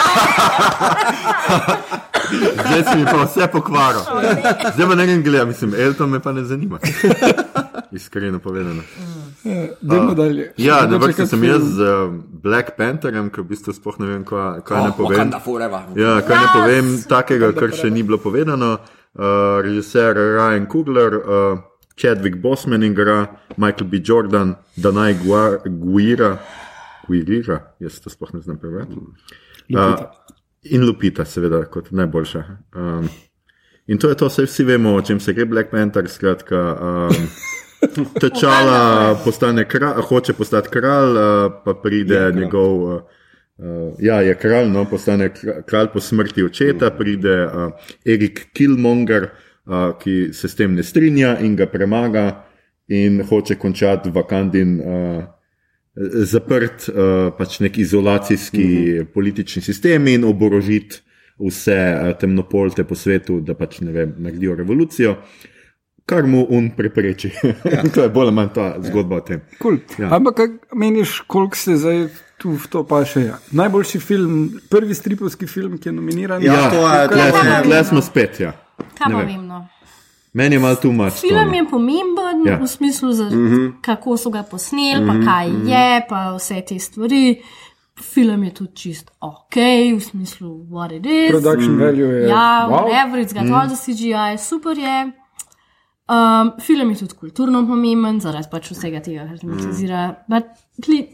Zdaj 2.55 2.83
si 2.83 2.97
mi 2.97 3.05
pa 3.05 3.23
vse 3.23 3.47
pokvaril. 3.47 4.01
Zdaj 4.73 4.87
pa 4.87 4.95
ne 4.95 5.05
grem 5.05 5.23
gledati, 5.23 5.47
mislim, 5.47 5.73
Elton 5.77 6.09
me 6.09 6.19
pa 6.19 6.31
ne 6.31 6.43
zanima. 6.43 6.79
Iskreno 7.91 8.39
povedano. 8.39 8.81
Dajmo 9.81 10.13
dalje. 10.13 10.53
Ja, 10.57 10.75
na 10.77 10.87
Mogoče 10.87 11.05
vrsti 11.05 11.21
kak 11.21 11.29
sem 11.29 11.39
film. 11.39 11.51
jaz 11.51 11.63
z 11.63 11.81
uh, 11.81 12.13
Black 12.33 12.71
Pantherjem, 12.77 13.29
ki 13.29 13.41
v 13.41 13.45
bistvu 13.45 13.73
sploh 13.73 13.99
ne 13.99 14.07
vem, 14.07 14.23
kaj, 14.23 14.61
kaj 14.61 14.79
Oh, 14.79 14.85
ne 14.85 14.91
povem. 14.93 15.33
Ja, 15.95 16.21
kaj 16.21 16.37
ne 16.37 16.47
povem 16.53 16.85
takega, 17.03 17.51
kar 17.51 17.69
še 17.71 17.89
ni 17.89 18.03
bilo 18.03 18.17
povedano. 18.17 18.77
Uh, 19.13 19.25
režiser 19.61 20.15
Ryan 20.15 20.65
Kugler, 20.65 21.11
uh, 21.13 21.59
Chadwick 21.93 22.41
Bosman 22.41 22.81
igra, 22.81 23.27
Michael 23.57 23.85
B. 23.85 24.01
Jordan, 24.01 24.55
Danai 24.75 25.13
Gua- 25.15 25.59
Guira, 25.61 26.39
Guirira, 27.05 27.59
jaz 27.79 27.99
to 27.99 28.09
sploh 28.09 28.33
ne 28.33 28.41
znam 28.41 28.57
prebrati. 28.57 28.97
Uh, 29.69 30.01
in 30.63 30.85
Lupita, 30.85 31.25
seveda, 31.25 31.63
kot 31.65 31.91
najboljša. 31.91 32.43
Um, 32.75 33.09
in 33.87 33.97
to 33.97 34.09
je 34.09 34.17
to, 34.17 34.27
vse 34.27 34.45
vsi 34.47 34.63
vemo, 34.63 34.95
o 34.95 35.01
čem 35.01 35.19
se 35.19 35.33
gre 35.33 35.45
Black 35.45 35.71
Panther, 35.71 36.09
skratka. 36.09 36.61
Um, 36.81 37.27
Tečala 38.21 39.15
postane 39.23 39.67
kralj, 39.67 40.01
hoče 40.07 40.33
postati 40.33 40.71
kralj, 40.71 41.17
uh, 41.17 41.51
pa 41.65 41.73
pride 41.73 42.15
Je 42.15 42.31
njegov. 42.33 42.83
Uh, 42.83 43.01
Uh, 43.57 43.93
ja, 43.99 44.15
je 44.21 44.33
kralj, 44.35 44.69
no, 44.73 44.81
postane 44.89 45.27
kra- 45.29 45.61
kralj 45.61 45.87
po 45.93 46.01
smrti 46.01 46.43
očeta, 46.43 46.89
pride 46.97 47.35
uh, 47.45 47.91
Erik 48.05 48.47
Killmonger, 48.53 49.27
uh, 49.65 49.91
ki 50.01 50.33
se 50.33 50.49
s 50.49 50.57
tem 50.57 50.73
ne 50.73 50.83
strinja 50.83 51.35
in 51.39 51.53
ga 51.55 51.67
premaga 51.69 52.23
in 52.87 53.21
hoče 53.29 53.55
končati 53.61 54.09
Vakandin 54.09 54.79
uh, 54.81 55.23
zaprt, 56.25 56.89
uh, 56.89 57.29
pač 57.37 57.59
nek 57.59 57.77
izolacijski 57.77 58.63
mm 58.63 58.71
-hmm. 58.77 59.05
politični 59.13 59.61
sistem 59.61 60.07
in 60.07 60.23
oborožiti 60.23 61.01
vse 61.39 61.77
uh, 62.01 62.17
temnopolte 62.19 62.83
po 62.83 62.95
svetu, 62.95 63.41
da 63.41 63.53
pač 63.53 63.79
ne 63.81 63.91
vem, 63.91 64.15
naredijo 64.17 64.55
revolucijo. 64.55 65.15
Kar 66.05 66.23
mu 66.27 66.45
un 66.49 66.71
prepreči. 66.75 67.31
Ja. 67.71 67.83
to 67.93 68.03
je 68.03 68.09
bolj 68.09 68.25
ali 68.27 68.35
manj 68.35 68.49
ta 68.53 68.75
zgodba 68.81 69.15
o 69.15 69.21
tem. 69.21 69.41
Cool. 69.61 69.77
Ja. 69.99 70.05
Ja. 70.05 70.15
Ampak, 70.15 70.35
kaj 70.35 70.47
meniš, 70.75 71.19
koliko 71.27 71.57
se 71.57 71.77
zdaj 71.77 72.07
tu 72.37 72.51
v 72.51 72.67
to 72.67 72.83
paše? 72.87 73.21
Ja. 73.21 73.37
Najboljši 73.51 73.99
film, 73.99 74.59
prvi 74.69 74.93
stripovski 74.93 75.47
film, 75.47 75.77
ki 75.77 75.89
je 75.89 75.93
nominiran. 75.93 76.43
Ja, 76.43 76.69
to 76.69 76.87
je- 76.93 77.07
tle 77.07 77.29
smo, 77.31 77.63
tle 77.63 77.83
smo 77.83 78.01
spet. 78.01 78.39
Ja. 78.39 78.51
Kaj 78.97 79.07
Ne 79.07 79.13
pa 79.13 79.19
vem. 79.19 79.27
vem, 79.27 79.47
no. 79.47 79.67
Meni 80.33 80.55
je 80.55 80.59
malo 80.59 80.75
tu 80.75 80.91
mač. 80.91 81.13
Film 81.13 81.53
je 81.53 81.65
pomemben 81.69 82.45
Ja. 82.45 82.57
v 82.57 82.67
smislu, 82.67 83.11
za, 83.11 83.23
mm 83.23 83.27
Mhm. 83.29 83.55
-hmm. 83.55 83.71
kako 83.81 84.17
so 84.17 84.29
ga 84.29 84.43
posneli, 84.43 85.03
mm 85.03 85.09
-hmm. 85.09 85.25
pa 85.25 85.31
kaj 85.31 85.47
je, 85.65 86.05
pa 86.09 86.35
vse 86.35 86.61
te 86.61 86.79
stvari. 86.79 87.41
Film 88.13 88.43
je 88.43 88.53
tudi 88.53 88.75
čist 88.75 89.11
ok, 89.19 89.55
v 89.97 89.99
smislu, 90.01 90.65
what 90.69 90.91
it 90.91 91.05
is. 91.05 91.29
Production 91.31 91.77
value 91.77 92.07
je. 92.07 92.27
Ja, 92.27 92.67
wow. 92.67 92.71
whatever, 92.71 93.19
it's 93.19 93.33
got 93.33 93.43
mm. 93.43 93.53
all 93.53 93.67
the 93.67 93.75
CGI, 93.75 94.37
super 94.49 94.77
je. 94.77 95.11
Um, 96.09 96.51
film 96.61 96.89
je 96.89 96.95
tudi 96.95 97.13
kulturno 97.13 97.67
pomemben, 97.67 98.19
zaradi 98.19 98.47
pač 98.51 98.71
vsega 98.71 98.99
tega, 98.99 99.27
kar 99.27 99.39
tematizira. 99.39 100.15
Mm. 100.27 100.37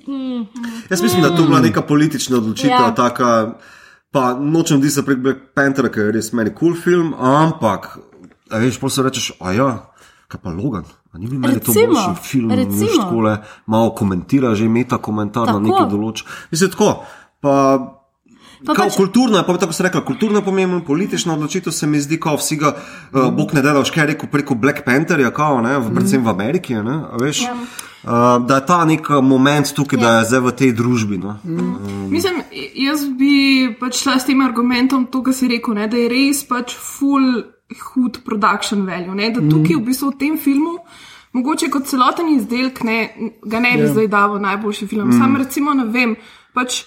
Mm, 0.07 0.47
Jaz 0.89 1.01
mislim, 1.01 1.21
da 1.21 1.35
to 1.35 1.43
bila 1.43 1.59
neka 1.59 1.81
politična 1.81 2.37
odločitev, 2.37 2.71
Ja. 2.71 2.93
taka, 2.95 3.53
Pa 4.11 4.33
nočem 4.33 4.81
di 4.81 4.89
se 4.89 5.05
prek 5.05 5.17
Black 5.17 5.39
Panthera, 5.53 5.89
ker 5.89 6.05
je 6.05 6.11
res 6.11 6.31
meni 6.33 6.49
kul 6.49 6.57
cool 6.71 6.81
film, 6.81 7.13
ampak, 7.13 7.99
a 8.51 8.57
veš, 8.57 8.79
pa 8.79 8.89
se 8.89 9.03
rečeš, 9.03 9.31
a 9.39 9.53
ja, 9.53 9.69
kaj 10.27 10.41
pa 10.43 10.53
Logan. 10.53 10.85
A 11.11 11.17
ni 11.17 11.27
bil 11.27 11.39
meni 11.41 11.59
to 11.59 11.73
boljši 11.73 12.21
film, 12.21 12.51
recimo. 12.51 12.85
veš, 12.85 12.97
takole, 13.01 13.37
malo 13.65 13.93
komentira, 13.97 14.53
že 14.55 14.69
meta 14.69 14.97
komentar 14.97 15.47
na 15.47 15.57
Tako. 15.57 15.65
neki 15.65 15.91
določ. 15.91 16.25
Mislim, 16.51 16.69
tako, 16.69 17.03
pa 17.41 17.55
Pa 18.65 18.73
Kao 18.75 18.89
pač- 18.89 18.97
kulturna, 18.97 19.43
pa 19.43 19.57
tako 19.57 19.73
se 19.73 19.83
rekla, 19.83 20.01
kulturna 20.05 20.41
pomembna, 20.41 20.81
politična 20.83 21.33
odločitev 21.33 21.71
se 21.71 21.87
mi 21.87 22.01
zdi, 22.01 22.19
kot 22.19 22.39
vsi 22.39 22.55
ga, 22.59 22.73
uh, 22.75 23.29
Bog 23.31 23.53
ne 23.53 23.61
dela, 23.61 23.83
škaj 23.85 24.05
rekel 24.05 24.29
preko 24.29 24.55
Black 24.55 24.83
Pantherja, 24.85 25.31
kao, 25.31 25.61
ne, 25.61 25.77
v, 25.79 25.93
predvsem 25.95 26.25
v 26.25 26.29
Ameriki, 26.29 26.75
ne, 26.75 26.97
veš, 27.21 27.41
ja. 27.45 27.53
uh, 27.55 28.47
da 28.47 28.59
je 28.59 28.65
ta 28.65 28.81
nek 28.85 29.07
moment 29.23 29.71
tukaj, 29.75 29.99
ja. 29.99 30.03
da 30.03 30.17
je 30.17 30.25
zdaj 30.25 30.43
v 30.43 30.51
tej 30.51 30.73
družbi. 30.75 31.21
No. 31.23 31.37
Mm. 31.43 32.09
Mislim, 32.11 32.41
jaz 32.75 33.05
bi 33.15 33.71
pač 33.79 34.03
šla 34.03 34.19
s 34.19 34.27
tem 34.27 34.43
argumentom, 34.43 35.07
to, 35.07 35.23
kar 35.23 35.33
si 35.33 35.47
rekel, 35.47 35.79
ne, 35.79 35.87
da 35.87 35.95
je 35.95 36.11
res 36.11 36.43
pač 36.43 36.75
full 36.75 37.45
hud 37.77 38.21
production 38.25 38.85
value. 38.85 39.15
Ne, 39.15 39.29
da 39.33 39.41
tukaj 39.41 39.77
v 39.77 39.85
bistvu 39.85 40.11
v 40.11 40.19
tem 40.19 40.37
filmu, 40.37 40.77
mogoče 41.37 41.69
kot 41.69 41.89
celoten 41.89 42.31
izdelek, 42.35 42.83
ne, 42.83 42.99
ga 43.45 43.59
ne 43.59 43.75
bi 43.77 43.83
yeah. 43.85 43.91
zdaj 43.93 44.07
dal 44.07 44.37
v 44.37 44.45
najboljši 44.47 44.87
film. 44.87 45.09
Mm. 45.09 45.19
Sam 45.19 45.37
recimo 45.37 45.73
ne 45.77 45.85
vem, 45.85 46.15
pač. 46.53 46.85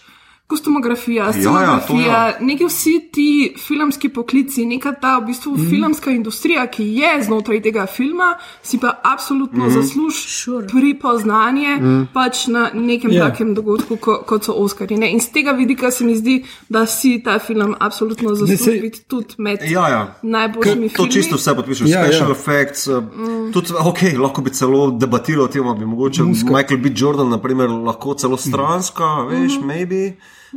Kostumografija, 0.52 1.32
scenografija, 1.32 2.00
ja, 2.02 2.26
ja, 2.26 2.36
neki 2.40 2.64
vsi 2.64 3.08
ti 3.12 3.28
filmski 3.58 4.08
poklici, 4.08 4.66
neka 4.66 4.92
ta 4.92 5.18
v 5.18 5.26
bistvu 5.26 5.52
mm. 5.52 5.70
filmska 5.70 6.10
industrija, 6.10 6.66
ki 6.66 6.84
je 6.92 7.22
znotraj 7.22 7.62
tega 7.62 7.86
filma, 7.86 8.34
si 8.62 8.78
pa 8.78 9.00
absolutno 9.04 9.64
mm. 9.66 9.70
zasluži 9.70 10.28
Sure. 10.28 10.66
pripoznanje 10.68 11.76
mm. 11.76 12.08
pač 12.12 12.46
na 12.46 12.70
nekem 12.74 13.10
Ja. 13.10 13.16
yeah. 13.18 13.30
takem 13.30 13.54
dogodku, 13.54 13.96
ko, 13.96 14.22
kot 14.26 14.44
so 14.44 14.52
Oscari. 14.54 14.96
Ne? 14.96 15.08
In 15.08 15.20
z 15.20 15.30
tega 15.30 15.52
vidika 15.52 15.90
se 15.90 16.04
mi 16.04 16.16
zdi, 16.16 16.36
da 16.68 16.86
si 16.86 17.22
ta 17.24 17.38
film 17.38 17.74
absolutno 17.80 18.34
zasluži 18.34 18.80
biti 18.80 19.00
tudi 19.04 19.34
med 19.38 19.58
Ja, 19.62 19.88
ja. 19.88 20.14
najboljšimi 20.22 20.88
To 20.88 20.94
filmi. 20.96 21.12
čisto 21.12 21.36
vse 21.36 21.54
podpišem, 21.54 21.86
Ja, 21.86 21.98
ja, 21.98 22.04
special 22.04 22.22
ja. 22.22 22.28
ja. 22.28 22.32
effects. 22.32 22.86
Mm. 22.88 23.52
Tudi, 23.52 23.72
okay, 23.74 24.18
lahko 24.18 24.42
bi 24.42 24.50
celo 24.50 24.90
debatiral 24.90 25.44
o 25.44 25.48
tem, 25.48 25.64
bi 25.78 25.86
mogoče 25.86 26.22
Muska. 26.22 26.52
Michael 26.52 26.78
B. 26.78 26.90
Jordan, 26.94 27.28
naprimer, 27.30 27.68
lahko 27.70 28.14
celo 28.14 28.36
stranska, 28.36 29.04
mm. 29.22 29.28
veš, 29.30 29.52
Mhm. 29.54 29.66
maybe. 29.66 30.12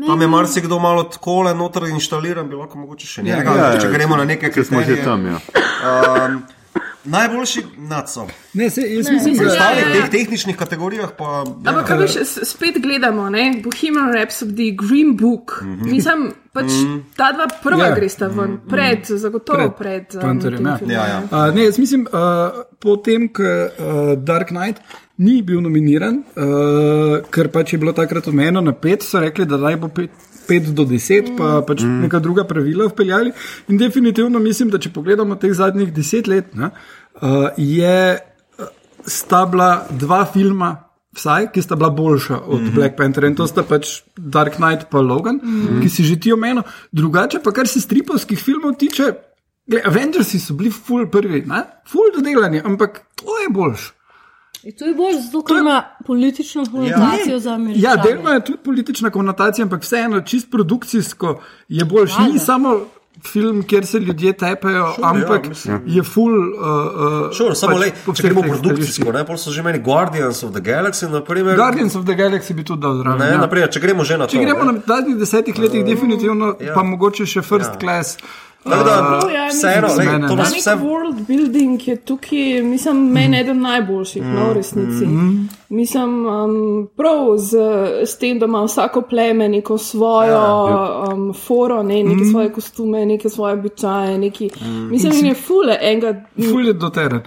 Tam 0.07 0.21
je 0.21 0.27
marsikdo 0.27 0.79
malo 0.79 1.03
tako 1.03 1.41
le 1.41 1.53
noter 1.55 1.87
inštaliran, 1.87 2.49
bi 2.49 2.55
lahko 2.55 2.77
mogoče 2.77 3.07
še 3.07 3.23
njega, 3.23 3.51
ja, 3.51 3.55
ja, 3.55 3.71
ja. 3.73 3.79
če 3.79 3.93
gremo 3.93 4.17
na 4.19 4.25
neke 4.27 4.51
Ker 4.51 4.65
smo 4.67 4.83
že 4.83 4.99
tam, 5.03 5.23
ja. 5.25 5.39
Um, 5.85 6.43
najboljši 7.05 7.63
nacov. 7.77 8.31
Ne, 8.53 8.69
se, 8.69 8.81
jaz 8.81 9.09
mislim, 9.09 9.33
mislim, 9.33 9.47
da 9.47 9.53
ja, 9.53 9.69
V 9.75 9.95
ja. 9.95 10.01
teh 10.01 10.09
tehničnih 10.11 10.57
kategorijah 10.57 11.11
pa. 11.17 11.43
Ampak, 11.65 11.85
kaj 11.87 11.97
veš, 11.97 12.17
spet 12.43 12.79
gledamo, 12.81 13.29
ne? 13.29 13.61
Bohemian 13.63 14.11
Rhapsody, 14.13 14.71
Green 14.75 15.15
Book. 15.17 15.61
Mm 15.61 15.79
-hmm. 15.79 15.91
Mislim, 15.91 16.31
pač 16.51 16.71
ta 17.15 17.31
dva 17.31 17.47
prva 17.63 17.83
Ja. 17.83 17.89
yeah. 17.89 17.95
gresta 17.95 18.27
ven, 18.27 18.59
pred, 18.69 19.05
zagotovo 19.05 19.69
pred, 19.69 20.07
pred 20.07 20.15
um, 20.15 20.21
Pantherjem, 20.21 20.77
tem 20.79 20.89
ja. 20.89 20.95
Ja, 20.95 21.07
ja. 21.07 21.19
ne. 21.19 21.49
Uh, 21.49 21.55
ne, 21.55 21.65
jaz 21.65 21.79
mislim, 21.79 22.07
uh, 22.11 22.63
potem, 22.79 23.29
ko 23.33 23.43
uh, 23.43 24.17
Dark 24.17 24.47
Knight 24.47 24.81
ni 25.17 25.41
bil 25.41 25.61
nominiran, 25.63 26.21
uh, 26.35 27.17
ker 27.31 27.49
pač 27.53 27.73
je 27.73 27.79
bilo 27.79 27.93
takrat 27.95 28.27
omejeno 28.27 28.61
na 28.61 28.73
pet, 28.73 29.03
so 29.03 29.21
rekli, 29.23 29.47
da 29.47 29.59
naj 29.61 29.81
bo 29.83 29.91
pet. 29.93 30.23
5 30.45 30.75
do 30.77 30.83
10, 30.85 31.31
pa 31.39 31.63
pač 31.65 31.81
mm. 31.81 32.03
neka 32.05 32.19
druga 32.21 32.43
pravila 32.45 32.85
vpeljali. 32.85 33.31
In 33.73 33.79
definitivno 33.81 34.37
mislim, 34.37 34.69
da 34.69 34.77
če 34.77 34.91
pogledamo 34.93 35.39
teh 35.41 35.55
zadnjih 35.57 35.89
10 35.89 36.29
let, 36.29 36.51
ne, 36.53 36.69
uh, 36.69 37.47
je 37.57 37.95
uh, 38.13 38.67
sta 39.09 39.39
bila 39.49 39.87
dva 39.89 40.19
filma, 40.29 40.69
vsaj, 41.17 41.49
ki 41.49 41.63
sta 41.65 41.79
bila 41.79 41.89
boljša 41.89 42.37
od 42.37 42.61
mm 42.61 42.67
-hmm. 42.67 42.75
Black 42.75 42.97
Panthera 42.97 43.27
in 43.27 43.35
to 43.35 43.47
sta 43.47 43.63
pač 43.63 44.03
Dark 44.17 44.61
Knight 44.61 44.85
in 44.93 45.07
Logan, 45.07 45.41
mm 45.43 45.67
-hmm. 45.67 45.81
ki 45.81 45.89
si 45.89 46.03
že 46.03 46.19
ti 46.19 46.33
omenil. 46.33 46.61
Drugače 46.91 47.39
pa, 47.43 47.51
kar 47.51 47.67
se 47.67 47.81
stripovskih 47.81 48.39
filmov 48.39 48.77
tiče, 48.77 49.13
Gle, 49.67 49.81
Avengersi 49.85 50.39
so 50.39 50.53
bili 50.53 50.69
full 50.71 51.07
prvi, 51.09 51.41
ne? 51.41 51.63
full 51.89 52.11
dodelani, 52.15 52.61
ampak 52.65 53.01
to 53.15 53.39
je 53.41 53.49
boljš. 53.49 53.93
In 54.65 54.73
To 54.73 54.85
je 54.85 54.95
bolj 54.95 55.13
zato, 55.21 55.43
ker 55.45 55.57
ima 55.57 55.75
politično 56.05 56.65
konotacijo 56.65 57.39
za 57.39 57.53
Američane. 57.53 57.83
Ja, 57.83 57.95
delno 57.95 58.29
je 58.31 58.45
tudi 58.45 58.57
politična 58.59 59.09
konotacija, 59.09 59.63
ampak 59.63 59.81
vseeno, 59.81 60.21
čist 60.21 60.51
produkcijsko 60.51 61.39
je 61.69 61.85
boljš. 61.85 62.11
Ni 62.23 62.39
samo 62.39 62.79
film, 63.23 63.63
kjer 63.63 63.85
se 63.85 63.99
ljudje 63.99 64.33
tepejo, 64.33 64.93
sure, 64.95 65.07
ampak 65.07 65.29
ja, 65.37 65.43
ja, 65.43 65.49
mislim. 65.49 65.81
je 65.85 66.03
full. 66.03 66.33
Uh, 66.33 66.65
uh, 67.27 67.37
Sure, 67.37 67.55
samo 67.55 67.73
pač 67.73 67.81
le, 67.81 67.91
po 68.05 68.13
če 68.13 68.23
gremo 68.23 68.41
produkcijsko, 68.41 69.11
ne, 69.11 69.37
so 69.37 69.51
že 69.51 69.63
meni 69.63 69.79
Guardians 69.79 70.43
of 70.43 70.51
the 70.51 70.61
Galaxy, 70.61 71.07
naprimer. 71.11 71.55
Guardians 71.55 71.95
of 71.95 72.03
the 72.05 72.15
Galaxy 72.15 72.53
bi 72.53 72.63
tudi 72.63 72.81
dal 72.81 72.97
zraven. 72.97 73.19
Ne, 73.19 73.29
ja. 73.31 73.37
naprimer, 73.37 73.69
če 73.69 73.79
gremo 73.79 74.03
že 74.03 74.17
na 74.17 74.27
Če 74.27 74.37
to. 74.37 74.43
gremo 74.43 74.63
ne. 74.63 74.73
na 74.73 74.81
zadnjih 74.87 75.17
desetih 75.17 75.59
letih, 75.59 75.85
definitivno, 75.85 76.55
ja. 76.59 76.73
pa 76.73 76.83
mogoče 76.83 77.25
še 77.25 77.41
first 77.41 77.77
Ja. 77.77 77.79
class. 77.79 78.17
Tako 78.69 78.83
da, 78.83 79.19
Prav, 79.21 79.35
ja, 79.35 79.47
vseeno, 79.47 80.27
to 80.27 80.35
nas 80.35 80.53
vse. 80.57 80.69
world 80.69 81.27
building 81.27 81.87
je 81.87 81.95
tukaj, 81.95 82.61
mislim, 82.63 83.11
meni 83.11 83.39
eden 83.39 83.61
najboljših, 83.61 84.23
no, 84.23 84.49
v 84.49 84.53
resnici. 84.53 85.05
Mislim, 85.69 86.25
um, 86.25 86.87
prav 86.97 87.37
z, 87.37 87.57
s 88.05 88.17
tem, 88.17 88.39
da 88.39 88.45
ima 88.45 88.63
vsako 88.63 89.01
pleme 89.01 89.49
neko 89.49 89.77
svojo 89.77 90.31
ja, 90.31 91.03
um, 91.13 91.33
foro, 91.33 91.83
ne, 91.83 92.03
neke 92.03 92.25
svoje 92.31 92.51
kostume, 92.53 93.05
neke 93.05 93.29
svoje 93.29 93.53
običaje, 93.53 94.17
neki. 94.17 94.49
Mislim, 94.89 95.13
in 95.13 95.25
je 95.25 95.33
fule 95.35 95.77
enega. 95.81 96.23
Ful 96.51 96.67
je 96.67 96.73
doteren. 96.73 97.21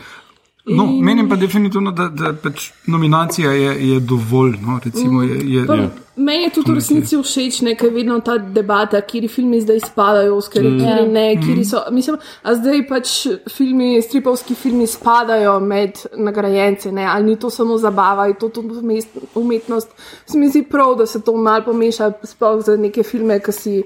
No, 0.68 0.84
In- 0.84 1.04
menim 1.04 1.28
pa 1.28 1.36
definitivno, 1.36 1.90
da, 1.92 2.08
da 2.08 2.32
pač 2.32 2.70
nominacija 2.86 3.52
je, 3.52 3.90
je 3.90 4.00
dovolj. 4.00 4.56
No, 4.62 4.80
recimo, 4.84 5.22
je, 5.22 5.40
je, 5.52 5.66
Pa, 5.66 5.74
je, 5.74 5.90
Meni 6.18 6.44
je 6.44 6.50
tudi 6.50 6.72
v 6.72 6.74
resnici 6.80 7.14
všeč, 7.14 7.60
ker 7.78 7.86
je 7.86 7.94
vedno 7.94 8.16
ta 8.26 8.34
debata, 8.38 9.00
kje 9.06 9.28
filmi 9.30 9.60
zdaj 9.62 9.84
spadajo, 9.86 10.34
Oscarji, 10.40 10.70
mm. 10.70 10.80
kje 10.80 11.04
ne, 11.12 11.26
kje 11.38 11.64
so. 11.64 11.82
Mislim, 11.94 12.18
a 12.42 12.54
zdaj 12.58 12.82
pač 12.88 13.12
filmi, 13.54 13.92
stripovski 14.02 14.56
filmi 14.58 14.86
spadajo 14.90 15.60
med 15.60 16.02
nagrajence, 16.18 16.90
ne, 16.92 17.06
ali 17.06 17.30
ni 17.30 17.38
to 17.38 17.50
samo 17.54 17.78
zabava, 17.78 18.26
je 18.26 18.34
to 18.40 18.48
tudi 18.48 18.98
umetnost. 19.38 19.94
Se 20.26 20.38
mi 20.38 20.50
zdi 20.50 20.64
prav, 20.66 20.96
da 20.98 21.06
se 21.06 21.22
to 21.22 21.36
malo 21.36 21.64
pomeša, 21.70 22.12
sploh 22.24 22.64
za 22.66 22.76
neke 22.76 23.06
filme, 23.06 23.38
ki 23.38 23.54
si. 23.54 23.78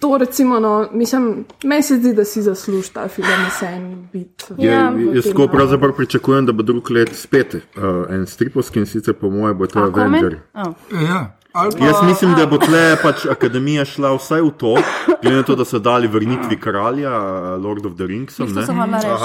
To, 0.00 0.16
recimo, 0.16 0.60
no, 0.60 0.88
mislim, 0.92 1.24
meni 1.64 1.82
se 1.82 1.96
zdi, 1.96 2.12
da 2.12 2.24
si 2.24 2.42
zasluži 2.42 2.92
ta 2.92 3.08
film, 3.08 3.28
vse 3.48 3.66
en 3.66 4.08
bit. 4.12 4.44
v- 4.50 4.64
Ja, 4.64 4.92
Jaz 5.14 5.24
tako 5.24 5.42
no. 5.42 5.48
pravzaprav 5.48 5.92
pričakujem, 5.92 6.46
da 6.46 6.52
bo 6.52 6.62
drug 6.62 6.90
let 6.90 7.10
spet 7.14 7.54
uh, 7.54 7.60
en 8.10 8.26
stripovski 8.26 8.78
in 8.78 8.86
sicer 8.86 9.14
po 9.14 9.30
mojem 9.30 9.58
bo 9.58 9.66
to 9.66 9.78
Avenger. 9.80 10.38
ja. 10.54 11.34
Ali 11.52 11.72
pa, 11.78 11.86
Jaz 11.86 11.96
mislim, 12.04 12.34
da 12.34 12.46
bo 12.46 12.58
tle 12.58 12.96
pač 13.02 13.26
akademija 13.26 13.84
šla 13.84 14.12
vsaj 14.14 14.40
v 14.40 14.50
to, 14.52 14.74
glede 15.22 15.36
na 15.36 15.42
to, 15.42 15.56
da 15.56 15.64
so 15.64 15.78
dali 15.78 16.06
vrnitvi 16.06 16.56
kralja, 16.56 17.10
Lord 17.56 17.86
of 17.86 17.96
the 17.96 18.06
Rings. 18.06 18.38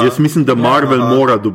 Jaz 0.02 0.20
mislim, 0.20 0.46
da 0.46 0.56
Marvel 0.56 1.00
mora 1.00 1.38
do, 1.38 1.54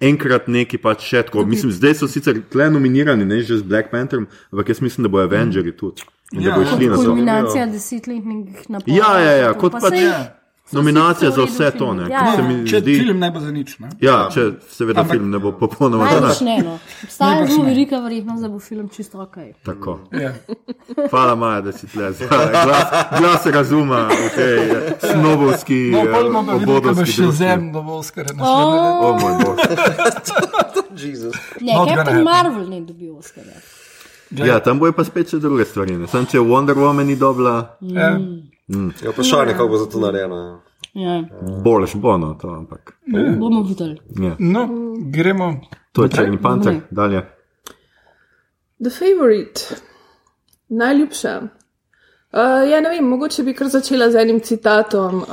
enkrat 0.00 0.48
neki 0.48 0.78
pač 0.78 1.04
še 1.04 1.22
tako. 1.22 1.44
Mislim, 1.44 1.70
zdaj 1.70 1.94
so 1.94 2.08
sicer 2.08 2.40
tle 2.42 2.70
nominirani, 2.70 3.24
ne 3.24 3.40
že 3.40 3.58
z 3.58 3.62
Black 3.62 3.90
Pantherom, 3.90 4.26
ampak 4.50 4.68
jaz 4.68 4.80
mislim, 4.80 5.02
da 5.02 5.08
bo 5.08 5.20
Avengers 5.20 5.76
tudi. 5.76 6.02
In 6.32 6.42
da 6.42 6.48
Ja, 6.48 6.56
bo 6.56 6.64
šli 6.66 6.88
na 6.88 6.96
to. 6.96 7.02
Kulminacija 7.04 7.66
desetletnih 7.66 8.24
naporov. 8.68 8.96
Ja, 8.96 9.18
ja, 9.20 9.32
ja, 9.38 9.52
kot 9.54 9.72
Pa 9.72 9.78
pač 9.80 9.94
so 10.66 10.76
nominacija 10.76 11.30
za 11.30 11.44
vse 11.44 11.70
to. 11.70 11.94
Ne, 11.94 12.02
Ja, 12.02 12.24
ja. 12.28 12.64
če 12.66 12.80
zdi, 12.80 12.96
film 12.98 13.18
ne 13.18 13.30
bo 13.30 13.38
za 13.40 13.52
nič. 13.52 13.78
Ne? 13.78 13.88
ja, 14.00 14.26
če 14.28 14.42
seveda 14.68 15.00
Ampak- 15.00 15.12
film 15.12 15.30
ne 15.30 15.38
bo 15.38 15.52
popolnoma 15.54 16.08
za 16.10 16.44
ne, 16.44 16.56
no. 16.58 16.78
Obstaja 17.04 17.46
zelo 17.46 17.62
velika 17.64 18.00
verjetnost, 18.00 18.42
da 18.42 18.48
bo 18.48 18.58
film 18.58 18.88
čisto 18.88 19.20
ok. 19.20 19.36
Tako. 19.62 20.00
Ja. 20.12 20.32
Hvala, 21.10 21.34
Maja, 21.36 21.60
da 21.60 21.72
si 21.72 21.86
tle. 21.86 22.10
za 22.12 22.26
Glas, 22.26 22.90
glas 23.12 23.46
razuma 23.46 24.08
v 24.08 24.34
tej 24.34 24.58
eh, 24.58 24.98
snobovski, 25.04 25.78
No, 25.92 26.02
bomo 26.02 26.42
pa 26.42 26.52
videli, 26.54 26.82
kaj 26.82 26.94
bo 26.94 27.04
še 27.04 27.22
družbi. 27.22 27.36
zem, 27.36 27.72
da 27.72 27.80
bo 27.80 27.92
Oscar 27.94 28.26
naslednje 28.26 28.78
leto. 28.82 29.06
O 29.06 29.18
moj 29.20 29.34
bog. 29.38 29.56
Ne, 31.60 31.72
Not 31.72 31.88
gonna 31.88 31.94
Captain. 31.96 32.22
Marvel 32.24 32.68
ne 32.68 32.80
dobi 32.80 33.10
Oscarja. 33.10 33.54
Ja, 34.30 34.60
tam 34.60 34.78
bojo 34.78 34.92
pa 34.92 35.04
spet 35.04 35.30
še 35.30 35.38
druge 35.38 35.64
stvari. 35.64 35.96
ne. 35.96 36.06
Sam 36.06 36.26
če 36.26 36.38
Wonder 36.38 36.74
Woman 36.74 37.06
ni 37.06 37.16
dobila, 37.16 37.76
Ja. 37.80 38.18
Je 39.02 39.10
vprašanje, 39.10 39.52
kako 39.52 39.68
bo 39.68 39.78
za 39.78 39.86
to 39.86 40.00
narejeno. 40.00 40.60
Ja, 40.94 41.22
boljš 41.64 41.94
bo 41.94 42.16
no 42.18 42.34
to, 42.34 42.48
ampak. 42.48 42.96
bomo 43.38 43.62
videli. 43.62 43.98
Ja. 44.18 44.36
No, 44.38 44.68
gremo. 45.12 45.60
To 45.92 46.02
je 46.02 46.08
Črni 46.10 46.42
panter, 46.42 46.80
dalje. 46.90 47.22
The 48.82 48.90
Favorite, 48.90 49.60
najljubša. 50.68 51.42
Uh, 52.32 52.70
ja, 52.70 52.80
ne 52.80 52.88
vem, 52.88 53.04
mogoče 53.08 53.42
bi 53.42 53.54
kar 53.54 53.68
začela 53.68 54.10
z 54.10 54.16
enim 54.20 54.40
citatom 54.40 55.22
uh, 55.22 55.28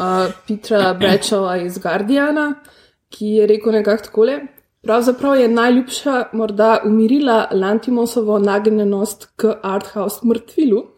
Petra 0.48 0.94
Brečova 0.94 1.57
iz 1.57 1.78
Guardiana, 1.78 2.53
ki 3.10 3.26
je 3.26 3.48
rekel 3.48 3.72
nekako 3.74 4.03
takole. 4.03 4.40
Pravzaprav 4.84 5.35
je 5.39 5.47
najljubša 5.47 6.23
morda 6.34 6.81
umirila 6.85 7.47
Lantimosovo 7.51 8.39
nagnjenost 8.39 9.27
k 9.35 9.53
arthouse 9.61 10.19
mrtvilu. 10.23 10.84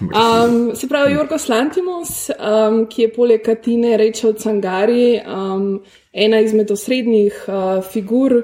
Um, 0.00 0.76
se 0.76 0.88
pravi, 0.88 1.14
Jorgos 1.14 1.48
Lantimos, 1.48 2.30
um, 2.30 2.86
ki 2.86 3.02
je 3.02 3.12
poleg 3.12 3.42
Katine 3.44 3.96
Rachel 3.96 4.32
Cangari 4.32 5.20
um, 5.20 5.80
ena 6.12 6.40
izmed 6.40 6.70
osrednjih 6.70 7.44
uh, 7.48 7.84
figur 7.92 8.42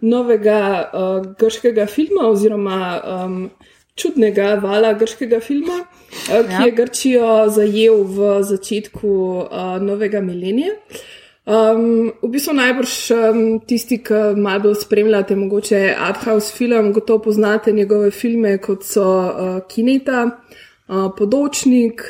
novega 0.00 0.90
uh, 0.92 1.26
grškega 1.38 1.86
filma, 1.86 2.28
oziroma 2.28 2.78
um, 3.00 3.50
čudnega 3.96 4.54
vala 4.62 4.92
grškega 4.92 5.40
filma, 5.40 5.80
uh, 5.82 6.46
ki 6.46 6.52
Ja. 6.52 6.64
je 6.66 6.72
Grčijo 6.72 7.48
zajel 7.48 8.02
v 8.04 8.42
začetku 8.42 9.08
uh, 9.08 9.82
novega 9.82 10.20
milenija. 10.20 10.74
Um, 11.46 12.10
v 12.10 12.28
bistvu 12.34 12.56
najbrž 12.58 12.92
um, 13.14 13.36
tisti, 13.62 14.00
ki 14.02 14.34
malo 14.34 14.64
bolj 14.64 14.80
spremljate, 14.80 15.36
mogoče 15.38 15.94
Arthouse 15.94 16.50
film, 16.50 16.88
gotovo 16.92 17.22
poznate 17.28 17.72
njegove 17.72 18.10
filme, 18.10 18.56
kot 18.58 18.82
so 18.82 19.04
uh, 19.06 19.60
Kineta, 19.70 20.24
uh, 20.26 21.04
Podočnik, 21.14 22.02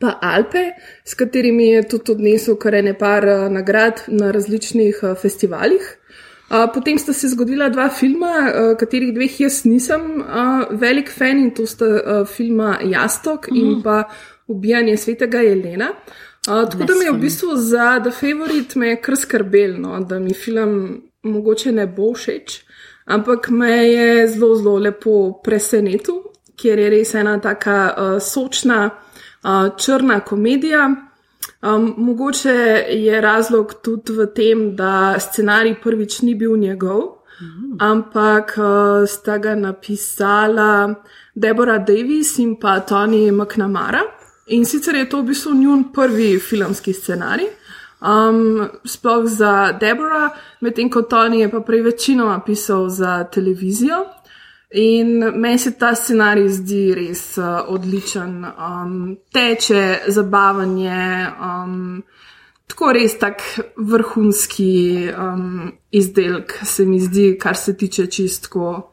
pa 0.00 0.14
Alpe, 0.24 0.62
s 1.04 1.12
katerimi 1.14 1.66
je 1.74 1.82
tudi 1.92 2.14
odnesel 2.14 2.56
kar 2.56 2.78
ene 2.78 2.94
par 2.96 3.26
uh, 3.28 3.50
nagrad 3.52 4.00
na 4.08 4.30
različnih 4.32 5.02
uh, 5.02 5.12
festivalih. 5.12 5.84
Uh, 6.48 6.70
potem 6.72 6.96
sta 6.96 7.12
se 7.12 7.28
zgodila 7.28 7.68
dva 7.68 7.90
filma, 7.92 8.32
uh, 8.46 8.70
katerih 8.80 9.12
dveh 9.12 9.40
jaz 9.42 9.66
nisem 9.68 10.22
uh, 10.22 10.64
velik 10.72 11.12
fan 11.12 11.44
in 11.44 11.52
to 11.52 11.68
sta 11.68 11.84
uh, 11.84 12.24
filma 12.24 12.78
Jastok 12.80 13.50
mm. 13.52 13.60
in 13.60 13.84
pa 13.84 14.06
Ubijanje 14.48 14.96
svetega 14.96 15.44
Jelena. 15.44 15.92
Uh, 15.92 16.24
tako 16.48 16.84
da 16.84 16.94
mi 16.94 17.04
je 17.04 17.12
v 17.12 17.20
bistvu 17.20 17.56
za 17.56 18.00
The 18.00 18.10
Favorite 18.10 18.78
me 18.78 18.88
je 18.88 19.00
kar 19.02 19.16
skrbel, 19.16 19.80
no, 19.80 20.00
da 20.00 20.18
mi 20.18 20.34
film 20.34 21.02
mogoče 21.22 21.72
ne 21.72 21.86
bo 21.86 22.12
všeč, 22.14 22.62
ampak 23.04 23.50
me 23.50 23.72
je 23.88 24.28
zelo, 24.28 24.54
zelo 24.54 24.78
lepo 24.78 25.40
presenetil, 25.44 26.22
ker 26.56 26.78
je 26.78 26.88
res 26.90 27.14
ena 27.14 27.36
taka 27.40 27.76
uh, 27.90 28.16
sočna, 28.22 28.88
uh, 29.44 29.68
črna 29.76 30.20
komedija. 30.20 30.88
Um, 31.62 31.94
mogoče 31.96 32.56
je 32.88 33.20
razlog 33.20 33.74
tudi 33.82 34.12
v 34.12 34.26
tem, 34.34 34.76
da 34.76 35.18
scenarij 35.20 35.76
prvič 35.82 36.20
ni 36.22 36.34
bil 36.34 36.56
njegov, 36.56 37.02
ampak 37.80 38.54
uh, 38.58 39.06
sta 39.06 39.38
ga 39.38 39.54
napisala 39.54 40.94
Deborah 41.34 41.84
Davis 41.86 42.38
in 42.38 42.56
pa 42.60 42.80
Tony 42.80 43.30
McNamara. 43.30 44.17
In 44.48 44.64
sicer 44.64 44.94
je 44.94 45.08
to 45.08 45.20
v 45.22 45.32
bistvu 45.32 45.54
njun 45.54 45.84
prvi 45.92 46.38
filmski 46.40 46.92
scenarij, 46.92 47.48
um, 48.00 48.68
sploh 48.84 49.26
za 49.26 49.72
Deborah, 49.72 50.32
medtem 50.60 50.90
ko 50.90 51.02
Tony 51.02 51.42
je 51.42 51.50
pa 51.50 51.60
prej 51.60 51.82
večinoma 51.82 52.40
pisal 52.46 52.88
za 52.88 53.24
televizijo. 53.24 54.04
In 54.70 55.18
meni 55.34 55.58
se 55.58 55.78
ta 55.78 55.94
scenarij 55.94 56.48
zdi 56.48 56.94
res 56.94 57.38
uh, 57.38 57.44
odličen, 57.72 58.44
um, 58.44 59.16
teče, 59.32 59.98
zabavanje, 60.08 61.26
um, 61.40 62.02
tako 62.68 62.92
res 62.92 63.16
tak 63.18 63.42
vrhunski 63.76 65.08
um, 65.08 65.72
izdelek, 65.90 66.58
se 66.64 66.84
mi 66.84 67.00
zdi, 67.00 67.38
kar 67.40 67.56
se 67.56 67.76
tiče 67.76 68.06
čistko 68.06 68.92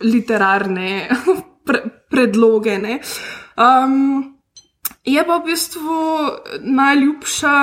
literarne 0.00 1.08
pre 1.66 1.82
predloge. 2.10 2.78
ne. 2.78 3.00
Um, 3.56 4.33
je 5.04 5.26
pa 5.26 5.36
v 5.38 5.44
bistvu 5.44 5.98
najljubša 6.60 7.56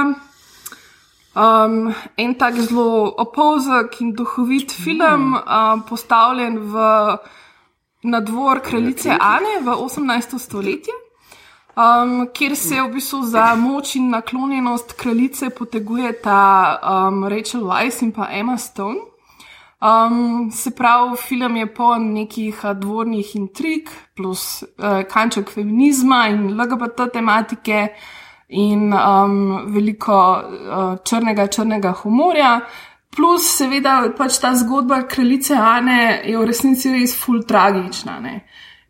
um, 1.36 1.94
en 2.18 2.36
tak 2.36 2.60
zelo 2.62 3.14
opozek 3.18 4.02
in 4.02 4.14
duhovit 4.14 4.72
film, 4.72 5.36
um, 5.36 5.84
postavljen 5.90 6.60
v, 6.60 6.76
na 8.04 8.20
dvor 8.20 8.62
kraljice 8.62 9.18
Ane 9.20 9.62
v 9.62 9.76
18. 9.76 10.40
stoletje. 10.40 10.94
Um, 11.72 12.28
kjer 12.34 12.56
se 12.56 12.82
v 12.82 12.90
bistvu 12.94 13.24
za 13.24 13.56
moč 13.56 13.96
in 13.96 14.10
naklonjenost 14.10 14.94
kraljice 14.94 15.50
potegujeta 15.50 16.80
um, 16.84 17.24
Rachel 17.24 17.64
Weisz 17.64 18.04
in 18.04 18.12
pa 18.12 18.28
Emma 18.32 18.58
Stone. 18.58 19.11
Um, 19.82 20.52
se 20.52 20.72
pravi, 20.72 21.18
film 21.18 21.56
je 21.58 21.74
poln 21.74 22.14
nekih 22.14 22.66
a, 22.66 22.74
dvornih 22.74 23.36
intrig, 23.36 23.90
plus 24.16 24.62
uh, 24.62 25.02
kanček 25.10 25.50
feminizma 25.50 26.28
in 26.30 26.52
LGBT 26.54 27.08
tematike, 27.14 27.88
in 28.50 28.94
um, 28.94 29.74
veliko 29.74 30.18
uh, 30.38 31.00
črnega, 31.06 31.48
črnega 31.48 31.96
humorja. 32.04 32.60
Plus, 33.16 33.48
seveda, 33.58 33.96
pač 34.18 34.38
ta 34.40 34.54
zgodba 34.56 35.02
kraljice 35.10 35.58
Ane 35.58 36.22
je 36.30 36.38
v 36.38 36.46
resnici 36.46 36.94
res 36.94 37.18
full 37.18 37.42
tragična. 37.48 38.20
Ne? 38.22 38.36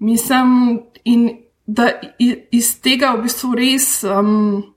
Mislim, 0.03 0.81
in 1.05 1.29
da 1.65 1.87
iz 2.51 2.75
tega 2.83 3.15
v 3.15 3.29
bistvu 3.29 3.55
res. 3.55 3.89
Um, 4.03 4.75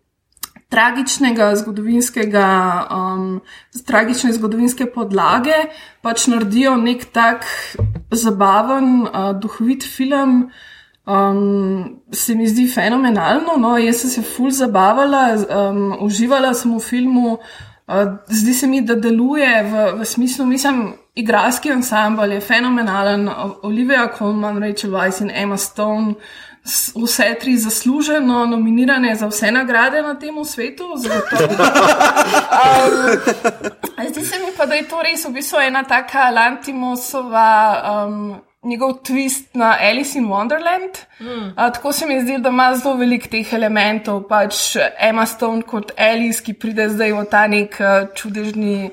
tragičnega 0.74 1.52
zgodovinskega, 1.62 2.46
um, 2.90 3.40
tragične 3.86 4.32
zgodovinske 4.34 4.88
podlage, 4.90 5.54
pač 6.02 6.26
naredijo 6.32 6.74
nek 6.82 7.06
tak 7.14 7.46
zabaven, 8.10 9.04
uh, 9.06 9.30
duhovit 9.38 9.86
film. 9.86 10.48
Um, 11.04 12.00
se 12.10 12.32
mi 12.34 12.46
zdi 12.48 12.64
fenomenalno, 12.72 13.58
no, 13.60 13.74
jaz 13.76 13.98
sem 14.02 14.10
se 14.10 14.22
ful 14.24 14.48
zabavala, 14.50 15.24
um, 15.36 15.82
uživala 16.00 16.54
sem 16.56 16.72
v 16.72 16.80
filmu. 16.80 17.36
Uh, 17.84 18.16
zdi 18.32 18.54
se 18.56 18.66
mi, 18.66 18.80
da 18.80 18.94
deluje 18.96 19.50
v, 19.68 19.82
v 20.00 20.06
smislu, 20.08 20.46
mislim, 20.48 20.94
igralski 21.14 21.68
ansambl 21.72 22.32
je 22.32 22.40
fenomenalen, 22.40 23.28
Olivia 23.62 24.08
Colman, 24.18 24.56
Rachel 24.64 24.90
Weisz 24.96 25.20
in 25.20 25.28
Emma 25.30 25.56
Stone, 25.60 26.14
s- 26.14 26.53
vse 26.94 27.34
tri 27.40 27.56
zasluženo 27.56 28.46
nominirane 28.46 29.14
za 29.14 29.26
vse 29.26 29.50
nagrade 29.50 30.02
na 30.02 30.18
tem 30.18 30.44
svetu. 30.44 30.84
Um, 30.84 31.00
zdi 34.10 34.24
se 34.24 34.38
mi 34.38 34.46
pa, 34.56 34.66
da 34.66 34.74
je 34.74 34.88
to 34.88 35.02
res 35.02 35.24
v 35.24 35.32
bistvu 35.32 35.60
ena 35.60 35.82
taka 35.84 36.30
Lantimosova. 36.30 37.82
Um, 38.06 38.34
Njegov 38.64 38.92
twist 39.04 39.44
na 39.52 39.76
Alice 39.80 40.18
in 40.18 40.24
Wonderland. 40.24 40.96
Mm. 41.20 41.48
Uh, 41.48 41.72
tako 41.72 41.92
se 41.92 42.06
mi 42.06 42.20
zdi, 42.20 42.38
da 42.38 42.48
ima 42.48 42.76
zelo 42.76 42.96
veliko 42.96 43.28
teh 43.28 43.52
elementov, 43.52 44.22
pač 44.28 44.76
Emma 44.98 45.26
Stone 45.26 45.62
kot 45.62 45.92
Alice, 45.98 46.40
ki 46.42 46.54
pride 46.54 46.88
zdaj 46.88 47.12
v 47.12 47.24
ta 47.28 47.44
nek 47.46 47.76
uh, 47.80 48.08
čudežni, 48.16 48.88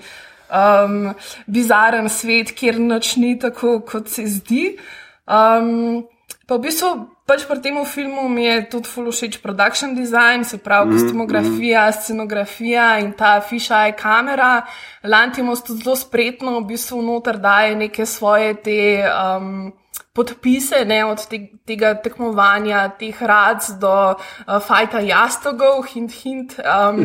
um, 0.52 1.14
bizaren 1.48 2.10
svet, 2.11 2.52
kjer 2.52 2.84
noč 2.84 3.15
ni 3.15 3.39
tako, 3.39 3.80
kot 3.88 4.11
se 4.11 4.27
zdi. 4.27 4.76
Um, 5.23 6.03
pa 6.48 6.60
v 6.60 6.68
bistvu 6.68 6.91
pač 7.32 7.48
pri 7.48 7.62
tem 7.64 7.80
filmu 7.88 8.28
mi 8.28 8.44
je 8.44 8.56
tudi 8.68 8.91
full 8.91 9.08
všeč 9.08 9.40
production 9.40 9.95
design, 9.95 10.44
se 10.44 10.60
pravi 10.60 10.98
kostumografija, 10.98 11.88
scenografija 11.95 12.99
in 12.99 13.14
ta 13.16 13.40
fisheye 13.40 13.95
kamera. 13.95 14.66
Lantimos 15.08 15.64
tudi 15.64 15.86
zelo 15.86 15.95
spretno 15.95 16.60
v 16.60 16.66
bistvu 16.74 16.99
noter 17.02 17.40
daje 17.40 17.76
neke 17.76 18.06
svoje 18.06 18.58
te. 18.60 18.82
Um, 19.08 19.72
Podpise 20.12 20.84
ne, 20.84 21.06
od 21.08 21.22
te, 21.32 21.38
tega 21.68 21.94
tekmovanja, 22.03 22.82
teh 22.99 23.16
rac 23.16 23.70
do 23.80 23.91
uh, 24.12 24.58
fajta 24.60 24.99
jastogov, 25.08 25.86
hint, 25.88 26.12
hint 26.12 26.58
um, 26.60 26.99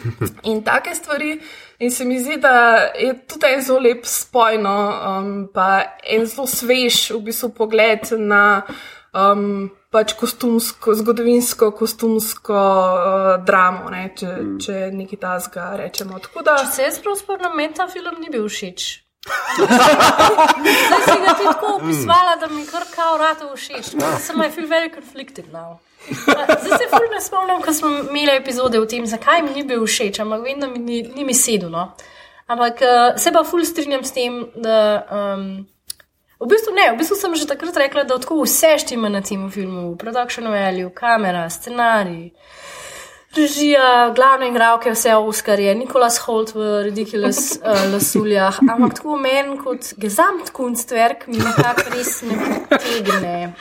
in 0.50 0.62
take 0.64 0.94
stvari. 0.96 1.34
In 1.84 1.92
se 1.92 2.04
mi 2.08 2.16
zdi, 2.16 2.38
da 2.40 2.88
je 2.96 3.12
tudi 3.28 3.50
en 3.52 3.60
zelo 3.60 3.82
lep 3.84 4.08
spojno, 4.08 4.72
um, 4.88 5.28
pa 5.52 6.00
en 6.00 6.24
zelo 6.24 6.48
svež 6.48 7.10
v 7.18 7.20
bistvu 7.28 7.52
pogled 7.52 8.08
na 8.16 8.64
um, 9.16 9.70
pač 9.90 10.12
kostumsko, 10.18 10.94
zgodovinsko, 10.94 11.70
kostumsko 11.76 12.56
uh, 12.56 13.30
dramo, 13.46 13.90
ne, 13.90 14.04
če, 14.18 14.28
mm. 14.28 14.60
če 14.62 14.76
nekaj 14.96 15.20
tasga 15.22 15.70
rečemo. 15.80 16.20
Tako 16.22 16.44
da, 16.46 16.58
Če 16.62 16.72
se 16.74 16.86
jaz 16.86 17.00
prav 17.04 17.18
spomnim, 17.20 17.56
meni 17.56 17.76
ta 17.76 17.88
film 17.90 18.20
ni 18.20 18.32
bil 18.32 18.48
všeč. 18.50 18.86
Zdaj 20.86 21.00
si 21.02 21.16
ga 21.24 21.32
ti 21.34 21.46
tako 21.48 21.72
opisvala, 21.80 22.36
da 22.38 22.46
mi 22.52 22.62
kar 22.68 22.84
kao 22.92 23.16
rado 23.18 23.50
všeč. 23.56 23.96
Sem 24.22 24.42
I 24.42 24.50
feel 24.54 24.68
very 24.70 24.92
conflicted 24.92 25.48
now. 25.52 25.78
Zdaj 26.06 26.78
se 26.78 26.90
ful 26.92 27.08
ne 27.10 27.22
spomnim, 27.22 27.62
ko 27.64 27.74
smo 27.74 27.90
imeli 28.04 28.36
epizode 28.36 28.78
o 28.78 28.86
tem, 28.86 29.06
zakaj 29.06 29.42
mi 29.42 29.56
ni 29.56 29.64
bil 29.66 29.82
všeč, 29.86 30.20
ampak 30.22 30.44
vem, 30.44 30.60
da 30.62 30.68
mi 30.70 30.78
ni, 30.78 31.00
ni 31.16 31.24
mi 31.24 31.34
sedel. 31.34 31.72
No? 31.72 31.88
Ampak 32.46 32.84
uh, 32.84 33.08
se 33.18 33.32
pa 33.34 33.42
ful 33.44 33.64
strinjam 33.66 34.04
s 34.06 34.14
tem, 34.14 34.44
da. 34.54 34.76
Um, 35.10 35.66
V 36.40 36.46
bistvu 36.46 36.74
ne, 36.76 36.92
v 36.92 36.98
bistvu 37.00 37.16
sem 37.16 37.34
že 37.34 37.48
takrat 37.48 37.76
rekla, 37.76 38.04
da 38.04 38.18
tako 38.20 38.42
vse 38.44 38.76
štima 38.78 39.08
na 39.08 39.22
tem 39.24 39.48
filmu, 39.50 39.96
production 39.96 40.44
value, 40.52 40.92
kamera, 40.92 41.48
scenarij, 41.50 42.30
režija, 43.36 44.12
glavne 44.16 44.48
igralke, 44.48 44.92
vse 44.92 45.14
Oscarje, 45.16 45.74
Nikolas 45.74 46.18
Holt 46.18 46.52
v 46.54 46.82
Ridiculous 46.84 47.56
uh, 47.56 47.80
Lasuljah, 47.92 48.60
ampak 48.68 48.98
tako 49.00 49.16
meni 49.16 49.56
kot 49.60 49.94
Gesamtkunstwerk 49.96 51.26
mi 51.26 51.40
nekako 51.40 51.88
res 51.96 52.20
ne 52.28 52.36
potegne. 52.68 53.54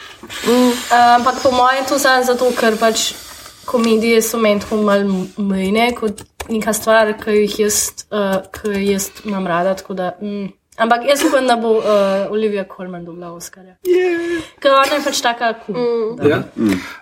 Uh, 0.44 0.76
ampak 1.16 1.40
po 1.44 1.52
mojem 1.56 1.88
to 1.88 2.00
samo 2.00 2.28
zato, 2.28 2.52
ker 2.60 2.76
pač 2.80 3.14
komedije 3.66 4.22
so 4.22 4.38
meni 4.38 4.60
tako 4.60 4.84
malo 4.84 5.26
mejne 5.38 5.94
kot 5.96 6.28
neka 6.52 6.76
stvar, 6.76 7.16
ki 7.24 7.40
jih 7.40 7.60
jaz, 7.66 7.80
uh, 8.12 8.44
ki 8.52 8.84
jaz 8.92 9.10
imam 9.24 9.48
rada. 9.48 9.76
tako 9.80 9.94
Da, 9.96 10.12
mm. 10.22 10.52
Ampak 10.78 11.06
jaz 11.08 11.24
upam, 11.24 11.48
da 11.48 11.56
bo 11.56 11.78
uh, 11.80 12.32
Olivia 12.32 12.66
Colman 12.68 13.06
dobila 13.06 13.32
Oscarja. 13.32 13.78
Yeah. 13.88 14.42
Ker 14.60 14.74
ona 14.76 14.98
je 14.98 15.04
pač 15.06 15.22
taka 15.24 15.54
kul. 15.66 15.76
Cool, 15.76 16.30
Ja. 16.30 16.42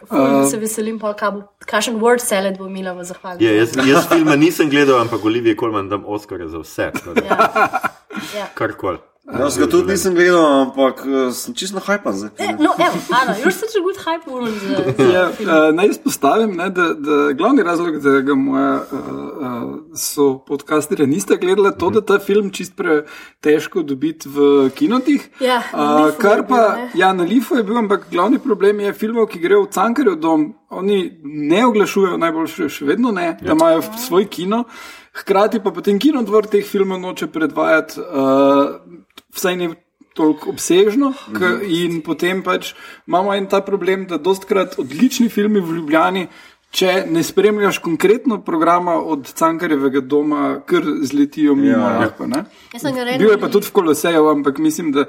uh, 0.10 0.46
se 0.50 0.58
veselim, 0.62 1.00
pa 1.02 1.14
kaj 1.18 1.32
bo, 1.32 1.42
kakšen 1.66 1.98
word 2.02 2.22
salad 2.22 2.58
bo 2.58 2.68
imela 2.70 2.94
v 2.94 3.04
zahvali. 3.04 3.42
Je, 3.46 3.56
jaz, 3.58 3.74
jaz 3.88 4.06
filma 4.12 4.36
nisem 4.36 4.70
gledal, 4.70 5.02
ampak 5.02 5.26
Olivije 5.26 5.56
Kolman 5.56 5.90
dam 5.90 6.04
Oscarja 6.06 6.48
za 6.48 6.60
vse. 6.62 6.92
Ja. 7.26 7.40
Ja. 8.38 8.46
Karkoli. 8.54 9.00
Jaz 9.24 9.56
ga 9.58 9.70
tudi 9.72 9.88
nisem 9.88 10.16
gledal, 10.16 10.44
ampak 10.62 11.00
eh, 11.08 11.32
sem 11.32 11.54
čisto 11.56 11.80
hajpan 11.80 12.14
zdaj. 12.14 12.58
No, 12.60 12.74
evo, 12.78 12.98
Ana, 13.14 13.32
you're 13.40 13.56
such 13.56 13.72
a 13.72 13.80
good 13.80 13.96
hype 13.98 14.28
woman. 14.28 14.52
za- 14.52 15.04
Ja, 15.14 15.30
uh, 15.30 15.72
naj 15.72 15.88
izpostavim, 15.88 16.58
ne, 16.58 16.68
da, 16.70 16.90
da 16.94 17.32
glavni 17.32 17.64
razlog, 17.64 17.98
da 17.98 18.20
ga 18.20 18.36
moja 18.36 18.74
uh, 18.82 19.00
uh, 19.00 19.64
so 19.96 20.40
podcasterja 20.40 21.06
niste 21.08 21.38
gledali, 21.38 21.68
je 21.68 21.78
to, 21.78 21.90
da 21.90 22.02
ta 22.02 22.20
film 22.20 22.50
čist 22.52 22.76
pre 22.76 23.06
težko 23.40 23.84
dobiti 23.84 24.28
v 24.30 24.40
kinotih. 24.70 25.30
Ja, 25.40 25.62
uh, 25.74 26.12
kar 26.18 26.44
pa, 26.44 26.56
bil, 26.58 26.76
ne. 26.76 26.90
ja, 26.96 27.14
na 27.14 27.24
Lifu 27.24 27.56
je 27.56 27.64
bil, 27.64 27.78
ampak 27.78 28.10
glavni 28.12 28.40
problem 28.40 28.80
je 28.80 28.94
filmov, 28.94 29.28
ki 29.28 29.40
grejo 29.40 29.64
v 29.64 29.72
Cankarjev 29.72 30.16
dom, 30.16 30.50
oni 30.70 31.00
ne 31.24 31.64
oglašujejo 31.66 32.18
najboljše, 32.18 32.68
še 32.70 32.86
vedno 32.86 33.12
ne, 33.12 33.38
da 33.42 33.52
imajo 33.52 33.82
svoj 34.00 34.28
kino. 34.28 34.66
Hkrati 35.14 35.60
pa 35.60 35.70
potem 35.72 36.00
kinodvor 36.00 36.48
teh 36.50 36.66
filmov 36.66 36.98
noče 37.00 37.28
predvajati, 37.28 38.02
uh, 38.02 39.03
vsaj 39.36 39.56
ne 39.58 39.70
toliko 40.14 40.50
obsežno, 40.50 41.14
k, 41.34 41.54
in 41.66 42.02
potem 42.06 42.44
pač 42.46 42.74
imamo 43.08 43.34
en 43.34 43.48
ta 43.50 43.62
problem, 43.66 44.06
da 44.06 44.18
dostkrat 44.18 44.76
odlični 44.80 45.30
filmi 45.30 45.60
v 45.60 45.80
Ljubljani. 45.80 46.28
Če 46.74 47.06
ne 47.06 47.22
spremljaš 47.22 47.78
konkretno 47.86 48.40
programa 48.42 48.96
od 48.98 49.28
Cankarjevega 49.30 50.02
doma, 50.02 50.60
kar 50.66 50.82
zletijo 51.06 51.54
mimo. 51.56 51.78
Ja. 51.78 52.00
lahko, 52.00 52.26
ne. 52.26 52.46
Jaz 52.74 52.82
sem 52.82 52.96
ga 52.96 53.06
Bil 53.18 53.30
je 53.30 53.38
pa 53.38 53.50
tudi 53.50 53.70
v 53.70 53.72
Koloseju, 53.72 54.26
ampak 54.28 54.58
mislim, 54.58 54.92
da 54.92 55.06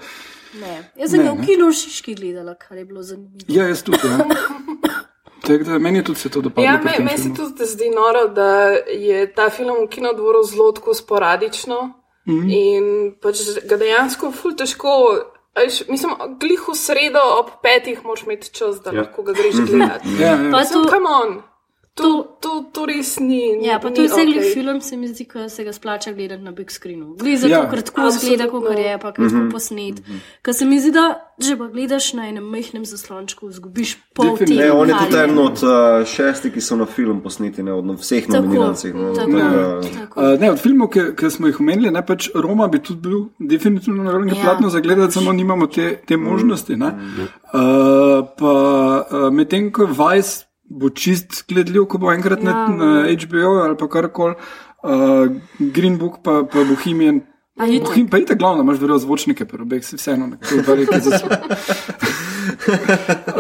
Ne. 0.54 0.90
Jaz 0.94 1.10
sem 1.10 1.18
Ne, 1.18 1.24
ga 1.24 1.32
v 1.32 1.40
ne. 1.40 1.46
kinu 1.46 1.66
v 1.66 1.72
Šiški 1.72 2.14
gledala, 2.14 2.54
kar 2.54 2.76
je 2.78 2.84
bilo 2.84 3.02
zanimivo. 3.02 3.48
ja, 3.48 3.64
jaz 3.66 3.82
tudi. 3.82 3.98
Ja. 4.04 4.22
Tako 5.46 5.64
da 5.64 5.78
meni 5.78 5.98
je 5.98 6.04
tudi 6.04 6.18
se 6.18 6.28
to 6.28 6.40
dopadlo. 6.40 6.64
Ja, 6.64 6.78
pri 6.78 6.90
me, 6.98 7.04
meni 7.04 7.18
se 7.18 7.32
tudi 7.34 7.64
zdi 7.64 7.90
noro, 7.90 8.28
da 8.28 8.46
je 8.88 9.32
ta 9.34 9.50
film 9.50 9.82
v 9.84 9.88
kinodvoru 9.88 10.44
zelo 10.44 10.72
tako 10.72 10.94
sporadično 10.94 12.03
mm 12.26 12.40
-hmm. 12.40 12.50
in 12.50 13.14
pač 13.22 13.36
ga 13.68 13.76
dejansko 13.76 14.32
ful 14.32 14.52
težko. 14.56 15.18
a 15.54 15.60
veš, 15.60 15.88
Mislim, 15.88 16.12
glih 16.40 16.68
v 16.68 16.74
sredo 16.74 17.20
ob 17.38 17.50
petih 17.62 18.04
moraš 18.04 18.22
imeti 18.22 18.54
čas, 18.54 18.80
da 18.82 18.90
ja. 18.90 19.00
lahko 19.00 19.22
ga 19.22 19.32
greš 19.32 19.54
gledati. 19.70 20.08
Ja, 20.20 20.28
ja. 20.28 20.50
Pa 20.52 20.58
Mislim, 20.58 20.84
to- 20.84 20.90
come 20.90 21.08
on. 21.08 21.42
To, 21.94 22.08
to, 22.40 22.64
to 22.72 22.86
res 22.86 23.20
ni. 23.20 23.38
Ja, 23.62 23.78
pa 23.78 23.90
to 23.90 24.02
je 24.02 24.08
cel 24.08 24.26
okay. 24.26 24.50
film, 24.50 24.80
se 24.80 24.96
mi 24.96 25.06
zdi, 25.06 25.24
ko 25.24 25.48
se 25.48 25.62
ga 25.62 25.72
splača 25.72 26.10
gledati 26.12 26.42
na 26.42 26.50
big 26.50 26.66
screenu. 26.68 27.14
Glede 27.14 27.36
za 27.36 27.46
to, 27.46 27.52
Ja. 27.52 27.70
ker 27.70 27.82
tako 27.82 28.10
zgleda, 28.10 28.48
kot 28.48 28.78
je, 28.78 28.98
pa 28.98 29.12
ker 29.12 29.24
je 29.24 29.42
posnet. 29.48 30.00
Ker 30.42 30.54
se 30.54 30.64
mi 30.64 30.80
zdi, 30.80 30.90
da 30.90 31.04
že 31.38 31.54
pa 31.56 31.66
gledaš 31.66 32.12
na 32.12 32.26
enem 32.28 32.44
majhnem 32.44 32.84
zaslončku, 32.84 33.46
zgubiš 33.50 33.94
pol 34.12 34.34
tega. 34.36 34.54
Ne, 34.56 34.72
on 34.72 34.88
je 34.88 34.94
tudi 34.96 35.16
en 35.18 35.38
od 35.38 35.62
uh, 35.62 35.70
šestih, 36.04 36.52
ki 36.52 36.60
so 36.60 36.76
na 36.76 36.86
film 36.86 37.20
posneti, 37.20 37.62
ne 37.62 37.72
od 37.72 37.92
vseh 37.94 38.26
nominacij. 38.28 38.92
no. 38.92 39.12
tako, 39.12 39.30
Tako 39.30 39.30
da- 39.32 39.80
tako. 39.94 40.20
Uh, 40.22 40.40
ne, 40.40 40.50
od 40.50 40.58
filmov, 40.58 40.88
ki, 40.88 41.00
ki 41.16 41.30
smo 41.30 41.46
jih 41.46 41.60
omenili, 41.60 41.90
ne, 41.90 42.02
pač 42.02 42.30
Roma 42.36 42.66
bi 42.68 42.78
tudi 42.78 43.00
bil 43.00 43.20
definitivno 43.40 44.02
na 44.02 44.12
ravni 44.12 44.32
Ja. 44.32 44.42
platno 44.42 44.68
za 44.68 44.80
gledati, 44.80 45.12
samo 45.12 45.32
nimamo 45.32 45.66
te, 45.68 46.00
te 46.06 46.16
možnosti. 46.16 46.76
ne. 46.76 46.90
Uh, 47.54 47.62
pa 48.34 48.54
uh, 49.02 49.30
medtem 49.30 49.70
ko 49.70 49.86
Vice 49.86 50.46
bo 50.74 50.90
čist 50.90 51.44
gledljiv, 51.48 51.86
ko 51.90 52.00
bo 52.02 52.12
enkrat 52.12 52.42
ja. 52.42 52.50
na, 52.50 52.68
na 52.68 53.16
HBO 53.22 53.54
ali 53.62 53.78
pa 53.78 53.88
karkoli, 53.88 54.34
uh, 54.82 55.30
Green 55.58 55.98
Book 55.98 56.20
pa, 56.24 56.42
pa 56.42 56.66
Bohemian. 56.68 57.22
Pa 57.54 58.18
je 58.18 58.34
glavno, 58.34 58.64
imaš 58.66 58.80
verjetno 58.82 58.98
zvočnike, 58.98 59.46
pa 59.46 59.60
obeh 59.62 59.84
si 59.86 59.96
vseeno 59.96 60.26
nekako 60.26 60.64
velike 60.66 60.98
zaslone. 61.00 61.38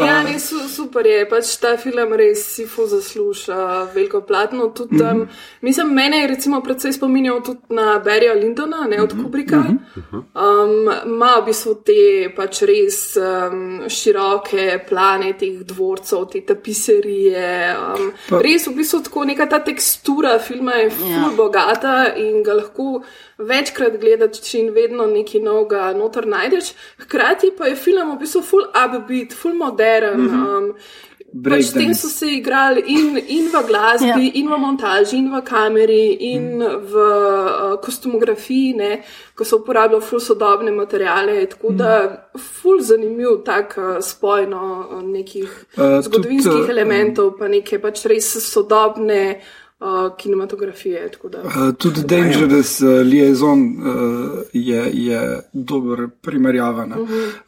Ja, 0.06 0.22
ne, 0.22 0.38
su, 0.40 0.56
super 0.68 1.06
je, 1.06 1.28
pač 1.28 1.56
ta 1.60 1.76
film 1.80 2.12
res 2.18 2.42
si 2.54 2.66
fu 2.66 2.86
zasluža 2.86 3.88
veliko 3.94 4.20
platno. 4.20 4.68
Tudi, 4.76 5.00
um, 5.02 5.24
mislim, 5.62 5.92
mene 5.94 6.20
je 6.22 6.26
recimo 6.34 6.60
predvsej 6.62 6.92
spominjal 6.92 7.42
tudi 7.42 7.74
na 7.74 7.98
Barryja 8.04 8.34
Lindona, 8.34 8.86
ne 8.90 9.02
od 9.02 9.12
Kubrika. 9.12 9.62
Um, 10.12 10.90
ima 11.06 11.34
v 11.40 11.44
bistvu 11.48 11.74
te 11.86 11.98
pač 12.36 12.62
res 12.68 12.98
um, 13.16 13.84
široke 13.88 14.84
plane 14.88 15.32
teh 15.38 15.62
dvorcev, 15.64 16.26
te 16.32 16.40
tapiserije. 16.46 17.46
Um, 17.78 18.10
Pa- 18.28 18.42
res 18.44 18.66
v 18.68 18.74
bistvu 18.78 19.02
tako 19.08 19.24
neka 19.24 19.46
ta 19.50 19.60
tekstura 19.64 20.38
filma 20.38 20.72
je 20.82 20.90
ful 20.90 21.10
Ja. 21.14 21.28
bogata 21.36 22.14
in 22.16 22.42
ga 22.42 22.54
lahko 22.54 23.02
večkrat 23.38 23.98
gledaš 24.00 24.54
in 24.54 24.70
vedno 24.74 25.06
nekaj 25.06 25.40
novega 25.40 25.92
noter 25.94 26.26
najdeš. 26.26 26.72
Hkrati 27.04 27.52
pa 27.58 27.66
je 27.66 27.76
film 27.76 28.10
v 28.14 28.18
bistvu 28.20 28.42
full 28.42 28.64
upbeat, 28.70 29.04
full 29.32 29.54
modern. 29.56 30.20
Mhm. 30.26 30.46
Um, 30.46 30.70
Pač 31.34 31.64
s 31.66 31.72
tem 31.74 31.90
so 31.98 32.06
se 32.06 32.28
igrali 32.30 32.82
in, 32.94 33.16
in 33.18 33.48
v 33.50 33.58
glasbi, 33.66 34.06
Ja. 34.06 34.18
ja. 34.22 34.30
in 34.38 34.46
v 34.46 34.58
montaži, 34.62 35.16
in 35.18 35.32
v 35.32 35.40
kameri, 35.42 36.04
in 36.30 36.44
v 36.62 36.94
uh, 36.94 37.72
kostumografiji, 37.82 38.74
ne, 38.78 38.90
ko 39.34 39.42
so 39.42 39.58
uporabljali 39.58 40.06
ful 40.06 40.22
sodobne 40.22 40.70
materiale. 40.70 41.34
Tako 41.50 41.72
da, 41.74 41.90
ful 42.38 42.78
zanimiv 42.80 43.42
tak 43.44 43.74
uh, 43.82 43.98
spoj 43.98 44.46
no, 44.46 44.62
nekih 45.02 45.50
Uh, 45.74 45.82
uh, 45.82 45.98
tudi, 45.98 46.06
zgodovinskih 46.06 46.64
uh, 46.68 46.70
elementov, 46.70 47.34
pa 47.38 47.50
neke 47.50 47.82
pač 47.82 48.06
res 48.06 48.30
sodobne 48.46 49.20
uh, 49.82 50.14
kinematografije. 50.16 51.10
tako 51.18 51.28
da. 51.34 51.42
Uh, 51.42 51.74
tudi 51.74 52.06
Dangerous 52.06 52.78
uh, 52.80 53.02
Liaison 53.02 53.58
uh, 53.58 54.46
je, 54.52 54.86
je 54.92 55.20
dober 55.52 56.06
primerjava. 56.22 56.86
ne. 56.86 56.96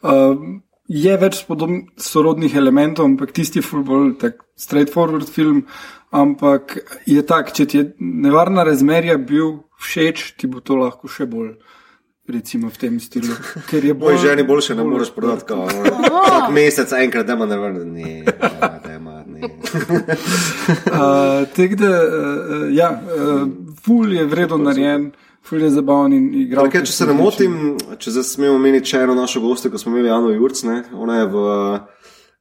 Uh, 0.03 0.59
je 0.87 1.17
več 1.17 1.45
podob- 1.47 1.87
sorodnih 1.97 2.55
elementov, 2.55 3.05
ampak 3.05 3.31
tisti 3.31 3.59
je 3.59 3.63
ful 3.63 3.83
bolj 3.83 4.17
tak 4.19 4.43
straightforward 4.57 5.29
film. 5.29 5.65
Ampak 6.11 6.77
je 7.05 7.21
tak, 7.21 7.51
če 7.51 7.65
ti 7.65 7.77
je 7.77 7.93
nevarna 7.99 8.63
razmerja 8.63 9.17
bil 9.19 9.63
všeč, 9.83 10.37
ti 10.39 10.47
bo 10.47 10.59
to 10.63 10.75
lahko 10.79 11.07
še 11.07 11.25
bolj. 11.27 11.57
Recimo 12.27 12.67
v 12.67 12.75
tem 12.75 12.99
stilu. 12.99 13.35
Ker 13.69 13.83
je 13.83 13.93
Moj 13.95 13.99
bolj- 14.03 14.17
ženi 14.19 14.43
boljše 14.43 14.75
ne 14.75 14.83
moreš 14.83 15.11
prodati, 15.15 15.45
kot 15.47 15.71
vsak 16.27 16.51
mesec, 16.51 16.91
enkrat, 16.91 17.25
da 17.25 17.33
ima 17.33 17.45
ne 17.45 17.57
vrne. 17.57 17.85
Ne, 17.85 18.23
da 18.83 18.91
ima, 18.95 19.23
ne. 19.27 19.47
Uh, 20.91 21.47
Tako 21.55 21.75
da, 21.75 21.91
uh, 22.03 22.67
ja, 22.71 22.89
uh, 22.91 23.47
ful 23.83 24.13
je 24.13 24.25
vredno 24.25 24.57
narejen, 24.57 25.11
ful 25.49 25.61
je 25.61 25.69
zabaven 25.69 26.13
in 26.13 26.27
igral. 26.41 26.67
Okay, 26.67 26.83
če 26.85 26.93
se 26.93 27.07
ne 27.07 27.15
motim, 27.15 27.77
če 27.99 28.17
zdaj 28.17 28.25
smemo 28.27 28.57
omeniti 28.59 28.91
še 28.91 29.05
eno 29.05 29.15
našo 29.15 29.41
gosto, 29.43 29.71
ko 29.71 29.79
smo 29.81 29.93
imeli 29.93 30.11
Jano 30.11 30.33
Jurc, 30.35 30.63
ne, 30.67 30.81
ona 30.93 31.21
je 31.21 31.29
v, 31.31 31.45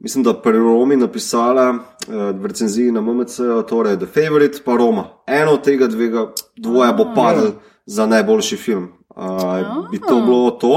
mislim, 0.07 0.27
da 0.27 0.35
pri 0.43 0.59
Romi 0.59 0.99
napisala 0.99 1.69
uh, 1.73 2.27
v 2.35 2.51
recenziji 2.51 2.95
na 2.95 3.05
MMC, 3.05 3.39
torej 3.71 4.01
The 4.03 4.11
Favorite 4.11 4.65
pa 4.67 4.77
Roma. 4.81 5.09
Eno 5.27 5.57
od 5.61 5.65
tega 5.67 5.89
dvega, 5.93 6.29
dvoje 6.57 6.93
bo 6.99 7.11
padlo 7.15 7.57
za 7.87 8.07
najboljši 8.11 8.61
film. 8.61 8.91
Uh, 9.17 9.89
bi 9.93 10.03
to 10.03 10.21
bilo 10.27 10.51
to? 10.61 10.75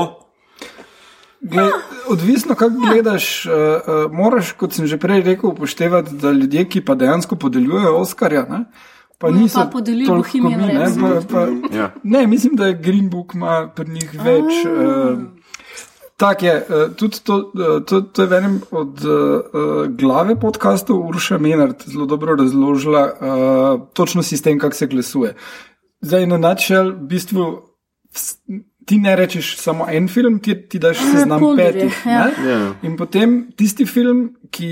Gled, 1.41 1.71
odvisno, 2.11 2.55
kako 2.55 2.75
gledaš, 2.83 3.45
uh, 3.45 3.51
uh, 3.53 4.11
moraš, 4.11 4.51
kot 4.59 4.75
sem 4.75 4.87
že 4.87 4.99
prej 4.99 5.23
rekel, 5.23 5.53
upoštevati, 5.53 6.17
da 6.19 6.31
ljudje, 6.35 6.65
ki 6.69 6.81
pa 6.85 6.95
dejansko 6.99 7.39
podeljujejo 7.39 7.95
Oscarja, 7.95 8.43
ne, 8.49 8.65
pa 9.19 9.27
Bojo 9.27 9.41
niso 9.41 9.59
pa 9.59 9.65
podelili 9.65 10.23
mi, 10.33 10.55
ne, 10.55 10.87
pa, 11.01 11.21
pa, 11.31 11.47
Ja. 11.77 11.91
ne, 12.03 12.27
mislim, 12.27 12.55
da 12.55 12.67
je 12.67 12.73
Green 12.73 13.09
Book 13.09 13.35
ima 13.35 13.69
pri 13.75 13.91
njih 13.91 14.13
več. 14.23 14.63
Uh, 14.65 15.19
Tak 16.19 16.43
je, 16.43 16.51
uh, 16.69 16.95
tudi 16.99 17.21
to, 17.23 17.35
uh, 17.55 17.85
to, 17.87 18.01
to 18.01 18.21
je 18.21 18.27
v 18.27 18.33
enem 18.33 18.55
od 18.75 19.05
uh, 19.07 19.85
glave 19.87 20.35
podkastov 20.35 20.99
Urša 21.07 21.37
Menard 21.39 21.85
zelo 21.87 22.05
dobro 22.05 22.35
razložila 22.35 23.03
uh, 23.07 23.87
točno 23.93 24.23
sistem, 24.23 24.59
kako 24.59 24.75
se 24.75 24.87
glasuje. 24.87 25.35
Zdaj, 26.01 26.27
na 26.27 26.37
načel, 26.37 26.91
v 26.91 27.07
bistvu, 27.07 27.45
ti 28.89 28.97
ne 28.97 29.13
rečeš 29.15 29.51
samo 29.57 29.85
en 29.87 30.07
film, 30.09 30.39
ti, 30.39 30.55
ti 30.65 30.79
daš 30.79 30.97
seznam 31.03 31.39
polderje, 31.39 31.83
petih. 31.83 31.99
ja. 32.05 32.23
ne? 32.25 32.49
Ja. 32.49 32.57
In 32.81 32.95
potem 32.97 33.35
tisti 33.53 33.85
film, 33.85 34.23
ki 34.49 34.69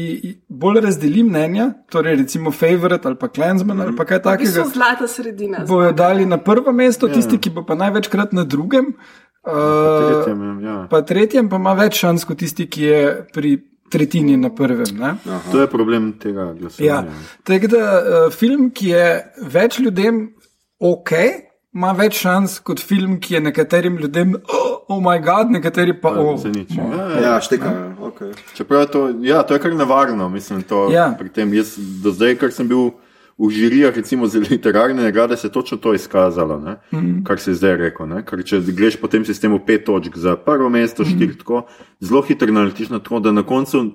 bolj 0.49 0.81
razdeli 0.81 1.21
mnenja, 1.23 1.67
torej 1.87 2.15
recimo 2.17 2.49
Favorite 2.51 3.05
ali 3.05 3.15
pa 3.15 3.29
Clansman 3.29 3.77
ali 3.79 3.93
pa 3.93 4.05
kaj 4.05 4.17
V 4.17 4.33
bistvu 4.39 4.57
takega, 4.57 4.73
zlata 4.73 5.07
sredina. 5.07 5.61
bojo 5.63 5.91
dali 5.93 6.25
na 6.25 6.37
prvo 6.39 6.73
mesto, 6.73 7.07
tisti, 7.07 7.37
ki 7.37 7.49
bo 7.51 7.61
pa 7.63 7.75
največkrat 7.75 8.33
na 8.33 8.43
drugem. 8.43 8.95
Uh, 9.43 9.53
Tretjem, 10.03 10.41
ja. 10.59 10.77
pa 10.89 11.01
tretjem 11.01 11.47
pa 11.47 11.55
ima 11.55 11.71
več 11.73 12.01
šans 12.01 12.25
kot 12.25 12.37
tisti, 12.37 12.65
ki 12.67 12.81
je 12.83 13.01
pri 13.31 13.51
tretjini 13.87 14.35
na 14.35 14.49
prvem. 14.49 14.89
Ne? 14.97 15.13
To 15.53 15.61
je 15.61 15.67
problem 15.67 16.09
tega 16.19 16.41
Ja. 16.41 16.53
glasovanja. 16.53 17.13
Tako 17.43 17.67
da 17.67 17.83
uh, 17.93 18.33
film, 18.33 18.71
ki 18.71 18.89
je 18.89 19.05
več 19.47 19.79
ljudem 19.79 20.25
ok, 20.79 21.13
ima 21.73 21.91
več 21.91 22.19
šans 22.19 22.59
kot 22.59 22.79
film, 22.79 23.19
ki 23.19 23.33
je 23.33 23.41
nekaterim 23.41 23.97
ljudem, 23.97 24.35
oh, 24.35 24.77
oh 24.87 25.01
moj 25.01 25.19
bog, 25.19 25.51
nekateri 25.51 25.93
pa 25.93 26.09
Ja, 26.09 26.21
oh. 26.21 26.37
za 26.39 26.49
nič. 26.49 26.69
no. 26.69 26.83
Ja, 26.91 27.09
ja. 27.09 27.21
Ja, 27.21 27.41
šteka. 27.41 27.73
Okay. 28.01 28.31
Čeprav 28.55 28.81
je 28.81 28.87
to, 28.87 29.01
ja, 29.21 29.43
to 29.43 29.53
je 29.53 29.59
kar 29.59 29.75
nevarno, 29.75 30.29
mislim, 30.29 30.63
to 30.63 30.89
Ja. 30.91 31.11
pri 31.19 31.29
tem. 31.29 31.53
Jaz 31.53 31.75
do 32.01 32.11
zdaj, 32.11 32.35
ker 32.35 32.51
sem 32.51 32.67
bil 32.67 32.91
v 33.37 33.49
žirijah, 33.51 33.93
recimo 33.93 34.25
za 34.25 34.39
literarne 34.41 35.03
nagrade, 35.03 35.37
se 35.37 35.47
je 35.47 35.51
točno 35.51 35.77
to 35.77 35.93
izkazalo, 35.93 36.57
ne? 36.59 36.77
Mhm. 36.91 37.23
kar 37.23 37.39
se 37.39 37.51
je 37.51 37.55
zdaj 37.55 37.75
rekel. 37.77 38.07
Ne? 38.07 38.23
Ker 38.25 38.43
če 38.43 38.61
greš 38.63 38.95
po 38.97 39.07
tem 39.07 39.25
sistemu 39.25 39.59
pet 39.59 39.85
točk 39.85 40.17
za 40.17 40.35
prvo 40.35 40.69
mesto, 40.69 41.03
Mhm. 41.03 41.11
štiri 41.11 41.37
tako, 41.37 41.67
zelo 42.01 42.21
hitro 42.21 42.47
naletiš 42.47 42.89
na 42.89 42.99
to, 42.99 43.19
da 43.19 43.31
na 43.31 43.43
koncu. 43.43 43.91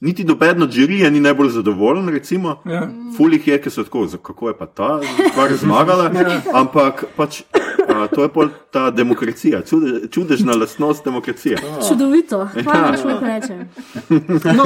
Niti 0.00 0.24
dobedno 0.24 0.68
žirija 0.70 1.10
ni 1.10 1.20
najbolj 1.20 1.48
zadovoljen, 1.48 2.08
recimo. 2.08 2.62
Ja. 2.64 2.88
Fulih 3.16 3.48
je, 3.48 3.60
ki 3.62 3.70
so 3.70 3.84
tako, 3.84 4.06
"Za- 4.06 4.18
kako 4.18 4.48
je 4.48 4.58
pa 4.58 4.66
ta 4.66 5.00
stvar 5.30 5.54
zmagala. 5.56 6.10
Ampak 6.60 7.04
pač, 7.16 7.40
uh, 7.40 8.10
to 8.14 8.22
je 8.22 8.28
pol 8.28 8.48
ta 8.70 8.90
demokracija, 8.90 9.62
čude, 9.62 10.08
čudežna 10.08 10.56
lastnost 10.56 11.04
demokracije. 11.04 11.58
Čudovito, 11.88 12.48
hvala, 12.64 12.96
da 12.96 13.04
mi 13.04 13.28
rečem. 13.28 13.68
No, 14.56 14.64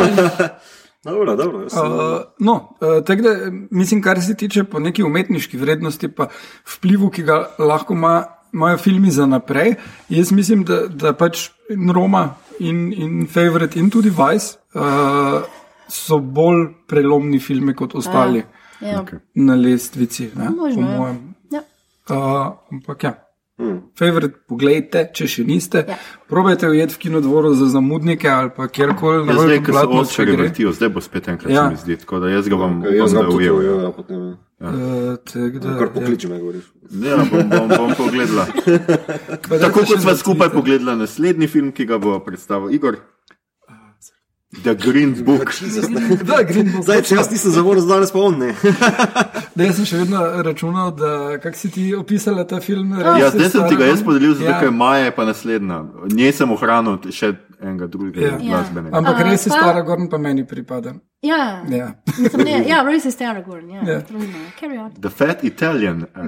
Dobro, 1.04 1.36
dobro. 1.36 1.58
Uh, 1.58 2.20
no, 2.38 2.76
uh, 2.80 3.04
da, 3.04 3.50
mislim, 3.70 4.02
kar 4.02 4.22
se 4.22 4.34
tiče 4.34 4.64
po 4.64 4.78
neki 4.78 5.02
umetniški 5.02 5.56
vrednosti, 5.56 6.08
pa 6.08 6.28
vplivu, 6.76 7.10
ki 7.10 7.22
ga 7.22 7.50
lahko 7.58 7.92
ima, 7.94 8.24
imajo 8.52 8.78
filmi 8.78 9.10
za 9.10 9.26
naprej, 9.26 9.74
jaz 10.08 10.32
mislim, 10.32 10.64
da, 10.64 10.86
da 10.86 11.12
pač 11.12 11.50
Roma 11.94 12.34
in, 12.60 12.92
in 12.92 13.26
Favorite 13.26 13.78
in 13.78 13.90
tudi 13.90 14.10
Vice 14.10 14.58
uh, 14.74 15.42
so 15.88 16.18
bolj 16.18 16.66
prelomni 16.86 17.38
filmi 17.38 17.74
kot 17.74 17.94
ostali 17.94 18.44
Ja. 18.80 19.00
Okay. 19.00 19.18
na 19.34 19.54
lestvici. 19.54 20.30
Ne, 20.34 20.50
Možno, 20.50 20.74
po 20.76 20.80
ja. 20.82 20.96
mojem. 20.98 21.18
Ja. 21.50 21.60
Uh, 22.06 22.16
ampak 22.72 23.04
ja. 23.04 23.14
Favorite, 23.94 24.34
poglejte, 24.48 25.10
če 25.14 25.26
še 25.26 25.44
niste. 25.44 25.84
Ja. 25.88 25.94
Probajte 26.28 26.66
ujeti 26.66 26.94
v 26.94 26.98
kinodvoru 26.98 27.52
za 27.54 27.68
zamudnike 27.68 28.26
ali 28.28 28.50
pa 28.50 28.66
kjerkoli 28.66 29.22
na 29.24 29.32
Ja, 29.32 29.38
zdaj, 29.38 29.60
ko 29.86 30.04
se 30.04 30.24
gre. 30.26 30.36
vrtijo, 30.36 30.72
zdaj 30.72 30.88
bo 30.88 31.00
spet 31.00 31.28
enkrat, 31.28 31.50
Ja. 31.50 31.54
ja. 31.54 31.64
se 31.64 31.70
mi 31.70 31.76
zdi, 31.76 31.96
tako 31.96 32.18
da 32.18 32.28
jaz 32.28 32.48
ga 32.48 32.56
bom, 32.56 32.82
Jaz 32.84 32.98
bom 33.04 33.14
ga 33.14 33.22
da 33.22 33.30
tudi 33.30 33.50
ujel. 33.50 33.62
ja. 33.64 33.82
ja, 33.82 33.92
potem. 33.92 34.36
Uh, 34.60 35.16
tako 35.24 35.58
da, 35.58 35.72
Kar 35.78 35.86
ja. 35.86 35.92
pokliči 35.94 36.28
me, 36.30 36.38
govoriš. 36.38 36.64
Ja, 37.02 37.16
bom, 37.30 37.48
bom, 37.50 37.68
bom 37.68 37.90
pogledala. 37.98 38.46
Tako 39.64 39.80
kot 39.80 40.00
sva 40.00 40.12
na 40.12 40.16
skupaj 40.16 40.48
pogledala 40.54 40.94
naslednji 40.96 41.48
film, 41.50 41.72
ki 41.72 41.84
ga 41.90 41.98
bo 41.98 42.18
predstavil 42.24 42.70
Igor. 42.74 42.96
The 44.62 44.74
Green 44.74 45.24
Book. 45.24 45.50
Da, 46.28 46.42
Green 46.42 46.70
Book. 46.72 46.84
Zdaj, 46.86 47.02
če 47.02 47.16
jaz 47.18 47.30
nisem 47.32 47.50
zavoril, 47.56 47.82
danes 47.90 48.12
pa 48.14 48.22
on 48.22 48.38
ne. 48.38 48.52
Da, 49.56 49.64
jaz 49.66 49.80
sem 49.80 49.88
še 49.90 49.98
vedno 50.04 50.22
računal, 50.46 50.92
da 50.94 51.38
kak 51.42 51.58
si 51.58 51.70
ti 51.74 51.88
opisala 51.94 52.46
ta 52.46 52.60
film. 52.62 52.94
Ja, 52.98 53.30
zdaj 53.34 53.50
sem 53.50 53.66
ti 53.68 53.78
ga 53.80 53.90
jaz 53.90 54.04
podelil, 54.06 54.36
zato 54.38 54.50
Ja. 54.50 54.60
ker 54.62 54.70
Maja 54.70 55.08
je 55.08 55.16
pa 55.16 55.26
naslednja. 55.26 55.82
Njej 56.14 56.32
sem 56.38 56.50
ohranil 56.54 56.98
še 57.10 57.34
enega 57.64 57.86
drugega 57.86 58.20
Ja. 58.20 58.32
ja. 58.32 58.38
glasbenega. 58.50 58.96
Ampak 58.96 59.16
A, 59.16 59.22
res 59.22 59.46
je 59.46 59.50
pa- 59.50 59.56
stara 59.56 59.80
gorn, 59.82 60.08
pa 60.08 60.18
meni 60.18 60.44
pripada. 60.44 60.94
Ja, 61.22 61.64
Ja. 61.70 61.94
Mislim, 62.18 62.44
ne, 62.44 62.64
ja, 62.68 62.82
res 62.82 63.04
je 63.04 63.10
Staragorn. 63.10 63.70
Ja, 63.70 63.80
Ja. 63.82 64.00
on. 64.78 64.92
The 64.94 65.10
Fat 65.10 65.44
Italian. 65.44 66.02
eh, 66.04 66.20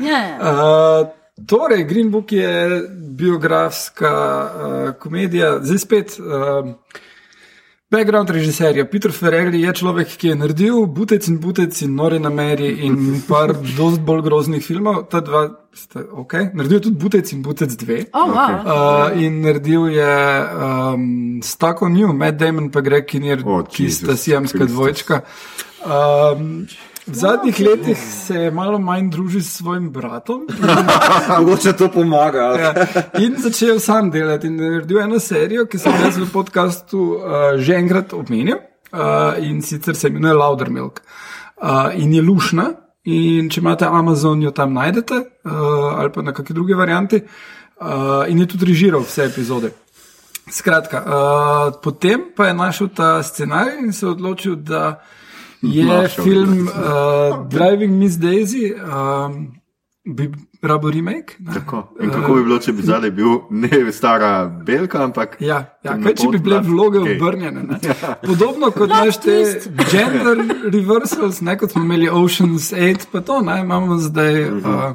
Ja, 0.00 0.18
ja. 0.28 0.36
Uh, 0.38 1.08
torej, 1.46 1.84
Green 1.84 2.10
Book 2.10 2.32
je 2.32 2.82
biografska 3.10 4.12
uh, 4.46 4.94
komedija, 4.94 5.58
zdaj 5.60 5.78
spet. 5.78 6.18
Uh, 6.18 6.74
Background 7.90 8.30
režiserja 8.30 8.82
Peter 8.90 9.12
Ferrari 9.14 9.60
je 9.62 9.72
človek, 9.72 10.08
ki 10.18 10.28
je 10.28 10.34
naredil 10.34 10.86
Butec 10.90 11.28
in 11.30 11.36
Butec 11.38 11.70
in 11.86 11.94
Nori 11.94 12.18
na 12.18 12.30
meri 12.34 12.72
in 12.82 13.20
par 13.28 13.52
dosti 13.78 14.00
bolj 14.02 14.24
groznih 14.26 14.64
filmov. 14.64 15.04
Ta 15.06 15.20
dva 15.22 15.44
sta 15.70 16.02
ok. 16.02 16.34
Naredil 16.50 16.80
je 16.80 16.82
tudi 16.88 16.98
Butec 16.98 17.30
in 17.32 17.44
Butec 17.46 17.76
2. 17.78 18.00
Oh, 18.12 18.26
wow. 18.26 18.56
Uh, 18.66 19.22
in 19.22 19.38
naredil 19.40 19.86
je 19.94 20.10
um, 20.66 21.06
Stako 21.46 21.86
New, 21.88 22.10
Matt 22.12 22.42
Damon 22.42 22.72
pa 22.74 22.82
Greg 22.82 23.06
Kinnear, 23.06 23.38
Oh, 23.46 23.62
ki 23.62 23.86
sta 23.86 24.10
Jesus 24.10 24.20
sijamska 24.24 24.58
Christus. 24.58 24.74
dvojčka. 24.74 25.20
Um, 25.86 26.66
v 27.06 27.14
zadnjih 27.14 27.60
letih 27.60 27.98
se 27.98 28.50
malo 28.50 28.78
manj 28.78 29.10
družil 29.10 29.40
s 29.40 29.58
svojim 29.58 29.90
bratom 29.90 30.46
Mogoče 31.38 31.72
to 31.72 31.88
pomaga. 31.88 32.38
ja, 32.38 32.72
in 33.18 33.36
začel 33.38 33.80
sam 33.80 34.10
delati. 34.10 34.46
In 34.46 34.56
naredil 34.56 35.00
eno 35.00 35.20
serijo, 35.20 35.66
ki 35.66 35.78
sem 35.78 35.92
jaz 36.02 36.18
v 36.18 36.26
podkastu 36.32 36.98
uh, 36.98 37.20
že 37.56 37.78
enkrat 37.78 38.12
omenil 38.12 38.58
uh, 38.58 39.38
in 39.38 39.62
sicer 39.62 39.96
se 39.96 40.08
imenuje 40.08 40.34
Loudermilk. 40.34 41.00
Uh, 41.62 41.94
in 41.94 42.14
je 42.14 42.22
lušna. 42.22 42.72
In 43.06 43.50
če 43.50 43.60
imate 43.62 43.86
Amazon, 43.86 44.42
jo 44.42 44.50
tam 44.50 44.72
najdete, 44.74 45.14
uh, 45.46 45.98
ali 46.00 46.10
pa 46.10 46.22
na 46.26 46.32
kakšni 46.34 46.54
drugi 46.54 46.74
varianti. 46.74 47.22
Uh, 47.76 48.24
in 48.28 48.38
je 48.42 48.46
tudi 48.50 48.66
režiral 48.66 49.04
vse 49.06 49.28
epizode. 49.30 49.70
Skratka, 50.50 51.02
uh, 51.02 51.76
potem 51.82 52.32
pa 52.36 52.48
je 52.48 52.54
našel 52.54 52.88
ta 52.88 53.22
scenarij 53.22 53.78
in 53.84 53.92
se 53.92 54.06
odločil, 54.06 54.56
da 54.56 54.98
je 55.62 56.08
film 56.08 56.68
uh, 56.68 57.48
Driving 57.48 57.98
Miss 57.98 58.16
Daisy, 58.16 58.72
um, 58.74 59.54
bi 60.04 60.30
rabo 60.62 60.90
remake. 60.90 61.36
In 62.00 62.10
kako 62.10 62.34
bi 62.34 62.42
bilo, 62.42 62.58
če 62.58 62.72
bi 62.72 62.82
zadaj 62.86 63.10
bil 63.10 63.40
ne 63.50 63.92
stara 63.92 64.46
belka, 64.66 65.02
ampak. 65.04 65.36
Ja, 65.40 65.62
ja 65.84 65.96
kaj 66.02 66.16
če 66.20 66.30
bi 66.34 66.40
bile 66.42 66.60
vloge 66.64 67.02
okej. 67.02 67.18
obrnjene. 67.20 67.62
ne? 67.62 67.80
Podobno 68.28 68.70
kot 68.74 68.90
imaš 68.90 69.20
te 69.24 69.36
gender 69.90 70.42
reversals, 70.72 71.40
ne 71.40 71.58
kot 71.58 71.74
smo 71.74 71.84
imeli 71.84 72.10
Ocean's 72.10 72.72
8, 72.72 73.10
pa 73.12 73.22
to 73.26 73.40
ne, 73.46 73.60
imamo 73.64 73.98
zdaj. 74.02 74.42
Uh, 74.60 74.90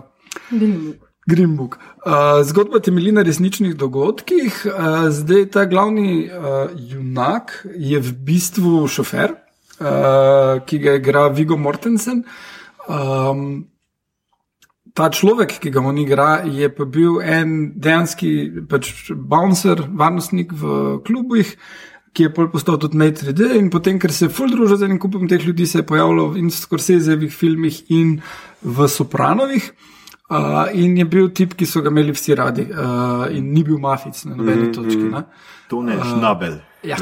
Green 1.29 1.55
Book. 1.57 1.77
Uh, 2.05 2.41
zgodba 2.43 2.79
temelji 2.79 3.11
na 3.11 3.21
resničnih 3.21 3.75
dogodkih. 3.77 4.65
Uh, 4.65 5.09
zdaj 5.13 5.45
ta 5.53 5.65
glavni 5.65 6.25
uh, 6.25 6.71
junak 6.75 7.65
je 7.75 7.99
v 7.99 8.13
bistvu 8.25 8.87
šofer, 8.87 9.35
uh, 9.81 10.61
ki 10.65 10.79
ga 10.79 10.95
igra 10.99 11.27
Vigo 11.33 11.57
Mortensen. 11.57 12.23
Um, 12.87 13.71
ta 14.93 15.09
človek, 15.09 15.57
ki 15.61 15.71
ga 15.71 15.83
on 15.83 15.99
igra, 16.01 16.41
je 16.45 16.69
pa 16.73 16.85
bil 16.85 17.21
en 17.21 17.71
dejanski 17.75 18.65
pač 18.69 19.11
bouncer, 19.15 19.85
varnostnik 19.87 20.53
v 20.53 20.99
klubih. 21.07 21.55
Ki 22.11 22.25
je 22.25 22.33
pol 22.35 22.49
postal 22.51 22.75
tudi 22.75 22.99
Mate 22.99 23.23
3D, 23.23 23.53
in 23.55 23.69
potem, 23.71 23.95
ker 23.95 24.11
se 24.11 24.27
je 24.27 24.33
full 24.35 24.51
družil 24.51 24.81
z 24.81 24.89
enim 24.89 24.99
kupom 24.99 25.29
teh 25.31 25.39
ljudi, 25.47 25.63
se 25.63 25.79
je 25.79 25.87
pojavljal 25.87 26.35
in 26.41 26.49
v 26.51 26.55
Scorsesevih 26.57 27.31
filmih 27.31 27.77
in 27.95 28.17
v 28.61 28.87
Sopranovih. 28.91 29.71
Uh, 30.31 30.67
in 30.75 30.97
je 30.99 31.05
bil 31.07 31.29
tip, 31.35 31.55
ki 31.59 31.67
so 31.67 31.79
ga 31.83 31.91
imeli 31.91 32.11
vsi 32.15 32.35
radi, 32.35 32.67
uh, 32.71 33.31
in 33.31 33.49
ni 33.51 33.63
bil 33.67 33.79
mafic 33.79 34.15
na 34.27 34.35
nobeni 34.35 34.67
mm, 34.67 34.73
točki. 34.75 35.07
Ne? 35.11 35.23
To 35.71 35.81
ne 35.83 35.95
je 35.95 36.09
šnabel. 36.11 36.59
Ja. 36.83 36.95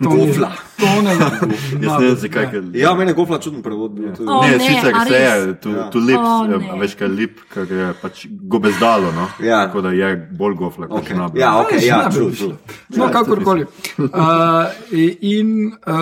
Gofla. 0.00 0.50
To 0.76 1.02
ne 1.02 1.12
Jaz 1.82 1.92
ne 1.92 1.98
vem, 2.00 2.16
zakaj. 2.16 2.46
Ja, 2.74 2.94
meni 2.94 3.10
je 3.10 3.14
gofla 3.14 3.38
čuden 3.38 3.62
prevod. 3.62 3.92
bil. 3.92 4.12
To 4.12 4.22
je- 4.22 4.28
O, 4.28 4.42
Ne, 4.42 4.58
sicer 4.60 4.92
a 4.94 5.04
se 5.06 5.14
je, 5.14 5.60
tu, 5.60 5.70
Ja. 5.70 5.90
tu 5.90 5.98
lips, 5.98 6.18
oh, 6.20 6.46
ne. 6.48 6.78
veš 6.80 6.94
kaj 6.94 7.08
lip, 7.08 7.38
ker 7.48 7.66
je 7.68 7.92
pač 7.94 8.26
gobezdalo, 8.28 9.12
no? 9.12 9.28
Ja. 9.40 9.66
Tako 9.66 9.80
da 9.80 9.90
je 9.90 10.08
bolj 10.32 10.54
gofla 10.54 10.86
kot 10.86 11.00
Okay. 11.00 11.12
šnabel. 11.12 11.40
Ja, 11.40 11.60
ok, 11.60 11.72
ja, 11.82 12.08
true, 12.10 12.30
bi 12.30 12.36
šlo. 12.36 12.48
true. 12.88 12.98
No, 12.98 13.08
kakorkoli. 13.10 13.66
Uh, 13.98 14.08
in 15.20 15.50
uh, 15.86 15.94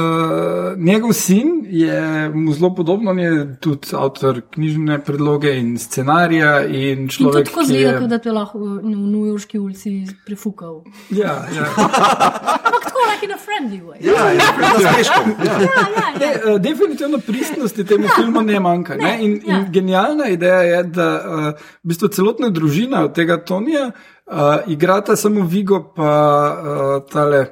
njegov 0.79 1.13
sin 1.13 1.47
je 1.65 2.01
mu 2.31 2.53
zelo 2.53 2.75
podobno, 2.75 3.11
on 3.11 3.19
je 3.19 3.31
tudi 3.57 3.89
avtor 3.95 4.41
knjižne 4.51 4.99
predloge 5.01 5.53
in 5.53 5.79
scenarija. 5.79 6.65
In 6.65 6.99
In 7.01 7.09
človek, 7.09 7.45
tako 7.47 7.61
ki 7.63 7.75
je- 7.75 7.99
kot 7.99 8.09
da 8.09 8.19
te 8.19 8.31
lahko 8.31 8.59
v, 8.59 8.79
v 8.79 8.89
Newyorški 9.07 9.59
ulici 9.59 9.93
prefukal. 10.27 10.83
Ja, 11.11 11.45
ja. 11.51 11.65
Ampak 11.77 12.85
tako, 12.85 13.01
like 13.11 13.27
in 13.27 13.33
a 13.33 13.39
friendly 13.39 13.81
way. 13.83 13.99
Ja, 14.01 14.31
ja, 14.33 14.49
ja, 14.81 14.93
smeško. 14.93 15.21
Ja. 15.45 15.59
Ne, 16.21 16.55
eh, 16.55 16.59
definitivno 16.59 17.19
pristnosti 17.19 17.85
temu 17.85 18.09
filmu 18.17 18.43
ne 18.43 18.61
manjka. 18.61 18.97
Ne? 18.97 19.19
In, 19.21 19.41
in 19.45 19.51
ja. 19.51 19.65
genialna 19.69 20.29
ideja 20.29 20.63
je, 20.63 20.83
da 20.83 21.09
uh, 21.15 21.47
v 21.85 21.93
bistvu 21.93 22.09
celotna 22.09 22.49
družina 22.49 23.09
tega 23.15 23.41
Tonija 23.45 23.91
uh, 23.91 24.35
igrata 24.67 25.17
samo 25.17 25.47
Vigo, 25.47 25.83
pa 25.97 26.13
uh, 26.53 27.11
tale. 27.13 27.47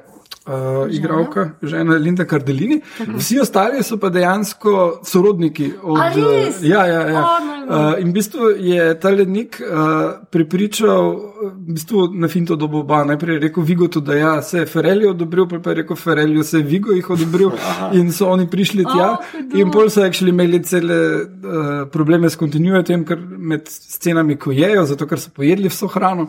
Uh, 0.49 0.89
igralka, 0.89 1.43
žena 1.61 1.93
Linda 2.01 2.25
Cardellini, 2.25 2.79
vsi 3.17 3.37
ostali 3.39 3.83
so 3.83 3.99
pa 4.01 4.09
dejansko 4.09 5.01
sorodniki. 5.05 5.67
Od, 5.83 5.99
A 6.01 6.07
res? 6.09 6.63
eh, 6.63 6.67
ja, 6.71 6.85
ja, 6.89 7.03
ja. 7.05 7.21
O, 7.21 7.45
no. 7.45 7.59
Uh, 7.69 8.01
in 8.01 8.09
v 8.09 8.13
bistvu 8.15 8.49
je 8.57 8.87
ta 8.99 9.11
lednik 9.13 9.59
uh, 9.61 10.25
pripričal, 10.33 11.28
v 11.41 11.73
bistvu 11.73 12.07
na 12.13 12.27
finto 12.27 12.55
dobo 12.55 12.79
oba. 12.79 13.03
Najprej 13.03 13.35
je 13.35 13.39
rekel 13.39 13.63
Vigotu, 13.63 13.99
da 14.01 14.15
ja, 14.15 14.41
se 14.41 14.59
je 14.59 14.65
Ferelio 14.65 15.11
odobril, 15.11 15.45
potem 15.47 15.61
pa 15.63 15.69
je 15.69 15.75
rekel 15.75 15.95
Ferelio, 15.95 16.43
se 16.43 16.57
je 16.57 16.63
Vigo 16.63 16.91
jih 16.91 17.09
odobril 17.09 17.51
in 17.93 18.11
so 18.11 18.27
oni 18.29 18.47
prišli 18.49 18.83
tja. 18.83 19.09
O, 19.11 19.17
hudo. 19.33 19.57
in 19.59 19.71
pol 19.71 19.89
so 19.89 20.01
actually 20.03 20.29
imeli 20.29 20.59
cele 20.63 20.97
uh, 21.15 21.87
probleme 21.91 22.29
s 22.29 22.35
kontinuitetem, 22.35 23.05
ker 23.05 23.19
med 23.37 23.67
scenami, 23.69 24.35
ko 24.35 24.51
jejo, 24.51 24.85
zato 24.85 25.07
ker 25.07 25.19
so 25.19 25.31
pojedli 25.35 25.69
vso 25.69 25.87
hrano. 25.87 26.27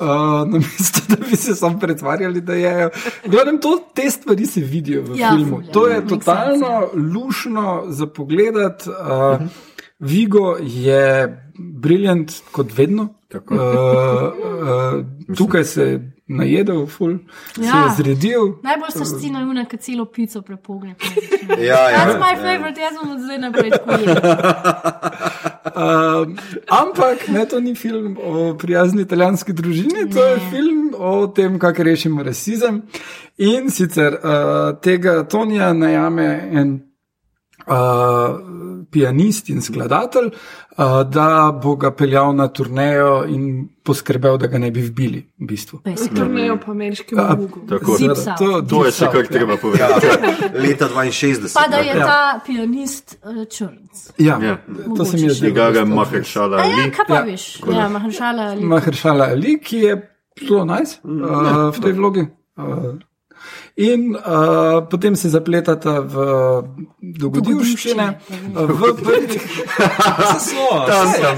Uh, 0.00 0.06
namesto 0.48 1.00
da 1.08 1.16
bi 1.30 1.36
se 1.36 1.54
sam 1.54 1.78
pretvarjali, 1.78 2.40
da 2.40 2.54
jejo. 2.54 2.90
Gledam, 3.26 3.58
to, 3.60 3.76
te 3.94 4.10
stvari 4.10 4.46
se 4.46 4.60
vidijo 4.60 5.02
v 5.02 5.18
Ja, 5.20 5.30
filmu. 5.36 5.60
ja. 5.60 5.72
To 5.72 5.86
je 5.88 6.06
totalno 6.08 6.88
lušno 6.94 7.84
za 7.88 8.06
pogled. 8.06 8.56
Uh, 8.88 9.46
Vigo 10.00 10.56
je 10.60 11.28
briljant 11.58 12.32
kot 12.52 12.72
vedno. 12.78 13.08
Uh, 13.34 13.50
uh, 13.50 15.36
tukaj 15.36 15.64
se 15.64 15.82
je 15.82 16.12
najedel, 16.26 16.86
ful, 16.86 17.10
ja. 17.10 17.18
se 17.54 17.62
Ja. 17.62 17.84
je 17.84 17.94
zredil. 17.96 18.54
Najbolj 18.62 18.90
se 18.90 19.04
scena 19.04 19.38
je 19.38 19.46
una, 19.46 19.64
ki 19.64 19.76
celo 19.76 20.04
pico 20.04 20.42
prepogne. 20.42 20.94
Ja, 21.58 21.90
ja, 21.90 21.98
That's 21.98 22.18
my 22.18 22.30
ja. 22.30 22.36
favorite, 22.36 22.80
jaz 22.80 22.94
bom 23.02 23.10
od 23.12 23.20
zdaj 23.20 23.38
naprej 23.38 23.70
tako 23.70 23.90
jedel. 23.90 24.16
Uh, 25.70 26.28
ampak 26.68 27.28
ne, 27.28 27.46
to 27.46 27.60
ni 27.60 27.74
film 27.74 28.18
o 28.22 28.54
prijazni 28.58 29.02
italijanski 29.02 29.52
družini, 29.52 30.10
to 30.12 30.24
je 30.24 30.38
film 30.50 30.94
o 30.98 31.26
tem, 31.26 31.58
kako 31.58 31.82
rešimo 31.82 32.22
rasizem. 32.22 32.82
In 33.38 33.70
sicer 33.70 34.12
uh, 34.14 34.78
tega 34.82 35.24
Tonija 35.28 35.72
najame 35.72 36.48
en 36.52 36.89
uh, 37.70 38.40
pianist 38.90 39.48
in 39.48 39.62
skladatelj, 39.62 40.26
uh, 40.26 40.84
da 41.06 41.26
bo 41.54 41.76
ga 41.76 41.90
peljal 41.90 42.34
na 42.34 42.48
turnejo 42.48 43.24
in 43.24 43.44
poskrbel, 43.82 44.38
da 44.38 44.46
ga 44.46 44.58
ne 44.58 44.70
bi 44.70 44.82
vbili. 44.82 45.20
V 45.38 45.46
bistvu. 45.46 45.80
Turnejo 46.10 46.58
po 46.58 46.72
ameriškem 46.72 47.18
Zipsa. 47.98 48.34
To, 48.34 48.62
to 48.62 48.84
je 48.84 48.92
še 48.92 49.06
kar 49.06 49.26
treba 49.26 49.56
povedati. 49.56 50.06
Leta 50.54 50.88
62. 50.88 51.54
Pa 51.54 51.68
da 51.68 51.76
je 51.78 51.94
Ja. 51.94 52.06
ta 52.06 52.20
pianist 52.46 53.18
uh, 53.20 53.44
črnc. 53.46 53.94
Ja, 54.18 54.38
Ja. 54.42 54.56
to 54.96 55.04
se 55.04 55.16
mi 55.16 55.22
je 55.22 55.30
zdelo. 55.30 55.48
Njegove 55.48 55.72
dosta 55.72 55.94
Maheršala 55.94 56.56
A 56.56 56.60
ja, 56.60 56.74
Ali. 56.74 56.90
kaj 56.90 57.04
pa 57.08 57.14
Ja. 57.14 57.22
veš? 57.22 57.44
Ja, 57.70 57.88
Mahršala 57.88 58.42
ali. 58.44 58.64
Mahershala 58.64 59.24
Ali, 59.26 59.60
ki 59.60 59.76
je 59.78 59.94
zelo 60.40 60.64
nice 60.64 60.98
uh, 61.04 61.70
v 61.70 61.80
tej 61.80 61.92
vlogi. 61.92 62.26
Uh, 62.56 62.98
in 63.76 64.16
uh, 64.16 64.80
potem 64.90 65.16
se 65.16 65.30
zapletata 65.30 66.00
v 66.00 66.14
dogodivščine. 67.00 68.20
V 68.52 68.92
prvih, 69.02 69.42
Tam, 70.90 71.12
tam. 71.12 71.36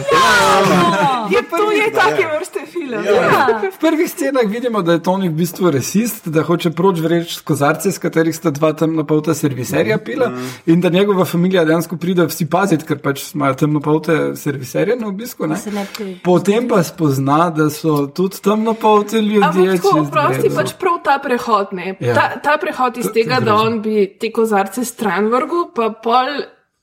Je 1.30 1.42
to 1.42 1.70
je 1.70 1.90
take 1.90 2.26
vrste 2.38 2.66
film. 2.66 2.81
Ja. 2.94 3.60
v 3.64 3.78
prvih 3.78 4.10
scenah 4.10 4.42
vidimo, 4.46 4.82
da 4.82 4.92
je 4.92 4.98
Tony 5.00 5.28
v 5.28 5.34
bistvu 5.34 5.70
rasist, 5.70 6.28
da 6.28 6.42
hoče 6.42 6.70
proč 6.70 6.98
vreči 6.98 7.40
kozarce, 7.42 7.88
iz 7.88 7.98
katerih 7.98 8.36
sta 8.36 8.50
dva 8.50 8.72
temnopolta 8.72 9.34
serviserja 9.34 9.98
pila 9.98 10.30
in 10.66 10.80
da 10.80 10.88
njegova 10.88 11.24
družina 11.24 11.64
dejansko 11.64 11.96
pride 11.96 12.26
vsi 12.26 12.46
paziti, 12.46 12.84
ker 12.84 12.98
pač 12.98 13.34
imajo 13.34 13.54
temnopolte 13.54 14.36
serviserje 14.36 14.96
na 14.96 15.08
obisku. 15.08 15.46
ne. 15.46 15.56
ne 15.66 15.86
Potem 16.24 16.68
pa 16.68 16.82
spozna, 16.82 17.50
da 17.50 17.70
so 17.70 18.06
tudi 18.06 18.36
temnopolti 18.40 19.16
ljudje. 19.18 19.70
Ampak 19.70 20.10
prosti 20.10 20.50
pač 20.50 20.72
prav 20.74 20.98
ta 21.04 21.18
prehod. 21.18 21.66
ne. 21.72 21.96
Ja. 22.00 22.14
Ta, 22.14 22.40
ta 22.40 22.58
prehod 22.58 22.96
iz 22.98 23.06
tega, 23.14 23.40
da 23.40 23.54
on 23.56 23.82
bi 23.82 24.16
te 24.20 24.32
kozarce 24.32 24.84
stran 24.84 25.26
vrgel, 25.26 25.70
pa 25.74 25.90
pol 25.92 26.26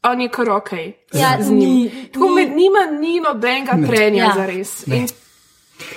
on 0.03 0.21
je 0.21 0.29
kar 0.29 0.49
ok. 0.49 0.71
Ja, 1.13 1.37
z 1.41 1.51
njim. 1.51 1.69
ni- 1.69 1.91
Tako 2.13 2.25
ni- 2.25 2.35
med 2.35 2.49
njima 2.49 2.99
ni 2.99 3.19
nobenega 3.19 3.87
trenja 3.87 4.23
Ja. 4.23 4.31
za 4.35 4.45
res. 4.45 4.85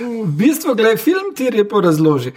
V 0.01 0.27
bistvu, 0.27 0.75
gledaj, 0.75 0.97
film 0.97 1.35
ti 1.37 1.51
lepo 1.51 1.81
razloži. 1.81 2.33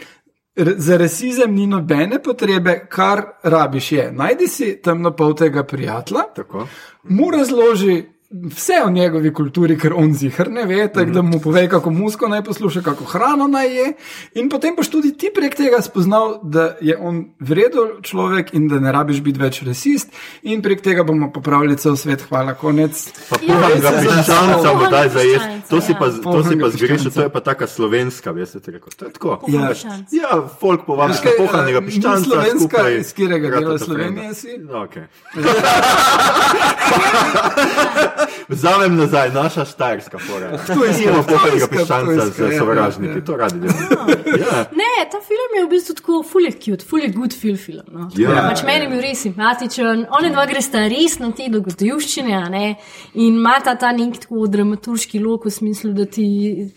Za 0.55 0.97
rasizem 0.97 1.55
ni 1.55 1.67
nobene 1.67 2.23
potrebe, 2.23 2.87
kar 2.89 3.21
rabiš 3.43 3.91
je. 3.91 4.11
Najdi 4.11 4.47
si 4.47 4.81
temnopoltega 4.83 5.63
prijatelja, 5.63 6.21
Tako. 6.35 6.67
mu 7.03 7.31
razloži 7.31 8.03
vse 8.31 8.73
o 8.85 8.89
njegovi 8.89 9.33
kulturi, 9.33 9.77
ker 9.79 9.93
on 9.93 10.13
zihar 10.13 10.51
ne 10.51 10.65
ve, 10.65 10.93
tako 10.93 11.11
da 11.11 11.21
mu 11.21 11.39
pove, 11.39 11.69
kako 11.69 11.89
musko 11.89 12.27
naj 12.27 12.43
posluša, 12.43 12.81
kako 12.81 13.05
hrano 13.05 13.47
naj 13.47 13.75
je. 13.75 13.93
In 14.33 14.49
potem 14.49 14.75
boš 14.75 14.89
tudi 14.89 15.17
ti 15.17 15.29
prek 15.35 15.55
tega 15.55 15.81
spoznal, 15.81 16.39
da 16.43 16.75
je 16.81 16.97
on 16.97 17.25
vreden 17.39 18.01
človek 18.01 18.53
in 18.53 18.67
da 18.67 18.79
ne 18.79 18.91
rabiš 18.91 19.21
biti 19.21 19.39
več 19.39 19.61
rasist. 19.63 20.09
In 20.43 20.61
prek 20.61 20.81
tega 20.81 21.03
bomo 21.03 21.31
popravili 21.33 21.77
cel 21.77 21.95
svet. 21.95 22.25
Hvala, 22.29 22.53
konec. 22.57 23.11
Pa 23.29 23.37
pohanega 23.37 23.91
piščanca 24.01 24.73
mu 24.73 24.89
daj 24.91 25.09
za 25.09 25.19
jesti. 25.19 25.61
To 25.69 25.81
si 25.81 25.93
pa, 25.99 26.05
ja. 26.05 26.11
to 26.23 26.43
si 26.43 26.59
pa 26.59 26.69
zgrešil, 26.69 27.11
to 27.11 27.21
je 27.21 27.29
pa 27.29 27.39
taka 27.45 27.67
slovenska, 27.67 28.31
veste, 28.31 28.59
rekel. 28.65 28.89
To 28.97 29.05
je 29.05 29.11
tako. 29.13 29.39
Ja. 29.47 29.73
Ja, 30.11 30.47
folk 30.59 30.85
povabi 30.85 31.13
Veš 31.13 31.21
kaj, 31.21 31.31
pohanega 31.37 31.77
eh, 31.77 31.81
ni 31.81 31.87
piščanca 31.91 32.25
slovenska, 32.25 32.89
iz 32.89 33.13
katerega 33.13 33.59
dela 33.59 33.79
Slovenije 33.79 34.33
si? 34.33 34.57
No, 34.57 34.85
Okay. 34.85 35.05
Vzamem 38.49 38.95
nazaj, 38.95 39.29
naša 39.33 39.65
štajerska 39.65 40.19
fora. 40.19 40.51
To 40.67 40.83
je 40.85 40.93
Ptujska, 40.93 41.67
piščanca 41.67 42.11
ptujska, 42.11 42.47
z 42.47 42.51
ja, 42.51 42.59
sovražniki, 42.59 43.19
ja. 43.19 43.25
to 43.25 43.37
radi 43.37 43.59
delamo. 43.59 44.15
Ja. 44.35 44.63
Ne, 44.81 44.93
ta 45.11 45.19
film 45.25 45.55
je 45.57 45.63
v 45.65 45.69
bistvu 45.69 45.95
tako 45.99 46.19
fully 46.27 46.51
cute, 46.53 46.85
fully 46.85 47.09
good 47.13 47.33
feel 47.33 47.57
film. 47.57 47.83
No. 47.91 48.09
Ja. 48.17 48.47
pač 48.49 48.63
meni 48.67 48.85
je 48.85 48.91
bil 48.93 49.01
res 49.03 49.23
simpatičen, 49.25 50.05
oni 50.19 50.31
dva 50.33 50.45
gresta 50.49 50.85
res 50.91 51.17
na 51.21 51.31
te 51.35 51.49
dogodivščine 51.51 52.37
a 52.37 52.45
ne? 52.51 52.65
in 53.13 53.39
imata 53.39 53.75
ta 53.79 53.91
nek 53.95 54.19
tako 54.25 54.47
dramaturški 54.51 55.21
lok 55.23 55.47
v 55.49 55.53
smislu, 55.57 55.93
da 55.97 56.07
ti 56.09 56.25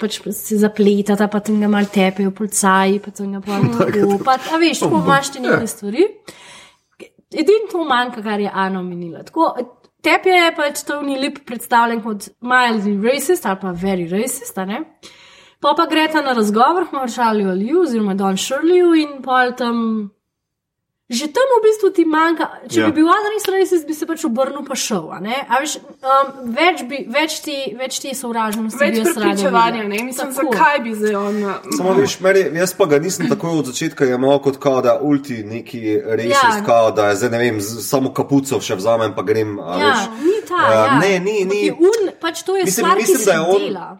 pač 0.01 0.21
se 0.35 0.59
zapletata, 0.61 1.29
pa 1.29 1.41
tam 1.45 1.61
ga 1.61 1.71
mal 1.73 1.89
tepejo 1.93 2.33
policaji, 2.37 3.01
pa 3.05 3.15
tam 3.15 3.37
ga 3.37 3.43
pa 3.45 3.61
tako, 3.79 4.21
pa 4.25 4.39
a 4.39 4.61
veš, 4.61 4.85
tako 4.85 5.03
imaš 5.05 5.33
ti 5.35 5.45
neke 5.45 5.67
stvari. 5.71 6.07
Edino 7.29 7.69
to 7.71 7.85
manjka, 7.85 8.23
kar 8.25 8.41
je 8.41 8.51
Ana 8.55 8.81
omenila. 8.81 9.23
Tako, 9.23 9.51
Tepe 10.03 10.31
je 10.31 10.51
pač 10.55 10.85
Tony 10.87 11.19
Lip 11.19 11.41
predstavljen 11.47 12.03
kot 12.03 12.29
mildly 12.41 12.95
racist 13.03 13.47
ali 13.47 13.59
pa 13.61 13.73
very 13.73 14.07
racist? 14.11 14.59
Pa 15.61 15.75
pa 15.75 15.87
greta 15.91 16.23
na 16.23 16.33
razgovor, 16.33 16.87
maršalijo 16.93 17.55
Liu 17.55 17.83
oziroma 17.83 18.15
Don 18.15 18.37
Shirleyju 18.37 18.95
in 19.03 19.23
pol 19.23 19.57
tam. 19.59 20.11
Že 21.09 21.33
tam 21.33 21.49
v 21.49 21.63
bistvu 21.65 21.89
ti 21.91 22.05
manjka, 22.05 22.69
če 22.69 22.81
Ja. 22.81 22.87
bi 22.87 23.01
bil 23.01 23.09
Adam 23.09 23.33
res 23.33 23.47
racist, 23.49 23.87
bi 23.89 23.95
se 23.95 24.05
pač 24.05 24.25
obrnil 24.25 24.61
pa 24.61 24.75
šel. 24.77 25.09
a 25.11 25.21
ne? 25.21 25.47
A 25.49 25.57
Veš, 25.59 25.79
um, 25.81 26.53
več, 26.53 26.83
bi, 26.85 27.07
več, 27.09 27.41
ti, 27.41 27.55
več 27.73 27.97
ti 27.99 28.13
sovražnosti 28.13 28.77
več 28.77 28.99
prepričevanja? 28.99 29.89
Mislim, 30.05 30.29
Tako. 30.29 30.53
zakaj 30.53 30.79
bi 30.79 30.93
zdaj 30.95 31.15
on. 31.15 31.39
Samo 31.73 31.95
veš, 31.95 32.21
meni, 32.21 32.53
jaz 32.55 32.75
pa 32.75 32.85
ga 32.85 32.99
nisem 32.99 33.25
takoj 33.27 33.59
od 33.59 33.67
začetka 33.67 34.05
jemal 34.05 34.37
kot 34.39 34.59
kao, 34.59 34.83
da 34.83 34.99
ulti 35.01 35.41
neki 35.45 35.81
resist, 36.05 36.45
Ja. 36.45 36.57
ja. 36.57 36.65
kao, 36.65 36.91
da 36.91 37.15
zdaj 37.15 37.31
ne 37.31 37.39
vem, 37.41 37.57
z- 37.59 37.81
samo 37.83 38.13
kapuco 38.13 38.61
še 38.61 38.77
vzamem, 38.77 39.15
pa 39.15 39.23
grem. 39.23 39.59
a 39.59 39.79
Ja, 39.79 39.87
veš. 39.87 40.01
ni 40.21 40.37
ta. 40.45 40.61
Ja, 40.63 40.85
ja. 40.85 40.99
ne, 40.99 41.19
ni- 41.21 41.45
ni. 41.47 41.71
Un, 41.71 42.13
pač 42.21 42.43
to 42.43 42.53
je 42.55 42.65
Mislim- 42.65 42.85
stvar, 42.85 42.97
mislim, 42.99 43.17
ki 43.17 43.25
se 43.25 43.31
je 43.31 43.41
on- 43.41 43.59
dela. 43.59 43.99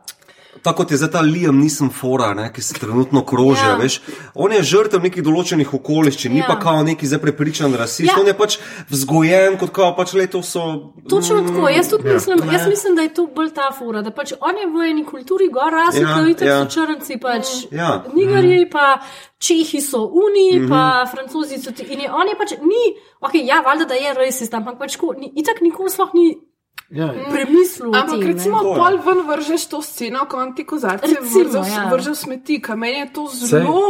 Tako 0.63 0.77
kot 0.77 0.91
je 0.91 0.97
zdaj 0.97 1.11
ta 1.11 1.21
Liam, 1.21 1.59
nisem 1.59 1.91
fora, 1.91 2.35
ne, 2.35 2.53
ki 2.53 2.63
se 2.63 2.75
trenutno 2.75 3.25
krožijo. 3.25 3.67
Ja. 3.69 3.79
Ja. 3.79 3.89
On 4.35 4.53
je 4.53 4.63
žrtev 4.63 5.03
nekih 5.03 5.23
določenih 5.23 5.75
okoliščin, 5.75 6.33
ni 6.33 6.39
Ja. 6.39 6.47
pa 6.49 6.59
kao 6.59 6.83
neki 6.83 7.07
zdaj 7.07 7.19
prepričan 7.21 7.75
rasist. 7.75 8.01
Ja. 8.01 8.13
Ja. 8.13 8.21
On 8.21 8.27
je 8.27 8.35
pač 8.35 8.59
vzgojen 8.91 9.59
kot 9.59 9.71
kao, 9.71 9.95
pač 9.97 10.13
le 10.13 10.27
to 10.27 10.43
so. 10.43 10.93
Točno 11.09 11.43
tako. 11.43 11.69
Jaz 11.69 11.89
tudi 11.89 12.09
Ja. 12.09 12.15
mislim, 12.15 12.39
jaz 12.53 12.67
mislim, 12.67 12.97
da 12.97 13.03
je 13.03 13.15
to 13.15 13.27
bolj 13.27 13.51
ta 13.51 13.71
fora, 13.73 14.03
da 14.03 14.11
pač 14.11 14.33
on 14.41 14.57
je 14.57 14.67
v 14.67 14.91
eni 14.91 15.05
kulturi 15.05 15.49
gor 15.49 15.73
rasel, 15.73 16.03
Ja, 16.03 16.19
ja, 16.19 16.35
ki 16.35 16.45
ja. 16.45 16.59
so 16.61 16.71
črnci, 16.71 17.21
pač 17.21 17.47
Ja. 17.73 18.05
nigerji, 18.15 18.71
pa 18.71 18.99
čehi 19.39 19.81
so 19.81 20.05
uni, 20.05 20.59
Mhm. 20.59 20.69
pa 20.69 21.07
francozi 21.07 21.59
so 21.59 21.71
ti. 21.71 21.83
In 21.89 22.01
je, 22.01 22.11
on 22.13 22.29
je 22.29 22.35
pač 22.35 22.51
ni, 22.61 22.85
ok, 23.21 23.35
ja, 23.35 23.61
valjda, 23.61 23.85
da 23.85 23.95
je 23.95 24.15
rasist, 24.15 24.55
ampak 24.55 24.79
pač 24.79 24.97
ko, 24.97 25.15
ni, 25.19 25.33
itak 25.37 25.61
nikoli 25.61 25.91
sploh 25.91 26.11
ni 26.15 26.39
Ja. 26.91 27.13
premislil. 27.31 27.87
Ampak 27.89 28.09
tem, 28.11 28.21
ne. 28.21 28.27
recimo, 28.27 28.57
je. 28.59 28.75
pol 28.75 28.95
ven 28.99 29.19
vržeš 29.23 29.67
to 29.67 29.83
sceno, 29.83 30.25
ko 30.25 30.37
on 30.39 30.55
ti 30.55 30.65
kozarce 30.65 31.05
Recimo, 31.07 31.61
vrže 31.61 31.71
ja. 31.71 31.83
vrže 31.87 32.11
v 32.11 32.17
smeti, 32.17 32.55
ker 32.59 32.77
meni 32.77 32.99
je 32.99 33.13
to 33.13 33.23
zelo 33.29 33.83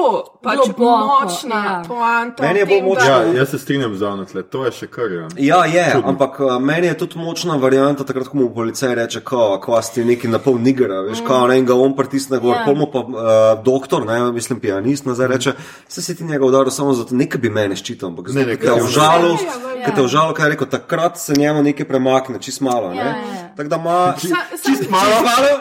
pač 0.43 0.59
Globoko, 0.66 0.99
močna 1.20 1.61
ja. 1.61 1.77
poanta. 1.87 2.43
Meni 2.43 2.59
je 2.59 2.66
bolj 2.66 2.81
da- 2.81 2.87
močna- 2.87 3.07
Ja, 3.07 3.33
jaz 3.35 3.49
se 3.49 3.59
strinjam 3.59 3.95
z 3.95 4.03
Avno, 4.03 4.25
to 4.25 4.65
je 4.65 4.73
še 4.73 4.87
kar. 4.89 5.07
Ja. 5.09 5.29
Ja, 5.39 5.61
je, 5.65 5.87
Čudno. 5.93 6.09
ampak 6.09 6.41
uh, 6.41 6.59
meni 6.61 6.87
je 6.87 6.99
tudi 6.99 7.19
močna 7.19 7.55
varianta, 7.57 8.03
takrat, 8.03 8.27
ko 8.27 8.37
mu 8.37 8.51
policaj 8.51 8.95
reče, 8.97 9.20
kao, 9.23 9.59
ko 9.59 9.79
si 9.81 10.03
neki 10.05 10.27
na 10.27 10.39
pol 10.39 10.59
nigera, 10.59 10.99
veš, 11.03 11.23
kao, 11.23 11.47
ne, 11.47 11.55
in 11.57 11.65
ga 11.65 11.75
on 11.77 11.95
pritisne 11.95 12.39
gor, 12.39 12.57
Ja. 12.57 12.66
yeah. 12.66 12.83
pa 12.85 12.99
uh, 12.99 13.15
doktor, 13.62 14.03
ne, 14.05 14.33
mislim, 14.33 14.59
pianist, 14.59 15.07
nazaj 15.07 15.27
reče, 15.29 15.53
se 15.89 16.03
si 16.03 16.16
ti 16.16 16.25
njega 16.25 16.43
udaril 16.45 16.70
samo 16.73 16.93
zato, 16.95 17.15
nekaj 17.15 17.39
bi 17.39 17.51
mene 17.51 17.77
ščitil, 17.77 18.09
ampak 18.09 18.27
Ne, 18.27 18.33
zdaj, 18.33 18.45
ne, 18.45 18.57
ko 18.57 18.66
te 18.66 18.83
užalil, 18.83 19.31
Ja, 19.31 19.47
ja, 19.47 19.75
ja. 19.77 19.85
ko 19.85 19.91
te 19.93 20.03
užalil, 20.03 20.35
kaj 20.35 20.47
je 20.47 20.51
rekel, 20.51 20.66
takrat 20.69 21.15
se 21.16 21.33
njemu 21.35 21.62
nekaj 21.62 21.87
premakne, 21.87 22.39
čist 22.41 22.61
malo, 22.61 22.88
ne. 22.90 22.97
Ja, 22.98 23.06
ja. 23.06 23.48
Tako 23.51 23.69
da 23.69 23.77
ima, 23.77 24.15
sa- 24.19 24.27
čist 24.62 24.90
malo, 24.90 25.10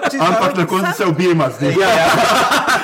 čist 0.04 0.20
malo, 0.20 0.28
Ampak 0.28 0.56
na 0.56 0.66
koncu 0.66 0.92
se 0.94 1.06
objema 1.06 1.50
z 1.50 1.62
njim. 1.62 1.72
Ja, 1.74 1.90
ja. 1.90 2.10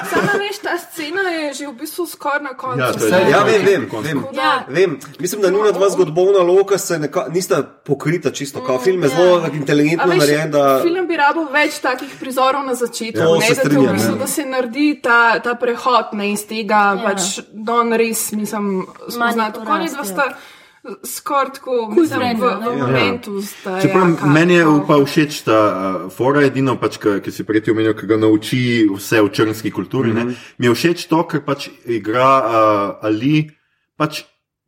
Samo 0.06 0.32
veš, 0.40 0.58
ta 0.60 0.78
scena 0.80 1.22
je 1.24 1.54
že 1.54 1.68
v 1.68 1.74
bistvu 1.74 2.06
skoraj 2.08 2.42
na 2.42 2.50
koncu. 2.52 2.80
Ja, 2.80 2.88
je- 2.88 2.94
Vse- 2.94 3.30
Ja, 3.30 3.40
vem, 3.42 3.62
vem, 3.64 3.90
vem. 4.02 4.24
Ja. 4.34 4.64
Vem, 4.70 4.90
mislim, 5.20 5.42
da 5.42 5.50
njuna 5.50 5.72
dva 5.72 5.90
zgodovna 5.90 6.40
loka 6.42 6.78
se 6.78 7.00
neka, 7.00 7.26
nista 7.30 7.64
pokrita 7.64 8.32
čisto. 8.32 8.62
Kao 8.62 8.80
film 8.80 9.04
je 9.04 9.10
zelo 9.10 9.38
A 9.38 9.48
inteligentno 9.50 10.06
narejen, 10.08 10.52
da 10.52 10.80
Film 10.82 11.08
bi 11.08 11.18
rabil 11.18 11.44
več 11.46 11.80
takih 11.80 12.10
prizorov 12.20 12.64
na 12.64 12.76
začetku, 12.76 13.20
Ja, 13.20 13.26
to 13.26 13.38
ne, 13.38 13.46
se 13.46 13.54
da, 13.54 13.62
te 13.62 13.62
v 13.62 13.66
strinjam, 13.66 13.94
bistvu, 13.94 14.12
ja. 14.12 14.18
da 14.18 14.28
se 14.28 14.46
naredi 14.46 15.00
ta, 15.02 15.40
ta 15.40 15.56
prehod 15.56 16.06
ne, 16.14 16.32
iz 16.32 16.48
tega, 16.48 16.74
Ja. 16.76 16.94
ja. 16.94 17.04
pač 17.06 17.22
Don 17.50 17.94
res, 17.94 18.32
mislim, 18.32 18.88
spoznati. 19.04 19.60
Tako 19.60 19.74
je, 19.74 19.80
da 19.82 19.96
porast, 19.96 20.12
sta 20.12 20.26
skoraj 21.04 21.54
tako, 21.54 21.94
mislim, 21.98 22.20
v, 22.40 22.44
v 22.44 22.76
ne. 22.76 22.82
momentu 22.82 23.42
sta. 23.42 23.82
Čeprav 23.82 24.10
ja, 24.10 24.26
meni 24.26 24.54
je 24.54 24.66
pa 24.88 24.98
všeč 25.06 25.42
ta 25.48 25.60
uh, 25.60 26.12
fora, 26.12 26.44
edino, 26.44 26.76
pač, 26.80 27.00
ki, 27.00 27.22
ki 27.24 27.32
si 27.32 27.46
prej 27.48 27.72
omenil, 27.72 27.96
ki 27.96 28.10
ga 28.10 28.20
nauči 28.20 28.60
vse 28.92 29.22
o 29.24 29.32
črnski 29.32 29.72
kulturi. 29.72 30.12
Mm 30.12 30.18
-hmm. 30.18 30.36
Mi 30.58 30.68
je 30.68 30.76
všeč 30.76 31.08
to, 31.08 31.24
ker 31.28 31.46
pač 31.46 31.70
igra 31.86 32.32
uh, 32.44 33.08
Ali, 33.08 33.50
pač 33.98 34.24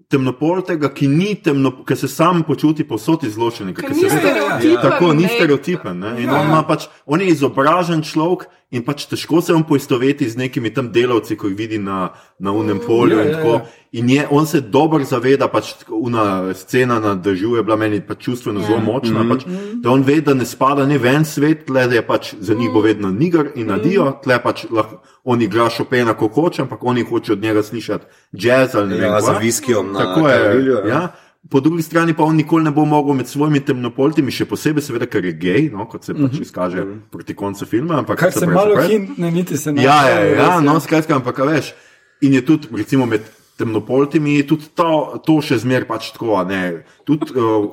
temnopoltega, 0.09 0.89
ki 0.93 1.07
ni 1.07 1.35
temno, 1.35 1.71
ki 1.85 1.95
se 1.95 2.07
sam 2.07 2.43
počuti 2.43 2.83
povsod 2.87 3.23
izločen. 3.23 3.73
Ker 3.73 3.89
ni 3.89 4.09
stereotipen, 4.09 4.81
Tako, 4.81 5.13
ni 5.13 5.23
ne. 5.23 5.29
stereotipen. 5.29 5.99
Ne? 5.99 6.23
In 6.23 6.29
Ja. 6.29 6.41
on, 6.41 6.65
pač, 6.67 6.87
on 7.05 7.21
je 7.21 7.27
izobražen 7.27 8.01
človek 8.01 8.47
in 8.75 8.83
pač 8.83 9.05
težko 9.07 9.39
se 9.41 9.53
on 9.55 9.63
poistoveti 9.63 10.27
z 10.29 10.37
nekimi 10.37 10.73
tam 10.73 10.91
delavci, 10.91 11.37
ko 11.39 11.47
jih 11.47 11.57
vidi 11.57 11.79
na, 11.79 12.09
na 12.39 12.51
unem 12.51 12.79
polju. 12.83 13.17
Ja, 13.17 13.23
in 13.23 13.31
ja, 13.31 13.37
tako. 13.37 13.53
ja. 13.53 13.65
In 13.95 14.09
je, 14.11 14.27
on 14.29 14.47
se 14.47 14.59
dobro 14.61 15.03
zaveda, 15.07 15.47
pač 15.47 15.71
una 15.87 16.53
scena 16.53 16.99
na 16.99 17.13
držu 17.15 17.55
je 17.55 17.63
bila 17.63 17.77
meni 17.79 18.01
pač 18.03 18.25
čustveno 18.27 18.59
Ja. 18.59 18.67
zelo 18.67 18.79
močna, 18.79 19.23
mm 19.23 19.29
-hmm. 19.29 19.33
pač, 19.33 19.45
da 19.83 19.91
on 19.91 20.03
ve, 20.03 20.21
da 20.21 20.33
ne 20.33 20.45
spada 20.45 20.85
ne 20.85 20.97
ven 20.97 21.25
svet, 21.25 21.65
tle 21.65 21.87
da 21.87 21.95
je 21.95 22.07
pač 22.07 22.33
za 22.39 22.53
njih 22.53 22.71
bo 22.73 22.81
vedno 22.81 23.11
niger 23.11 23.51
in 23.55 23.67
nadijo, 23.67 24.19
tle 24.23 24.43
pač 24.43 24.65
lahko 24.71 25.01
on 25.23 25.41
igra 25.41 25.69
Chopina, 25.69 26.13
ko 26.13 26.27
hoče, 26.27 26.61
ampak 26.61 26.83
oni 26.83 27.03
hoče 27.03 27.33
od 27.33 27.41
njega 27.41 27.63
slišati 27.63 28.05
jazz 28.31 28.75
ali 28.75 28.89
ne 28.89 28.95
vem. 28.95 29.03
Ja, 29.03 29.19
kva. 29.19 29.21
za 29.21 29.39
viskijom 29.39 29.91
na 29.91 29.99
Tako 29.99 30.27
je. 30.27 30.43
Kavilju, 30.43 30.73
ja. 30.73 30.87
Ja. 30.87 31.07
Po 31.45 31.59
drugi 31.59 31.81
strani 31.81 32.13
pa 32.13 32.23
on 32.23 32.35
nikoli 32.35 32.63
ne 32.63 32.71
bo 32.71 32.85
mogel 32.85 33.13
med 33.13 33.27
svojimi 33.27 33.59
temnopoltimi, 33.59 34.31
še 34.31 34.45
posebej, 34.45 34.81
seveda, 34.81 35.05
ker 35.05 35.25
je 35.25 35.33
gej, 35.33 35.69
no, 35.69 35.85
kot 35.85 36.03
se 36.03 36.13
pač 36.13 36.39
izkaže 36.41 36.81
proti 37.11 37.35
koncu 37.35 37.65
filma. 37.65 37.99
ampak 37.99 38.17
Kar 38.17 38.31
se 38.31 38.39
prej- 38.41 38.53
malo 38.53 38.81
hintne, 38.81 39.31
niti 39.31 39.57
se 39.57 39.71
ne. 39.71 39.83
Ja, 39.83 39.99
ja, 40.03 40.23
res, 40.23 40.39
ja, 40.39 40.59
no, 40.59 40.79
skratka, 40.79 41.15
ampak 41.15 41.39
a 41.39 41.45
veš. 41.45 41.73
In 42.21 42.33
je 42.33 42.41
tudi, 42.41 42.67
recimo, 42.73 43.05
med 43.05 43.21
temnopoltimi, 43.55 44.35
je 44.35 44.47
tudi 44.47 44.65
to, 44.73 44.89
to 45.21 45.37
še 45.39 45.57
zmeraj 45.57 45.87
pač 45.87 46.11
tako, 46.11 46.33
a 46.35 46.43
ne. 46.43 46.63
Tudi 47.03 47.29
uh, 47.31 47.69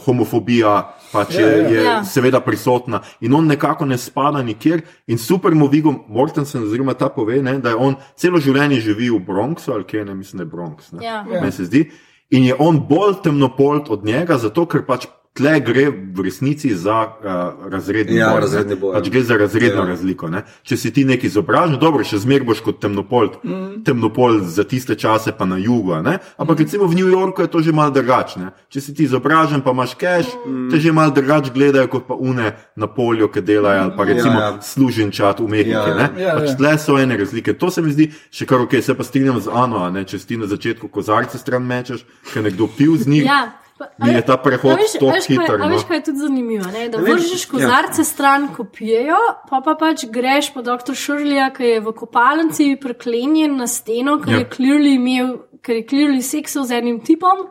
homofobija 0.00 0.74
pač 1.12 1.34
je, 1.34 1.40
Ja, 1.40 1.56
ja. 1.58 1.68
je 1.68 1.84
Ja. 1.84 2.04
seveda 2.04 2.40
prisotna 2.40 3.00
in 3.20 3.34
on 3.34 3.46
nekako 3.46 3.84
ne 3.84 3.98
spada 3.98 4.42
nikjer. 4.42 4.80
In 5.06 5.18
super 5.18 5.52
mu 5.52 5.68
Vigo 5.68 5.92
Mortensen, 6.08 6.62
oziroma 6.62 6.94
ta 6.94 7.08
pove, 7.08 7.42
ne, 7.42 7.58
da 7.58 7.68
je 7.68 7.76
on 7.76 7.94
celo 8.16 8.40
življenje 8.40 8.80
živi 8.80 9.10
v 9.10 9.20
Bronxu, 9.20 9.72
ali 9.72 9.84
kje 9.84 10.04
ne 10.04 10.14
mislim, 10.14 10.38
da 10.38 10.44
je 10.44 10.50
Bronx. 10.50 10.92
Ne. 10.92 11.04
Ja. 11.04 11.20
Meni 11.24 11.52
se 11.52 11.64
zdi. 11.64 11.90
In 12.30 12.44
je 12.46 12.54
on 12.58 12.78
bolj 12.88 13.20
temnopolt 13.24 13.90
od 13.90 14.04
njega, 14.04 14.38
zato 14.38 14.66
ker 14.70 14.84
pač 14.86 15.06
tle 15.32 15.60
gre 15.60 15.84
v 15.90 16.20
resnici 16.20 16.74
za 16.74 17.06
uh, 17.06 17.22
razredni 17.70 18.16
Ja, 18.16 18.30
boj. 18.32 18.40
razredni 18.40 18.74
boj. 18.76 18.92
Pač 18.94 19.08
gre 19.08 19.22
za 19.22 19.36
razredno 19.38 19.82
Ja. 19.82 19.88
razliko. 19.88 20.28
Ne? 20.28 20.42
Če 20.62 20.76
si 20.76 20.90
ti 20.90 21.04
neki 21.04 21.26
izobražen, 21.26 21.78
dobro, 21.78 22.04
še 22.04 22.18
zmeraj 22.18 22.46
boš 22.46 22.60
kot 22.60 22.80
temnopolt, 22.82 23.38
mm. 23.44 23.84
temnopolt 23.86 24.42
za 24.44 24.64
tiste 24.64 24.94
čase, 24.94 25.32
pa 25.32 25.44
na 25.44 25.56
jugu. 25.56 25.92
a 25.92 26.02
ne? 26.02 26.18
Ampak 26.36 26.58
mm. 26.58 26.62
recimo 26.62 26.84
v 26.86 26.94
New 26.94 27.08
Yorku 27.08 27.42
je 27.42 27.48
to 27.48 27.62
že 27.62 27.72
malo 27.72 27.90
drugačne. 27.90 28.50
Če 28.68 28.80
si 28.80 28.94
ti 28.94 29.06
izobražen, 29.06 29.62
pa 29.62 29.70
imaš 29.70 29.94
cash, 29.94 30.28
mm. 30.46 30.68
te 30.70 30.80
že 30.80 30.92
malo 30.92 31.10
drugače 31.10 31.50
gledajo 31.50 31.86
kot 31.88 32.06
pa 32.06 32.14
une 32.14 32.50
na 32.76 32.86
polju, 32.86 33.28
ki 33.28 33.40
delajo, 33.40 33.82
ali 33.82 33.92
pa 33.96 34.04
recimo 34.04 34.34
Ja, 34.34 34.38
ja, 34.40 34.50
ja. 34.50 34.54
ja. 34.54 34.62
služenčat, 34.62 35.40
umetniki. 35.40 35.70
Ja, 35.70 35.88
Ja, 35.88 35.94
ja. 35.94 36.10
ja. 36.16 36.26
Ja, 36.26 36.34
pač 36.36 36.48
ja. 36.48 36.56
tle 36.56 36.78
so 36.78 36.98
ene 36.98 37.16
razlike. 37.16 37.54
To 37.54 37.70
se 37.70 37.82
mi 37.82 37.92
zdi 37.92 38.10
še 38.30 38.46
kar 38.46 38.60
ok, 38.60 38.82
se 38.82 38.94
pa 38.94 39.04
strinjam 39.04 39.38
z 39.38 39.46
Ano, 39.48 39.78
a 39.78 39.90
ne? 39.90 40.02
če 40.04 40.18
si 40.18 40.26
ti 40.26 40.36
na 40.36 40.46
začetku 40.46 40.88
kozarce 40.88 41.38
stran 41.38 41.62
mečeš, 41.62 42.02
ker 42.34 42.42
nekdo 42.42 42.66
pil 42.66 42.98
z 42.98 43.06
njih. 43.06 43.24
Ja. 43.24 43.59
Pa- 43.80 43.88
Mi 44.00 44.12
je 44.12 44.22
ta 44.22 44.36
prehod 44.38 44.76
tako 44.92 45.06
kaj- 45.08 45.26
hiter, 45.26 45.56
A 45.56 45.66
veš, 45.66 45.80
no. 45.80 45.88
kaj 45.88 45.96
je 45.96 46.04
tudi 46.04 46.18
zanimivo? 46.18 46.66
Ne? 46.68 46.88
Da 46.88 46.98
vržeš 47.00 47.42
ja. 47.42 47.50
kozarce 47.50 48.04
stran, 48.04 48.48
ko 48.54 48.64
pijejo, 48.66 49.16
pa, 49.48 49.60
pa 49.60 49.74
pač 49.76 50.04
greš 50.08 50.52
po 50.52 50.62
dr. 50.62 50.94
Šurlija, 50.94 51.48
ki 51.50 51.64
je 51.66 51.80
v 51.80 51.92
kopalnici 51.94 52.76
priklenjen 52.78 53.56
na 53.56 53.66
steno, 53.68 54.18
ker 54.18 54.32
Ja. 54.32 54.38
je 54.38 54.50
clearly 54.50 54.92
imel, 54.94 55.32
ker 55.60 55.76
je 55.76 55.84
clearly 55.84 56.20
seksal 56.22 56.64
z 56.64 56.72
enim 56.74 57.00
tipom. 57.00 57.48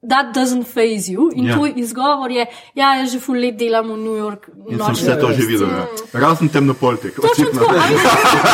That 0.00 0.30
doesn't 0.32 0.64
phase 0.64 1.08
you. 1.08 1.28
In 1.34 1.44
Ja. 1.44 1.48
ja. 1.48 1.54
tvoj 1.54 1.72
izgovor 1.76 2.30
je, 2.30 2.44
ja, 2.74 2.94
jaz 2.94 3.10
že 3.10 3.18
ful 3.18 3.34
let 3.36 3.56
delam 3.56 3.88
v 3.88 3.96
New 3.98 4.14
York. 4.16 4.46
In 4.68 4.78
sem 4.78 4.94
vse 4.94 5.14
to 5.16 5.26
že 5.28 5.34
vesti." 5.34 5.46
videl. 5.48 5.68
Ja. 5.68 5.84
Razen 6.14 6.48
temnopoltik. 6.48 7.14
Točno 7.16 7.50
tako, 7.52 7.66
a 7.66 7.82
veš, 7.82 8.02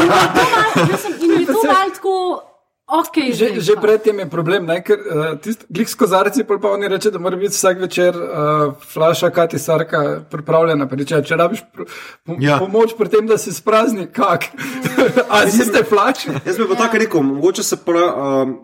in 0.00 0.08
je 0.08 0.26
to 0.30 0.44
malo- 0.48 0.88
mislim, 0.88 1.12
in 1.22 1.40
je 1.40 1.46
to 1.46 1.60
malo 1.64 1.90
tako, 1.90 2.14
ok. 2.86 3.16
Že, 3.32 3.60
že 3.60 3.74
predtem 3.80 4.18
je 4.18 4.26
problem, 4.30 4.66
ne, 4.66 4.82
ker 4.84 4.98
uh, 4.98 5.38
tisti 5.40 5.64
glik 5.68 5.88
s 5.88 5.94
kozarci, 5.94 6.44
pol 6.44 6.60
pa 6.60 6.72
oni 6.74 6.88
reče, 6.88 7.10
da 7.10 7.18
mora 7.18 7.36
biti 7.36 7.54
vsak 7.56 7.80
večer 7.80 8.16
uh, 8.16 8.74
flaša 8.92 9.30
Kati 9.30 9.58
Sarka 9.58 10.24
pripravljena. 10.30 10.88
Pa 10.88 10.96
Reče, 10.96 11.22
če 11.24 11.36
rabiš 11.36 11.64
pr 11.72 11.88
po 12.26 12.36
Ja. 12.38 12.50
ja. 12.50 12.58
pomoč 12.58 12.94
pri 12.98 13.08
tem, 13.08 13.26
da 13.26 13.38
si 13.38 13.52
sprazni, 13.52 14.06
kak. 14.12 14.50
A 15.32 15.46
si 15.50 15.64
ste 15.64 15.84
flaše? 15.84 16.36
Jaz 16.46 16.56
bi 16.58 16.68
pa 16.68 16.74
tako 16.74 16.98
rekel, 16.98 17.22
mogoče 17.22 17.62
se 17.62 17.76
pra, 17.76 18.04
um, 18.14 18.54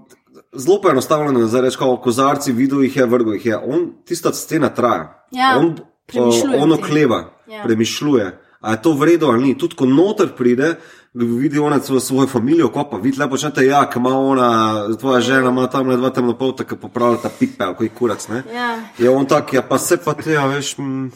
zelo 0.53 0.81
poenostavljeno 0.81 1.47
zdaj 1.47 1.61
reči, 1.69 1.79
kot 1.81 2.03
kozarci, 2.05 2.53
videl 2.53 2.85
jih 2.85 2.97
je, 2.97 3.07
vrgo 3.07 3.33
jih 3.33 3.47
je. 3.47 3.57
On, 3.57 3.89
tista 4.07 4.33
scena 4.33 4.69
traja. 4.69 5.27
Ja, 5.33 5.57
on 5.59 5.75
uh, 6.15 6.63
on 6.63 6.73
okleva, 6.73 7.25
Ja. 7.51 7.63
premišljuje. 7.65 8.31
A 8.61 8.71
je 8.73 8.83
to 8.83 8.93
vredno 8.93 9.29
ali 9.33 9.43
ni? 9.43 9.59
Tudi 9.59 9.75
ko 9.75 9.87
noter 9.89 10.29
pride, 10.37 10.75
vidi 11.15 11.59
ona 11.59 11.81
svojo, 11.81 12.01
svojo 12.01 12.27
familijo, 12.27 12.69
ko 12.69 12.85
pa 12.91 12.97
vidi 12.97 13.19
lepo, 13.19 13.31
počnete, 13.31 13.65
ja, 13.67 13.91
ki 13.91 13.99
ima 13.99 14.19
ona, 14.19 14.49
tvoja 14.97 15.21
žena 15.21 15.49
ima 15.51 15.67
tam 15.67 15.89
le 15.89 15.97
dva 15.97 16.11
temnopolta, 16.11 16.65
ki 16.65 16.77
popravljata 16.77 17.31
pipe, 17.39 17.65
ali 17.65 17.75
koji 17.77 17.89
kurac, 17.89 18.29
ne? 18.29 18.43
Ja. 18.55 18.79
Je 18.99 19.11
on 19.11 19.27
tak, 19.27 19.53
ja, 19.53 19.63
pa 19.63 19.79
se 19.79 19.97
pa 19.97 20.15
te, 20.15 20.37
a 20.37 20.47
veš. 20.47 20.79
Mm, 20.79 21.11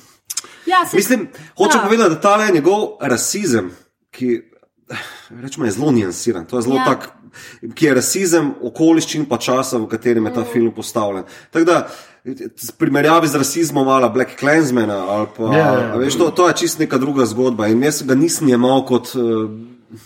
Ja, 0.66 0.86
se- 0.86 0.96
Mislim, 0.96 1.28
hočem 1.58 1.80
ja. 1.80 1.84
povedati, 1.84 2.10
da 2.10 2.20
ta 2.20 2.36
le 2.36 2.50
njegov 2.52 2.88
rasizem, 3.00 3.70
ki 4.10 4.42
rečemo, 5.42 5.66
je 5.66 5.70
zelo 5.72 5.90
nijansiran, 5.92 6.46
to 6.46 6.56
je 6.56 6.62
zelo 6.62 6.76
Ja. 6.76 6.80
ja. 6.80 6.84
tak, 6.84 7.08
ki 7.74 7.86
je 7.86 7.94
rasizem 7.94 8.54
okoliščin 8.62 9.26
pa 9.26 9.36
časa, 9.38 9.78
v 9.78 9.86
katerem 9.86 10.26
je 10.26 10.34
ta 10.34 10.40
mm. 10.40 10.52
film 10.52 10.72
postavljen. 10.74 11.24
Tako 11.50 11.64
da, 11.64 11.88
v 12.24 12.72
primerjavi 12.78 13.28
z 13.28 13.34
rasizmom 13.34 13.88
ali 13.88 14.10
Black 14.14 14.38
Clansmana, 14.40 14.96
ali 15.08 15.26
pa, 15.36 15.42
Ja, 15.42 15.58
ja, 15.58 15.72
ja. 15.72 15.92
a 15.94 15.96
veš, 15.96 16.16
to, 16.18 16.30
to 16.30 16.48
je 16.48 16.54
čist 16.54 16.78
neka 16.78 16.98
druga 16.98 17.26
zgodba 17.26 17.66
in 17.66 17.82
jaz 17.82 18.02
ga 18.02 18.14
nisem 18.14 18.48
jemal 18.48 18.84
kot. 18.86 19.12
Uh, 19.14 19.50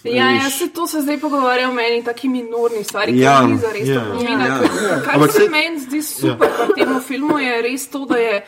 Ja, 0.04 0.30
ja, 0.30 0.50
se 0.50 0.68
to 0.68 0.86
se 0.86 1.00
zdaj 1.00 1.20
pogovarja 1.20 1.68
o 1.70 1.72
meni, 1.72 2.04
taki 2.04 2.28
minorni 2.28 2.84
stvari, 2.84 3.12
ki 3.12 3.18
Ja, 3.18 3.32
ja, 3.32 3.46
ni 3.46 3.58
za 3.58 3.72
res 3.72 3.88
ja, 3.88 3.94
ja, 3.94 4.04
pomena. 4.14 4.46
ja. 4.46 4.54
Ja. 4.54 5.02
Kar 5.04 5.14
Ampak 5.14 5.32
se 5.32 5.48
meni 5.50 5.80
zdi 5.80 6.02
super 6.02 6.48
ja. 6.48 6.66
pri 6.66 6.74
tem 6.84 7.00
filmu, 7.00 7.38
je 7.38 7.62
res 7.62 7.88
to, 7.90 8.04
da 8.04 8.16
je 8.16 8.40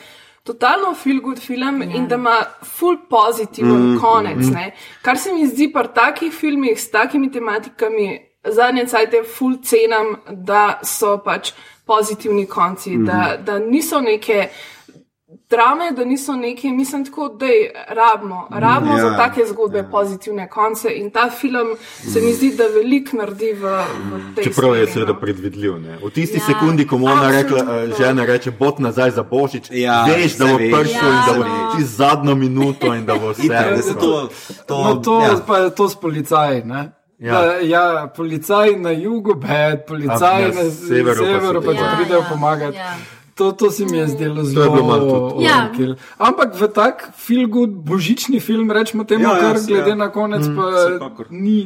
totalno 0.43 0.95
feel 0.95 1.21
good 1.21 1.39
film 1.39 1.83
ja. 1.83 1.97
in 1.97 2.09
da 2.09 2.15
ima 2.15 2.37
full 2.65 2.99
pozitiven 3.11 3.93
mm, 3.93 4.01
konec. 4.01 4.47
Mm. 4.47 4.71
Kar 5.03 5.19
se 5.19 5.33
mi 5.33 5.47
zdi 5.47 5.73
pri 5.73 5.89
takih 5.95 6.33
filmih 6.33 6.81
s 6.81 6.91
takimi 6.91 7.33
tematikami, 7.33 8.21
zadnje 8.45 8.87
cajte 8.87 9.23
full 9.25 9.61
cenam, 9.63 10.17
da 10.31 10.81
so 10.83 11.19
pač 11.25 11.53
pozitivni 11.87 12.47
konci, 12.47 12.97
mm. 12.97 13.07
da, 13.07 13.37
da 13.37 13.59
niso 13.59 14.01
neke. 14.01 14.49
Drame, 15.51 15.93
da 15.93 16.05
niso 16.05 16.33
neki, 16.35 16.71
mislim, 16.71 17.05
tako, 17.05 17.29
da 17.31 17.47
je 17.47 17.73
rabimo, 17.89 18.49
rabimo 18.51 18.93
ja, 18.93 18.99
Ja, 18.99 19.11
za 19.11 19.17
take 19.17 19.45
zgodbe 19.47 19.79
ja. 19.79 19.85
pozitivne 19.85 20.49
konce. 20.49 20.89
In 20.91 21.11
ta 21.11 21.31
film 21.31 21.69
se 22.05 22.21
mi 22.21 22.33
zdi, 22.33 22.51
da 22.51 22.65
veliko 22.67 23.17
naredi 23.17 23.53
v, 23.53 23.63
v 23.63 24.35
tej 24.35 24.45
Čeprav 24.45 24.77
je 24.77 24.87
seveda 24.87 25.13
no. 25.13 25.21
predvidljiv. 25.21 25.79
Ne? 25.79 25.99
V 25.99 26.11
tisti 26.11 26.39
Ja, 26.39 26.43
ja, 26.43 26.47
sekundi, 26.47 26.87
ko 26.87 26.99
mu 26.99 27.07
ona 27.07 27.31
rekla, 27.33 27.59
eh, 27.59 27.91
žena 27.99 28.25
reče, 28.25 28.51
bot 28.51 28.79
nazaj 28.79 29.11
za 29.11 29.23
božič, 29.23 29.71
Ja, 29.71 30.05
veš, 30.07 30.37
da 30.37 30.47
bo 30.47 30.57
prišel 30.57 31.09
in 31.09 31.21
da 31.27 31.35
bo 31.37 31.43
Ja. 31.43 31.73
čez 31.77 31.97
zadnjo 31.97 32.35
minuto 32.35 32.95
in 32.95 33.07
da 33.07 33.15
bo 33.15 33.31
vse. 33.33 33.43
Itak, 33.43 33.77
da 33.77 33.95
to, 33.95 34.29
to, 34.67 34.85
No, 34.85 34.95
to, 34.97 35.21
ja. 35.21 35.27
ja. 35.27 35.41
pa 35.47 35.59
je 35.59 35.71
to 35.71 35.89
s 35.89 35.97
policaji. 35.97 36.63
Ne? 36.65 36.93
Ja. 37.19 37.33
Ja. 37.33 37.43
Da, 37.43 37.55
ja, 37.55 38.13
policaj 38.17 38.77
na 38.77 38.91
jugu, 38.91 39.35
bed, 39.35 39.85
policaj 39.89 40.45
A, 40.45 40.49
na, 40.49 40.55
na 40.55 40.63
na 40.63 40.71
severu 40.71 41.15
severu, 41.15 41.25
pa 41.27 41.41
severu 41.41 41.63
pa 41.63 41.73
ti 41.73 41.79
Ja, 41.79 41.97
pridejo 41.97 42.19
ja, 42.19 42.27
pomagati. 42.31 42.77
ja. 42.77 42.95
To, 43.41 43.53
to 43.55 43.71
se 43.71 43.85
mi 43.85 43.97
je 43.97 44.09
zdelo 44.11 44.37
je 44.39 44.53
zelo 44.53 44.85
malo. 44.85 45.41
Ja. 45.41 45.65
overkill. 45.65 45.97
Ampak 46.19 46.53
v 46.53 46.69
tak 46.69 47.17
feel 47.17 47.49
good 47.49 47.73
božični 47.73 48.37
film, 48.39 48.69
rečemo 48.69 49.05
temu, 49.05 49.25
Ja, 49.25 49.31
ja, 49.31 49.37
ja, 49.37 49.43
kar 49.43 49.57
se- 49.57 49.67
glede 49.67 49.91
ja. 49.91 49.97
na 49.97 50.09
konec 50.09 50.45
pa 50.47 50.65
vsekakor. 50.69 51.27
ni. 51.31 51.65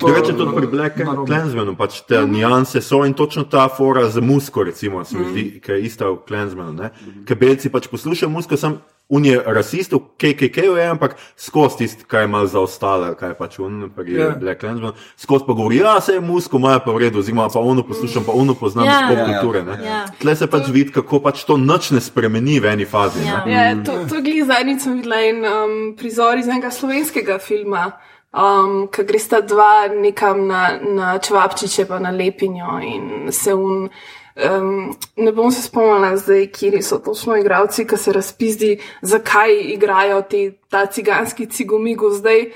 Drugače 0.00 0.32
tudi 0.32 0.56
pri 0.56 0.66
Black 0.66 0.96
narobe. 0.98 1.26
Clansmanu, 1.26 1.76
pač 1.76 2.00
te 2.02 2.26
nianse 2.26 2.80
so 2.80 3.04
in 3.04 3.14
točno 3.14 3.44
ta 3.44 3.68
fora 3.68 4.08
z 4.08 4.20
musko, 4.20 4.62
recimo, 4.62 5.04
se 5.04 5.16
mi 5.16 5.24
zdi, 5.26 5.60
ki 5.60 5.72
je 5.72 5.82
ista 5.82 6.06
v 6.06 6.18
Clansmanu. 6.26 6.72
ne. 6.74 6.90
Ker 7.24 7.36
belci 7.36 7.68
pač 7.68 7.86
poslušajo 7.86 8.30
musko, 8.30 8.56
sem 8.56 8.78
un 9.10 9.24
je 9.24 9.42
rasist, 9.44 9.90
v 9.90 9.98
KKK-ju 10.16 10.76
je, 10.76 10.84
ampak 10.86 11.16
skozi 11.36 11.76
tisti, 11.78 12.04
kaj 12.04 12.22
je 12.22 12.28
malo 12.28 12.46
zaostalo, 12.46 13.14
kaj 13.14 13.28
je 13.28 13.34
pač 13.34 13.58
un, 13.58 13.90
pri 13.90 14.06
Ja. 14.08 14.18
yeah. 14.20 14.38
Black 14.38 14.60
Clansmanu, 14.60 14.92
skozi 15.18 15.44
pa 15.44 15.52
govori, 15.52 15.76
ja, 15.76 16.00
se 16.00 16.12
je 16.12 16.20
musko, 16.20 16.56
ima 16.56 16.78
pa 16.78 16.92
v 16.92 16.98
redu, 16.98 17.18
oziroma 17.18 17.48
pa 17.48 17.58
ono 17.58 17.82
poslušam, 17.82 18.22
pa 18.22 18.32
ono 18.32 18.54
poznam 18.54 18.84
iz 18.84 18.94
pop 19.08 19.18
Ja, 19.18 19.26
ja. 19.26 19.40
kulture. 19.40 19.62
ne. 19.64 19.78
Ja. 19.84 20.04
Tle 20.20 20.36
se 20.36 20.46
pač 20.46 20.68
vidi, 20.68 20.92
kako 20.92 21.18
pač 21.20 21.42
to 21.44 21.56
noč 21.56 21.90
ne 21.90 22.00
spremeni 22.00 22.60
v 22.60 22.66
eni 22.66 22.84
fazi. 22.84 23.26
Ja. 23.26 23.42
ne. 23.44 23.52
Ja, 23.52 23.74
to, 23.76 23.98
to 24.06 24.14
je 24.14 24.22
glih 24.22 24.44
zadnjič 24.46 24.80
sem 24.80 24.94
videla 24.94 25.18
en 25.18 25.42
um, 25.44 25.74
prizor 25.96 26.38
iz 26.38 26.46
enega 26.46 26.70
slovenskega 26.70 27.38
filma, 27.38 27.90
um, 28.32 28.88
ki 28.88 29.04
gre 29.04 29.18
sta 29.18 29.40
dva 29.40 29.88
nekam 29.88 30.46
na, 30.46 30.78
na 30.82 31.18
čevapčiče 31.18 31.86
pa 31.88 31.98
na 31.98 32.10
lepinjo 32.10 32.78
in 32.82 33.32
se 33.32 33.54
un. 33.54 33.88
Um, 34.40 34.94
ne 35.16 35.32
bom 35.32 35.50
se 35.52 35.62
spomnila 35.62 36.16
zdaj, 36.16 36.46
kje 36.46 36.82
so 36.82 36.98
točno 36.98 37.36
igravci, 37.36 37.84
ki 37.86 37.96
se 37.96 38.12
razpizdi, 38.12 38.78
zakaj 39.02 39.52
igrajo 39.74 40.22
te, 40.22 40.52
ta 40.70 40.86
ciganski 40.86 41.46
cigomigo 41.46 42.10
zdaj, 42.10 42.46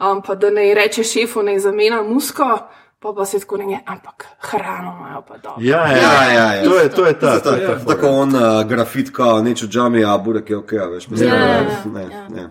um, 0.00 0.22
pa 0.22 0.34
da 0.34 0.50
ne 0.50 0.74
reče 0.74 1.04
šefu, 1.04 1.42
ne 1.42 1.58
zamena 1.60 2.02
musko, 2.02 2.58
pa 2.98 3.12
pa 3.12 3.24
se 3.24 3.38
tako 3.40 3.56
ne, 3.56 3.82
ampak 3.86 4.26
hrano 4.40 4.96
imajo 4.98 5.22
pa 5.28 5.36
dobro. 5.36 5.60
Ja, 5.60 5.86
ja, 5.86 5.96
Ja, 5.96 6.32
ja, 6.32 6.54
ja. 6.54 6.64
To 6.64 6.78
je, 6.78 6.88
to 6.90 7.06
je 7.06 7.18
ta. 7.18 7.40
To 7.40 7.54
je 7.54 7.66
ta 7.66 7.78
Ta, 7.78 7.84
tako 7.84 8.08
on 8.08 8.34
uh, 8.34 8.64
grafit, 8.68 9.10
kao 9.12 9.42
neč 9.42 9.62
v 9.62 9.68
džami, 9.68 10.04
a 10.04 10.18
burek 10.18 10.50
je 10.50 10.56
ok, 10.56 10.72
veš. 10.72 11.08
Mislim, 11.08 11.28
Ja, 11.28 11.36
da- 11.36 12.00
ja, 12.00 12.28
ne, 12.28 12.42
ja. 12.42 12.50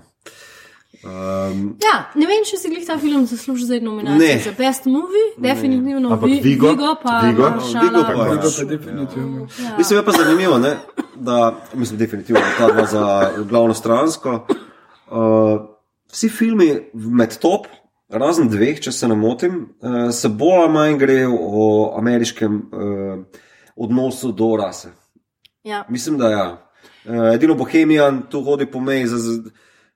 Um, 1.04 1.78
Ja, 1.84 2.10
ne 2.16 2.26
vem, 2.26 2.42
če 2.44 2.58
si 2.58 2.70
glih 2.70 2.86
ta 2.88 2.98
film 2.98 3.26
zasluži 3.26 3.66
zdaj 3.66 3.82
nominacijo 3.82 4.18
Ne. 4.20 4.40
za 4.40 4.52
Best 4.58 4.86
Movie, 4.86 5.28
definitivno 5.38 6.10
Ampak 6.10 6.30
Vi- 6.30 6.40
Vigo? 6.42 6.70
Vigo 6.70 6.96
pa 7.04 7.20
Vigo? 7.22 7.50
Maršala. 7.50 7.84
Vigo 7.84 8.02
pa 8.04 8.26
je. 8.26 8.42
To 8.42 8.50
pa 8.58 8.64
definitivno. 8.66 9.48
Mislim, 9.78 10.00
je 10.00 10.06
pa 10.06 10.12
zanimivo, 10.12 10.58
ne, 10.58 10.76
da, 11.16 11.38
mislim, 11.74 12.00
definitivno, 12.00 12.42
ta 12.58 12.72
dva 12.72 12.86
za 12.86 13.04
glavno 13.44 13.74
stransko. 13.74 14.48
Uh, 15.08 15.62
vsi 16.12 16.30
filmi 16.30 16.72
med 16.94 17.38
top, 17.38 17.68
razen 18.10 18.50
dveh, 18.50 18.80
če 18.80 18.92
se 18.92 19.08
ne 19.08 19.16
motim, 19.16 19.70
uh, 19.82 20.12
se 20.12 20.30
bolj 20.30 20.58
ali 20.58 20.74
manj 20.74 20.98
grejo 20.98 21.32
o 21.34 21.64
ameriškem 21.98 22.56
uh, 22.56 23.24
odnosu 23.76 24.32
do 24.32 24.56
rase. 24.58 24.90
Ja. 25.64 25.86
Mislim, 25.90 26.18
da 26.18 26.30
ja. 26.30 26.48
Uh, 27.06 27.34
edino 27.34 27.56
Bohemijan 27.56 28.22
tu 28.30 28.42
hodi 28.44 28.66
po 28.66 28.80
meji 28.80 29.06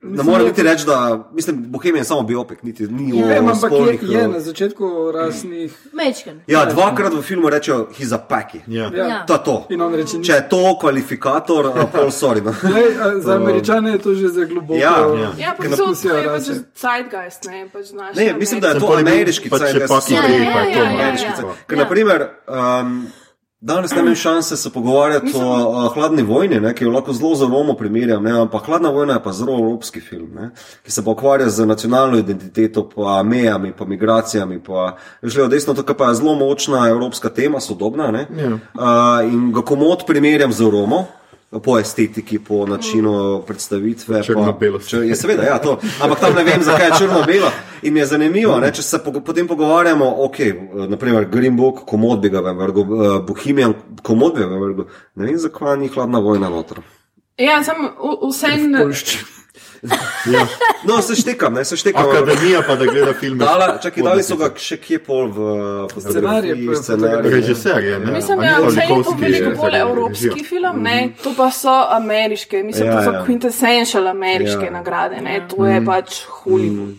za. 0.01 0.09
za 0.15 0.23
Ne 0.23 0.23
morem 0.23 0.47
niti 0.47 0.63
reči, 0.63 0.85
da 0.85 1.29
mislim, 1.33 1.63
Bohemian 1.67 1.97
je 1.97 2.03
samo 2.03 2.21
biopik, 2.23 2.63
niti 2.63 2.87
ni 2.87 3.19
Ja. 3.19 3.25
o 3.25 3.27
Vem, 3.27 3.47
ampak 3.47 3.71
je, 3.71 3.77
spolnih. 3.77 3.99
je 4.03 4.21
eh, 4.21 4.27
na 4.27 4.39
začetku 4.39 5.11
rasnih. 5.13 5.77
Mečken. 5.93 6.41
Ja, 6.47 6.65
dvakrat 6.65 7.13
v 7.13 7.21
filmu 7.21 7.49
rečejo, 7.49 7.87
he's 7.99 8.13
a 8.13 8.17
packy. 8.17 8.61
Ja. 8.67 8.89
Ja. 8.95 9.07
Ja. 9.07 9.25
To 9.25 9.33
je 9.33 9.39
to. 9.45 9.65
In 9.69 9.81
on 9.81 9.93
reče, 9.95 10.21
Če 10.23 10.33
je 10.33 10.49
to 10.49 10.77
kvalifikator, 10.79 11.65
uh, 11.65 11.83
pol 11.91 12.09
sorry. 12.11 12.41
No. 12.41 12.53
Lej, 12.63 12.97
a, 13.01 13.19
za 13.19 13.35
američane 13.35 13.91
je 13.91 13.97
to 13.97 14.13
že 14.13 14.27
za 14.27 14.45
globoko. 14.45 14.79
Ja, 14.79 14.97
ja. 15.21 15.31
Ja, 15.37 15.55
pa 15.57 15.63
so, 15.75 15.93
je 16.07 16.25
pač 16.25 16.43
zeitgeist, 16.81 17.45
ne, 17.45 17.69
pač 17.73 17.85
znaš. 17.85 18.15
Ne, 18.15 18.33
mislim, 18.33 18.59
da 18.59 18.67
je 18.67 18.79
to 18.79 18.93
ameriški 18.97 19.49
pač 19.49 19.59
zeitgeist, 19.61 20.09
ja, 20.11 20.21
to 20.21 20.27
ja, 20.27 20.65
ja, 20.65 20.89
ameriški 20.89 21.29
ja. 21.29 21.35
zeitgeist. 21.35 21.67
Ker, 21.67 21.77
Ja. 21.77 21.83
naprimer, 21.83 22.29
um, 22.47 23.07
danes 23.61 23.91
ne 23.91 23.99
imam 24.01 24.15
šanse 24.15 24.57
se 24.57 24.69
pogovarjati 24.69 25.31
o 25.35 25.69
uh, 25.85 25.93
hladni 25.93 26.23
vojni, 26.23 26.59
ne, 26.59 26.73
ki 26.75 26.83
jo 26.83 26.91
lahko 26.91 27.13
zelo 27.13 27.35
z 27.35 27.41
Romo 27.41 27.73
primerjam, 27.73 28.23
ne, 28.23 28.31
ampak 28.41 28.65
hladna 28.65 28.89
vojna 28.89 29.13
je 29.13 29.23
pa 29.23 29.31
zelo 29.31 29.59
evropski 29.59 30.01
film, 30.01 30.29
ne, 30.35 30.49
ki 30.83 30.91
se 30.91 31.03
pa 31.05 31.11
ukvarja 31.11 31.49
z 31.49 31.65
nacionalno 31.65 32.17
identiteto, 32.17 32.89
pa 32.95 33.23
mejami, 33.23 33.73
pa 33.77 33.85
migracijami, 33.85 34.59
pa 34.63 34.95
šlo 35.29 35.47
desno, 35.47 35.73
to 35.73 35.83
pa 35.93 36.09
je 36.09 36.15
zelo 36.15 36.35
močna 36.35 36.87
evropska 36.89 37.29
tema, 37.29 37.59
sodobna, 37.59 38.11
ne, 38.11 38.27
Ja. 38.37 38.47
uh, 38.53 39.33
in 39.33 39.51
ga 39.53 39.61
komod 39.61 40.05
primerjam 40.07 40.51
z 40.51 40.61
Romo. 40.61 41.05
Po 41.53 41.75
estetiki, 41.77 42.39
po 42.39 42.65
načinu 42.65 43.43
predstavitve. 43.43 44.23
Črno-belo. 44.23 44.79
pa- 44.79 44.85
Če- 44.85 44.97
Je 44.99 45.15
seveda, 45.15 45.43
ja, 45.43 45.57
to. 45.57 45.73
Ampak 46.01 46.19
tam 46.19 46.33
ne 46.35 46.43
vem, 46.43 46.63
zakaj 46.63 46.87
je 46.87 46.91
črno-belo. 46.97 47.51
In 47.81 47.93
mi 47.93 47.99
je 47.99 48.05
zanimivo, 48.05 48.55
ne, 48.55 48.71
če 48.71 48.81
se 48.81 48.99
po, 48.99 49.11
potem 49.21 49.47
pogovarjamo, 49.47 50.15
ok, 50.17 50.37
naprimer 50.87 51.25
Green 51.25 51.57
Book, 51.57 51.83
komod 51.85 52.21
bi 52.21 52.29
ga 52.29 52.39
vrgel, 52.41 52.83
uh, 52.83 53.19
Bohemian, 53.21 53.73
komod 54.01 54.33
bi 54.33 54.39
ga 54.41 54.47
vrgel. 54.47 54.85
Ne 55.15 55.25
vem, 55.25 55.37
zakaj 55.37 55.77
ni 55.77 55.87
hladna 55.89 56.19
vojna 56.19 56.49
noter. 56.49 56.77
Ja, 57.37 57.63
sem 57.63 57.75
vsem. 59.83 60.47
No, 60.83 61.01
se 61.01 61.15
štekam, 61.15 61.53
ne, 61.53 61.65
se 61.65 61.77
štekam. 61.77 62.09
Akademija 62.09 62.61
pa 62.67 62.75
da 62.75 62.85
gleda 62.85 63.13
filme. 63.13 63.45
Dala, 63.45 63.77
čakaj, 63.77 64.03
dali 64.03 64.23
so 64.23 64.35
ga 64.35 64.49
še 64.57 64.77
kje 64.77 64.99
pol 64.99 65.27
v 65.27 65.39
scenarije. 65.99 66.55
Režiser 67.23 67.83
je, 67.83 67.99
ne? 67.99 68.11
Mislim, 68.11 68.41
ja, 68.41 68.57
vse 68.59 68.81
je 68.81 69.03
to 69.03 69.15
veliko 69.19 69.51
bolj 69.57 69.77
evropski 69.77 70.25
režiral. 70.25 70.45
film, 70.45 70.83
ne? 70.83 71.13
to 71.23 71.33
pa 71.37 71.51
so 71.51 71.73
ameriške, 71.89 72.63
mislim, 72.63 72.87
Ja, 72.87 72.97
to 72.97 73.03
so 73.03 73.11
ja. 73.11 73.23
quintessential 73.25 74.07
ameriške 74.07 74.65
Ja. 74.65 74.71
nagrade, 74.71 75.21
ne? 75.21 75.41
to 75.47 75.65
je 75.65 75.85
pač 75.85 76.21
Hollywood. 76.43 76.95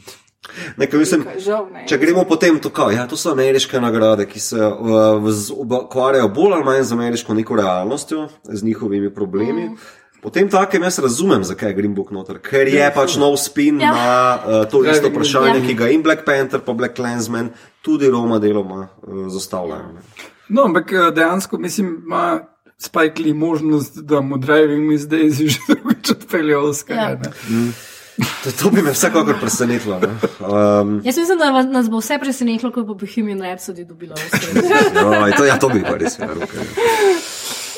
Nekaj, 0.76 0.98
mislim, 0.98 1.24
Žal, 1.38 1.66
ne. 1.72 1.84
Če 1.88 1.96
gremo 1.98 2.24
potem 2.24 2.58
to, 2.60 2.68
kao, 2.70 2.90
ja, 2.90 3.06
to 3.06 3.16
so 3.16 3.30
ameriške 3.30 3.80
nagrade, 3.80 4.26
ki 4.26 4.40
se 4.40 4.58
uh, 4.58 5.24
ukvarjajo 5.56 6.28
bolj 6.28 6.52
ali 6.52 6.64
manj 6.64 6.82
z 6.82 6.92
ameriško 6.92 7.34
neko 7.34 7.56
realnostjo, 7.56 8.28
z 8.44 8.62
njihovimi 8.62 9.14
problemi. 9.14 9.68
Mm. 9.68 9.76
Potem 10.22 10.46
takem 10.48 10.82
jaz 10.82 10.98
razumem, 10.98 11.42
zakaj 11.44 11.68
je 11.68 11.74
Green 11.74 11.94
Book 11.94 12.10
noter, 12.10 12.38
ker 12.38 12.68
je 12.68 12.90
pač 12.94 13.16
nov 13.18 13.34
spin 13.36 13.80
Ja. 13.80 13.86
ja. 13.86 13.92
na 13.92 14.10
uh, 14.36 14.70
to 14.70 14.84
isto 14.84 15.10
vprašanje, 15.10 15.58
Ja. 15.58 15.66
ki 15.66 15.74
ga 15.74 15.88
in 15.88 16.02
Black 16.02 16.22
Panther, 16.24 16.60
pa 16.60 16.72
Black 16.72 16.94
Clansman, 16.94 17.50
tudi 17.82 18.06
Roma 18.06 18.38
deloma 18.38 18.86
uh, 19.02 19.26
zastavljajo. 19.28 19.92
ne. 19.92 20.00
No, 20.48 20.62
ampak 20.64 20.92
eh, 20.92 21.10
dejansko 21.10 21.58
mislim, 21.58 22.02
ima 22.06 22.40
Spike 22.78 23.22
Lee 23.22 23.34
možnost, 23.34 23.98
da 23.98 24.20
mu 24.20 24.36
Driving 24.36 24.90
Miss 24.90 25.04
Daisy 25.04 25.46
že 25.48 25.58
drugič 25.68 26.10
odpelje 26.10 26.56
Oscar. 26.58 26.96
Ja. 26.96 27.10
Ja. 27.10 27.18
To, 28.44 28.52
to 28.52 28.70
bi 28.70 28.82
me 28.82 28.92
vsekakor 28.92 29.34
presenetilo. 29.40 29.98
ne. 29.98 30.08
Um, 30.40 31.00
Jaz 31.04 31.16
mislim, 31.16 31.38
da 31.38 31.62
nas 31.62 31.90
bo 31.90 31.98
vse 31.98 32.18
presenetilo, 32.18 32.72
ko 32.72 32.82
bo 32.82 32.94
Bohemian 32.94 33.40
Rhapsody 33.40 33.84
dobila 33.84 34.14
vse. 34.14 34.62
no, 34.94 35.26
to, 35.38 35.44
ja, 35.44 35.56
to 35.58 35.68
bi 35.68 35.82
pa 35.82 35.96
res 35.96 36.18
verjel. 36.18 36.36
Okay. 36.38 36.58
Ja, 36.58 37.31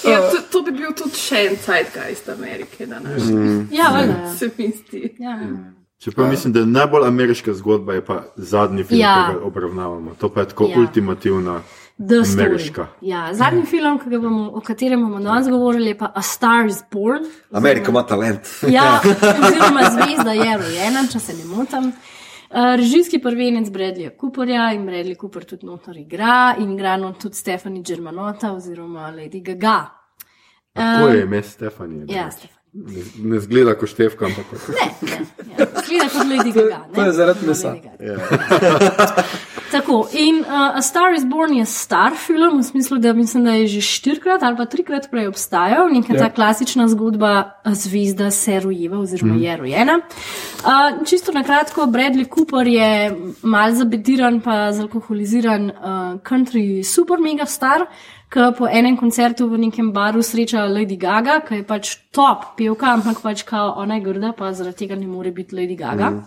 to, 0.04 0.42
to 0.50 0.62
bi 0.62 0.70
bil 0.72 0.92
tudi 0.92 1.16
še 1.16 1.46
en 1.46 1.56
zeitgeist 1.56 2.28
Amerike, 2.28 2.86
da 2.86 2.98
naš. 3.00 3.22
Ja, 3.70 3.88
valjda. 3.88 4.12
ja. 4.18 4.34
Se 4.34 4.50
mi 4.58 4.70
zdi. 4.70 5.16
Ja. 5.18 5.38
Čeprav 5.98 6.28
mislim, 6.28 6.52
da 6.52 6.60
je 6.60 6.66
najbolj 6.66 7.06
ameriška 7.06 7.54
zgodba 7.54 7.92
je 7.92 8.04
pa 8.04 8.22
zadnji 8.36 8.84
film, 8.84 9.00
Ja. 9.00 9.14
ki 9.28 9.34
ga 9.34 9.44
obravnavamo. 9.46 10.14
To 10.14 10.28
pa 10.28 10.40
je 10.40 10.48
tako 10.48 10.66
Ja. 10.66 10.78
ultimativna. 10.78 11.60
Ameriška. 12.34 12.86
Ja, 13.00 13.34
zadnji 13.34 13.66
film, 13.66 13.98
ki 13.98 14.10
ga 14.10 14.18
bomo, 14.18 14.50
o 14.54 14.60
katerem 14.60 15.00
bomo 15.02 15.20
danes 15.20 15.48
govorili, 15.48 15.86
je 15.86 15.98
pa 15.98 16.12
A 16.14 16.22
Star 16.22 16.66
is 16.66 16.82
Born. 16.92 17.24
Amerika 17.52 17.90
ima 17.90 18.02
talent. 18.02 18.40
Ja, 18.68 19.00
oziroma 19.42 19.80
zvezda 19.92 20.32
je 20.32 20.56
rojena, 20.58 21.06
če 21.12 21.18
se 21.20 21.32
ne 21.32 21.44
motim. 21.46 21.84
Uh, 21.84 21.94
režijski 22.54 23.18
prvenec 23.22 23.70
Bradleyja 23.70 24.10
Cooperja 24.20 24.72
in 24.72 24.86
Bradley 24.86 25.16
Cooper 25.20 25.44
tudi 25.44 25.66
notor 25.66 25.96
igra 25.96 26.54
in 26.58 26.72
igra 26.72 26.96
not 26.96 27.18
tudi 27.22 27.34
Stephanie 27.34 27.82
Germanota 27.82 28.52
oziroma 28.52 29.10
Lady 29.10 29.42
Gaga. 29.42 29.90
Tako 30.72 31.08
je 31.08 31.22
ime 31.22 31.42
Stefanije. 31.42 32.06
Ja, 32.08 32.30
Stephanie. 32.30 32.63
Ne, 32.74 33.02
ne 33.22 33.40
zgleda 33.40 33.76
kot 33.78 33.88
Štefka, 33.88 34.26
ampak 34.26 34.48
kot 34.50 34.68
Ne, 34.74 34.86
ne, 35.06 35.18
ja. 35.58 35.66
Zgleda 35.84 36.08
kot 36.10 36.26
Lady 36.26 36.52
Gaga. 36.52 36.78
Ne? 36.88 36.94
To 36.94 37.02
je 37.06 37.12
zaradi 37.12 37.46
mesa. 37.46 37.68
Lady 37.68 37.82
Gaga. 37.86 39.24
Tako, 39.74 40.08
in 40.12 40.40
uh, 40.40 40.76
A 40.78 40.82
Star 40.82 41.14
is 41.14 41.24
Born 41.24 41.54
je 41.54 41.64
star 41.66 42.14
film, 42.16 42.58
v 42.60 42.62
smislu, 42.62 42.98
da 42.98 43.12
mislim, 43.12 43.44
da 43.44 43.52
je 43.52 43.66
že 43.66 43.80
štirikrat 43.80 44.42
ali 44.42 44.56
pa 44.56 44.66
trikrat 44.70 45.08
prej 45.10 45.26
obstajal, 45.26 45.88
neka 45.90 46.14
ja. 46.14 46.18
ta 46.18 46.30
klasična 46.30 46.88
zgodba 46.88 47.60
zvezda 47.66 48.30
se 48.30 48.60
rojeva 48.60 48.98
oziroma 48.98 49.34
mm. 49.34 49.42
je 49.42 49.56
rojena. 49.56 49.98
Uh, 49.98 51.06
čisto 51.06 51.32
na 51.32 51.42
kratko, 51.42 51.86
Bradley 51.86 52.26
Cooper 52.34 52.66
je 52.66 53.16
mal 53.42 53.74
zabediran 53.74 54.40
pa 54.40 54.72
zalkoholiziran 54.72 55.70
uh, 55.70 55.74
country 56.22 56.82
super 56.82 57.18
mega 57.18 57.46
star, 57.46 57.86
ki 58.34 58.40
po 58.58 58.66
enem 58.66 58.96
koncertu 58.98 59.46
v 59.46 59.58
nekem 59.68 59.92
baru 59.94 60.22
sreča 60.22 60.66
Lady 60.66 60.96
Gaga, 60.98 61.40
ki 61.46 61.60
je 61.60 61.66
pač 61.66 61.92
top 62.14 62.56
pevka, 62.58 62.90
ampak 62.98 63.22
pač 63.22 63.44
kao 63.46 63.74
ona 63.78 64.00
je 64.00 64.06
grda, 64.08 64.32
pa 64.34 64.50
zaradi 64.52 64.82
tega 64.82 64.98
ne 64.98 65.06
more 65.06 65.30
biti 65.30 65.54
Lady 65.54 65.76
Gaga. 65.78 66.10
Mm. 66.10 66.22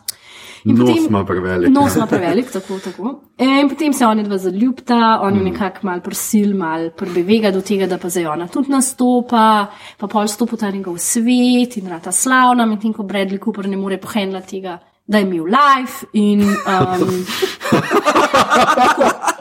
nos 0.77 0.97
ima 0.97 1.25
prevelik. 1.25 1.71
Nos 1.71 1.95
ima 1.95 2.07
prevelik, 2.07 2.51
tako, 2.51 2.79
tako. 2.83 3.13
In 3.43 3.69
potem 3.69 3.93
se 3.93 4.05
oni 4.05 4.23
dva 4.23 4.37
zaljubita, 4.37 5.19
on 5.21 5.35
jo 5.35 5.43
nekako 5.43 5.87
mal 5.87 6.01
prosil, 6.01 6.55
mal 6.55 6.89
prbevega 6.95 7.51
do 7.51 7.61
tega, 7.61 7.87
da 7.87 7.97
pa 7.97 8.09
zdaj 8.09 8.25
ona 8.25 8.47
tudi 8.47 8.71
nastopa, 8.71 9.67
pa 9.97 10.07
pol 10.07 10.27
stopa 10.27 10.57
ta 10.57 10.71
njegov 10.71 10.97
svet 10.97 11.77
in 11.77 11.91
rata 11.91 12.11
slavna, 12.11 12.65
medtem 12.65 12.93
ko 12.93 13.03
Bradley 13.03 13.39
Cooper 13.43 13.67
ne 13.67 13.77
more 13.77 13.99
pohendla 13.99 14.41
tega, 14.41 14.79
da 15.07 15.17
je 15.19 15.27
imel 15.27 15.45
life 15.51 16.07
in. 16.13 16.41
Um, 16.41 17.25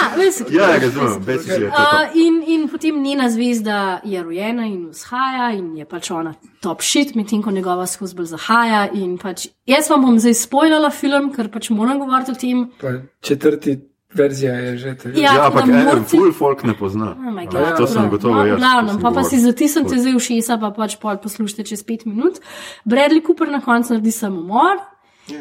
ja, 0.00 0.16
veš, 0.16 0.34
Ja, 0.50 0.78
razumem, 0.78 1.22
basically 1.22 1.62
je 1.62 1.70
to. 1.70 1.82
Uh, 1.82 2.16
in, 2.16 2.42
in 2.46 2.68
potem 2.68 3.02
njena 3.02 3.30
zvezda 3.30 4.00
je 4.04 4.22
rojena 4.22 4.66
in 4.66 4.88
vzhaja, 4.88 5.50
in 5.52 5.76
je 5.76 5.84
pač 5.84 6.10
ona 6.10 6.34
top 6.60 6.82
shit, 6.82 7.14
medtem 7.14 7.42
ko 7.42 7.50
njegova 7.50 7.86
skozi 7.86 8.14
bolj 8.14 8.26
zahaja. 8.26 8.88
in 8.94 9.18
Pač, 9.18 9.46
jaz 9.66 9.90
vam 9.90 10.02
bom 10.02 10.18
zdaj 10.18 10.34
spoilala 10.36 10.90
film, 10.90 11.32
ker 11.32 11.48
pač 11.48 11.70
moram 11.70 11.98
govoriti 11.98 12.30
o 12.30 12.34
tem. 12.34 12.66
Pa 12.80 12.88
četrti 13.20 13.78
verzija 14.12 14.54
je 14.54 14.76
že 14.76 14.94
te. 14.96 15.08
Ja, 15.10 15.34
Ja, 15.34 15.46
ampak 15.46 15.64
en 15.64 15.74
morci- 15.86 16.10
full 16.10 16.32
folk 16.32 16.64
ne 16.64 16.74
pozna. 16.74 17.12
Oh 17.12 17.30
my 17.30 17.42
A, 17.42 17.50
God, 17.50 17.76
To 17.76 17.86
sem 17.86 17.96
prav. 17.96 18.10
gotovo 18.10 18.34
no, 18.34 18.44
jaz. 18.46 18.58
Glavno, 18.58 18.88
ko 18.88 18.92
sem 18.92 19.02
pa, 19.02 19.10
pa 19.10 19.22
si 19.22 19.36
govoril. 19.36 19.52
zatisnite 19.52 19.98
zdaj 19.98 20.12
v 20.12 20.20
šesa, 20.20 20.58
pa 20.58 20.70
pač 20.70 20.96
pol 20.96 21.16
poslušajte 21.16 21.64
čez 21.64 21.82
pet 21.82 22.06
minut. 22.06 22.40
Bradley 22.84 23.22
Cooper 23.22 23.48
na 23.48 23.60
koncu 23.60 23.92
naredi 23.92 24.10
samomor. 24.10 24.76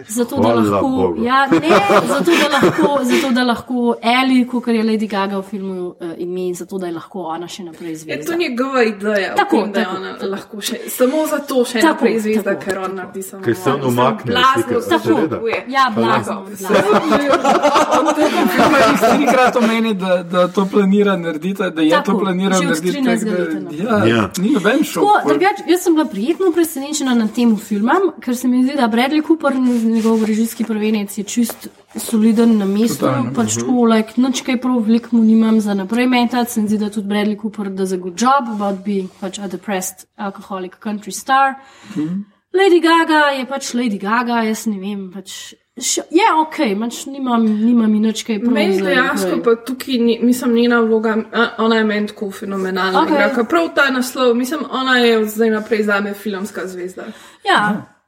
Zato 0.10 0.36
da, 0.38 0.48
lahko, 0.49 0.90
ja, 1.20 1.48
ne, 1.48 1.70
zato, 2.07 2.32
da 2.34 2.48
lahko, 2.52 2.99
zato, 3.03 3.32
da 3.32 3.44
lahko 3.44 3.78
Eli, 4.03 4.48
kot 4.48 4.68
je 4.70 4.84
Lady 4.84 5.07
Gaga 5.07 5.38
v 5.38 5.44
filmu, 5.44 5.76
uh, 5.90 5.95
ime, 6.18 6.53
zato 6.53 6.78
da 6.78 6.86
je 6.86 6.94
lahko 6.94 7.20
ona 7.22 7.48
še 7.48 7.64
naprej 7.64 7.90
Je 7.90 7.95
zvezda. 7.98 8.26
to 8.26 8.38
njegova 8.38 8.84
ideja, 8.84 9.36
Tako, 9.36 9.38
tako, 9.38 9.57
tem, 9.57 9.72
da 9.72 9.80
je 9.80 9.86
tako, 9.86 9.98
ona 9.98 10.14
tako. 10.14 10.28
lahko 10.28 10.61
še, 10.61 10.76
samo 10.90 11.26
zato 11.28 11.66
še 11.66 11.80
Tako, 11.80 11.88
naprej 11.90 12.20
zvezda, 12.20 12.44
tako, 12.45 12.61
ker 12.61 12.78
on 12.80 12.84
tako. 12.86 12.95
naredi 12.95 13.24
samo. 13.24 13.44
Ker 13.44 13.56
se 13.56 13.70
on 13.72 13.82
umakne, 13.84 14.32
Blazno 14.32 14.82
seveda. 14.99 15.36
kupuje. 15.36 15.66
Ja, 15.70 15.84
blazno. 15.91 16.45
Trikrat 19.10 19.56
omeni, 19.56 19.94
da, 19.95 20.24
da 20.26 20.48
to 20.49 20.66
planira 20.68 21.16
narediti, 21.18 21.40
da 21.66 21.82
je 21.82 21.90
Tako, 21.91 22.11
to 22.11 22.20
planiral 22.20 22.57
od 22.60 22.66
narediti. 22.66 22.91
13 22.94 23.20
tako 23.20 23.32
da- 23.32 23.44
let 23.44 23.53
naprej. 23.56 23.80
Ja, 23.80 23.98
Ja. 23.99 24.16
ja. 24.16 24.30
Ni 24.38 24.49
noben 24.49 24.84
šok. 24.84 25.03
Tako, 25.06 25.30
drugač, 25.30 25.57
jaz 25.68 25.82
sem 25.82 25.94
bila 25.94 26.06
prijetno 26.07 26.52
presenečena 26.52 27.14
nad 27.16 27.32
tem 27.32 27.57
filmom, 27.57 27.88
ker 28.20 28.36
se 28.36 28.48
mi 28.48 28.64
zdi, 28.64 28.76
da 28.76 28.88
Bradley 28.88 29.22
Cooper, 29.22 29.53
njegov 29.86 30.24
režijski 30.26 30.64
prvenec, 30.64 31.18
je 31.18 31.24
čist 31.24 31.68
soliden 31.96 32.58
na 32.58 32.66
mestu. 32.66 33.06
Totalno. 33.06 33.34
Pač 33.36 33.58
tako, 33.60 33.86
like, 33.90 34.18
nič 34.22 34.42
kaj 34.46 34.60
prav 34.62 34.82
veliko 34.86 35.16
mu 35.18 35.24
nimam 35.24 35.62
za 35.62 35.74
naprej 35.74 36.08
metati. 36.08 36.52
Se 36.52 36.62
mi 36.62 36.68
zdi, 36.68 36.78
da 36.78 36.90
tudi 36.90 37.08
Bradley 37.08 37.38
Cooper 37.42 37.70
does 37.70 37.94
a 37.94 37.98
good 37.98 38.18
job 38.22 38.50
about 38.54 38.84
being 38.86 39.10
pač 39.20 39.40
a 39.40 39.48
depressed 39.48 40.06
alcoholic 40.18 40.80
country 40.84 41.12
star. 41.12 41.56
Lady 42.54 42.80
Gaga 42.82 43.30
je 43.38 43.46
pač 43.46 43.74
Lady 43.74 44.00
Gaga, 44.02 44.44
jaz 44.48 44.66
ne 44.66 44.80
vem. 44.80 45.12
Pač, 45.14 45.54
je 46.10 46.32
ok, 46.42 46.58
pač 46.80 47.04
nimam, 47.06 47.46
nimam 47.46 47.94
nič 47.94 48.24
kaj 48.26 48.42
prav. 48.42 48.56
Meni 48.58 48.82
dejansko 48.82 49.38
pa 49.46 49.54
tukaj, 49.66 50.00
ni, 50.02 50.18
mislim, 50.22 50.56
njena 50.58 50.82
vloga, 50.82 51.16
ona 51.58 51.78
je 51.78 51.86
meni 51.86 52.10
tako 52.10 52.32
fenomenalna. 52.32 53.06
Okay. 53.06 53.46
Prav 53.50 53.70
ta 53.76 53.90
naslov, 53.94 54.34
mislim, 54.36 54.66
ona 54.72 54.98
je 54.98 55.24
zdaj 55.30 55.56
naprej 55.60 55.86
zame 55.92 56.14
filmska 56.14 56.68
zvezda. 56.68 57.12
Ja, 57.46 57.62
Ne 57.70 57.99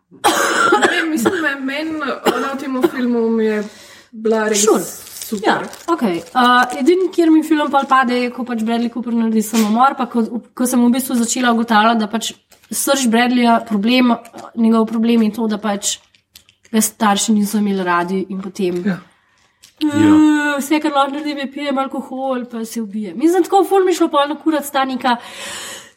vem, 0.89 1.09
mislim, 1.09 1.41
da 1.41 1.55
meni 1.59 1.99
v 1.99 2.57
tem 2.59 2.81
filmu 2.91 3.29
mi 3.29 3.45
je 3.45 3.63
bila 4.11 4.47
res 4.49 4.63
Sure. 4.63 4.83
super. 4.83 5.47
Ja, 5.47 5.61
okay. 5.88 6.19
uh, 6.35 6.79
edini, 6.79 7.07
kjer 7.15 7.31
mi 7.31 7.43
film 7.43 7.71
pa 7.71 7.83
pade, 7.88 8.17
je, 8.19 8.31
ko 8.35 8.43
pač 8.43 8.63
Bradley 8.67 8.91
Cooper 8.93 9.15
naredi 9.15 9.43
samomor, 9.47 9.95
pa 9.97 10.09
ko, 10.11 10.23
ko 10.53 10.67
sem 10.67 10.81
v 10.83 10.91
bistvu 10.91 11.15
začela 11.15 11.53
ugotavljati, 11.55 12.01
da 12.03 12.09
pač 12.11 12.33
srč 12.71 13.07
Bradleyja, 13.11 13.61
problem, 13.67 14.15
njegov 14.55 14.89
problem 14.91 15.23
je 15.23 15.31
to, 15.38 15.47
da 15.47 15.59
pač 15.61 15.97
ga 16.71 16.81
starši 16.83 17.35
niso 17.35 17.59
imeli 17.59 17.83
radi 17.83 18.25
in 18.29 18.41
potem. 18.43 18.83
Ja. 18.88 18.99
Uh, 19.81 20.59
vse, 20.59 20.77
kar 20.79 20.93
lahko 20.93 21.15
naredim, 21.15 21.39
je 21.41 21.51
pijem 21.51 21.79
alkohol, 21.81 22.45
pa 22.51 22.65
se 22.65 22.81
ubije. 22.81 23.15
Mislim, 23.15 23.43
tako 23.47 23.63
ful 23.67 23.85
mi 23.85 23.95
šlo 23.97 24.11
pa 24.13 24.27
na 24.29 24.38
kurat 24.39 24.67
stanika. 24.67 25.15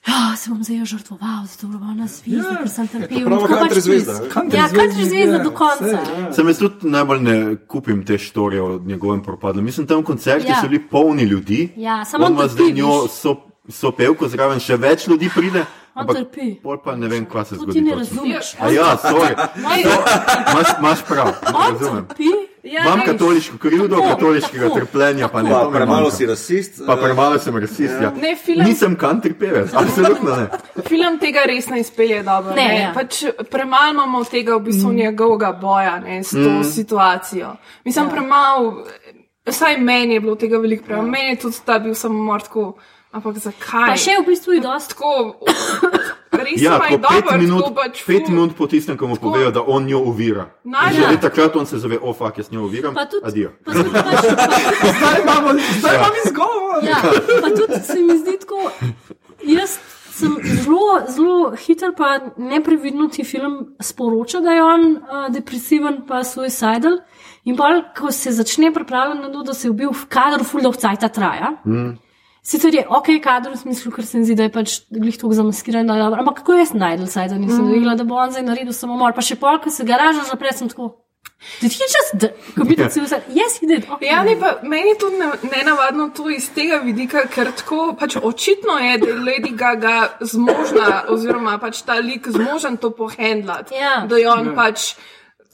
Ja, 0.05 0.37
se 0.37 0.51
bom 0.51 0.61
zdaj 0.61 0.85
žrtvoval, 0.85 1.47
zato 1.47 1.67
bom 1.69 1.97
na 1.97 2.05
svet, 2.07 2.29
Ja, 2.29 2.57
ker 2.59 2.69
sem 2.69 2.89
trpel. 2.89 3.25
tako 3.25 3.47
country 3.47 3.69
pač 3.69 3.79
zvezda? 3.81 4.13
Country 4.29 4.55
Ja, 4.55 4.69
country 4.69 5.05
zvezda 5.05 5.37
ja, 5.37 5.43
do 5.43 5.51
konca. 5.51 5.87
ja. 5.87 6.33
Sem 6.33 6.47
jaz 6.47 6.59
tudi 6.59 6.89
najbolj 6.89 7.21
ne 7.21 7.37
kupim 7.59 8.05
te 8.05 8.19
štorije 8.19 8.63
o 8.63 8.79
njegovem 8.81 9.23
propadu. 9.23 9.63
Mislim, 9.63 9.87
tam 9.87 10.03
koncerti 10.03 10.49
Ja. 10.49 10.61
so 10.61 10.69
bili 10.69 10.83
polni 10.83 11.23
ljudi. 11.23 11.73
Ja, 11.77 12.05
samo 12.05 12.27
on 12.27 12.33
ima 12.33 12.49
zdaj 12.49 12.73
njo 12.73 13.09
so, 13.09 13.37
so 13.69 13.91
pevko 13.93 14.29
zraven, 14.29 14.61
še 14.61 14.77
več 14.77 15.09
ljudi 15.09 15.31
pride. 15.31 15.65
Ampak. 15.95 16.17
Pol 16.63 16.77
pa 16.79 16.97
ne 16.97 17.09
vem, 17.09 17.25
kva 17.25 17.45
se 17.45 17.55
zgodi. 17.55 17.73
ti 17.73 17.81
ne 17.81 17.95
razumeš. 17.95 18.55
A 18.61 18.69
ja, 18.69 18.97
sorry. 18.99 19.35
Imaš, 20.81 20.99
prav, 21.03 21.29
On 21.47 21.73
razumem. 21.73 22.07
trpi. 22.07 22.29
Ja, 22.65 22.83
Imam 22.85 22.99
veš, 22.99 23.07
katoliško 23.07 23.59
krivdo, 23.59 23.97
Tako, 23.97 24.09
katoliškega 24.09 24.65
tako, 24.65 24.79
trpljenja, 24.79 25.29
pa 25.29 25.43
ne. 25.43 25.51
Pa 25.51 25.71
premalo 25.73 26.11
si 26.11 26.27
rasist. 26.27 26.81
Pa 26.87 26.93
eh, 26.93 27.03
premalo 27.03 27.39
sem 27.39 27.57
rasist. 27.57 27.95
Ja. 28.03 28.13
Ne, 28.21 28.37
film- 28.45 28.65
Nisem 28.67 28.97
country 28.97 29.35
pevec, 29.39 29.75
absolutno 29.81 30.37
ne. 30.37 30.47
Film 30.89 31.19
tega 31.19 31.45
res 31.47 31.69
ne 31.69 31.81
izpelje 31.81 32.23
dobro. 32.23 32.55
Ne, 32.55 32.69
Ne, 32.69 32.81
ja. 32.81 32.93
pač 32.95 33.25
premalo 33.51 33.93
imamo 33.93 34.25
tega 34.25 34.57
v 34.57 34.61
bistvu 34.71 34.93
mm. 34.93 34.97
njegovega 34.97 35.53
boja 35.53 35.99
ne, 36.01 36.23
s 36.25 36.31
to 36.31 36.51
mm. 36.51 36.65
situacijo. 36.65 37.53
Mislim, 37.85 38.07
ja. 38.07 38.11
premalo, 38.11 38.87
vsaj 39.47 39.77
meni 39.79 40.15
je 40.15 40.21
bilo 40.21 40.37
tega 40.37 40.59
veliko 40.59 40.85
premalo. 40.85 41.07
Ja. 41.07 41.11
Meni 41.11 41.29
je 41.29 41.37
tudi 41.37 41.61
ta 41.65 41.79
bil 41.79 41.95
samomor 41.95 42.43
tako, 42.43 42.73
ampak 43.15 43.39
zakaj? 43.39 43.89
Pa 43.89 43.97
še 43.97 44.19
v 44.19 44.27
bistvu 44.27 44.57
je 44.57 44.61
dosti. 44.61 44.93
tako, 44.93 45.39
res 46.35 46.59
Ja, 46.59 46.77
je 46.83 46.99
pet 46.99 47.01
dobro, 47.01 47.39
minut, 47.39 47.63
tako 47.63 47.75
pač 47.75 48.03
pet 48.05 48.29
minut 48.29 48.53
po 48.53 48.67
tistem, 48.67 48.99
ko 48.99 49.07
mu 49.07 49.17
povejo, 49.17 49.51
da 49.51 49.63
on 49.63 49.87
njo 49.87 50.03
ovira. 50.05 50.49
Že 50.65 51.01
Ja. 51.01 51.11
ja. 51.11 51.17
takrat 51.19 51.57
on 51.57 51.67
se 51.67 51.79
zave, 51.79 51.99
o, 51.99 52.13
fak, 52.13 52.39
jaz 52.39 52.51
njo 52.51 52.65
oviram. 52.65 52.95
Pa 52.95 53.07
tudi, 53.07 53.23
Adijo. 53.25 53.51
pa 53.65 53.73
tudi 53.73 53.91
pač, 53.91 54.23
pa, 54.35 54.47
Zdaj 54.99 55.19
imamo, 55.23 55.49
zdaj 55.79 55.95
imamo 55.95 56.17
izgovor. 56.27 56.79
ja, 56.83 56.99
pa 57.41 57.49
tudi 57.51 57.81
se 57.83 57.99
mi 58.01 58.19
zdi 58.19 58.39
tako. 58.41 58.71
Jaz 59.45 59.79
sem 60.15 60.31
zelo, 60.63 61.01
zelo 61.09 61.39
hiter, 61.57 61.91
pa 61.97 62.21
neprevidno 62.39 63.09
ti 63.09 63.25
film 63.25 63.75
sporoča, 63.83 64.41
da 64.41 64.53
je 64.53 64.63
on 64.63 64.85
uh, 64.97 65.27
depresiven, 65.29 66.03
pa 66.07 66.23
suicidal. 66.25 67.01
In 67.45 67.57
pa, 67.57 67.67
ko 67.93 68.13
se 68.13 68.33
začne 68.33 68.71
pripravljati 68.73 69.21
na 69.21 69.29
to, 69.29 69.43
da 69.43 69.55
se 69.55 69.67
je 69.67 69.71
ubil 69.71 69.91
v 69.93 70.07
kadru, 70.09 70.45
fuldov 70.45 70.79
cajta 70.81 71.09
traja. 71.09 71.51
Mm. 71.67 71.99
Sicer 72.45 72.75
je 72.77 72.85
ok, 72.89 73.07
kader 73.25 73.55
v 73.55 73.57
smislu, 73.57 73.91
ker 73.95 74.05
se 74.05 74.19
mi 74.21 74.27
zdi, 74.29 74.35
da 74.37 74.45
je 74.45 74.53
pač 74.53 74.75
glih 74.93 75.17
tako 75.17 75.33
zamaskiran, 75.33 75.89
da 75.89 75.97
dobro. 75.97 76.21
Ampak 76.21 76.43
kako 76.43 76.59
jaz 76.59 76.75
najdel 76.77 77.09
cajta, 77.09 77.39
nisem 77.41 77.65
mm. 77.65 77.73
vedela, 77.73 77.95
da 77.97 78.05
bo 78.05 78.19
on 78.21 78.35
zdaj 78.35 78.45
naredil 78.45 78.77
samomor. 78.77 79.15
Pa 79.17 79.25
še 79.25 79.39
pol, 79.41 79.57
ko 79.65 79.73
se 79.73 79.87
garaža 79.89 80.27
zapre, 80.29 80.53
sem 80.53 80.69
tako. 80.69 80.91
Did 81.61 81.73
he 81.73 81.85
just 81.89 82.13
d- 82.21 82.33
commit 82.57 82.93
suicide? 82.93 83.25
Yes, 83.33 83.57
he 83.61 83.67
did. 83.67 83.89
Okay. 83.89 84.09
Ja, 84.11 84.23
ne, 84.25 84.37
pa 84.37 84.59
meni 84.63 84.93
je 84.93 85.11
ne- 85.19 85.51
nenavadno 85.57 86.11
to 86.17 86.29
iz 86.31 86.51
tega 86.55 86.83
vidika, 86.85 87.25
ker 87.29 87.53
tako 87.53 87.97
pač 88.01 88.17
očitno 88.17 88.79
je, 88.79 88.99
da 88.99 89.09
je 89.09 89.17
Lady 89.25 89.57
Gaga 89.57 89.97
zmožna, 90.21 91.05
oziroma 91.09 91.59
pač 91.59 91.83
ta 91.83 91.99
lik 92.01 92.29
zmožen 92.29 92.77
to 92.77 92.91
pohendlati. 92.91 93.75
Ja. 93.75 94.07
Da 94.09 94.17
je 94.17 94.29
on 94.29 94.53
ja. 94.53 94.55
pač. 94.57 94.95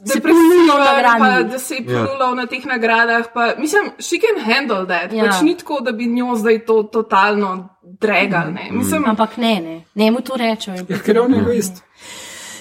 Se 0.00 0.14
depresiven, 0.14 0.50
polulal 0.60 0.78
na 0.78 1.02
pa 1.02 1.18
nagradi. 1.18 1.50
Da 1.50 1.58
se 1.58 1.74
je 1.74 1.84
polulal 1.84 2.30
ja. 2.30 2.34
na 2.34 2.46
teh 2.46 2.64
nagradah. 2.66 3.24
Pa, 3.34 3.54
mislim, 3.58 3.90
she 3.98 4.16
can 4.16 4.40
handle 4.40 4.86
that. 4.86 5.12
Ja. 5.12 5.24
Ja. 5.24 5.24
Pač 5.26 5.42
ni 5.42 5.56
tako, 5.56 5.80
da 5.80 5.92
bi 5.92 6.06
njo 6.06 6.34
zdaj 6.36 6.64
to 6.64 6.82
totalno 6.84 7.68
dregal. 8.00 8.52
ne. 8.52 8.68
Mislim, 8.72 9.04
Ampak 9.06 9.36
ne, 9.36 9.60
ne, 9.60 9.84
ne 9.94 10.10
mu 10.10 10.20
to 10.20 10.36
rečejo. 10.36 10.76
in 10.76 10.86
Ja, 10.88 10.98
ker 10.98 11.16
je 11.16 11.20
on 11.20 11.34
egoist. 11.34 11.82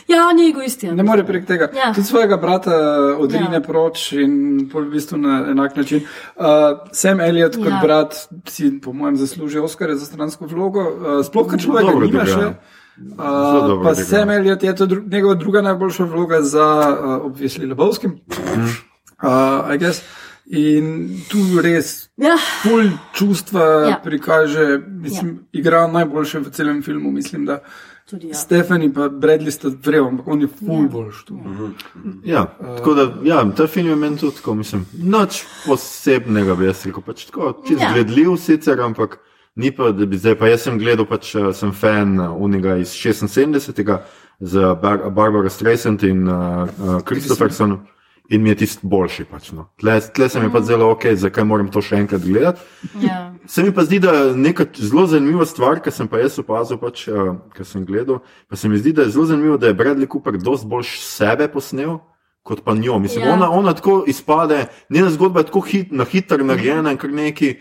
Ja, 0.07 0.27
on 0.27 0.39
je 0.39 0.49
egoist. 0.49 0.83
Ja. 0.83 0.93
Ne 0.93 1.03
more 1.03 1.23
prek 1.23 1.45
tega. 1.45 1.69
Ja. 1.75 1.93
Tudi 1.93 2.07
svojega 2.07 2.37
brata 2.37 2.73
odrine 3.19 3.45
Ja. 3.45 3.53
ja. 3.53 3.61
proč 3.61 4.11
in 4.11 4.57
v 4.73 4.85
bistvu 4.89 5.17
na 5.17 5.45
enak 5.51 5.75
način. 5.75 6.01
Uh, 6.35 6.45
Sam 6.91 7.19
Elliot 7.19 7.55
kot 7.55 7.65
Ja. 7.65 7.75
ja. 7.75 7.81
brat 7.81 8.13
si, 8.47 8.81
po 8.81 8.93
mojem, 8.93 9.15
zasluži 9.15 9.59
Oscar 9.59 9.95
za 9.95 10.05
stransko 10.05 10.45
vlogo. 10.45 10.81
Uh, 10.81 11.25
sploh, 11.25 11.47
ker 11.47 11.59
človek 11.59 11.85
Dobro 11.85 12.05
nima 12.07 12.21
odigra. 12.21 12.25
še. 12.25 12.31
Zelo 12.41 12.53
Uh, 13.11 13.83
pa. 13.83 13.95
Sam 13.95 14.29
Elliot 14.29 14.63
je 14.63 14.75
to 14.75 14.85
dru 14.85 15.01
njegova 15.07 15.35
druga 15.35 15.61
najboljša 15.61 16.03
vloga 16.03 16.41
za 16.41 16.65
uh, 17.01 17.25
obvisli 17.25 17.65
Lebovskim. 17.65 18.19
Uh, 19.23 19.75
I 19.75 19.77
guess. 19.77 20.01
In 20.45 21.09
tu 21.29 21.61
res 21.61 22.09
Ja. 22.17 22.33
ful 22.61 22.89
čustva 23.13 23.61
Ja. 23.89 23.99
prikaže, 24.03 24.81
mislim, 24.87 25.29
ja. 25.29 25.59
igra 25.59 25.87
najboljše 25.87 26.39
v 26.39 26.49
celem 26.51 26.81
filmu, 26.83 27.11
mislim, 27.11 27.45
da. 27.45 27.59
Tudi 28.09 28.27
ja. 28.27 28.33
Stefani 28.33 28.93
pa 28.93 29.09
Bradley 29.09 29.51
sta 29.51 29.69
vrev, 29.85 30.07
ampak 30.07 30.27
on 30.27 30.41
je 30.41 30.47
ful 30.47 30.81
Ja. 30.83 30.87
boljš 30.89 31.23
tu. 31.25 31.39
Ja, 32.25 32.45
tako 32.77 32.93
da, 32.93 33.13
ja, 33.23 33.45
ta 33.57 33.67
film 33.67 33.87
je 33.87 33.95
meni 33.95 34.17
tudi 34.17 34.35
tako, 34.35 34.55
mislim, 34.55 34.85
nič 34.93 35.43
posebnega 35.67 36.55
bi 36.55 36.65
jaz 36.65 36.85
rekel, 36.85 37.03
pač 37.05 37.25
tako, 37.25 37.63
čist 37.67 37.81
ja. 37.81 37.93
gledljiv 37.93 38.35
sicer, 38.37 38.81
ampak 38.81 39.19
ni 39.59 39.71
pa, 39.75 39.91
da 39.91 40.05
bi 40.05 40.17
zdaj, 40.17 40.37
pa 40.39 40.47
jaz 40.47 40.63
sem 40.63 40.79
gledal, 40.79 41.05
pač 41.09 41.33
eh, 41.35 41.51
sem 41.53 41.71
fan 41.75 42.17
unega 42.19 42.77
iz 42.79 42.95
76. 42.95 43.97
z 44.39 44.75
Bar 44.81 45.09
Barbara 45.11 45.49
Streisand 45.51 46.03
in 46.07 46.27
uh, 46.27 46.63
uh, 46.63 46.99
Christopherson. 47.03 47.79
In 48.29 48.43
mi 48.45 48.51
je 48.51 48.59
tisti 48.61 48.87
boljši. 48.87 49.23
Pač, 49.25 49.47
no. 49.57 49.65
tle, 49.81 49.95
tle 50.13 50.27
se 50.29 50.39
mi 50.39 50.45
je 50.45 50.51
pa 50.53 50.59
zelo 50.61 50.91
ok, 50.93 51.07
zakaj 51.17 51.47
moram 51.49 51.71
to 51.73 51.81
še 51.81 51.97
enkrat 51.97 52.21
gledati. 52.21 52.61
Ja. 53.01 53.33
Se 53.49 53.63
mi 53.65 53.73
pa 53.73 53.81
zdi, 53.87 53.97
da 54.03 54.13
je 54.13 54.35
neka 54.37 54.67
zelo 54.77 55.07
zanimiva 55.09 55.47
stvar, 55.49 55.81
ki 55.81 55.89
sem 55.91 56.07
pa 56.07 56.21
jaz 56.21 56.37
opazil, 56.37 56.77
pač, 56.77 57.07
uh, 57.09 57.33
ki 57.57 57.65
sem 57.65 57.87
gledal. 57.89 58.21
Pa 58.45 58.59
se 58.59 58.69
mi 58.69 58.77
zdi, 58.77 58.93
da 58.93 59.07
je 59.07 59.15
zelo 59.15 59.25
zanimivo, 59.31 59.57
da 59.57 59.73
je 59.73 59.77
Bradley 59.81 60.05
Cooper 60.05 60.37
dosti 60.37 60.69
bolj 60.69 60.85
sebe 61.01 61.49
posnel. 61.49 61.97
Kot 62.45 62.61
pa 62.63 62.77
njo. 62.77 62.99
Mislim, 63.01 63.25
Ja. 63.25 63.33
ja. 63.33 63.33
ona, 63.33 63.49
ona 63.51 63.73
tako 63.73 64.03
izpade, 64.07 64.61
njena 64.93 65.09
zgodba 65.09 65.41
je 65.41 65.49
tako 65.49 65.65
hit, 65.65 65.91
na 65.91 66.05
hitro 66.05 66.45
narejena 66.45 66.93
in 66.93 67.01
kar 67.01 67.11
neki, 67.11 67.55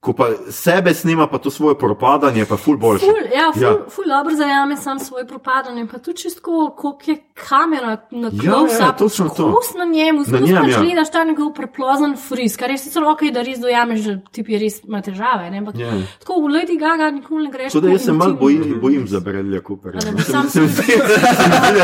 ko 0.00 0.12
pa 0.12 0.24
sebe 0.50 0.94
snima, 0.94 1.26
pa 1.26 1.38
to 1.38 1.50
svoje 1.50 1.76
propadanje, 1.76 2.44
pa 2.44 2.56
ful 2.56 2.76
boljše. 2.76 3.04
Ful, 3.04 3.14
ja, 3.30 3.52
ful, 3.52 3.62
ja. 3.62 3.68
Ja. 3.70 3.76
ful 3.86 4.04
dobro 4.06 4.34
zajame 4.34 4.76
sam 4.76 4.98
svoj 4.98 5.26
propadanje. 5.26 5.86
Pa 5.86 5.98
tudi 5.98 6.16
čisto, 6.18 6.40
koliko 6.70 7.02
je 7.06 7.16
kamera 7.38 7.96
na 8.10 8.30
Ja, 8.34 8.40
close-up, 8.42 8.80
ja, 8.82 8.92
točno 8.92 9.28
to. 9.28 9.52
skus 9.52 9.74
na 9.74 9.84
njemu, 9.86 10.24
skus 10.24 10.40
njem, 10.40 10.56
pač 10.56 10.70
ja. 10.70 10.80
gledaš 10.80 11.10
ta 11.10 11.24
njegov 11.24 11.52
preplozen 11.52 12.16
fris, 12.18 12.56
kar 12.56 12.70
je 12.70 12.78
sicer 12.78 13.04
ok, 13.04 13.20
da 13.24 13.42
res 13.42 13.58
dojameš, 13.58 14.00
da 14.00 14.16
tip 14.32 14.48
je 14.48 14.58
res 14.58 14.80
ima 14.84 15.02
težave. 15.02 15.50
Ne? 15.50 15.58
Ampak 15.58 15.74
Ja. 15.76 15.92
tako 16.18 16.32
v 16.34 16.48
Lady 16.48 16.78
Gaga 16.78 17.10
nikoli 17.10 17.42
ne 17.42 17.50
greš. 17.50 17.72
Da 17.74 17.88
jaz 17.88 18.00
se 18.00 18.12
malo 18.14 18.34
bojim, 18.34 18.78
bojim 18.80 19.04
za 19.06 19.20
bi 19.20 19.32
no. 19.32 20.00
Se 20.18 20.22
sam 20.24 20.44
mi- 20.44 20.50
se 20.50 20.62
je 20.82 20.98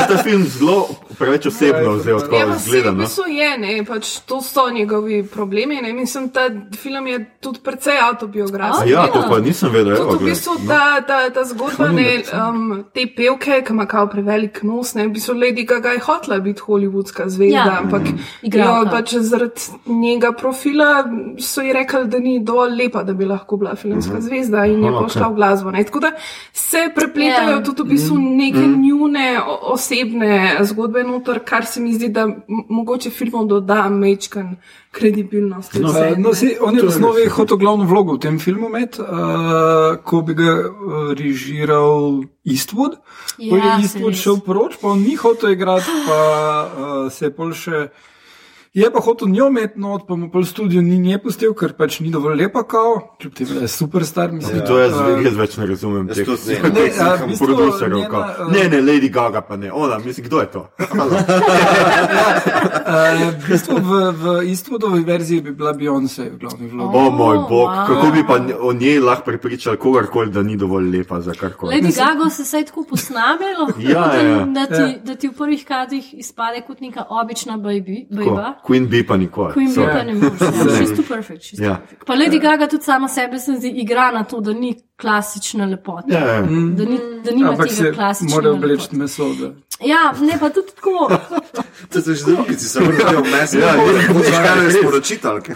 ta 0.09 0.16
film 0.18 0.44
zelo 0.44 0.88
preveč 1.18 1.47
osebno 1.47 1.93
vzel, 1.93 2.14
Ja, 2.14 2.20
tako 2.20 2.36
pa 2.43 2.59
si 2.59 2.60
v 2.60 2.70
zgledano. 2.70 2.98
bistvu 2.98 3.24
je, 3.28 3.59
ne, 3.59 3.84
pač 3.84 4.20
to 4.20 4.40
so 4.43 4.70
njegovi 4.70 5.26
problemi. 5.26 5.76
Ne. 5.76 5.93
Mislim, 5.93 6.28
ta 6.28 6.48
film 6.74 7.06
je 7.06 7.36
tudi 7.40 7.59
precej 7.60 8.05
autobiografski. 8.06 8.90
Ja, 8.90 9.06
to 9.06 9.20
no. 9.20 9.28
pa 9.28 9.38
nisem 9.40 9.70
vedel. 9.70 9.92
evo, 9.94 10.12
Tudi 10.12 10.24
v 10.24 10.28
bistvu 10.28 10.52
ta, 10.68 11.00
ta, 11.02 11.30
ta 11.30 11.44
zgodba 11.44 11.88
ne, 11.90 12.06
um, 12.32 12.64
te 12.90 13.06
pevke, 13.08 13.62
ki 13.62 13.72
ima 13.72 13.86
kao 13.86 14.06
prevelik 14.06 14.62
nos, 14.62 14.94
ne, 14.94 15.06
v 15.06 15.12
bistvu 15.12 15.34
Lady 15.34 15.66
Gaga 15.66 15.90
je 15.90 16.00
hotela 16.00 16.38
biti 16.40 16.60
hollywoodska 16.62 17.28
zvezda, 17.28 17.56
Ja, 17.58 17.78
ampak 17.78 18.02
igralka. 18.42 18.80
jo, 18.80 18.90
pač 18.90 19.14
zaradi 19.16 19.60
njega 19.86 20.32
profila 20.32 21.04
so 21.40 21.62
ji 21.62 21.72
rekli, 21.72 22.04
da 22.06 22.18
ni 22.20 22.40
dovolj 22.40 22.74
lepa, 22.74 23.02
da 23.02 23.12
bi 23.12 23.24
lahko 23.26 23.56
bila 23.56 23.74
filmska 23.76 24.20
zvezda 24.20 24.66
in 24.66 24.84
je 24.84 24.92
pošla 24.92 25.22
ok. 25.22 25.32
v 25.32 25.36
glasbo. 25.36 25.70
Ne. 25.70 25.84
Tako 25.84 26.00
da 26.00 26.10
se 26.52 26.88
prepletajo 26.94 27.50
Ja. 27.50 27.62
tudi 27.62 27.82
v 27.82 27.86
bistvu 27.86 28.16
neke 28.18 28.58
njune 28.60 29.16
o- 29.40 29.72
osebne 29.72 30.36
zgodbe 30.62 31.04
noter, 31.04 31.38
kar 31.40 31.64
se 31.66 31.80
mi 31.80 31.94
zdi, 31.94 32.08
da 32.08 32.26
mogoče 32.48 33.10
filmom 33.10 33.48
doda 33.48 33.88
mečkan 33.88 34.56
kredibilnost. 34.97 35.77
No, 35.81 35.93
Vse, 35.93 36.14
no, 36.18 36.32
si, 36.35 36.55
on 36.60 36.77
je 36.77 36.82
v 36.82 36.89
osnovi 36.89 37.27
ja. 37.27 37.32
hotel 37.36 37.60
glavno 37.60 37.85
vlogo 37.85 38.16
v 38.16 38.23
tem 38.24 38.40
filmu 38.40 38.70
imeti, 38.73 39.05
uh, 39.05 40.01
ko 40.01 40.23
bi 40.24 40.36
ga 40.39 40.56
uh, 40.64 41.12
režiral 41.18 42.24
Eastwood. 42.48 42.98
Ja, 43.36 43.51
ko 43.51 43.60
je 43.60 43.62
saj 43.62 43.85
Eastwood 43.85 44.20
šel 44.20 44.43
proč, 44.47 44.81
pa 44.81 44.94
on 44.97 45.05
ni 45.05 45.16
hotel 45.20 45.56
igrati, 45.56 45.93
pa 46.09 46.20
uh, 46.66 47.01
se 47.12 47.28
je 47.28 47.35
pol 47.36 47.52
še. 47.56 47.89
Je 48.76 48.90
pa 48.92 49.00
hotel 49.00 49.28
njo 49.28 49.46
imeti 49.48 49.80
not, 49.80 50.02
pa 50.08 50.16
mu 50.16 50.26
pol 50.30 50.44
studio 50.44 50.82
ni 50.82 50.98
nje 50.98 51.16
pustil, 51.18 51.54
ker 51.56 51.72
pač 51.72 52.00
ni 52.00 52.10
dovolj 52.12 52.36
lepa 52.36 52.60
kao, 52.62 53.16
kljub 53.20 53.32
temu, 53.34 53.54
da 53.54 53.60
je 53.60 53.68
superstar. 53.68 54.32
Mislim, 54.32 54.58
Ja, 54.58 54.64
to 54.66 54.78
jaz, 54.78 54.92
uh, 54.92 55.24
jaz 55.24 55.36
več 55.36 55.56
ne 55.56 55.66
razumem. 55.66 56.08
Jaz 56.08 56.18
tudi 56.18 56.52
ne. 56.52 56.60
v 56.60 57.28
bistvu 57.28 57.46
producerjev. 57.46 57.96
njena, 57.96 58.10
kao. 58.10 58.46
uh, 58.46 58.52
Ne, 58.52 58.68
ne, 58.68 58.82
Lady 58.82 59.08
Gaga 59.10 59.40
pa 59.40 59.56
ne. 59.56 59.72
Ona, 59.72 59.98
mislim, 59.98 60.26
kdo 60.26 60.40
je 60.40 60.46
to? 60.46 60.66
Uh, 60.76 60.92
v 63.32 63.48
bistvu 63.48 63.76
v, 63.78 63.90
v 64.12 64.24
Eastwoodovi 64.44 65.04
verziji 65.04 65.40
bi 65.40 65.50
bila 65.52 65.72
Beyoncé 65.72 66.28
v 66.30 66.38
glavni 66.38 66.68
vlogi. 66.68 66.96
O 66.96 67.10
moj 67.10 67.36
bog, 67.48 67.68
wow. 67.68 67.86
kako 67.86 68.06
bi 68.12 68.22
pa 68.22 68.36
o 68.60 68.72
njej 68.72 69.00
lahko 69.00 69.24
prepričali 69.24 69.76
kogarkoli, 69.76 70.30
da 70.30 70.42
ni 70.42 70.56
dovolj 70.56 70.90
lepa 70.90 71.20
za 71.20 71.32
karkoli. 71.32 71.74
Lady 71.74 71.96
Gaga 71.96 72.30
se 72.30 72.44
saj 72.44 72.64
tako 72.64 72.84
posname, 72.84 73.54
lahko, 73.58 73.80
Ja, 73.80 74.14
ja, 74.14 74.22
ja. 74.22 74.44
da, 74.46 74.66
ti, 74.66 74.82
Ja. 74.82 74.92
da 75.04 75.14
ti 75.14 75.28
v 75.28 75.32
prvih 75.32 75.64
kadrih 75.64 76.14
izpade 76.14 76.60
kot 76.66 76.80
neka 76.80 77.04
obična 77.10 77.56
baby, 77.56 78.06
bejba. 78.10 78.54
Queen 78.66 78.86
Bee 78.86 79.02
pa 79.02 79.16
nikoli. 79.16 79.52
Queen 79.52 79.66
Bee 79.66 79.74
sorry. 79.74 79.93
pa 79.93 80.02
ne 80.02 80.14
moreš. 80.14 80.40
Ja, 80.40 80.47
she's 80.76 80.97
too 80.97 81.05
perfect. 81.09 81.43
She's 81.43 81.60
Ja. 81.60 81.74
too 81.74 81.80
perfect. 81.80 82.06
Pa 82.06 82.14
Lady 82.14 82.38
Gaga 82.38 82.66
tudi 82.66 82.84
sama 82.84 83.09
sebe 83.09 83.38
se 83.38 83.52
zdi 83.52 83.68
igra 83.76 84.10
na 84.10 84.24
to, 84.24 84.40
da 84.40 84.52
ni 84.52 84.70
klasična 84.97 85.66
lepota. 85.66 86.06
Ja, 86.09 86.26
ja. 86.26 86.40
Da, 86.43 86.48
ni, 86.84 86.98
da 87.24 87.30
nima 87.30 87.51
Ampak 87.51 87.68
tega 87.68 87.76
se 87.76 87.93
klasičnega. 87.93 88.34
mora 88.36 88.51
obleči 88.52 88.88
meso. 88.93 89.34
Da. 89.34 89.52
Ja, 89.80 90.14
ne 90.20 90.38
pa 90.40 90.48
tudi 90.50 90.72
tako. 90.72 91.10
To 91.92 92.00
so 92.00 92.14
že 92.14 92.24
drugi, 92.24 92.54
si 92.54 92.68
se 92.68 92.80
vrnil 92.80 93.20
v 93.20 93.30
mes. 93.30 93.52
Ja, 93.54 93.70
je- 93.70 94.08
boš 94.08 94.26
kaj 94.26 94.54
res. 94.56 94.74
sporočitalke. 94.74 95.52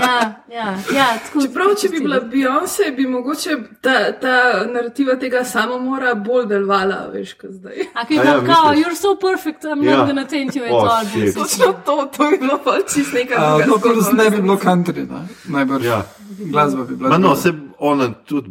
Ja, 0.00 0.16
ja, 0.50 0.66
ja, 0.90 1.06
tako, 1.18 1.42
Čeprav, 1.42 1.74
če 1.76 1.88
bi 1.88 2.00
bila 2.00 2.20
Beyoncé, 2.22 2.96
bi 2.96 3.06
mogoče 3.06 3.50
ta, 3.80 4.12
ta 4.14 4.36
narativa 4.66 5.16
tega 5.16 5.44
samomora 5.44 6.14
bolj 6.16 6.46
delovala, 6.46 7.10
veš, 7.12 7.34
kot 7.34 7.50
zdaj. 7.52 7.84
A 7.94 8.04
kaj 8.04 8.18
A 8.18 8.24
ja, 8.24 8.40
kao, 8.42 8.72
you're 8.74 8.96
so 8.96 9.14
perfect, 9.16 9.64
I'm 9.64 9.84
Ja. 9.84 9.96
not 9.96 10.06
gonna 10.06 10.24
taint 10.26 10.56
you 10.56 10.64
at 10.64 10.72
Oh, 10.72 10.88
all. 10.88 11.04
Točno 11.34 11.72
to, 11.84 12.08
to 12.16 12.24
je 12.24 12.38
bilo 12.38 12.58
pa 12.58 12.78
čist 12.84 13.12
nekaj 13.12 13.36
drugega. 13.38 13.66
No, 13.66 13.78
plus 13.78 14.12
ne 14.12 14.30
bi 14.30 14.40
bilo 14.40 14.56
country, 14.56 15.04
ne? 15.04 15.20
najbrž. 15.46 15.84
Ja. 15.84 16.02
Glasba 16.40 16.84
bi 16.84 16.96
bila. 16.96 17.08
Ma 17.10 17.18
no, 17.18 17.36
se 17.36 17.52
ona 17.78 18.08
tudi. 18.24 18.50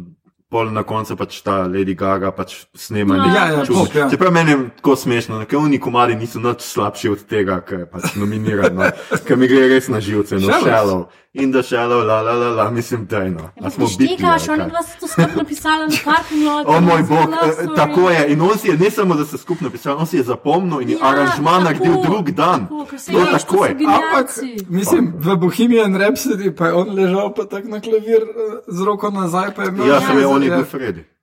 Pol 0.52 0.70
na 0.70 0.82
koncu 0.86 1.16
pač 1.16 1.40
ta 1.42 1.64
Lady 1.66 1.96
Gaga 1.98 2.30
pač 2.30 2.66
snema 2.76 3.16
No. 3.16 3.24
nekaj 3.26 3.34
Ja, 3.34 3.44
ja, 3.50 3.64
pop, 3.66 3.94
ja. 3.94 4.10
Čeprav 4.10 4.32
meni 4.32 4.50
je 4.50 4.58
tako 4.76 4.96
smešno, 4.96 5.40
ker 5.50 5.58
oni 5.58 5.80
komadi 5.80 6.14
niso 6.14 6.38
nič 6.38 6.60
slabši 6.62 7.08
od 7.10 7.24
tega, 7.26 7.60
kar 7.64 7.78
je 7.82 7.86
pač 7.90 8.14
nominirano, 8.14 8.90
ker 9.26 9.40
mi 9.40 9.48
gre 9.50 9.66
res 9.72 9.88
na 9.88 10.00
živce, 10.04 10.38
no, 10.38 10.52
Shallows. 10.60 11.23
In 11.34 11.50
da 11.50 11.58
shallow, 11.60 12.00
la 12.00 12.22
la 12.22 12.32
la 12.32 12.48
la, 12.48 12.70
mislim, 12.70 13.06
da 13.06 13.18
je 13.18 13.30
no. 13.30 13.50
A 13.60 13.70
smo 13.70 13.86
biti. 13.88 14.06
Štekaš, 14.08 14.48
oni 14.48 14.62
dva 14.68 14.82
sta 14.82 14.98
to 15.00 15.06
skupaj 15.08 15.36
napisala 15.36 15.86
na 15.86 15.96
parking 16.04 16.42
lotu. 16.44 16.70
O 16.70 16.80
moj 16.80 17.02
bog, 17.02 17.18
Love 17.20 17.48
eh, 17.48 17.54
story. 17.56 17.76
tako 17.76 18.10
je. 18.10 18.32
In 18.32 18.40
on 18.42 18.58
si 18.58 18.68
je 18.68 18.76
ne 18.76 18.90
samo, 18.90 19.14
da 19.14 19.24
se 19.24 19.38
skupno 19.38 19.70
pisal, 19.70 19.96
on 19.98 20.06
si 20.06 20.16
je 20.16 20.22
zapomnil 20.22 20.80
in 20.80 20.90
Ja, 20.90 20.96
aranžman 21.02 21.62
naredil 21.64 21.92
drug 22.02 22.30
dan. 22.32 22.60
tako, 22.60 22.98
se 22.98 23.12
No, 23.12 23.18
to 23.18 23.26
tako 23.26 23.56
so 23.56 23.64
je. 23.64 23.70
Ampak, 23.70 24.26
mislim, 24.68 25.12
v 25.16 25.36
Bohemian 25.36 25.94
Rhapsody 25.94 26.50
pa 26.50 26.66
je 26.66 26.72
on 26.72 26.88
ležal 26.90 27.34
pa 27.34 27.44
tako 27.44 27.68
na 27.68 27.80
klavir 27.80 28.22
eh, 28.22 28.60
z 28.68 28.80
roko 28.82 29.10
nazaj, 29.10 29.54
pa 29.56 29.62
je. 29.62 29.88
Ja, 29.88 30.00
sem 30.00 30.18
je 30.18 30.26
on 30.26 30.42
je 30.42 30.48
Ja. 30.48 30.56
bil 30.56 30.64
Freddy. 30.66 31.13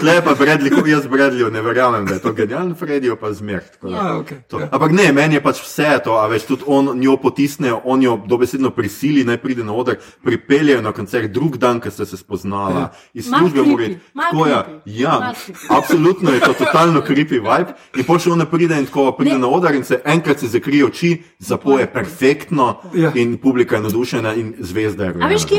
Tle 0.00 0.22
pa 0.24 0.34
Bradley, 0.34 0.70
jaz 0.86 1.06
Bradleyju 1.06 1.50
ne 1.50 1.60
verjamem, 1.60 2.06
da 2.06 2.14
je 2.14 2.20
to 2.20 2.32
genialen 2.32 2.74
Freddy, 2.74 3.16
pa 3.16 3.32
zmer. 3.32 3.60
tako 3.72 3.88
da- 3.90 3.96
A, 3.96 4.14
okay. 4.14 4.42
To. 4.48 4.60
Ampak 4.70 4.92
ne, 4.92 5.12
meni 5.12 5.34
je 5.34 5.40
pač 5.40 5.60
vse 5.60 6.00
to, 6.04 6.12
a 6.12 6.26
veš, 6.26 6.42
tudi 6.42 6.62
on 6.66 6.98
njo 6.98 7.16
potisne, 7.16 7.72
on 7.84 8.02
jo 8.02 8.20
dobesedno 8.26 8.70
prisili, 8.70 9.24
naj 9.24 9.36
pride 9.36 9.64
na 9.64 9.72
oder, 9.72 9.96
pripeljejo 10.24 10.82
na 10.82 10.92
koncert 10.92 11.30
drug 11.30 11.56
dan, 11.56 11.80
ker 11.80 11.92
ste 11.92 12.06
se 12.06 12.16
spoznala, 12.16 12.90
iz 13.14 13.28
Mal 13.28 13.40
službe 13.40 13.60
creepy, 13.60 13.98
mora 14.32 14.50
iti. 14.60 14.70
creepy, 14.70 15.00
ja, 15.00 15.32
creepy. 15.36 15.66
absolutno 15.70 16.30
je 16.30 16.40
to 16.40 16.52
totalno 16.54 17.00
creepy 17.00 17.40
vibe. 17.40 17.74
In 17.96 18.18
še 18.18 18.30
ona 18.30 18.46
pride 18.46 18.78
in 18.78 18.86
tako 18.86 19.12
pride 19.12 19.32
Ne. 19.32 19.38
na 19.38 19.46
oder 19.48 19.74
in 19.74 19.84
se 19.84 20.00
enkrat 20.04 20.38
se 20.38 20.46
zakrije 20.48 20.84
oči, 20.84 21.22
zapoje 21.38 21.86
perfektno 21.86 22.80
Ja. 22.94 23.12
in 23.14 23.38
publika 23.38 23.76
je 23.76 23.82
navdušena 23.82 24.34
in 24.34 24.54
zvezda 24.58 25.04
je. 25.04 25.14
A 25.20 25.26
veš, 25.26 25.44
kje 25.44 25.56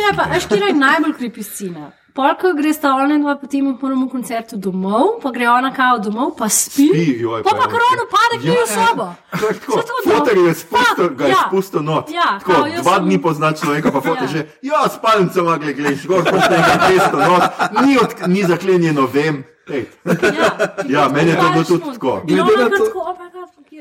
je 0.57 0.73
najbolj 0.73 1.13
kripi 1.13 1.43
scena? 1.43 1.91
Polka 2.13 2.51
gre 2.51 2.73
sta 2.73 2.91
ona 2.93 3.15
in 3.15 3.21
dva 3.21 3.35
potem 3.35 3.63
v 3.65 3.77
prvem 3.77 4.03
koncertu 4.05 4.57
domov, 4.57 5.21
pa 5.21 5.31
gre 5.31 5.47
ona 5.47 5.71
kao 5.71 5.95
domov, 5.97 6.35
pa 6.35 6.49
spi. 6.49 6.87
Spi, 6.89 7.05
joj, 7.17 7.39
pa 7.41 7.51
pa 7.51 7.63
je- 7.63 7.71
korona 7.71 8.03
pade 8.05 8.35
k 8.37 8.45
sobo. 8.67 9.05
Tako, 9.31 9.71
Saj 9.71 9.83
to 9.83 9.93
no. 9.95 10.11
Fotor 10.11 10.37
je 10.37 10.53
spustil, 10.55 11.09
ga 11.11 11.23
je 11.23 11.29
ja. 11.29 11.43
spustil 11.47 11.81
not. 11.81 12.11
Ja, 12.11 12.35
Tako, 12.37 12.51
kao, 12.53 12.63
dva 12.77 12.95
sem- 12.95 13.05
dni 13.05 13.17
pozna 13.17 13.51
človeka, 13.53 13.91
pa 13.91 14.01
fotor 14.03 14.23
Ja. 14.23 14.27
že, 14.29 14.39
ja, 14.61 14.89
spalnico 14.89 15.39
ima, 15.39 15.55
gled, 15.57 15.71
gledaš, 15.73 16.03
gor, 16.05 16.23
pa 16.25 16.31
nekaj 16.37 16.77
testo 16.89 17.17
not, 17.17 17.43
ni, 17.81 17.97
od, 17.97 18.11
ni 18.27 18.41
zaklenjeno, 18.43 19.07
vem. 19.07 19.43
Ej. 19.69 19.85
Ja, 20.03 20.51
Ja, 20.97 21.07
meni 21.07 21.29
je 21.29 21.37
to 21.37 21.47
bilo 21.49 21.63
tudi 21.65 21.83
tako. 21.89 22.21
In 22.21 22.35
Glede 22.35 22.51
ona 22.53 22.63
na 22.63 22.69
kar 22.69 22.77
to- 22.77 22.91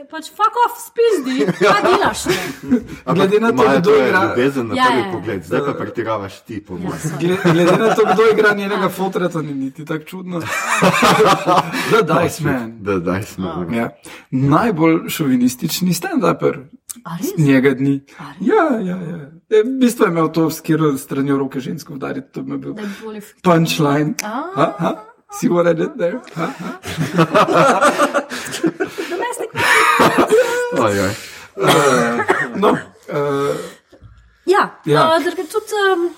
je, 0.00 0.06
pač 0.06 0.30
fuck 0.30 0.54
off, 0.62 0.78
spizdi, 0.80 1.44
kaj 1.62 1.82
delaš? 1.84 2.26
ne? 2.26 2.34
Glede 3.06 3.40
na 3.40 3.50
to, 3.50 3.62
kdo 3.76 3.92
je 3.92 4.08
igra- 4.08 4.24
ljubezen 4.24 4.66
na 4.66 4.74
Ja, 4.74 4.84
prvi 4.86 4.96
ja, 4.96 5.02
ja. 5.02 5.12
pogled, 5.12 5.44
zdaj 5.44 5.60
pa 5.60 5.74
pretiravaš 5.74 6.40
ti, 6.40 6.60
po 6.60 6.74
mojem. 6.74 6.98
Glede, 7.20 7.36
glede 7.44 7.78
na 7.78 7.94
to, 7.94 8.06
kdo 8.06 8.22
igra 8.32 8.54
njenega 8.54 8.88
fotra, 8.88 9.28
to 9.28 9.42
ni 9.42 9.54
niti 9.54 9.84
tako 9.84 10.04
čudno. 10.04 10.40
The 11.90 12.02
Dice 12.02 12.40
Man. 12.40 12.72
Da, 12.80 12.98
daj 12.98 13.24
smo. 13.24 13.66
Ja. 13.70 13.90
Najbolj 14.30 15.08
šovinistični 15.08 15.92
stand-uper 15.92 16.58
njega 17.38 17.70
dni. 17.70 18.00
Ja, 18.40 18.80
ja, 18.80 18.96
ja. 18.98 19.30
E, 19.50 19.62
V 19.62 19.78
bistvu 19.80 20.04
je 20.04 20.10
imel 20.10 20.28
to 20.28 20.50
skiro 20.50 20.98
strani 20.98 21.32
roke 21.32 21.60
žensko 21.60 21.94
udariti, 21.94 22.32
to 22.32 22.42
bi 22.42 22.56
bil 22.56 22.72
Da 22.72 22.82
punchline. 23.42 24.14
Ah. 24.22 24.94
See 25.32 25.48
what 25.48 25.64
I 25.64 25.74
did 25.74 25.94
there? 25.94 26.18
Domestic 30.76 31.00
Oj, 31.00 31.00
oj. 31.00 31.14
No, 32.56 32.70
uh, 32.70 33.56
Ja, 34.46 34.80
Ja. 34.84 35.16
Uh, 35.16 35.24
drugi 35.24 35.48
tudi 35.48 35.74
um, 35.92 36.10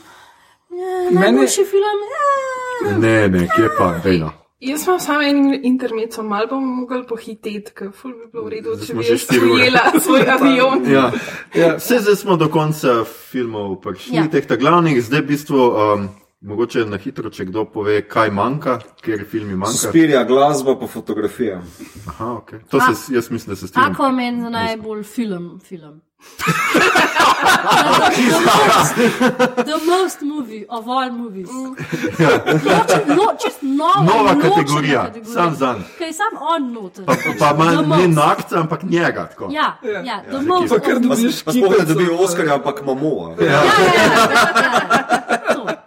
ja, 0.78 1.20
najboljši 1.20 1.64
film. 1.64 2.00
Ja. 2.14 2.98
Ne, 2.98 3.28
ne, 3.28 3.48
kje 3.56 3.68
pa, 3.78 3.94
dejno. 4.04 4.32
Jaz 4.62 4.86
imam 4.86 5.00
samo 5.00 5.22
en 5.22 5.64
intermezzo, 5.64 6.22
malo 6.22 6.46
bom 6.46 6.62
mogel 6.80 7.02
pohiteti, 7.06 7.72
ker 7.74 7.88
ful 7.90 8.12
bi 8.14 8.28
bilo 8.32 8.44
v 8.46 8.50
redu, 8.52 8.76
če 8.86 8.94
bi 8.94 9.02
že 9.02 9.16
jaz 9.16 9.24
ujela 9.42 9.80
svoj 9.98 10.22
avion. 10.34 10.84
Ja. 10.86 11.08
Ja, 11.54 11.72
vse 11.80 11.98
zdaj 11.98 12.16
smo 12.16 12.36
do 12.38 12.46
konca 12.48 13.02
filmov 13.04 13.80
prišli, 13.82 14.14
Ja. 14.16 14.22
ja. 14.22 14.30
teh 14.30 14.46
ta 14.46 14.56
glavnih, 14.56 15.02
zdaj 15.02 15.20
v 15.24 15.26
bistvu, 15.26 15.58
um, 15.58 16.06
mogoče 16.42 16.84
na 16.84 16.96
hitro, 16.96 17.30
če 17.30 17.44
kdo 17.44 17.64
pove, 17.66 18.02
kaj 18.04 18.30
manjka, 18.30 18.74
kjer 19.00 19.24
filmi 19.26 19.56
manjka. 19.56 19.72
Suspirja, 19.74 20.24
glasba 20.24 20.76
pa 20.76 20.86
fotografija. 20.88 21.60
Aha, 22.08 22.24
okay. 22.26 22.58
To 22.70 22.80
se, 22.82 23.14
jaz 23.14 23.30
mislim, 23.30 23.48
da 23.48 23.56
se 23.56 23.68
strinjam. 23.68 23.92
Aquaman 23.92 24.40
za 24.40 24.50
najbolj 24.50 25.02
film. 25.04 25.60
film. 25.60 26.00
the 29.62 29.78
most 29.86 30.22
movie 30.22 30.64
of 30.68 30.88
all 30.88 31.10
movies. 31.12 31.48
Ločen, 31.50 33.02
no, 33.08 33.26
čist 33.36 33.58
nova, 33.62 34.02
Nova 34.04 34.34
kategorija, 34.36 35.02
kategorija. 35.02 35.34
sam 35.34 35.56
zanj. 35.56 35.80
Kaj 35.98 36.06
je 36.06 36.12
sam 36.12 36.32
on 36.42 36.72
noter. 36.74 37.04
Pa, 37.04 37.14
pa 37.38 37.48
The 37.48 37.58
manj, 37.58 37.76
ne 37.76 37.82
most. 37.88 38.16
nakca, 38.16 38.60
ampak 38.60 38.82
njega. 38.84 39.26
Tako. 39.26 39.48
Ja, 39.50 39.78
ja, 40.04 40.22
the 40.22 40.40
most. 40.40 40.68
pa 40.68 40.78
kar 40.80 40.94
of- 40.94 41.02
dobiš 41.02 41.42
Pa 41.42 41.52
sploh 41.52 41.70
ne 41.70 41.76
kipico. 41.76 41.84
dobijo 41.88 42.16
Oskarja, 42.16 42.54
ampak 42.54 42.84
Mamoa. 42.86 43.34
Ja, 43.40 43.44
Ja, 43.44 43.52
ja, 43.52 43.58
ja, 43.58 43.62
ja, 44.04 44.88
to. 44.88 45.01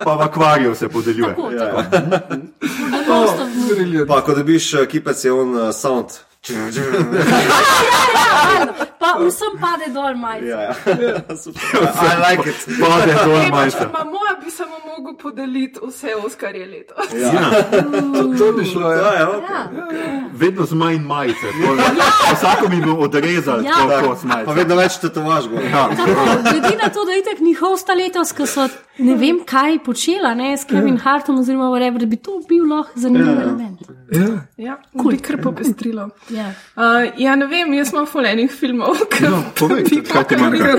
Pa 0.03 0.15
v 0.15 0.21
akvariju 0.21 0.75
se 0.75 0.89
podeljuje. 0.89 1.35
Tako, 1.35 1.51
tako. 1.51 1.81
The 1.81 1.97
most 3.07 3.33
of 3.33 3.39
movies. 3.55 3.75
Brilliant. 3.75 4.07
Pa 4.07 4.21
ko 4.21 4.35
dobiš 4.35 4.73
eh, 4.73 4.85
kipec, 4.85 5.25
je 5.25 5.31
on 5.31 5.55
uh, 5.55 5.75
sound. 5.75 6.05
Pa 9.07 9.19
vsem 9.21 9.53
pade 9.57 9.87
dol 9.93 10.15
majica. 10.15 10.45
Ja, 10.47 10.61
ja. 10.61 10.73
I 12.05 12.15
like 12.21 12.49
it. 12.49 12.59
Pade 12.79 13.13
dol 13.15 13.35
Ej, 13.35 13.45
pač, 13.45 13.51
majster. 13.51 13.87
ma 13.89 14.03
moja 14.05 14.33
bi 14.37 14.51
samo 14.51 14.75
mogel 14.87 15.13
podeliti 15.15 15.79
vse 15.81 16.15
Oskarje 16.17 16.65
letos. 16.65 17.13
Ja, 17.13 17.51
To 18.37 18.51
bi 18.51 18.65
šlo, 18.65 18.91
Ja, 18.91 18.97
ja. 18.97 19.13
ja, 19.13 19.27
okay. 19.27 20.03
Ja. 20.03 20.29
vedno 20.33 20.65
z 20.65 20.73
manj 20.73 20.99
majice. 21.01 21.47
Vsako 22.33 22.69
mi 22.69 22.81
bo 22.81 22.93
odrezal, 22.99 23.63
Ja. 23.63 23.71
tako 23.89 24.15
s 24.15 24.21
Pa 24.21 24.27
majice. 24.27 24.53
vedno 24.53 24.75
več 24.75 24.97
tetovaž 24.97 25.47
gor. 25.47 25.63
Ja. 25.65 25.89
Tako, 25.89 26.11
glede 26.43 26.77
na 26.77 26.89
to, 26.89 27.05
da 27.05 27.11
je 27.11 27.23
tako 27.23 27.43
njihov 27.43 27.77
sta 27.77 27.93
letos, 27.93 28.31
ko 28.31 28.45
so 28.45 28.67
ne 28.97 29.15
vem 29.15 29.39
kaj 29.45 29.79
počela, 29.79 30.33
ne, 30.33 30.57
s 30.57 30.63
Kevin 30.65 30.97
Hartom 30.97 31.39
oziroma 31.39 31.67
whatever, 31.67 32.05
bi 32.05 32.15
to 32.17 32.39
bil 32.49 32.63
lahko 32.65 32.91
zanimiv 32.95 33.39
element. 33.39 33.79
ja. 34.11 34.27
Ja, 34.57 34.77
cool. 34.93 35.11
bi 35.11 35.17
kar 35.17 35.37
popestrilo. 35.37 36.09
Ja. 36.29 36.45
Uh, 36.75 36.83
ja, 37.17 37.35
ne 37.35 37.45
vem, 37.45 37.73
jaz 37.73 37.91
imam 37.93 38.05
fulejnih 38.05 38.51
filmov, 38.51 38.94
ki 39.09 39.23
No, 39.23 39.43
povej, 39.55 39.83
kaj 40.03 40.23
ti 40.23 40.35
manjka? 40.35 40.73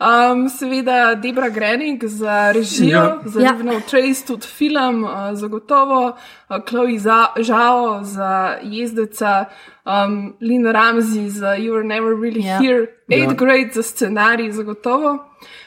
Um, 0.00 0.48
seveda 0.48 1.14
Debra 1.14 1.48
Grening 1.48 2.04
za 2.04 2.52
režijo, 2.52 2.90
Ja. 2.90 3.18
za 3.24 3.40
Ja. 3.40 3.52
Livno 3.52 3.80
Trace, 3.80 4.26
tudi 4.26 4.46
film, 4.48 5.04
uh, 5.04 5.10
zagotovo, 5.32 6.16
uh, 6.50 6.56
Chloe 6.68 6.98
Za- 6.98 7.32
Zhao 7.38 8.00
za 8.04 8.30
jezdeca, 8.62 9.44
um, 9.84 10.34
Lynn 10.40 10.66
Ramsey 10.66 11.28
za 11.28 11.48
You 11.48 11.72
Were 11.72 11.84
Never 11.84 12.14
Really 12.14 12.42
Ja. 12.42 12.58
Here, 12.58 12.86
Eight 13.08 13.30
Ja. 13.30 13.34
Grade 13.34 13.70
za 13.72 13.82
scenarij, 13.82 14.50
zagotovo. 14.52 15.18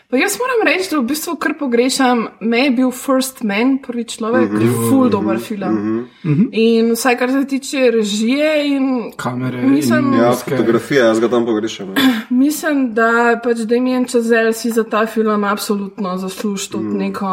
Pa 0.10 0.16
jaz 0.18 0.38
moram 0.40 0.62
reči, 0.64 0.88
da 0.92 1.00
v 1.02 1.08
bistvu 1.10 1.34
kar 1.36 1.52
pogrešam, 1.60 2.28
me 2.40 2.60
je 2.60 2.72
bil 2.72 2.92
First 2.92 3.42
Man, 3.44 3.78
prvi 3.84 4.04
človek, 4.04 4.52
mm 4.52 4.58
-hmm. 4.58 4.90
full 4.90 5.10
dober 5.10 5.40
film. 5.40 5.74
Mm 5.74 6.08
-hmm. 6.24 6.50
In 6.52 6.92
vsaj 6.92 7.18
kar 7.18 7.32
se 7.32 7.48
tiče 7.48 7.92
režije 7.92 8.68
in 8.68 9.12
Kamere 9.18 9.62
Mislim- 9.62 10.14
in 10.14 10.20
Ja, 10.20 10.32
fotografija, 10.32 11.06
jaz 11.06 11.20
ga 11.20 11.28
tam 11.28 11.46
pogrešam. 11.46 11.88
ja. 11.90 11.96
Mislim, 12.30 12.94
da 12.94 13.40
pač 13.44 13.58
Damien 13.58 14.06
Chazelle 14.06 14.54
si 14.54 14.70
za 14.72 14.84
ta 14.84 15.06
film 15.06 15.44
absolutno 15.44 16.18
zasluži 16.18 16.72
tudi 16.72 16.86
neko 16.88 17.26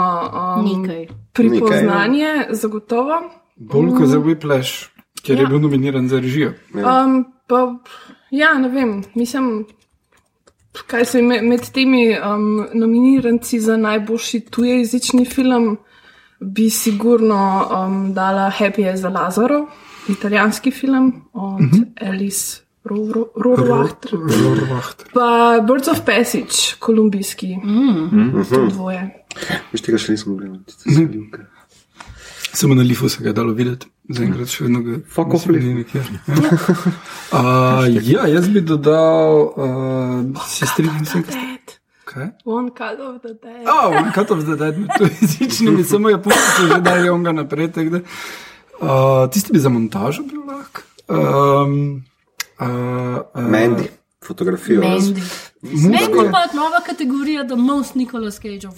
um, 0.58 0.82
Nekaj. 0.82 1.06
pripoznanje, 1.32 2.46
zagotovo. 2.50 3.22
Bolj 3.56 3.90
kot 3.90 4.06
za 4.06 4.18
Whiplash, 4.18 4.88
ker 5.26 5.36
je 5.36 5.42
Ja. 5.42 5.48
bil 5.48 5.58
nominiran 5.60 6.08
za 6.08 6.20
režijo. 6.20 6.52
Um, 6.74 7.24
pa, 7.46 7.74
ja, 8.30 8.54
ne 8.54 8.68
vem, 8.68 9.02
mislim, 9.14 9.64
kaj 10.86 11.04
se 11.04 11.22
med, 11.22 11.44
med 11.44 11.70
temi 11.72 12.16
um, 12.18 12.66
nominiranci 12.74 13.60
za 13.60 13.76
najboljši 13.76 14.40
tujejezični 14.40 15.24
film 15.24 15.76
bi 16.40 16.70
sigurno 16.70 17.68
um, 17.70 18.14
dala 18.14 18.50
Happy 18.58 18.92
as 18.92 19.04
a 19.04 19.08
Lazaro, 19.08 19.66
italijanski 20.08 20.70
film 20.70 21.22
od 21.32 21.60
uh 21.60 21.66
-huh. 21.66 22.08
Alice 22.08 22.64
Rohrwachter. 22.84 24.10
Rohrwachter. 24.12 25.06
Pa 25.12 25.60
Birds 25.66 25.88
of 25.88 26.00
Passage, 26.00 26.76
kolumbijski. 26.78 27.56
Mm. 27.64 28.44
To 28.50 28.66
dvoje. 28.66 29.24
Veš, 29.72 29.80
tega 29.80 29.98
še 29.98 30.12
nisem 30.12 30.36
gledal. 30.36 30.58
Samo 32.54 32.74
na 32.74 32.82
lifu 32.82 33.08
se 33.08 33.22
ga 33.22 33.28
je 33.28 33.32
dalo 33.32 33.52
videti, 33.52 33.86
zaenkrat 34.08 34.48
še 34.48 34.64
vedno 34.64 34.80
ga 34.82 34.98
Fuck 35.10 35.34
off, 35.34 35.46
mislim, 35.46 35.54
Leaf. 35.54 35.64
ni 35.64 35.74
nikjer. 35.74 36.04
Ja. 36.26 36.34
Uh, 37.34 37.40
ja, 38.06 38.26
jaz 38.30 38.46
bi 38.48 38.60
dodal, 38.60 39.50
uh, 39.56 40.46
se 40.46 40.66
strinjam 40.66 41.04
s 41.04 41.12
tem, 41.12 41.22
kaj. 41.26 41.34
Dead. 41.34 41.72
Kaj? 42.04 42.28
One 42.44 42.70
cut 42.70 43.00
of 43.00 43.22
the 43.22 43.34
dead. 43.42 43.66
Oh, 43.66 43.90
one 43.90 44.12
cut 44.14 44.30
of 44.30 44.44
the 44.46 44.54
dead, 44.56 44.74
to 44.98 45.04
je 45.04 45.10
jezični, 45.20 45.70
mi 45.70 45.84
samo 45.84 46.10
japonci 46.14 46.38
so 46.56 46.66
že 46.70 46.80
dali 46.80 47.08
on 47.10 47.22
ga 47.24 47.32
naprej. 47.32 47.68
da. 47.90 47.98
Uh, 48.80 49.30
tisti 49.32 49.52
bi 49.52 49.58
za 49.58 49.68
montažo 49.68 50.22
bil 50.22 50.40
lahko. 50.46 50.80
Um, 51.08 52.04
uh, 52.60 52.66
uh, 52.66 52.70
Mandy, 53.50 53.88
fotografijo. 54.26 54.80
Mandy. 54.80 55.22
Mandy 55.62 56.18
je 56.22 56.30
pa 56.32 56.46
nova 56.54 56.80
kategorija, 56.86 57.44
the 57.44 57.56
most 57.56 57.94
Nicolas 57.94 58.38
Cage 58.38 58.68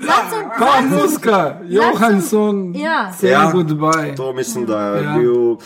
time. 0.00 0.50
Pa 0.58 0.80
muska, 0.82 1.60
Johansson, 1.64 2.74
Ja. 2.74 3.12
say 3.12 3.30
Ja. 3.30 3.50
goodbye. 3.52 4.16
To 4.16 4.32
mislim, 4.32 4.66
da 4.66 4.80
je 4.80 5.02
Ja. 5.04 5.10
ja. 5.10 5.18
bil 5.18 5.56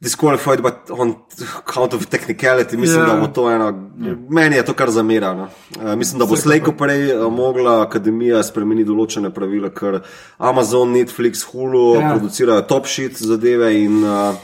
disqualified, 0.00 0.62
but 0.62 0.74
on 0.90 1.14
account 1.58 1.94
of 1.94 2.06
technicality, 2.06 2.76
mislim, 2.76 3.00
Ja. 3.00 3.06
ja. 3.08 3.14
da 3.14 3.20
bo 3.20 3.26
to 3.26 3.50
ena. 3.50 3.64
Ja. 3.98 4.14
Meni 4.30 4.56
je 4.56 4.64
to 4.64 4.72
kar 4.74 4.90
zamerano. 4.90 5.48
Uh, 5.76 5.94
mislim, 5.94 6.18
da 6.18 6.26
bo 6.26 6.36
slejko 6.36 6.72
prej 6.72 7.12
uh, 7.16 7.32
mogla 7.32 7.82
akademija 7.82 8.42
spremeniti 8.42 8.88
določene 8.88 9.30
pravila, 9.30 9.70
ker 9.70 10.00
Amazon, 10.38 10.88
Netflix, 10.94 11.42
Hulu 11.52 11.94
Ja. 11.94 12.00
ja. 12.00 12.10
producirajo 12.14 12.62
top 12.62 12.86
shit 12.86 13.16
zadeve 13.16 13.84
in 13.84 14.04
uh, 14.04 14.34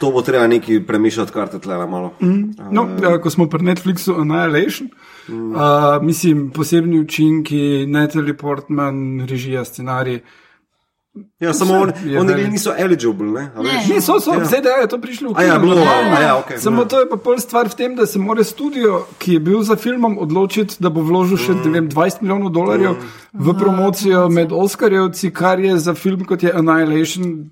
to 0.00 0.10
bo 0.10 0.22
treba 0.22 0.46
neki 0.46 0.80
premišljati 0.86 1.32
karte 1.32 1.58
tle 1.58 1.76
na 1.76 1.86
malo. 1.86 2.12
Mm. 2.20 2.50
No, 2.70 2.88
ja, 3.02 3.20
ko 3.20 3.30
smo 3.30 3.48
pri 3.48 3.64
Netflixu, 3.64 4.14
Annihilation, 4.20 4.88
mm. 5.28 5.52
uh, 5.54 5.60
mislim, 6.02 6.50
posebni 6.50 7.00
učinki, 7.00 7.86
Natalie 7.86 8.36
Portman, 8.36 9.26
režija, 9.28 9.64
scenarij. 9.64 10.20
Ja, 11.40 11.54
samo 11.54 11.74
on, 11.74 11.92
oni 12.20 12.32
velik. 12.32 12.50
niso 12.52 12.74
eligible, 12.78 13.26
ne? 13.26 13.50
a 13.56 13.60
veš? 13.60 13.88
Ne, 13.88 14.00
so, 14.00 14.20
so, 14.20 14.30
Ja. 14.30 14.38
ja. 14.38 14.44
zdaj 14.44 14.60
da 14.60 14.68
je 14.68 14.88
to 14.88 15.00
prišlo 15.00 15.32
v 15.32 15.42
ja, 15.42 15.52
kino, 15.52 15.58
bilo, 15.60 15.74
normalno. 15.74 16.16
a 16.16 16.20
ja, 16.20 16.36
okej, 16.38 16.58
Samo 16.58 16.82
ja. 16.82 16.88
to 16.88 17.00
je 17.00 17.08
pa 17.08 17.16
pol 17.16 17.38
stvar 17.38 17.68
v 17.68 17.74
tem, 17.74 17.94
da 17.96 18.06
se 18.06 18.18
mora 18.18 18.44
studio, 18.44 19.06
ki 19.18 19.32
je 19.32 19.40
bil 19.40 19.62
za 19.62 19.76
filmom, 19.76 20.18
odločiti, 20.18 20.76
da 20.78 20.90
bo 20.92 21.00
vložil 21.00 21.40
še 21.40 21.54
ne 21.54 21.72
vem, 21.72 21.88
20 21.88 22.20
milijonov 22.20 22.52
dolarjev 22.52 22.96
v 23.32 23.54
promocijo 23.58 24.28
med 24.28 24.52
Oscarjevci, 24.52 25.32
kar 25.32 25.60
je 25.60 25.78
za 25.78 25.94
film 25.94 26.24
kot 26.24 26.42
je 26.42 26.52
Annihilation. 26.52 27.48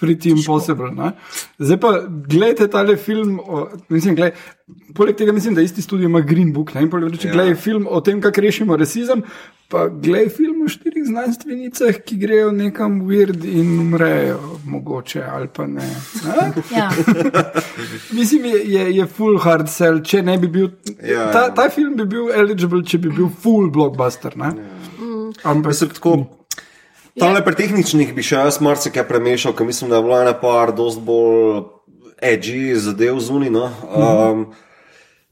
Pretty 0.00 0.30
impossible. 0.34 0.90
Ne? 0.90 1.12
Zdaj 1.58 1.80
pa 1.80 1.90
gledajte 2.28 2.66
tale 2.68 2.96
film. 2.96 3.40
O, 3.40 3.68
mislim, 3.88 4.16
gled, 4.18 4.32
poleg 4.94 5.16
tega 5.16 5.32
mislim, 5.32 5.54
da 5.54 5.62
isti 5.62 5.82
studio 5.82 6.04
ima 6.08 6.20
Green 6.20 6.52
Book. 6.52 6.74
Ne? 6.74 6.82
In 6.82 6.90
poleg 6.90 7.12
tega, 7.14 7.28
Ja. 7.28 7.32
gledaj 7.32 7.54
film 7.54 7.86
o 7.90 8.00
tem, 8.00 8.20
kako 8.20 8.40
rešimo 8.40 8.76
rasizem, 8.76 9.22
pa 9.70 9.86
gledaj 9.88 10.28
film 10.28 10.64
o 10.64 10.68
štirih 10.68 11.04
znanstvenicah, 11.06 12.00
ki 12.04 12.16
grejo 12.16 12.50
nekam 12.52 13.00
weird 13.06 13.44
in 13.46 13.78
umrejo, 13.80 14.40
mogoče 14.66 15.22
ali 15.22 15.48
pa 15.48 15.66
ne. 15.66 15.86
ne? 16.26 16.52
Ja. 16.76 16.90
Mislim, 18.18 18.44
je, 18.44 18.60
je, 18.64 18.96
je 18.96 19.06
full 19.06 19.38
hard 19.38 19.70
sell, 19.70 20.02
če 20.02 20.22
ne 20.22 20.38
bi 20.38 20.48
bil. 20.48 20.68
Ja, 21.02 21.30
ta, 21.32 21.46
ja. 21.48 21.54
ta 21.54 21.68
film 21.70 21.94
bi 21.96 22.04
bil 22.04 22.30
eligible, 22.34 22.82
če 22.84 22.98
bi 22.98 23.10
bil 23.14 23.28
full 23.42 23.70
blockbuster. 23.70 24.36
Ne? 24.36 24.52
Ampak 25.44 25.72
Mislim, 25.72 25.90
tako, 25.90 26.16
tam 27.16 27.32
le 27.32 27.40
pri 27.40 27.54
tehničnih 27.56 28.10
bi 28.10 28.22
še 28.22 28.36
jaz 28.38 28.60
marsikaj 28.60 29.04
premešal, 29.04 29.52
ker 29.52 29.64
mislim, 29.64 29.88
da 29.88 29.96
je 29.96 30.02
bilo 30.02 30.18
ena 30.18 30.34
par 30.34 30.72
dost 30.72 31.00
bolj 31.00 31.64
edgy 32.20 32.74
zadev 32.76 33.18
zunaj. 33.18 33.50
No? 33.50 33.64
Um, 33.86 34.46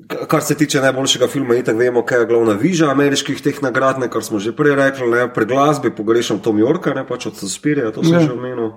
k- 0.00 0.26
Kar 0.26 0.42
se 0.42 0.54
tiče 0.54 0.80
najboljšega 0.80 1.26
filma, 1.26 1.54
itak 1.54 1.76
vemo, 1.76 2.02
kaj 2.02 2.18
je 2.18 2.26
glavna 2.26 2.52
viža 2.54 2.90
ameriških 2.90 3.40
teh 3.40 3.62
nagrad, 3.62 3.98
ne, 3.98 4.08
kar 4.08 4.20
smo 4.20 4.38
že 4.38 4.52
prej 4.52 4.74
rekli. 4.74 5.08
Ne, 5.08 5.26
pri 5.28 5.46
glasbi 5.46 5.90
pogrešam 5.90 6.38
Tom 6.38 6.58
Yorka, 6.58 6.92
ne 6.92 7.04
pač 7.04 7.26
od 7.26 7.36
Suspirija, 7.36 7.90
to 7.90 8.02
sem 8.02 8.12
Ja. 8.12 8.20
ja. 8.20 8.26
že 8.26 8.32
omenil. 8.32 8.72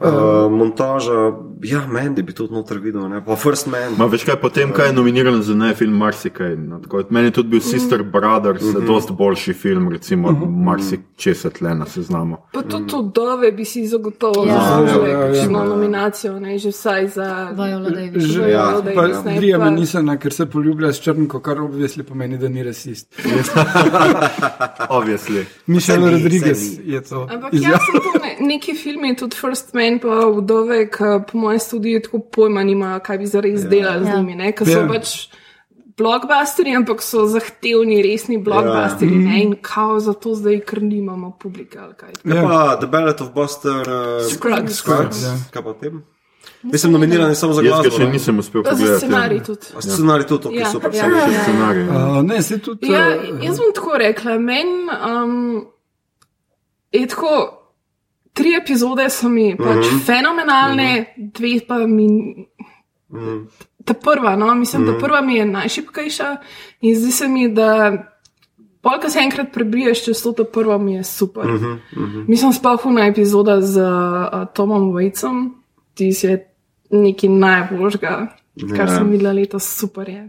Uh, 0.00 0.50
montaža, 0.50 1.12
ja, 1.62 1.86
Mandy 1.86 2.22
bi 2.22 2.32
tudi 2.32 2.54
noter 2.54 2.78
videl, 2.78 3.08
ne? 3.08 3.18
pa 3.24 3.36
First 3.36 3.66
Man. 3.66 3.92
Ma 3.98 4.06
veš 4.08 4.22
kaj, 4.24 4.38
potem 4.40 4.70
kaj 4.72 4.86
je 4.88 4.92
nominiran 4.96 5.42
za 5.44 5.52
ne 5.54 5.74
film 5.76 5.98
marsikaj. 6.00 6.56
No, 6.56 6.78
tako, 6.80 7.02
meni 7.10 7.28
je 7.28 7.34
tudi 7.36 7.48
bil 7.48 7.60
Sister 7.60 8.02
Brothers, 8.02 8.62
mm 8.62 8.74
-hmm. 8.74 8.86
dost 8.86 9.10
boljši 9.10 9.52
film, 9.52 9.88
recimo 9.92 10.30
mm 10.30 10.36
-hmm. 10.36 10.64
marsikče 10.64 11.34
tle 11.34 11.74
na 11.74 11.86
seznamu. 11.86 12.36
Pa 12.52 12.62
tudi 12.62 12.86
to 12.86 13.02
dove 13.02 13.52
bi 13.52 13.64
si 13.64 13.86
zagotovo 13.86 14.46
Ja. 14.46 14.54
zaslužil 14.54 15.06
Ja, 15.06 15.18
ja, 15.18 15.26
ja. 15.26 15.32
kakšno 15.32 15.64
nominacijo, 15.64 16.40
ne, 16.40 16.58
že 16.58 16.68
vsaj 16.68 17.08
za 17.08 17.48
Viola 17.52 17.90
Davis. 17.90 18.24
Že 18.24 18.40
Ja, 18.50 18.80
pa 18.94 19.30
Liam 19.30 19.60
pa- 19.60 19.70
Neesona, 19.70 20.16
ker 20.16 20.32
se 20.32 20.46
poljublja 20.46 20.92
s 20.92 21.00
črnko, 21.00 21.40
kar 21.40 21.60
obvisli 21.60 22.02
pomeni, 22.02 22.38
da 22.38 22.48
ni 22.48 22.62
rasist. 22.62 23.14
Obviously. 24.88 25.44
Mišel 25.66 26.10
Rodriguez 26.10 26.78
je 26.84 27.00
to. 27.00 27.28
Ampak 27.30 27.52
jaz 27.52 27.80
sem 27.86 28.00
to 28.00 28.21
neki 28.42 28.74
filmi, 28.74 29.16
tudi 29.16 29.36
First 29.36 29.74
Man, 29.74 29.98
pa 29.98 30.08
vdove, 30.28 30.88
ki 30.88 30.98
po 31.26 31.38
mojem 31.38 31.60
študiju 31.60 32.02
tako 32.02 32.18
pojma 32.20 32.62
nimajo, 32.62 33.00
kaj 33.00 33.18
bi 33.18 33.26
zares 33.28 33.64
delali 33.64 34.04
z 34.04 34.08
Ja. 34.08 34.16
njimi, 34.16 34.34
ne, 34.36 34.52
ker 34.52 34.66
so 34.66 34.78
Ja. 34.78 34.88
pač 34.88 35.28
blockbusteri, 35.94 36.72
ampak 36.72 37.02
so 37.02 37.26
zahtevni, 37.26 38.02
resni 38.02 38.38
blockbusteri, 38.38 39.10
ne, 39.18 39.42
in 39.42 39.54
kao 39.62 40.00
zato 40.00 40.34
zdaj, 40.34 40.60
ker 40.60 40.82
nimamo 40.82 41.30
publike 41.32 41.78
ali 41.78 41.94
kaj. 41.94 42.10
Ja. 42.26 42.42
Pa 42.42 42.76
The 42.76 42.86
Ballad 42.88 43.20
of 43.20 43.32
Buster 43.32 43.82
uh, 43.82 44.24
Scruggs. 44.26 44.74
Scruggs. 44.74 45.22
Ja. 45.22 45.34
Kaj 45.50 45.62
pa 45.62 45.74
tem? 45.74 46.02
Mislim, 46.62 46.92
nominiran 46.92 47.28
je 47.28 47.34
samo 47.34 47.52
za 47.52 47.62
Jaz 47.62 47.70
glasbo. 47.72 47.90
še 47.92 48.04
ne? 48.04 48.12
nisem 48.12 48.38
uspel 48.38 48.62
za 48.62 48.70
pogledati. 48.70 48.98
scenarij 48.98 49.40
tudi. 49.42 49.66
A 49.76 49.80
Scenarij 49.82 50.26
tudi, 50.26 50.48
ok, 50.48 50.54
Ja, 50.54 50.66
super. 50.66 50.90
ja, 50.90 51.00
sem 51.00 51.12
ja, 51.12 51.20
že- 51.20 51.32
ja. 51.32 51.42
Scenarij. 51.42 51.82
Uh, 51.82 52.22
ne, 52.22 52.42
se 52.42 52.58
tudi. 52.58 52.86
Ja, 52.88 53.08
uh, 53.08 53.44
jaz 53.44 53.58
bom 53.58 53.72
tako 53.74 53.92
rekla. 53.96 54.38
Meni 54.40 54.70
um, 55.04 55.66
je 56.92 57.06
tako. 57.06 57.61
Tri 58.32 58.54
epizode 58.56 59.10
so 59.10 59.28
mi 59.28 59.56
pač 59.56 59.86
Mhm. 59.86 59.98
fenomenalne, 60.00 60.88
dve 61.16 61.60
pa 61.68 61.78
mi. 61.78 62.06
Ta 63.84 63.94
prva, 63.94 64.36
no, 64.36 64.54
mislim, 64.54 64.86
da 64.86 64.98
prva 64.98 65.20
mi 65.20 65.34
je 65.34 65.44
najšipkejša 65.46 66.36
in 66.80 66.94
zdi 66.96 67.12
se 67.12 67.28
mi, 67.28 67.48
da 67.48 67.92
polka 68.80 69.10
se 69.10 69.18
enkrat 69.18 69.52
prebiješ 69.52 70.04
čez 70.04 70.22
to, 70.22 70.32
ta 70.32 70.44
prva 70.44 70.78
mi 70.78 70.94
je 70.94 71.04
super. 71.04 71.44
Mislim, 72.28 72.52
sploh 72.52 72.86
na 72.86 73.06
epizoda 73.06 73.60
z 73.60 73.76
uh, 73.76 73.88
Tomom 74.48 74.92
Waitsom, 74.92 75.50
ti 75.94 76.12
je 76.22 76.48
nekaj 76.90 77.28
najboljšega, 77.30 78.26
kar 78.68 78.84
Ja. 78.84 78.94
sem 78.94 79.08
videla 79.08 79.32
letos, 79.32 79.64
super 79.70 80.08
je. 80.08 80.28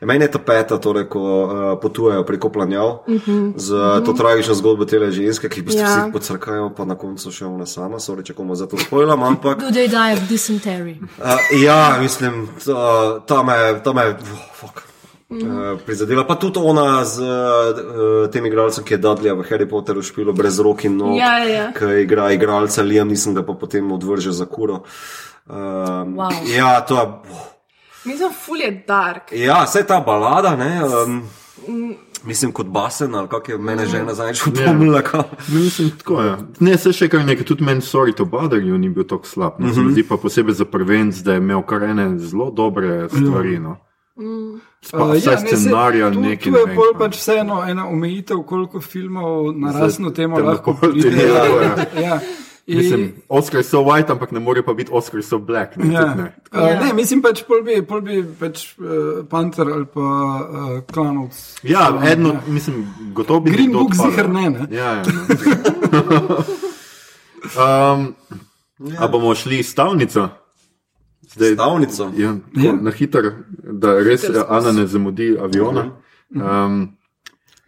Ja, 0.00 0.06
meni 0.06 0.24
je 0.24 0.30
ta 0.30 0.38
peta, 0.38 0.78
torej, 0.78 1.04
ko 1.04 1.18
uh, 1.18 1.50
potujejo 1.80 2.22
preko 2.24 2.48
planjav 2.48 2.86
uh 2.86 3.08
Mhm. 3.08 3.18
-huh. 3.18 3.52
z 3.56 3.70
uh, 3.70 4.04
to 4.04 4.12
tragično 4.12 4.54
zgodbo 4.54 4.84
te 4.84 5.10
ženske, 5.10 5.48
ki 5.48 5.64
Ja. 5.66 5.80
ja. 5.80 5.86
vsi 5.86 6.12
pocrkajo, 6.12 6.70
pa 6.70 6.84
na 6.84 6.94
koncu 6.94 7.30
še 7.30 7.44
ona 7.44 7.66
sama, 7.66 7.96
sorry, 7.98 8.22
če 8.22 8.32
komu 8.32 8.54
za 8.54 8.66
to 8.66 8.76
spojlam, 8.78 9.22
ampak. 9.22 9.58
Do 9.58 9.70
they 9.70 9.88
die 9.88 10.12
of 10.12 10.20
dysentery? 10.30 10.96
Uh, 11.18 11.62
ja, 11.62 11.98
mislim, 12.00 12.48
ta, 12.64 13.20
ta 13.20 13.42
me, 13.42 13.80
ta 13.84 13.92
me, 13.92 14.02
oh, 14.02 14.16
fuck. 14.52 14.82
Uh, 15.30 15.80
prizadela 15.86 16.24
pa 16.24 16.34
tudi 16.34 16.58
ona 16.58 17.04
z 17.04 17.18
uh, 17.18 18.30
tem 18.30 18.46
igralcem, 18.46 18.84
ki 18.84 18.94
je 18.94 18.98
Dudley 18.98 19.32
v 19.32 19.42
Harry 19.50 19.66
Potterju 19.66 20.02
špilo 20.02 20.32
brez 20.32 20.60
rok 20.60 20.84
in 20.84 20.96
nog, 20.96 21.16
Ja, 21.18 21.38
ja. 21.38 21.72
ki 21.72 21.84
igra 21.84 22.32
igralca 22.32 22.82
Liam, 22.82 23.08
nisem 23.08 23.34
ga 23.34 23.42
pa 23.42 23.52
potem 23.54 23.92
odvržil 23.92 24.32
za 24.32 24.44
kuro. 24.46 24.74
Uh, 24.74 25.54
Wow. 26.06 26.30
Ja, 26.56 26.80
to 26.80 26.94
je. 26.94 27.00
Oh. 27.02 27.53
Mislim, 28.04 28.32
ful 28.44 28.60
je 28.60 28.84
dark. 28.88 29.32
Ja, 29.32 29.64
vse 29.64 29.86
ta 29.86 30.00
balada, 30.00 30.56
ne. 30.56 30.80
Um, 30.84 31.22
mislim, 32.24 32.52
kot 32.52 32.66
basen, 32.66 33.14
ali 33.14 33.28
kako 33.28 33.52
je 33.52 33.58
mene 33.58 33.86
žena 33.86 34.14
zadnjič 34.14 34.46
upomnila. 34.46 35.02
Ja. 35.14 35.24
Mislim, 35.48 35.90
tako 35.98 36.22
je. 36.22 36.36
Ne, 36.60 36.78
se 36.78 36.92
še 36.92 37.08
kar 37.08 37.24
nekaj, 37.24 37.44
tudi 37.44 37.64
meni, 37.64 37.80
sorry 37.80 38.14
to 38.16 38.24
bother 38.24 38.58
you, 38.60 38.76
ni 38.78 38.88
bil 38.88 39.04
tako 39.04 39.26
slab. 39.26 39.52
No, 39.58 39.66
mm 39.66 39.72
-hmm. 39.72 39.92
Zdi 39.92 40.02
pa 40.08 40.16
posebej 40.16 40.54
za 40.54 40.64
prvenc, 40.64 41.16
da 41.16 41.32
je 41.32 41.38
imel 41.38 41.62
kar 41.62 41.82
ene 41.82 42.18
zelo 42.18 42.50
dobre 42.50 43.08
stvari. 43.08 43.58
No. 43.58 43.76
Spa, 44.82 44.98
Uh, 44.98 45.14
ja, 45.26 45.40
ne, 45.40 45.56
se- 45.56 45.70
tu- 46.12 46.20
nekaj. 46.20 46.44
Tu 46.44 46.50
ne 46.50 46.58
je 46.60 46.66
vem, 46.66 46.76
bolj 46.76 46.98
pač 46.98 47.16
vseeno 47.16 47.64
ena 47.68 47.88
omejitev, 47.88 48.42
koliko 48.46 48.80
filmov 48.80 49.56
na 49.58 49.72
razno 49.72 50.10
temo 50.10 50.38
lahko 50.38 50.74
pride. 50.80 51.08
ja, 51.34 52.00
ja. 52.00 52.20
In- 52.66 52.76
Mislim, 52.78 53.12
Oscar 53.28 53.62
so 53.62 53.82
white, 53.82 54.08
ampak 54.08 54.32
ne 54.32 54.40
more 54.40 54.62
pa 54.62 54.72
biti 54.74 54.88
Oscar 54.92 55.22
so 55.22 55.38
black. 55.38 55.76
Ne, 55.76 55.94
Ja. 55.94 56.14
ne. 56.14 56.34
Uh, 56.52 56.60
ne, 56.80 56.92
mislim 56.94 57.22
pač, 57.22 57.42
pol 57.44 57.60
bi, 57.62 57.82
pol 57.82 58.00
bi 58.00 58.22
pač 58.40 58.78
uh, 58.78 58.86
Panther 59.28 59.68
ali 59.68 59.84
pa 59.84 60.00
uh, 60.00 60.80
Klanovc. 60.92 61.58
Ja, 61.62 61.90
eno, 62.04 62.40
mislim, 62.46 62.86
gotovo 63.12 63.40
bi 63.40 63.50
Green 63.50 63.72
Book 63.72 63.92
ziher 63.94 64.28
ne, 64.28 64.50
ne. 64.50 64.66
Ja, 64.70 64.92
ja, 64.92 65.02
no. 65.92 66.38
um, 67.94 68.14
a 68.98 69.08
bomo 69.08 69.34
šli 69.34 69.62
stavnico? 69.62 70.28
Zdaj, 71.34 71.54
Stavnico. 71.54 72.10
Ja, 72.16 72.32
tako, 72.54 72.66
Ja. 72.66 72.72
Na 72.72 72.90
hitro, 72.90 73.30
da 73.72 73.98
res 73.98 74.24
eh, 74.24 74.42
Ana 74.48 74.72
ne 74.72 74.86
zamudi 74.86 75.36
aviona. 75.40 75.90
Um, 76.30 76.96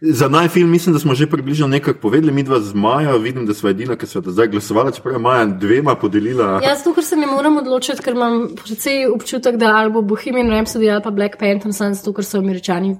Za 0.01 0.27
najfilm 0.29 0.69
mislim, 0.69 0.93
da 0.93 0.99
smo 0.99 1.15
že 1.15 1.27
približno 1.27 1.67
nekaj 1.67 1.93
povedali, 1.93 2.31
mi 2.31 2.43
dva 2.43 2.59
z 2.59 2.73
Majo, 2.73 3.17
vidim, 3.17 3.45
da 3.45 3.53
sva 3.53 3.69
edina, 3.69 3.95
ki 3.97 4.05
sva 4.05 4.21
do 4.21 4.31
zdaj 4.31 4.47
glasovala, 4.47 4.91
čeprav 4.91 5.15
je 5.15 5.19
Maja 5.19 5.45
dvema 5.45 5.95
podelila. 5.95 6.59
Jaz 6.63 6.83
to, 6.83 6.93
ker 6.93 7.03
se 7.03 7.17
ne 7.17 7.25
morem 7.25 7.57
odločiti, 7.57 8.03
ker 8.05 8.13
imam 8.13 8.43
precej 8.55 9.07
občutek, 9.09 9.57
da 9.57 9.71
ali 9.79 9.89
bo 9.91 10.01
Bohemian 10.05 10.51
Rhapsody 10.53 10.91
ali 10.93 11.01
pa 11.03 11.09
Black 11.09 11.39
Panther, 11.39 11.73
sem 11.73 11.95
zato, 11.97 12.13
ker 12.13 12.25
so 12.25 12.37
američani 12.37 12.93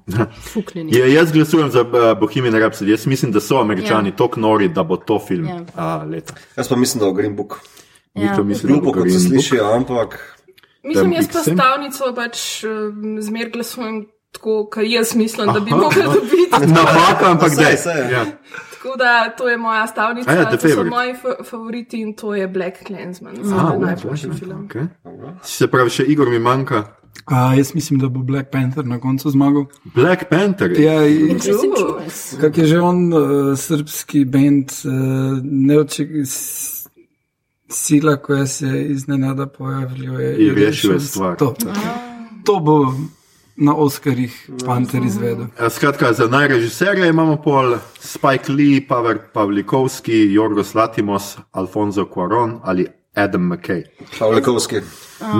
fuknjeni. 0.53 0.95
Je, 0.95 1.13
jaz 1.13 1.31
glasujem 1.31 1.69
za 1.71 1.85
uh, 1.85 2.07
Bohemian 2.19 2.57
Rhapsody, 2.57 2.89
jaz 2.97 3.05
mislim, 3.05 3.31
da 3.31 3.39
so 3.39 3.61
američani 3.61 4.09
Ja. 4.09 4.15
tako 4.15 4.39
nori, 4.39 4.67
da 4.69 4.83
bo 4.83 4.97
to 4.97 5.19
film 5.27 5.45
Ja. 5.45 5.55
ja. 5.55 6.01
uh, 6.01 6.09
leta. 6.09 6.33
Jaz 6.57 6.69
pa 6.69 6.75
mislim, 6.75 6.99
da 6.99 7.05
je 7.05 7.13
Green 7.13 7.35
Book. 7.35 7.59
Vi 8.15 8.29
to 8.35 8.43
mislite, 8.43 8.73
Glupo, 8.73 8.91
kot 8.91 8.95
se 8.95 9.09
Green 9.09 9.29
Book? 9.29 9.29
sliši, 9.29 9.59
ampak 9.75 10.37
Mislim, 10.83 11.13
jaz 11.13 11.27
pa 11.33 11.39
stavnico 11.39 12.13
pač 12.15 12.63
um, 12.63 13.17
zmer 13.21 13.49
glasujem 13.53 14.05
tako, 14.31 14.65
kot 14.65 14.83
jaz 14.85 15.15
mislim, 15.15 15.47
da 15.47 15.59
bi 15.59 15.71
Aha. 15.71 15.77
mogla 15.77 16.03
dobiti. 16.05 16.67
Napaka, 16.67 17.31
ampak 17.31 17.49
Saj, 17.51 17.65
da 17.65 17.77
saj, 17.77 18.11
ja. 18.11 18.25
Tako 18.73 18.97
da 18.97 19.29
to 19.29 19.49
je 19.49 19.57
moja 19.57 19.87
stavnica, 19.87 20.29
A 20.29 20.33
ja, 20.33 20.45
to 20.45 20.51
so 20.51 20.67
Favourite. 20.67 20.89
moji 20.89 21.13
fa 21.15 21.43
favoriti 21.43 21.99
in 21.99 22.13
to 22.13 22.35
je 22.35 22.47
Black 22.47 22.77
Clansman. 22.87 23.35
A, 23.35 23.43
Zame 23.43 23.77
v, 23.77 23.79
najboljši 23.81 24.29
film. 24.39 24.67
okay. 24.67 24.87
Se 25.43 25.67
pravi, 25.67 25.89
še 25.89 26.03
Igor 26.05 26.29
mi 26.29 26.39
manjka. 26.39 26.83
A, 27.25 27.53
jaz 27.53 27.73
mislim, 27.73 27.99
da 27.99 28.07
bo 28.07 28.19
Black 28.21 28.49
Panther 28.51 28.85
na 28.85 28.99
koncu 28.99 29.29
zmagal. 29.29 29.65
Black 29.85 30.29
Panther. 30.29 30.71
Ja. 30.71 30.99
Kak 32.41 32.57
je 32.57 32.65
že 32.65 32.79
on, 32.79 33.13
uh, 33.13 33.19
srpski 33.57 34.25
bend, 34.25 34.71
uh, 34.83 34.91
neoček, 35.41 36.09
s- 36.23 36.87
sila, 37.67 38.15
koja 38.17 38.47
se 38.47 38.85
iznenada 38.85 39.47
pojavljuje. 39.47 40.37
I 40.37 40.49
rešil 40.51 40.93
je 40.93 40.99
stvar. 40.99 41.35
To, 41.35 41.55
to 42.45 42.59
bo 42.59 42.93
na 43.57 43.75
Oscarjih 43.75 44.49
Panther 44.65 45.03
izvedel. 45.03 45.45
A, 45.59 45.69
Skratka, 45.69 46.13
za 46.13 46.27
najrežiserja 46.27 47.05
imamo 47.05 47.41
pol 47.41 47.77
Spike 47.99 48.51
Lee, 48.51 48.87
Pavel 48.87 49.17
Pavlikovski, 49.33 50.33
Jorgos 50.33 50.75
Latimos, 50.75 51.37
Alfonso 51.51 52.05
Cuaron 52.13 52.59
ali 52.63 52.87
Adam 53.15 53.41
McKay. 53.51 53.83
Pavlikovski. 54.19 54.75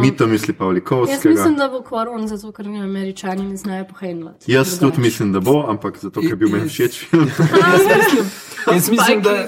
Mi 0.02 0.16
to 0.18 0.28
misli 0.28 0.54
Jaz 0.54 0.58
Pavlikovskega. 0.58 1.36
mislim, 1.36 1.56
da 1.56 1.70
bo 1.70 1.82
kvaron, 1.82 2.28
zato 2.28 2.52
ker 2.52 2.68
mi 2.68 2.82
američani 2.82 3.44
ne 3.44 3.58
znajo 3.58 3.86
pohendlati. 3.86 4.52
Jaz 4.52 4.80
tudi 4.80 5.02
mislim, 5.02 5.32
da 5.34 5.40
bo, 5.40 5.66
ampak 5.70 5.98
zato, 5.98 6.22
ker 6.22 6.36
bil 6.36 6.50
meni 6.50 6.70
všeč 6.70 7.06
film. 7.10 7.30
Jaz 8.74 8.90
mislim, 8.90 9.22
da, 9.22 9.48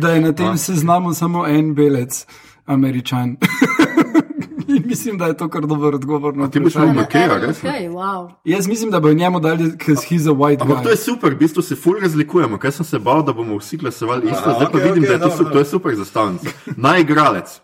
da 0.00 0.10
je 0.10 0.20
na 0.20 0.32
tem 0.32 0.58
seznamu 0.58 1.14
samo 1.14 1.46
en 1.46 1.74
belec, 1.74 2.26
američan. 2.66 3.36
In 4.76 4.82
mislim, 4.86 5.18
da 5.18 5.26
je 5.26 5.36
to 5.36 5.48
kar 5.48 5.66
dober 5.66 5.94
odgovor 5.94 6.36
na 6.36 6.50
ti 6.50 6.60
boš 6.60 6.72
vprašanje. 6.72 6.92
imel 6.92 7.04
McKaya, 7.04 7.46
res? 7.46 7.62
Okay, 7.62 7.88
wow. 7.88 8.30
Jaz 8.44 8.68
mislim, 8.68 8.90
da 8.90 9.00
bo 9.00 9.12
njemu 9.12 9.40
dali, 9.40 9.78
ker 9.78 9.94
he's 9.96 10.28
a 10.28 10.32
white 10.32 10.62
Ampak 10.62 10.82
to 10.82 10.90
je 10.90 10.96
super, 10.96 11.34
v 11.34 11.38
bistvu 11.38 11.62
se 11.62 11.76
ful 11.76 11.94
razlikujemo, 12.00 12.58
ker 12.58 12.72
sem 12.72 12.84
se 12.84 12.98
bal, 12.98 13.22
da 13.22 13.32
bomo 13.32 13.56
vsi 13.56 13.76
glasovali 13.76 14.26
isto, 14.26 14.50
zdaj 14.50 14.66
pa 14.66 14.78
okej, 14.78 14.80
vidim, 14.82 15.02
okej, 15.02 15.08
da 15.08 15.12
je 15.14 15.20
to, 15.20 15.28
dobro, 15.28 15.36
su- 15.36 15.52
to 15.52 15.58
je 15.58 15.64
super 15.64 15.96
zastavnica. 15.96 16.48
Najigralec. 16.76 17.60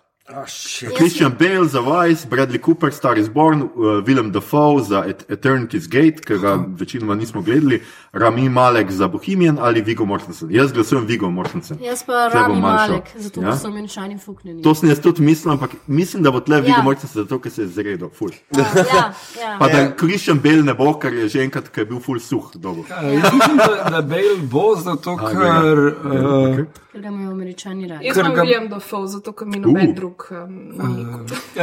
Shit. 0.46 0.96
Christian 0.96 1.32
Bale 1.32 1.64
za 1.66 1.80
Vice, 1.80 2.26
Bradley 2.26 2.58
Cooper, 2.58 2.92
Star 2.92 3.16
is 3.16 3.28
Born, 3.28 3.62
uh, 3.62 3.68
Willem 4.02 4.32
Dafoe 4.32 4.82
za 4.82 5.04
Et 5.04 5.24
Eternity's 5.30 5.86
Gate, 5.86 6.20
ki 6.20 6.34
ga 6.34 6.56
večinoma 6.68 7.14
nismo 7.14 7.42
gledali, 7.42 7.80
Rami 8.12 8.48
Malek 8.48 8.90
za 8.90 9.08
Bohemian 9.08 9.58
ali 9.60 9.82
Vigo 9.82 10.04
Mortensen. 10.04 10.48
Jaz 10.50 10.72
glasujem 10.72 11.06
Vigo 11.06 11.30
Mortensen. 11.30 11.78
Jaz 11.80 12.02
pa 12.02 12.28
Tle 12.30 12.40
Rami. 12.40 12.60
Malek, 12.60 13.04
zato 13.16 13.40
Ja? 13.40 13.56
so 13.56 13.68
američani 13.68 14.18
fuknjeni. 14.18 14.62
To 14.62 14.74
sem 14.74 14.88
jaz 14.88 15.00
tudi 15.00 15.22
mislil, 15.22 15.52
ampak 15.52 15.70
mislim, 15.86 16.22
da 16.22 16.30
bo 16.30 16.40
tle 16.40 16.60
Vigo 16.60 16.76
Ja. 16.76 16.82
Mortensen 16.82 17.22
zato, 17.22 17.38
ker 17.38 17.52
se 17.52 17.62
je 17.62 17.68
zredil, 17.68 18.08
ful. 18.10 18.30
Ja, 18.50 18.64
ja. 18.84 19.12
Pa 19.60 19.68
da 19.68 19.92
Christian 19.96 20.40
Bale 20.40 20.62
ne 20.62 20.74
bo, 20.74 20.94
ker 20.94 21.14
je 21.14 21.28
že 21.28 21.42
enkrat, 21.42 21.68
ker 21.68 21.82
je 21.82 21.86
bil 21.86 22.00
ful 22.00 22.18
suh. 22.20 22.50
Dobro. 22.56 22.82
Uh, 22.82 23.14
jaz 23.14 23.32
mislim, 23.32 23.56
da, 23.56 23.90
da 23.90 24.02
Bale 24.02 24.36
bo, 24.42 24.74
zato 24.76 25.10
A, 25.12 25.30
ker. 25.30 25.36
gleda. 25.36 26.58
Uh, 26.58 26.66
Ker 26.92 27.02
ga 27.02 27.08
imajo 27.08 27.30
američani 27.30 27.88
radi. 27.88 28.06
Jaz 28.06 28.16
imam 28.16 28.34
ga- 28.34 28.42
William 28.42 28.68
Dafoe, 28.68 29.06
zato 29.06 29.32
ker 29.32 29.46
mi 29.46 29.58
noben 29.58 29.88
Uh. 29.88 29.94
drug 29.94 30.15
um, 30.30 30.52
ni. 30.78 31.06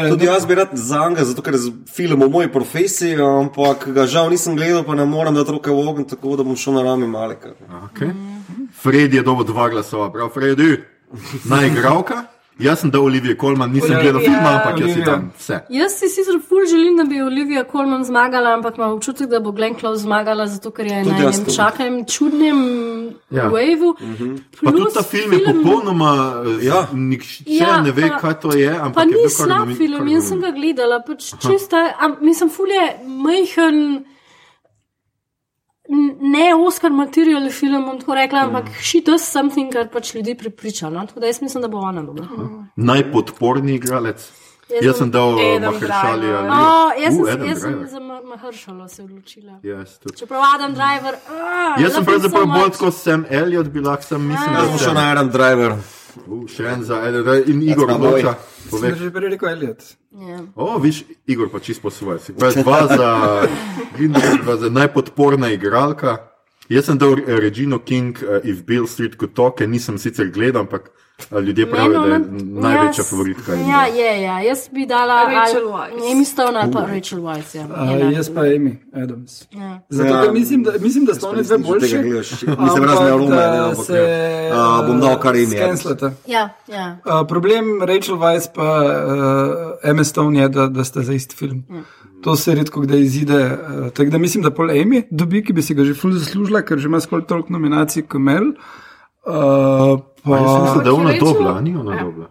Tudi 0.10 0.26
jaz 0.26 0.46
bi 0.46 0.56
rad 0.56 0.70
za 0.74 1.10
njega, 1.10 1.24
zato 1.24 1.42
ker 1.42 1.54
je 1.54 1.60
z- 1.60 1.72
film 1.88 2.22
o 2.22 2.30
moji 2.30 2.48
profesiji, 2.48 3.16
ampak 3.16 3.88
ga 3.88 4.06
žal 4.06 4.30
nisem 4.30 4.56
gledal, 4.56 4.84
pa 4.84 4.96
ne 4.96 5.06
morem 5.06 5.36
dati 5.36 5.52
roke 5.52 5.70
v 5.70 5.80
ogen, 5.80 6.06
tako 6.06 6.36
da 6.36 6.44
bom 6.44 6.56
šel 6.56 6.74
na 6.74 6.84
rami 6.84 7.08
malika. 7.08 7.54
Okay. 7.86 8.12
Fred 8.74 9.14
je 9.14 9.22
dobil 9.22 9.46
dva 9.46 9.70
glasova, 9.70 10.12
prav, 10.12 10.30
Freddy, 10.30 10.78
najigralka. 11.46 12.24
Jaz 12.60 12.80
sem 12.80 12.92
dal 12.92 13.02
Olivije 13.02 13.36
Kolman, 13.36 13.72
nisem 13.72 13.92
Olivia. 13.92 14.04
gledal 14.04 14.22
filma, 14.22 14.50
ampak 14.52 14.80
jaz 14.80 14.88
si 14.88 14.94
Olivia. 14.94 15.06
tam 15.06 15.32
vse. 15.38 15.60
Jaz 15.70 15.92
si 15.92 16.10
sicer 16.10 16.40
ful 16.40 16.66
želim, 16.66 16.98
da 16.98 17.04
bi 17.04 17.22
Olivia 17.22 17.64
Colman 17.66 18.04
zmagala, 18.04 18.54
ampak 18.54 18.78
imam 18.78 18.92
občutek, 18.92 19.28
da 19.28 19.40
bo 19.40 19.52
Glenn 19.52 19.76
Close 19.76 20.02
zmagala, 20.02 20.48
zato 20.48 20.72
ker 20.72 20.86
je 20.86 21.04
na 21.04 21.18
enem 21.18 21.46
čakem 21.48 22.06
čudnem 22.08 22.58
Ja. 23.32 23.50
waveu. 23.50 23.94
Pa 24.64 24.72
tudi 24.72 24.94
ta 24.94 25.04
film 25.04 25.34
je 25.34 25.40
popolnoma, 25.46 26.12
Ja. 26.62 26.76
ja. 26.76 26.88
nihče 26.94 27.44
Ja, 27.48 27.82
ne 27.82 27.92
ve, 27.92 28.02
pa- 28.04 28.20
kaj 28.20 28.34
to 28.36 28.54
je. 28.54 28.70
ampak 28.72 28.94
Pa 28.96 29.02
je 29.02 29.08
ni 29.08 29.30
slab 29.32 29.68
film, 29.72 30.08
jaz 30.08 30.24
sem 30.24 30.40
ga 30.40 30.52
gledala, 30.52 31.00
pač 31.02 31.34
čista, 31.42 31.78
am, 32.00 32.16
mislim, 32.22 32.50
ful 32.50 32.68
je 32.70 32.86
majhen. 33.08 34.06
Ne 36.22 36.56
Oscar 36.56 36.91
material 36.91 37.49
film, 37.52 37.86
bom 37.86 37.99
tako 37.99 38.15
rekla, 38.15 38.45
ampak 38.48 38.70
she 38.82 39.02
does 39.06 39.26
something, 39.26 39.74
kar 39.74 39.90
pač 39.94 40.15
ljudi 40.15 40.36
pripriča. 40.38 40.90
No? 40.90 41.06
Tako 41.07 41.20
da 41.20 41.30
jaz 41.30 41.41
mislim, 41.41 41.61
da 41.61 41.68
bo 41.68 41.78
ona 41.78 42.02
dobra. 42.03 42.28
Najpodporni 42.76 43.76
igralec. 43.76 44.32
Jaz 44.74 44.86
Jaz 44.86 44.98
sem 44.98 45.10
dal 45.12 45.30
Adam 45.30 45.74
Mahershali 45.74 46.28
Driver. 46.28 46.52
ali 46.52 46.64
Oh, 46.66 46.90
jaz 47.04 47.14
Uh, 47.14 47.26
sem, 47.26 47.34
Adam 47.34 47.48
jaz 47.50 47.62
sem 47.62 47.88
za 47.88 48.00
Mahršalo 48.00 48.88
se 48.88 49.04
odločila. 49.04 49.54
Jaz 49.64 49.98
tudi. 50.00 50.18
Čeprav 50.18 50.41
Adam 50.56 50.74
Driver. 50.74 51.14
Uh, 51.14 51.84
Jaz 51.84 51.94
sem 51.94 52.06
pravzaprav 52.06 52.45
bolj 52.48 52.72
kot 52.80 52.94
Sam 52.94 53.26
Elliot, 53.30 53.68
bil 53.70 53.84
lahko 53.86 54.04
sem, 54.04 54.22
mislim, 54.28 54.54
da 54.54 54.62
bom 54.62 54.78
sem 54.78 54.86
šel 54.88 54.94
na 54.94 55.04
Aaron 55.10 55.30
Driver. 55.30 55.72
Uh, 56.28 56.45
še 56.50 56.64
en 56.64 56.84
za 56.84 56.95
Elliot 57.06 57.48
in 57.48 57.62
Igor 57.62 57.91
odloča. 57.91 58.36
Sem 58.64 58.70
Povej. 58.72 58.95
že 58.95 59.12
prej 59.12 59.30
rekel 59.30 59.50
Elliot. 59.50 59.82
Ja. 60.14 60.40
O, 60.56 60.78
viš, 60.80 61.04
Igor 61.26 61.50
pa 61.52 61.60
čisto 61.60 61.82
po 61.82 61.90
svoje. 61.90 62.20
Si 62.20 62.34
pravi, 62.34 62.64
Dva 62.64 62.88
za, 62.88 63.10
dva 64.44 64.56
za 64.58 64.70
najpodporna 64.70 65.50
igralka. 65.50 66.32
Jaz 66.69 66.85
sem 66.85 66.98
dal 66.98 67.18
eh, 67.19 67.40
Regino 67.40 67.80
King, 67.80 68.18
uh, 68.23 68.40
If 68.44 68.64
Bill 68.65 68.88
Street 68.88 69.18
Could 69.18 69.34
Talk, 69.35 69.57
ki 69.57 69.68
nisem 69.68 69.98
sicer 69.98 70.30
gledal, 70.31 70.61
ampak 70.61 70.90
eh, 71.31 71.40
ljudje 71.41 71.65
pravijo, 71.69 72.02
da 72.02 72.14
je 72.15 72.19
največja 72.40 73.03
favoritka. 73.03 73.53
in 73.56 73.60
Ja, 73.61 73.81
da- 73.81 73.85
je, 73.94 74.22
ja. 74.22 74.40
Jaz 74.40 74.69
bi 74.72 74.85
dala 74.85 75.23
Rachel 75.26 75.68
Weisz. 75.68 76.11
Amy 76.11 76.26
Stone 76.26 76.60
ali 76.60 76.72
pa 76.72 76.85
Rachel 76.85 77.19
Weisz. 77.19 77.56
Ja. 77.56 77.65
Uh, 77.65 78.14
jaz 78.14 78.30
pa 78.30 78.41
Amy 78.41 78.77
Adams. 78.94 79.45
Ja. 79.52 79.80
Zato, 79.90 80.07
Ja. 80.10 80.22
ker 80.23 80.31
mislim, 80.34 80.64
da, 80.64 80.72
mislim, 80.80 81.06
da 81.06 81.14
sta 81.14 81.30
oni 81.30 81.44
dve 81.44 81.57
boljši. 81.57 81.98
Mislim, 81.98 82.56
razen 82.84 83.03
arome, 83.03 83.35
ne, 83.35 83.44
ampak 83.60 83.85
se 83.85 83.98
ja. 84.49 84.80
Uh, 84.80 84.88
bom 84.88 84.99
dal 84.99 85.19
kar 85.19 85.35
ime. 85.35 85.45
skenslata. 85.48 86.11
Ja, 86.27 86.49
ja. 86.68 86.98
Uh, 87.06 87.27
problem 87.27 87.81
Rachel 87.81 88.15
Weisz 88.15 88.48
pa 88.56 88.64
uh, 88.64 89.90
Emma 89.90 90.03
Stone 90.03 90.40
je, 90.40 90.49
da, 90.49 90.68
da 90.68 90.84
sta 90.84 91.02
za 91.02 91.14
isti 91.14 91.35
film. 91.35 91.64
To 92.24 92.36
se 92.40 92.56
redko 92.56 92.82
kdaj 92.86 93.02
izide. 93.02 93.40
Uh, 93.45 93.90
tako 93.91 94.10
da 94.10 94.18
mislim, 94.18 94.44
da 94.44 94.52
pol 94.56 94.72
Amy 94.72 95.04
dobi, 95.12 95.44
ki 95.44 95.54
bi 95.54 95.62
si 95.62 95.76
ga 95.76 95.84
že 95.84 95.94
ful 95.98 96.16
zaslužila, 96.16 96.64
ker 96.64 96.80
že 96.80 96.88
ima 96.88 97.02
skoraj 97.04 97.28
toliko 97.28 97.54
nominacij 97.54 98.08
kot 98.08 98.22
Mel. 98.22 98.54
Uh, 99.24 100.00
Pa 100.24 100.38
jaz 100.38 100.62
mislim, 100.64 100.84
da 100.84 100.90
je 100.90 100.94
ona 100.94 101.14
dobla, 101.20 101.62
ni 101.62 101.76
ona 101.76 102.04
dobla. 102.04 102.30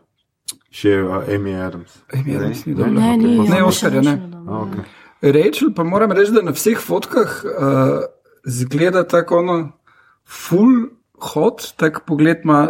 Še 0.72 0.96
uh, 1.02 1.28
Amy 1.28 1.52
Adams. 1.60 1.98
Amy 2.14 2.36
Adams 2.36 2.64
ni 2.66 2.74
dobra. 2.74 2.92
Ne, 2.92 3.16
ni. 3.20 3.36
Ne, 3.44 3.58
ja, 3.60 3.66
Oscarja, 3.68 4.00
še 4.00 4.14
ne. 4.16 4.42
okay. 4.62 4.88
Rachel 5.22 5.74
pa 5.76 5.84
moram 5.84 6.14
reči, 6.16 6.32
da 6.32 6.42
na 6.42 6.54
vseh 6.56 6.80
fotkah 6.80 7.34
uh, 7.44 7.92
zgleda 8.48 9.04
tako 9.08 9.42
ono 9.42 9.58
full 10.24 10.88
hot, 11.20 11.74
tak 11.76 12.02
pogled 12.08 12.46
ima 12.48 12.64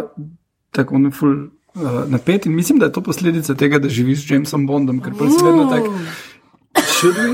tako 0.75 0.99
ono 0.99 1.13
full 1.15 1.47
uh, 1.79 2.03
napet 2.11 2.45
in 2.45 2.55
mislim, 2.55 2.83
da 2.83 2.91
je 2.91 2.97
to 2.99 3.05
posledica 3.07 3.55
tega, 3.55 3.79
da 3.79 3.89
živiš 3.89 4.27
z 4.27 4.35
Jamesom 4.35 4.67
Bondom, 4.67 4.99
ker 5.01 5.15
pa 5.17 5.31
si 5.31 5.39
vedno 5.45 5.69
tak. 5.71 5.87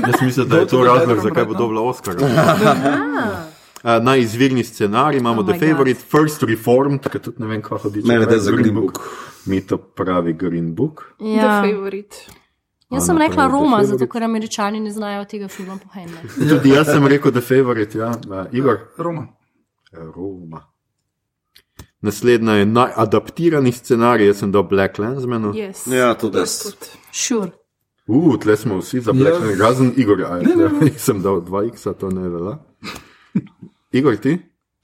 Jaz 0.06 0.22
mislim, 0.22 0.48
da 0.48 0.56
je 0.56 0.66
to 0.66 0.78
the 0.78 0.84
razlog, 0.84 1.18
zakaj 1.20 1.44
bo 1.44 1.54
dobila 1.54 1.82
Oscar. 1.82 2.16
Uh, 2.16 4.02
na 4.06 4.16
izvirni 4.16 4.64
scenarij 4.64 5.18
imamo 5.18 5.40
Oh 5.40 5.46
The 5.46 5.52
my 5.54 5.58
God. 5.60 5.68
Favorite, 5.70 6.00
First 6.00 6.42
Reformed, 6.42 7.00
ki 7.12 7.18
tudi 7.18 7.42
ne 7.42 7.46
vem, 7.46 7.62
kako 7.62 7.78
hodi. 7.78 8.02
Mene 8.04 8.26
da 8.26 8.38
za 8.38 8.50
Green 8.52 8.74
Book. 8.74 8.98
Mi 9.46 9.66
to 9.66 9.78
pravi 9.78 10.32
Green 10.32 10.74
Book. 10.74 11.14
The 11.18 11.24
Ja. 11.26 11.62
favorite. 11.62 12.16
Jaz 12.90 13.06
sem 13.06 13.16
na 13.16 13.26
rekla 13.26 13.46
Roma, 13.46 13.78
The 13.78 13.86
zato 13.86 14.06
ker 14.06 14.22
američani 14.22 14.80
ne 14.80 14.90
znajo 14.90 15.24
tega 15.24 15.48
filma 15.48 15.78
pohendlati. 15.78 16.28
Tudi 16.50 16.68
jaz 16.68 16.86
sem 16.86 17.06
rekel 17.06 17.32
The 17.32 17.40
Favorite, 17.40 17.98
ja. 17.98 18.08
Uh, 18.08 18.46
Igor. 18.52 18.78
Roma. 18.98 19.26
Roma. 19.92 20.62
Naslednja 22.00 22.52
je 22.52 22.66
najadaptirani 22.66 23.72
scenarij, 23.72 24.26
jaz 24.26 24.38
sem 24.38 24.52
dal 24.52 24.62
Black 24.62 24.98
Landsmanu. 24.98 25.52
Yes. 25.52 25.86
Ja, 25.86 26.14
tudi 26.14 26.38
Jaz. 26.38 26.74
Sure. 27.12 27.50
Uh, 28.10 28.34
tle 28.42 28.56
smo 28.56 28.78
vsi 28.78 29.00
za 29.00 29.12
Black 29.12 29.38
Ja. 29.38 29.38
Landsman, 29.38 29.58
razen 29.60 29.92
Igor. 29.96 30.20
Ja, 30.20 30.40
sem 31.06 31.22
dal 31.22 31.40
2x, 31.40 31.86
to 31.94 32.10
ne 32.10 32.28
velja. 32.28 32.58
Igor, 33.92 34.16
ti? 34.16 34.38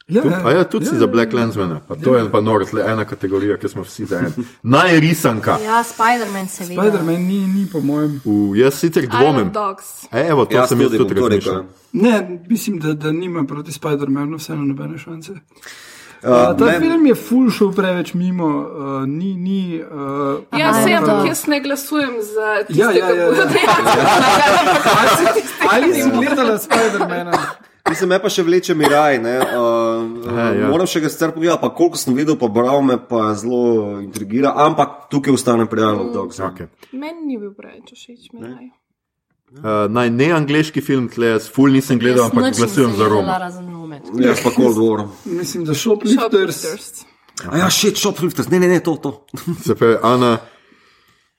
Ja, 0.09 0.23
Tudi, 0.23 0.35
a 0.45 0.51
ja, 0.51 0.65
tudi 0.65 0.87
si 0.87 0.97
za 0.97 1.07
Black 1.07 1.33
Lensmana, 1.33 1.81
pa 1.89 1.97
to 1.97 2.15
je 2.15 2.31
pa 2.31 2.41
noro, 2.41 2.65
tle 2.65 2.85
ena 2.87 3.05
kategorija, 3.05 3.57
ki 3.59 3.69
smo 3.69 3.83
vsi 3.83 4.05
za 4.07 4.19
en. 4.19 4.45
Najrisanka. 4.75 5.59
Ja, 5.65 5.83
Spider-Man 5.83 6.47
seveda. 6.49 6.83
Spider-Man 6.83 7.27
ni, 7.27 7.41
ni 7.47 7.67
po 7.73 7.81
mojem. 7.81 8.21
U, 8.25 8.55
jaz 8.55 8.79
sicer 8.79 9.09
dvomim. 9.11 9.51
E, 10.13 10.29
Evo, 10.29 10.45
to 10.47 10.57
Jaz 10.57 10.69
sem 10.69 10.81
jaz 10.81 10.95
tudi 10.95 11.15
rekel. 11.15 11.27
razmišljal. 11.29 11.65
Ne, 11.93 12.41
mislim, 12.49 12.79
da, 12.79 12.95
da 12.95 13.13
nima 13.13 13.45
proti 13.45 13.73
Spider-Manu 13.73 14.39
vseeno 14.39 14.65
nobene 14.65 14.99
šance. 14.99 15.33
Uh, 16.23 16.29
ta 16.53 16.65
meni- 16.65 16.81
film 16.81 17.07
je 17.07 17.15
full 17.17 17.51
šel 17.51 17.73
preveč 17.73 18.15
mimo, 18.15 18.47
uh, 18.47 18.67
ni. 19.09 19.35
ni 19.37 19.81
uh, 19.81 20.41
Ja, 20.53 20.73
se 20.75 20.91
ja, 20.91 20.99
ampak 20.99 21.21
to. 21.21 21.27
jaz 21.27 21.47
ne 21.47 21.61
glasujem 21.61 22.15
za 22.25 22.65
tiste, 22.65 22.83
Ja, 22.83 22.91
ja, 22.91 23.09
ja, 23.09 23.15
ja. 23.15 23.27
ki 23.27 23.31
bodo 23.31 23.45
dejansko 23.47 24.01
ali 25.71 25.95
si 25.95 26.11
gledala 26.11 26.59
Spider-Mana? 26.59 27.33
Mislim, 27.87 28.09
me 28.09 28.19
pa 28.19 28.29
še 28.29 28.43
vleče 28.43 28.75
miraj. 28.75 29.19
Ne? 29.19 29.37
Uh, 29.39 30.27
Aha, 30.27 30.47
ja. 30.53 30.69
Moram 30.69 30.87
še 30.87 31.01
ga 31.01 31.09
sicer 31.09 31.31
pogledati, 31.31 31.61
pa 31.61 31.71
koliko 31.71 31.97
sem 31.97 32.15
videl, 32.15 32.35
pa 32.35 32.49
bral 32.49 32.83
me 32.83 32.97
pa 33.01 33.29
zelo 33.35 33.61
intrigira, 34.01 34.51
ampak 34.57 35.07
tukaj 35.07 35.31
ostane 35.33 35.67
pri 35.67 35.81
Isle 35.83 36.01
of 36.01 36.11
Dogs. 36.13 36.41
Okay. 36.41 36.67
Meni 36.93 37.23
ni 37.25 37.39
bil 37.39 37.53
preveč 37.53 37.95
všeč, 37.95 38.33
mi 38.33 38.73
Uh, 39.57 39.87
naj 39.89 40.11
ne 40.11 40.27
angliški 40.35 40.83
film, 40.83 41.05
tle 41.09 41.29
jaz 41.29 41.45
ful 41.49 41.71
nisem 41.71 42.01
gledal, 42.03 42.27
Jaz 42.27 42.33
ampak 42.35 42.57
glasujem 42.59 42.91
za 42.99 43.07
Roma. 43.09 43.37
Razen 43.99 44.13
Romet. 44.13 44.27
Jaz 44.27 44.43
pa 44.45 44.51
Cold 44.51 44.77
War. 44.79 45.07
Mislim, 45.25 45.65
da 45.65 45.75
Shoplifters. 45.75 46.21
Shoplifters. 46.21 47.05
A 47.51 47.57
ja, 47.57 47.71
shit, 47.71 47.97
shoplifters, 47.97 48.49
ne, 48.49 48.61
ne, 48.61 48.69
ne, 48.69 48.81
to, 48.81 48.97
to. 48.97 49.27
Se 49.67 49.75
pravi, 49.75 49.97
Ana, 50.03 50.39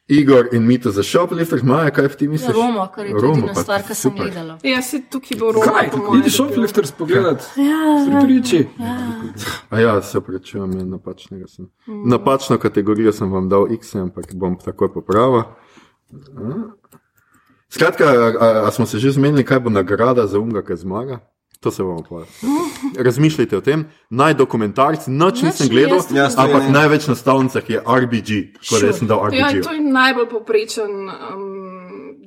Igor 0.08 0.48
in 0.52 0.66
Mito 0.66 0.92
za 0.92 1.04
Shoplifters, 1.04 1.64
Maja, 1.64 1.90
kaj 1.92 2.08
ti 2.08 2.28
misliš? 2.28 2.48
Za 2.48 2.54
Romo, 2.54 2.88
kar 2.96 3.06
je 3.06 3.12
tudi 3.12 3.26
Romo, 3.26 3.48
pa 3.48 3.62
stvar, 3.62 3.84
ki 3.88 3.96
sem 3.96 4.14
gledala. 4.16 4.58
Ja, 4.64 4.82
si 4.82 5.02
tukaj 5.10 5.40
bo 5.40 5.52
Roma, 5.52 5.66
Kaj? 5.66 5.90
Idi 6.20 6.30
Shoplifters 6.30 6.92
pogledat. 6.92 7.50
Ja, 7.58 8.20
Pripriči. 8.20 8.68
A 9.70 9.80
ja, 9.80 10.02
se 10.02 10.22
prečujem, 10.22 10.78
je 10.80 10.86
napačnega 10.86 11.48
sem. 11.48 11.68
Napačno 12.06 12.58
kategorijo 12.58 13.12
sem 13.14 13.32
vam 13.32 13.50
dal 13.50 13.68
X, 13.74 13.96
ampak 13.96 14.32
bom 14.34 14.56
takoj 14.66 14.94
popravil. 14.94 15.44
Skratka, 17.70 18.06
a, 18.06 18.32
a, 18.40 18.68
a 18.68 18.72
smo 18.72 18.86
se 18.86 19.00
že 19.00 19.12
zmenili, 19.12 19.44
kaj 19.44 19.60
bo 19.60 19.70
nagrada 19.70 20.28
za 20.28 20.40
umga, 20.40 20.64
ki 20.64 20.76
zmaga? 20.76 21.20
To 21.60 21.72
se 21.72 21.84
bomo 21.84 22.04
pa. 22.04 22.22
Razmišljajte 22.98 23.58
o 23.58 23.62
tem. 23.62 23.86
Naj 24.10 24.34
dokumentarc, 24.34 25.08
noč 25.08 25.42
nisem 25.42 25.66
Nič, 25.66 25.72
gledal, 25.72 26.00
jaz 26.14 26.38
ampak 26.38 26.64
ne. 26.64 26.70
največ 26.72 27.08
na 27.08 27.16
stavnicah 27.16 27.70
je 27.70 27.82
RBG, 27.82 28.30
tako 28.60 28.86
da 28.86 28.94
sem 28.94 29.08
dal 29.08 29.20
Ja, 29.32 29.48
RBG. 29.48 29.64
to 29.64 29.72
je 29.72 29.82
najbolj 29.82 30.30
poprečen 30.30 30.92
um, 31.10 31.77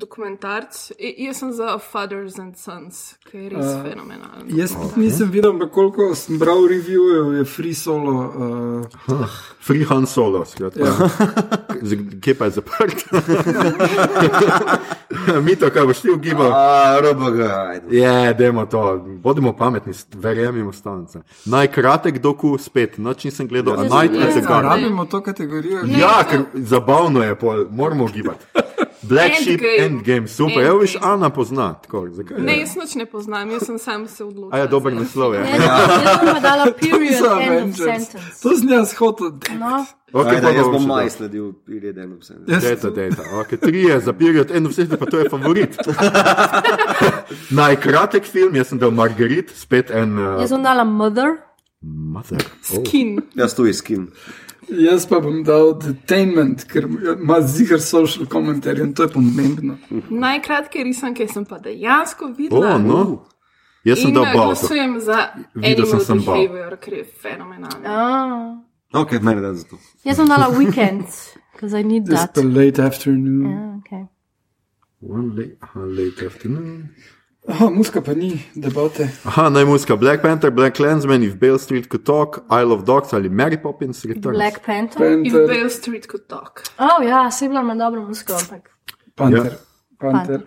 dokumentarc. 0.00 0.90
I, 0.98 1.14
jaz 1.26 1.42
sem 1.42 1.52
za 1.52 1.76
Fathers 1.78 2.38
and 2.40 2.56
Sons, 2.56 3.02
ki 3.28 3.44
je 3.44 3.52
res 3.54 3.66
uh, 3.66 3.82
fenomenalen. 3.84 4.48
Jaz 4.56 4.74
okay. 4.76 5.04
nisem 5.04 5.30
videl, 5.30 5.52
ampak 5.54 5.70
koliko 5.76 6.10
sem 6.18 6.38
bral 6.40 6.66
revijev, 6.70 7.34
je 7.38 7.46
free 7.48 7.74
solo. 7.76 8.16
Uh, 9.08 9.40
Free 9.60 9.84
Han 9.84 10.06
Solo, 10.06 10.44
skratka. 10.44 10.84
Ja. 10.84 11.08
Kje 12.20 12.34
pa 12.34 12.44
je 12.44 12.50
zaprt? 12.50 13.04
Mito, 15.44 15.70
kaj 15.70 15.86
boš 15.86 16.00
ti 16.00 16.10
ugibal? 16.10 16.52
A, 16.52 17.00
roba 17.02 17.30
ga. 17.30 17.80
Je, 17.90 18.34
dajmo 18.34 18.66
to, 18.66 19.04
bodimo 19.22 19.52
pametni, 19.56 19.92
verjemimo 20.14 20.72
stavnice. 20.72 21.20
Najkratek 21.44 22.18
doku 22.18 22.58
spet, 22.58 22.98
noč 22.98 23.24
nisem 23.24 23.48
gledal, 23.48 23.80
a 23.80 23.82
Jaz 23.82 23.92
najkratek 23.92 24.42
doku. 24.42 24.60
rabimo 24.62 25.04
to 25.04 25.22
kategorijo. 25.22 25.84
Ja, 25.86 26.24
ker 26.30 26.40
zabavno 26.54 27.22
je, 27.22 27.34
pol, 27.34 27.64
moramo 27.70 28.04
ugibati. 28.04 28.46
Black 29.10 29.34
Sheep 29.34 29.60
Endgame. 29.60 29.84
Endgame, 29.86 30.26
super, 30.28 30.62
evo 30.62 30.78
viš, 30.78 30.94
Endgame. 30.94 31.12
Ana 31.14 31.30
pozna. 31.30 31.74
Tako, 31.74 32.08
zakaj? 32.10 32.38
Ne, 32.38 32.60
jaz 32.60 32.76
nič 32.76 32.94
ne 32.94 33.06
poznam, 33.06 33.50
jaz 33.50 33.66
sem 33.66 33.78
sam 33.78 34.06
se 34.08 34.24
odločil. 34.24 34.54
A 34.54 34.58
je 34.58 34.68
dober 34.68 34.94
naslov, 34.94 35.34
je. 35.34 35.40
Jaz 35.40 35.60
jaz 35.60 36.18
bom 36.20 36.30
pa 36.30 36.40
dala 36.40 36.66
period, 36.72 37.18
end 37.20 37.26
of 37.26 37.32
Avengers. 37.42 37.84
sentence. 37.84 38.40
To 38.42 38.56
sem 38.56 38.68
jaz 38.68 38.94
hotel. 38.94 39.34
No, 39.58 39.86
Okay, 40.10 40.36
Ajde, 40.36 40.42
pa 40.42 40.50
jaz 40.50 40.66
bom 40.66 40.86
maj 40.90 41.06
sledil, 41.14 41.52
period 41.62 41.98
eno 41.98 42.16
vse. 42.18 42.34
Jaz 42.50 42.64
Dejta, 42.64 42.90
dejta. 42.90 43.22
Okay, 43.42 43.58
tri 43.62 43.84
je 43.86 44.00
za 44.00 44.12
period, 44.12 44.50
eno 44.50 44.68
vse, 44.72 44.88
pa 44.90 45.06
to 45.06 45.20
je 45.22 45.28
favorit. 45.30 45.78
Najkratek 47.62 48.26
film, 48.26 48.54
jaz 48.58 48.72
sem 48.72 48.78
dal 48.78 48.90
Margarit, 48.90 49.52
spet 49.54 49.90
en 49.94 50.18
uh, 50.18 50.40
jaz 50.42 50.50
bom 50.50 50.62
dala 50.66 50.82
Mother. 50.84 51.36
mother. 51.82 52.42
Oh. 52.74 52.82
Kin. 52.82 53.20
Jaz 53.38 53.54
tu 53.54 53.66
iskim. 53.70 54.10
Jaz 54.68 55.06
pa 55.08 55.20
bom 55.20 55.42
dal 55.42 55.72
detainment, 55.78 56.64
ker 56.68 56.84
ima 57.20 57.40
zigar 57.42 57.80
social 57.80 58.26
komentarje 58.26 58.82
in 58.84 58.92
to 58.94 59.02
je 59.02 59.08
pomembno. 59.08 59.78
Najkratke 60.10 60.82
risanke 60.84 61.28
sem 61.28 61.44
pa 61.44 61.58
dejansko 61.58 62.24
Oh, 62.24 62.34
videla. 62.36 62.78
no. 62.78 63.24
Jaz 63.84 63.98
sem 64.02 64.12
dal 64.14 64.24
Balto. 64.24 64.38
glasujem 64.60 65.00
za 65.00 65.28
Videl 65.54 65.86
sem 65.86 66.00
sem 66.00 66.20
Bal. 66.24 66.76
Ker 66.80 66.94
je 66.94 67.04
fenomenalen. 67.04 67.86
Ah. 67.86 68.56
Ok, 68.92 69.12
meni 69.22 69.40
da 69.40 69.54
za 69.54 69.64
to. 69.64 69.76
Jaz 70.04 70.16
bom 70.18 70.28
dala 70.28 70.48
Weekend, 70.50 71.06
because 71.52 71.74
I 71.74 71.82
need 71.82 72.04
This 72.06 72.20
that. 72.20 72.34
pa 72.34 72.40
late 72.42 72.78
afternoon. 72.82 73.50
Ja, 73.50 73.76
okay. 73.78 74.04
One 75.00 75.34
late, 75.36 75.56
late 75.74 76.26
afternoon. 76.26 76.88
Aha, 77.50 77.70
muska 77.70 78.00
pa 78.00 78.14
ni 78.14 78.42
debate. 78.54 79.08
Aha, 79.24 79.48
najmuska 79.50 79.96
Black 79.96 80.22
Panther, 80.22 80.50
Black 80.50 80.76
Clansman, 80.76 81.22
If 81.22 81.34
Bale 81.34 81.58
Street 81.58 81.88
Could 81.88 82.06
Talk, 82.06 82.38
Isle 82.50 82.72
of 82.72 82.84
Dogs 82.84 83.12
ali 83.12 83.28
Mary 83.28 83.58
Poppins 83.62 84.04
Returns. 84.04 84.36
Black 84.36 84.64
Panther. 84.66 85.18
If 85.26 85.32
Panther, 85.32 85.46
Bale 85.46 85.70
Street 85.70 86.06
could 86.06 86.28
talk. 86.28 86.62
Oh, 86.78 87.02
ja, 87.02 87.30
se 87.30 87.44
je 87.44 87.48
bila 87.48 87.60
ima 87.60 87.74
dobro 87.74 88.02
musko, 88.02 88.32
ampak. 88.32 88.70
Panther. 89.14 89.52
Ja. 89.52 89.58
Panther. 90.00 90.40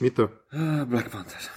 Mito. 0.00 0.22
Uh, 0.22 0.84
Black 0.88 1.10
Panther. 1.10 1.50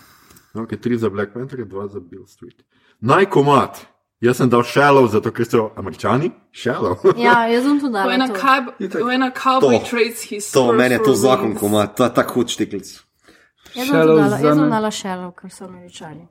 Ok, 0.53 0.81
tri 0.81 0.97
za 0.97 1.09
Black 1.09 1.33
Panther, 1.33 1.65
dva 1.65 1.87
za 1.87 1.99
Bill 1.99 2.27
Street. 2.27 2.63
Najkomat. 2.99 3.85
Jaz 4.21 4.37
sem 4.37 4.49
dal 4.49 4.63
Shallow, 4.63 5.07
zato 5.07 5.31
ker 5.31 5.45
so 5.45 5.71
američani. 5.75 6.31
Shallow. 6.53 6.97
Ja, 7.17 7.47
jaz 7.47 7.63
bom 7.65 7.79
tudi 7.79 8.37
cab, 8.37 8.63
when 9.01 9.23
a 9.23 9.31
cowboy 9.31 9.79
To. 9.79 9.85
trades 9.89 10.21
his 10.29 10.51
To, 10.51 10.73
meni 10.73 10.93
je 10.93 11.03
to 11.03 11.13
zakon, 11.15 11.55
ko 11.55 11.65
ima 11.65 11.87
ta 11.87 12.09
tak 12.09 12.29
hud 12.29 12.47
štiklic. 12.47 13.10
Jaz 13.75 13.87
tudi 13.87 13.97
dala, 13.97 14.37
jaz 14.39 14.57
bom 14.57 14.69
dala 14.69 14.91
Shallow, 14.91 15.31
ker 15.33 15.49
so 15.49 15.65
američani. 15.65 16.27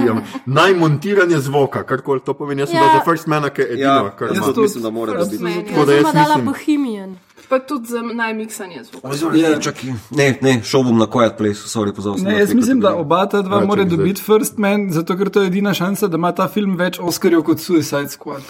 Ja, 0.00 0.14
Najmontiranje 0.46 1.38
zvoka, 1.38 1.82
karkoli 1.84 2.20
to 2.20 2.34
pomeni. 2.34 2.62
Jaz 2.62 2.68
sem 2.68 2.78
Ja. 2.78 2.90
za 2.94 3.04
First 3.04 3.26
Man, 3.26 3.50
ki 3.50 3.62
je 3.62 3.68
edino, 3.68 3.82
Ja, 3.84 4.10
kar 4.12 4.28
ima. 4.28 4.46
mislim, 4.56 4.82
da 4.82 4.90
mora 4.90 5.12
biti. 5.14 5.38
Man, 5.38 5.52
Tako 5.64 5.80
ja. 5.80 5.86
da 5.86 5.92
Jaz 5.92 6.02
bom 6.04 6.12
dala 6.14 6.36
Bohemian. 6.38 7.16
Pa 7.48 7.58
tudi 7.60 7.86
za 7.86 8.00
najmiksanje 8.02 8.82
zvoka. 8.84 9.08
Ja, 9.34 9.60
čakaj. 9.60 9.90
Ne, 10.10 10.38
ne, 10.40 10.62
šel 10.62 10.82
bom 10.82 10.98
na 10.98 11.06
Quiet 11.06 11.36
Place, 11.36 11.60
sorry, 11.60 11.92
pozval 11.92 12.16
sem. 12.16 12.24
Ne, 12.24 12.38
jaz 12.38 12.54
mislim, 12.54 12.80
da 12.80 12.94
oba 12.96 13.26
ta 13.26 13.42
dva 13.42 13.58
Ja, 13.58 13.66
mora 13.66 13.84
dobiti 13.84 14.22
First 14.22 14.58
Man, 14.58 14.90
zato 14.90 15.16
ker 15.16 15.28
to 15.28 15.40
je 15.40 15.46
edina 15.46 15.74
šansa, 15.74 16.08
da 16.08 16.16
ima 16.16 16.32
ta 16.32 16.48
film 16.48 16.76
več 16.76 16.98
Oscarjev 16.98 17.42
kot 17.42 17.58
Suicide 17.60 18.08
Squad. 18.08 18.42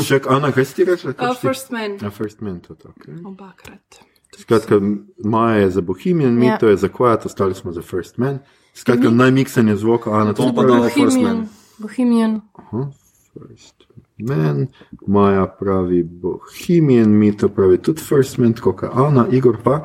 Še 0.00 0.20
Ana, 0.28 0.52
kaj 0.52 0.64
si 0.64 0.74
ti 0.74 0.84
rekla? 0.84 1.12
Kaj 1.12 1.28
si 1.28 1.34
ti- 1.34 1.40
first 1.42 1.70
man. 1.70 1.98
Ja, 2.02 2.10
First 2.10 2.40
Man, 2.40 2.60
to 2.60 2.72
je. 2.74 2.90
Okay. 2.90 3.26
Obakrat. 3.26 4.00
Skratka, 4.38 4.80
Maja 5.24 5.56
je 5.56 5.70
za 5.70 5.80
Bohemian, 5.80 6.42
Ja. 6.42 6.52
Mito 6.52 6.68
je 6.68 6.76
za 6.76 6.88
Quiet, 6.88 7.26
ostali 7.26 7.54
smo 7.54 7.72
za 7.72 7.82
First 7.82 8.18
Man. 8.18 8.38
Skratka, 8.74 9.10
najmiksanje 9.10 9.76
zvoka, 9.76 10.10
Ana, 10.12 10.32
to 10.32 10.42
To 10.42 10.54
pa 10.54 10.62
pravi. 10.62 10.80
dal 10.80 10.90
First 10.90 11.16
Man. 11.16 11.48
Bohemian. 11.78 12.40
Bohemian. 12.54 12.92
First 13.32 13.74
Man, 14.18 14.66
Maja 15.06 15.46
pravi 15.60 16.02
Bohemian, 16.02 17.08
Mito 17.10 17.48
pravi 17.48 17.78
tudi 17.78 18.00
First 18.00 18.38
Man, 18.38 18.52
tako 18.52 18.72
kot 18.72 18.90
Ana, 18.94 19.26
Igor 19.30 19.56
pa 19.64 19.80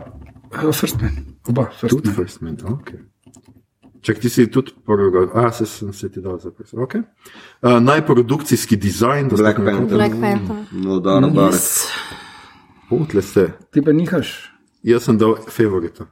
Uh, 0.63 0.71
first 0.71 1.01
Man. 1.01 1.11
Oba, 1.47 1.65
First 1.81 1.95
tudi 1.95 2.07
Man. 2.07 2.15
First 2.15 2.41
Man. 2.41 2.55
Okay. 2.57 2.99
Čak 4.01 4.19
ti 4.19 4.29
si 4.29 4.51
tudi 4.51 4.71
prvega, 4.85 5.27
a 5.33 5.51
se 5.51 5.65
sem 5.65 5.93
se 5.93 6.09
ti 6.09 6.21
dal 6.21 6.39
za 6.39 6.51
First 6.57 6.73
Man. 6.73 6.85
Okay. 6.85 7.01
Uh, 7.61 7.83
najprodukcijski 7.83 8.75
dizajn, 8.75 9.27
da 9.29 9.35
Black 9.35 9.55
smo 9.55 9.65
Panther. 9.65 9.97
Black 9.97 10.11
Panther. 10.21 10.55
No, 10.71 10.99
da, 10.99 11.19
na 11.19 11.27
bare. 11.27 11.51
Yes. 11.51 11.87
Putle 12.89 13.21
ste. 13.21 13.47
Ti 13.73 13.81
pa 13.81 13.91
nihaš. 13.91 14.51
Jaz 14.85 15.03
sem 15.07 15.17
dal 15.17 15.35
favorita. 15.49 16.05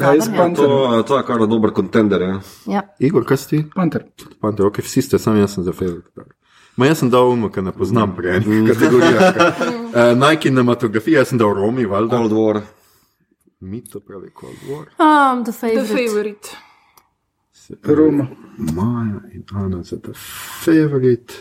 Ja, 0.00 0.12
jaz 0.14 0.28
ja. 0.28 0.36
Panther. 0.36 0.64
To, 0.66 1.02
to 1.02 1.16
je 1.18 1.24
kar 1.26 1.46
dober 1.46 1.72
kontender, 1.74 2.22
ja. 2.22 2.40
Ja. 2.70 2.82
Igor, 2.98 3.24
kaj 3.26 3.36
si 3.42 3.48
ti? 3.48 3.62
Panther. 3.74 4.04
Panther, 4.40 4.66
ok, 4.66 4.78
vsi 4.84 5.02
ste, 5.02 5.18
sam 5.18 5.36
jaz 5.40 5.54
sem 5.54 5.64
za 5.66 5.72
favorite. 5.72 6.28
Ma 6.76 6.86
jaz 6.86 7.02
sem 7.02 7.10
dal 7.10 7.28
umo, 7.32 7.50
ker 7.52 7.64
ne 7.66 7.72
poznam 7.72 8.14
prej 8.16 8.38
enih 8.40 8.70
kategorij. 8.72 9.18
Uh, 9.92 10.14
naj 10.16 10.38
kinematografija, 10.40 11.20
jaz 11.20 11.28
sem 11.28 11.38
dal 11.38 11.50
Romi, 11.52 11.84
valjda. 11.84 12.16
Cold 12.16 12.32
War. 12.32 12.62
Mi 13.60 13.82
to 13.84 14.00
pravi 14.00 14.30
Cold 14.32 14.56
War. 14.70 14.86
Um, 14.96 15.42
the 15.44 15.52
The 15.52 15.58
favorite. 15.58 15.92
favorite. 15.92 16.48
Roma. 17.84 18.26
Maja 18.56 19.20
in 19.34 19.44
Ana 19.54 19.82
za 19.82 19.96
the 20.00 20.14
favorite. 20.64 21.34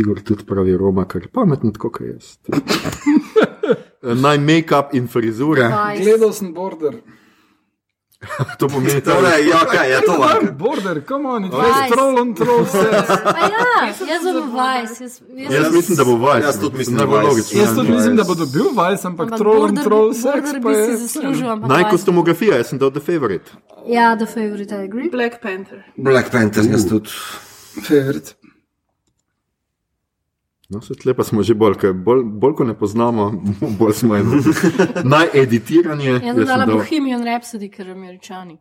Igor 0.00 0.20
tudi 0.24 0.44
pravi 0.48 0.76
Roma, 0.76 1.04
ker 1.08 1.22
je 1.26 1.32
pameten, 1.32 1.72
tako 1.76 1.92
kot 1.94 2.06
jaz. 2.08 2.34
Naj 4.24 4.38
make-up 4.40 4.94
in 4.96 5.08
frizure. 5.08 5.68
Vice. 5.68 6.04
Gledal 6.04 6.32
sem 6.32 6.54
Border. 6.54 7.00
To 8.58 8.68
pomeni, 8.68 9.00
da 9.00 9.12
Torej, 9.14 9.48
ja, 9.48 9.58
kaj 9.72 9.92
je 9.92 10.00
to? 10.00 10.12
Tam 10.12 10.56
border, 10.58 11.04
come 11.08 11.28
on, 11.28 11.44
it 11.44 11.52
Vice. 11.52 11.64
was 11.64 11.90
troll 11.92 12.18
on 12.20 12.34
troll 12.34 12.64
sex. 12.66 13.06
Pa 13.24 13.40
ja, 13.48 13.86
jaz 14.08 14.22
sem 14.22 14.50
vajs. 14.52 15.00
Jaz, 15.00 15.20
jaz, 15.36 15.52
Jaz 15.54 15.74
mislim, 15.74 15.96
da 15.96 16.04
bo 16.04 16.16
Vice. 16.16 16.46
Jaz 16.46 16.60
tudi 16.60 16.78
mislim, 16.78 16.96
da 16.96 17.06
bo 17.06 17.20
logično. 17.20 17.60
Jaz 17.60 17.74
tudi 17.74 17.90
mislim, 17.90 18.16
da 18.16 18.24
bo 18.24 18.34
dobil 18.34 18.68
Vice, 18.76 19.06
ampak 19.08 19.26
ampak 19.26 19.38
troll 19.38 19.64
on 19.64 19.74
troll 19.84 20.12
sex 20.12 20.52
pa 20.62 20.70
je. 20.70 21.66
Naj 21.68 21.90
kostumografija, 21.90 22.56
jaz 22.56 22.66
sem 22.66 22.78
dal 22.78 22.90
The 22.90 23.00
Favorite. 23.00 23.50
Ja, 23.88 24.16
the 24.16 24.26
favorite, 24.26 24.74
I 24.74 24.84
agree. 24.84 25.08
Black 25.10 25.40
Panther. 25.42 25.84
Black 25.96 26.30
Panther, 26.30 26.64
jaz 26.64 26.88
tudi. 26.88 27.08
Favorite. 27.88 28.39
No, 30.70 30.80
se 30.82 30.94
tlepa 30.94 31.24
smo 31.24 31.42
že 31.42 31.54
bolj, 31.58 31.74
ker 31.82 31.92
bolj, 31.92 32.20
bolj 32.38 32.52
ko 32.60 32.64
ne 32.64 32.76
poznamo, 32.78 33.24
bolj 33.80 33.94
smo 33.98 34.14
eno. 34.16 34.38
Najeditiranje. 35.14 36.10
Jaz 36.10 36.22
Jaz 36.22 36.36
sem 36.36 36.36
sem 36.36 36.46
dala 36.46 36.66
dal, 36.66 36.76
Bohemian 36.78 37.24
Rhapsody, 37.26 37.70
ker 37.74 37.90
američani. 37.90 38.54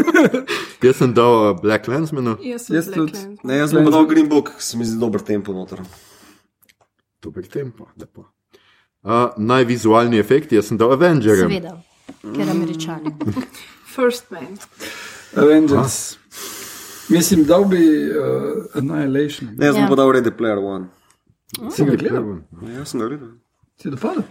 jaz 0.86 0.96
sem 0.96 1.12
dal 1.12 1.36
uh, 1.42 1.50
Black 1.60 1.88
Lensmanu, 1.92 2.38
Jaz 2.40 2.70
sem 2.70 2.78
Jaz 2.78 2.88
Black 2.88 3.12
tudi. 3.12 3.36
Ne, 3.44 3.60
jaz 3.60 3.76
bom 3.76 3.90
dal 3.92 4.08
Green 4.08 4.32
Book, 4.32 4.54
se 4.58 4.80
mi 4.80 4.88
zdi 4.88 4.96
dober 5.00 5.20
tempo 5.20 5.52
noter. 5.52 5.84
dober 7.20 7.46
tempo. 7.52 7.88
lepo. 8.00 8.24
Uh, 9.04 9.28
najvizualni 9.36 10.16
efekti, 10.18 10.56
jaz 10.56 10.72
sem 10.72 10.80
dal 10.80 10.96
Avengerjem. 10.96 11.52
Seveda, 11.52 11.76
ker 12.24 12.50
američani. 12.56 13.12
First 13.92 14.32
Man. 14.32 14.56
Avengers. 15.36 16.16
Mislim, 17.08 17.44
dal 17.44 17.64
bi 17.64 17.80
uh, 18.06 18.16
Annihilation. 18.74 19.50
Ne, 19.56 19.66
jaz 19.66 19.74
bom 19.74 19.82
Ja. 19.82 19.88
pa 19.88 19.94
dal 19.96 20.10
Ready 20.10 20.30
Player 20.30 20.58
One. 20.58 20.86
Si 21.70 21.84
ga 21.84 21.94
gledal? 21.94 22.24
Ne, 22.62 22.74
jaz 22.74 22.88
sem 22.88 23.00
ga 23.00 23.08
gledal. 23.08 23.28
Si 23.76 23.90
dopadel? 23.90 24.22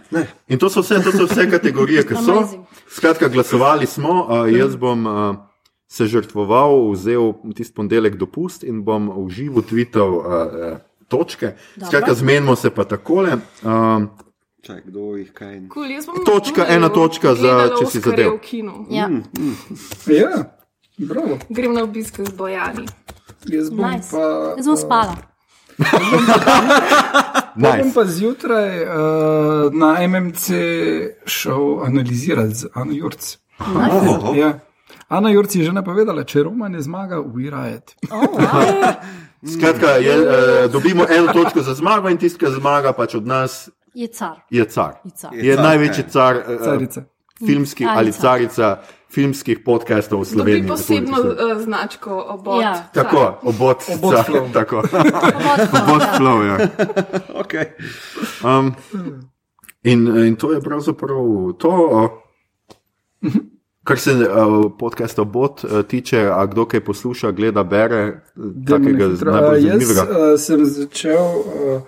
In 0.48 0.58
to 0.58 0.68
so 0.68 0.80
vse, 0.80 0.98
to 1.00 1.12
so 1.12 1.26
vse 1.26 1.46
kategorije, 1.50 2.02
ki 2.02 2.14
so. 2.16 2.42
Skratka, 2.88 3.28
glasovali 3.28 3.86
smo, 3.86 4.22
uh, 4.22 4.48
jaz 4.50 4.76
bom 4.76 5.06
uh, 5.06 5.36
se 5.86 6.06
žrtvoval, 6.06 6.90
vzel 6.90 7.22
tisti 7.54 7.74
ponedeljek 7.74 8.16
dopust 8.16 8.64
in 8.64 8.82
bom 8.82 9.08
v 9.18 9.28
živo 9.30 9.62
tvital 9.62 10.10
uh, 10.10 10.24
uh, 10.24 10.76
točke. 11.08 11.54
Skratka, 11.78 12.14
zmenimo 12.14 12.56
se 12.56 12.70
pa 12.70 12.84
takole. 12.84 13.36
Um, 13.62 14.08
Čaj, 14.62 14.80
kdo 14.82 15.16
jih 15.16 15.28
kaj. 15.30 15.60
Cool, 15.68 15.90
jaz 15.90 16.06
bom 16.06 16.24
Točka, 16.24 16.64
ena 16.66 16.88
točka 16.88 17.34
za- 17.34 17.68
če 17.76 17.86
si 17.86 18.00
zadev. 18.00 18.30
v 18.32 18.40
kinu. 18.40 18.86
Ja, 18.90 19.10
Ja, 20.08 20.30
bravo. 20.98 21.38
Grem 21.48 21.72
na 21.74 21.82
obisk 21.82 22.20
z 22.20 22.32
Bojani. 22.32 22.86
Jaz 23.46 23.70
bom 23.70 23.90
nice. 23.90 24.10
pa. 24.10 24.54
Jaz 24.56 24.66
bom 24.66 24.76
spala. 24.76 25.16
Bom 27.56 27.76
nice. 27.76 27.94
pa 27.94 28.04
zjutraj 28.04 28.82
uh, 28.82 28.90
na 29.74 30.06
MMC 30.08 30.50
šel 31.26 31.84
analizirati 31.84 32.54
z 32.54 32.66
Ano 32.74 32.92
Jurc. 32.92 33.38
Ja. 34.34 34.58
Ana 35.08 35.30
Jurc 35.30 35.54
je 35.54 35.64
že 35.64 35.72
napovedala, 35.72 36.24
če 36.24 36.42
Roma 36.42 36.68
ne 36.68 36.82
zmaga, 36.82 37.18
we 37.22 37.50
riot. 37.50 37.94
Skratka, 39.54 39.86
je, 39.86 40.14
uh, 40.18 40.70
dobimo 40.72 41.06
eno 41.10 41.32
točko 41.32 41.62
za 41.62 41.74
zmago 41.74 42.08
in 42.08 42.18
tisti, 42.18 42.38
ki 42.38 42.52
zmaga, 42.54 42.92
pač 42.92 43.14
od 43.14 43.26
nas 43.26 43.68
Je 43.94 44.06
car. 44.06 44.40
je 44.50 44.64
car. 44.64 44.94
Je 45.04 45.10
car. 45.10 45.34
Je 45.34 45.56
največji 45.56 46.04
car, 46.10 46.36
uh, 46.36 46.64
Carica. 46.64 47.04
filmskih 47.46 47.86
Ali 47.88 47.98
ali 47.98 48.12
car. 48.12 48.20
carica 48.20 48.78
filmskih 49.14 49.58
podkastov 49.64 50.20
v 50.20 50.24
Sloveniji. 50.26 50.62
Dobi 50.62 50.74
posebno 50.74 51.18
uh, 51.22 51.62
značko 51.62 52.10
obod. 52.28 52.62
Ja. 52.62 52.74
Tako, 52.94 53.38
obot, 53.42 53.86
Obot 53.94 54.14
car, 54.14 54.24
flow. 54.26 54.52
tako. 54.52 54.82
Obot 55.78 56.02
flow, 56.18 56.38
ja. 56.42 56.56
Okay. 57.44 57.64
Um, 58.42 58.74
in, 59.84 60.06
in 60.26 60.36
to 60.36 60.52
je 60.52 60.60
pravzaprav 60.60 61.22
to, 61.58 61.70
uh, 63.22 63.30
kar 63.84 63.98
se 63.98 64.12
uh, 64.12 64.26
podcasta 64.78 65.24
Bot 65.24 65.64
uh, 65.64 65.82
tiče, 65.84 66.26
a 66.32 66.46
kdo 66.46 66.64
kaj 66.66 66.80
posluša, 66.84 67.30
gleda, 67.30 67.62
bere, 67.64 68.20
takega 68.66 69.06
na 69.06 69.12
hitro. 69.12 69.32
najbolj 69.32 69.54
A, 69.54 69.60
Jaz 69.60 69.82
zanimivega. 69.84 70.02
uh, 70.02 70.40
sem 70.40 70.64
začel 70.64 71.20
uh, 71.20 71.82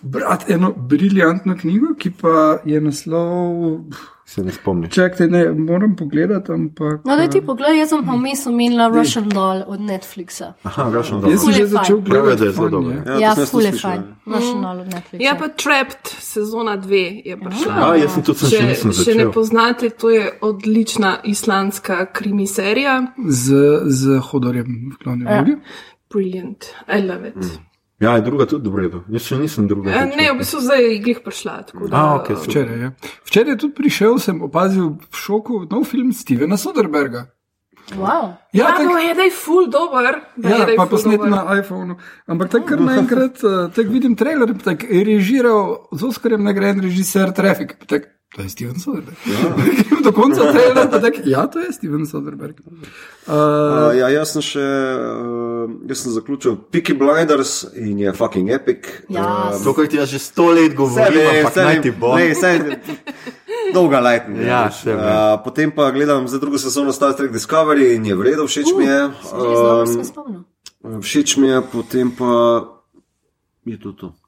brati 0.00 0.52
eno 0.52 0.72
briljantno 0.76 1.56
knjigo, 1.60 1.94
ki 1.98 2.10
pa 2.20 2.58
je 2.64 2.80
naslov. 2.80 3.84
Se 4.26 4.42
ne 4.42 4.52
spomniš. 4.52 4.90
Čakajte, 4.90 5.26
ne, 5.26 5.50
moram 5.52 5.96
pogledati, 5.96 6.52
ampak. 6.52 7.04
No, 7.04 7.16
da 7.16 7.28
ti 7.28 7.40
pogledaj, 7.40 7.78
jaz 7.78 7.88
sem 7.88 8.06
pa 8.06 8.12
vmes 8.12 8.46
omenila 8.46 8.88
Russian 8.88 9.28
Doll 9.28 9.62
od 9.66 9.80
Netflixa. 9.80 10.52
Aha, 10.62 10.90
Russian 10.92 11.20
Jaz 11.22 11.40
sem 11.40 11.48
Doll. 11.48 11.52
Že 11.52 11.60
je 11.60 11.66
začel 11.66 11.98
gledati. 12.00 12.38
da 12.38 12.44
je 12.44 12.52
zelo 12.52 12.68
dobro. 12.68 12.92
Ja, 12.92 13.04
to 13.04 13.10
sem 13.10 13.20
jaz 13.20 13.50
ful 13.50 13.60
tudi 13.60 13.66
je 13.66 13.72
slišal, 13.72 13.90
fajn. 13.90 14.02
Russian 14.26 14.62
Doll 14.62 14.80
od 14.80 14.86
Netflixa. 14.86 15.24
Ja, 15.24 15.34
pa 15.34 15.48
Trapped, 15.48 16.04
sezona 16.20 16.76
dve 16.76 17.02
je 17.24 17.36
prišla. 17.36 17.72
A, 17.82 17.96
jaz 17.96 18.12
sem 18.12 18.22
tudi 18.22 18.38
sem 18.38 18.48
še 18.48 18.56
Če, 18.56 18.62
nisem 18.64 18.92
še 18.92 19.10
ne 19.10 19.14
začel. 19.14 19.32
poznate, 19.32 19.90
to 19.90 20.10
je 20.10 20.24
odlična 20.42 21.16
islandska 21.24 22.06
krimi 22.06 22.46
serija. 22.46 22.96
Z, 23.28 23.54
z 23.86 24.18
hodorjem 24.20 24.90
v 24.90 25.04
glavni 25.04 25.24
vlogi. 25.24 25.56
Brilliant, 26.10 26.64
I 26.88 27.00
love 27.02 27.28
it. 27.28 27.36
Mm. 27.36 27.73
Ja, 28.04 28.14
je 28.14 28.22
druga 28.22 28.44
tudi 28.46 28.68
v 28.68 28.76
redu. 28.78 28.98
Jaz 29.08 29.22
še 29.24 29.36
nisem 29.36 29.64
druga. 29.66 29.88
Ne, 29.88 30.04
začel. 30.06 30.30
v 30.30 30.38
bistvu 30.38 30.58
zdaj 30.60 30.80
je 30.82 30.98
glih 31.00 31.20
prišla. 31.20 31.54
tako 31.64 31.88
Da, 31.88 31.96
A, 31.96 32.14
okej, 32.16 32.36
super. 32.36 32.50
Včeraj 32.50 32.78
je. 32.78 32.88
Včeraj 33.24 33.50
je 33.50 33.58
tudi 33.58 33.74
prišel, 33.74 34.12
sem 34.18 34.36
opazil 34.40 34.86
v 35.02 35.16
šoku 35.16 35.64
nov 35.66 35.84
film 35.84 36.12
Stevena 36.12 36.56
Soderberga. 36.56 37.30
Wow. 37.92 38.36
Ja, 38.50 38.72
tak- 38.72 38.86
no, 38.86 38.96
je 38.96 39.12
da 39.12 39.22
je 39.22 39.30
full 39.30 39.66
dober. 39.68 40.20
da 40.36 40.48
je, 40.48 40.56
Ja, 40.56 40.66
pa 40.72 40.84
ful 40.84 40.90
posnet 40.90 41.18
dober. 41.18 41.30
na 41.30 41.58
iPhonu. 41.58 41.96
Ampak 42.26 42.48
tako 42.50 42.66
kar 42.66 42.80
naenkrat, 42.80 43.36
uh, 43.44 43.68
tako 43.68 43.88
vidim 43.90 44.16
trailer, 44.16 44.48
pa 44.54 44.64
tako 44.66 44.88
je 44.88 45.04
režiral 45.04 45.60
z 45.92 46.02
Oskarjem 46.02 46.42
nagrajen 46.42 46.80
režiser 46.80 47.28
Traffic. 47.32 47.76
pa 47.76 47.84
tako, 47.86 48.08
To 48.34 48.42
je 48.42 48.48
Steven 48.48 48.74
Soderbergh. 48.74 49.18
Ja. 49.24 49.54
Do 50.04 50.10
konca 50.12 50.42
trailera 50.44 50.88
pa 50.90 50.98
tako, 50.98 51.22
ja, 51.24 51.46
to 51.46 51.58
je 51.58 51.72
Steven 51.72 52.06
Soderbergh. 52.06 52.58
Uh, 52.60 52.82
Uh, 53.24 53.94
ja, 53.96 54.08
jaz 54.10 54.34
sem 54.34 54.42
še, 54.42 54.60
uh, 54.60 55.70
jaz 55.88 56.02
sem 56.02 56.12
zaključil 56.12 56.56
Peaky 56.68 56.92
Blinders 56.92 57.52
in 57.74 57.98
je 57.98 58.12
fucking 58.12 58.50
epic. 58.50 58.90
Ja, 59.08 59.22
Um, 59.48 59.62
To, 59.62 59.72
kar 59.72 59.86
ti 59.86 59.96
jaz 59.96 60.10
že 60.10 60.18
sto 60.18 60.50
let 60.50 60.74
govorim, 60.74 61.22
ampak 61.38 61.56
naj 61.56 61.78
ti 61.80 61.90
bo. 61.90 62.10
Ne, 62.16 62.34
saj, 62.34 62.58
dolga 63.70 64.00
lajtna. 64.00 64.42
Ja, 64.44 64.60
vem. 64.84 64.98
uh, 64.98 65.06
potem 65.40 65.70
pa 65.70 65.88
gledam 65.90 66.28
za 66.28 66.36
drugo 66.38 66.58
sezono 66.58 66.92
Star 66.92 67.14
Trek 67.14 67.32
Discovery 67.32 67.94
in 67.94 68.04
je 68.04 68.14
vredno, 68.14 68.44
všeč 68.44 68.74
mi 68.76 68.84
je. 68.84 69.00
Um, 69.32 71.00
všeč 71.00 71.36
mi 71.36 71.48
je, 71.48 71.62
potem 71.62 72.10
pa 72.10 72.60
je 73.64 73.78
to 73.78 73.92
to. 73.94 74.08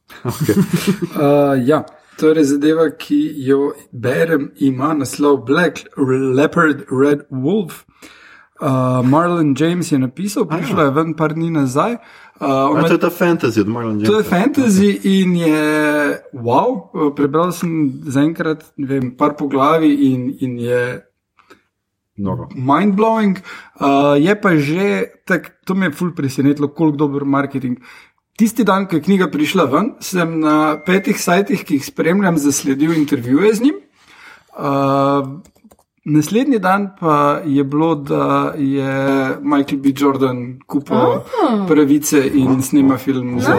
Uh, 1.12 1.58
ja, 1.60 1.82
torej 2.16 2.44
zadeva, 2.44 2.90
ki 2.90 3.20
jo 3.46 3.72
berem, 3.92 4.50
ima 4.56 4.94
naslov 4.94 5.44
Black 5.46 5.84
Leopard 6.36 6.84
Red 6.90 7.26
Wolf. 7.30 7.84
Uh, 8.56 9.04
Marlon 9.04 9.52
James 9.52 9.92
je 9.92 9.98
napisal, 9.98 10.46
prišla 10.48 10.84
je 10.88 10.90
ven 10.90 11.12
par 11.14 11.34
dni 11.36 11.50
nazaj. 11.52 11.98
Uh, 12.40 12.72
A, 12.76 12.88
to 12.88 12.96
je 12.96 12.98
ta 12.98 13.10
fantasy 13.10 13.60
od 13.60 13.68
Marlon 13.68 14.00
To 14.00 14.16
je 14.16 14.24
Jamesa. 14.24 14.30
fantasy 14.36 14.90
in 15.04 15.36
je 15.36 15.64
wow. 16.32 16.88
Uh, 16.94 17.12
Prebral 17.12 17.52
sem 17.52 17.92
zaenkrat 18.08 18.64
ne 18.76 18.86
vem, 18.86 19.10
par 19.16 19.36
poglavi 19.36 19.92
in, 20.08 20.32
in 20.40 20.58
je 20.58 21.02
Noro. 22.16 22.48
mind-blowing. 22.56 23.36
Uh, 23.76 24.16
je 24.16 24.32
pa 24.40 24.56
že, 24.56 25.04
tak, 25.28 25.60
to 25.68 25.74
me 25.74 25.86
je 25.86 25.92
ful 25.92 26.14
presenetilo, 26.16 26.68
koliko 26.68 26.96
dober 26.96 27.24
marketing. 27.24 27.76
Tisti 28.36 28.64
dan, 28.64 28.84
ko 28.86 28.98
je 28.98 29.02
knjiga 29.02 29.30
prišla 29.32 29.64
ven, 29.72 29.94
sem 30.04 30.40
na 30.40 30.76
petih 30.84 31.16
sajtih, 31.16 31.62
ki 31.64 31.78
jih 31.78 31.86
spremljam, 31.86 32.36
zasledil 32.38 32.92
intervjuje 32.92 33.54
z 33.54 33.62
njim. 33.64 33.78
Uh, 34.56 35.40
naslednji 36.04 36.58
dan 36.58 36.90
pa 37.00 37.40
je 37.44 37.64
bilo, 37.64 37.94
da 37.94 38.52
je 38.58 38.92
Michael 39.40 39.80
B. 39.80 39.92
Jordan 39.96 40.58
kupil 40.66 40.96
oh. 40.96 41.22
pravice 41.68 42.20
in 42.34 42.62
snima 42.62 42.96
film 42.96 43.34
nice. 43.34 43.46
za. 43.46 43.56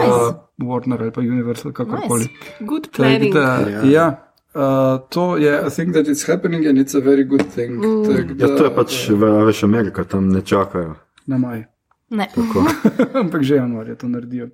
Warner 0.58 1.02
ali 1.02 1.12
pa 1.12 1.20
Universal, 1.20 1.72
kakorkoli. 1.72 2.20
Nice. 2.20 2.54
Good 2.60 2.88
planning. 2.96 3.34
Da, 3.34 3.58
ja. 3.84 4.24
Uh, 4.54 4.98
to 5.10 5.36
je, 5.36 5.66
I 5.66 5.70
think 5.70 5.92
that 5.92 6.06
it's 6.06 6.26
happening 6.26 6.66
and 6.66 6.78
it's 6.78 6.94
a 6.94 7.00
very 7.00 7.24
good 7.24 7.46
thing. 7.54 7.84
Mm. 7.84 8.16
Tak, 8.16 8.32
da, 8.32 8.46
Ja, 8.46 8.56
to 8.56 8.64
je 8.64 8.74
pač, 8.74 9.08
ve- 9.10 9.44
veš, 9.44 9.62
Amerika, 9.62 10.04
tam 10.04 10.28
ne 10.28 10.40
čakajo. 10.40 10.94
Na 11.26 11.38
maj. 11.38 11.64
Ne. 12.10 12.28
Ampak 13.22 13.42
že 13.42 13.56
januarja 13.56 13.96
to 13.96 14.08
naredijo. 14.08 14.48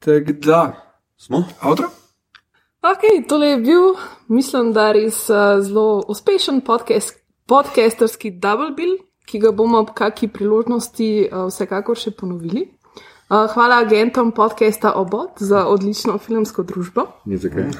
Tako 0.00 0.32
da, 0.32 0.90
Smo? 1.20 1.44
avto? 1.60 1.82
Ok, 2.82 3.28
tole 3.28 3.46
je 3.46 3.56
bil, 3.56 3.82
mislim, 4.28 4.72
da 4.72 4.92
res 4.92 5.28
uh, 5.28 5.60
zelo 5.60 6.00
uspešen 6.08 6.62
podcast, 6.64 7.18
podcasterski 7.46 8.30
double 8.30 8.70
bill, 8.76 8.94
ki 9.28 9.38
ga 9.42 9.52
bomo 9.52 9.82
ob 9.84 9.90
kaki 9.94 10.30
priložnosti 10.32 11.08
uh, 11.26 11.44
vsekakor 11.50 12.00
še 12.00 12.14
ponovili. 12.16 12.70
Uh, 13.30 13.46
hvala 13.54 13.78
agentom 13.78 14.32
podcasta 14.32 14.92
Obot 14.92 15.30
za 15.38 15.66
odlično 15.66 16.18
filmsko 16.18 16.62
družbo. 16.62 17.04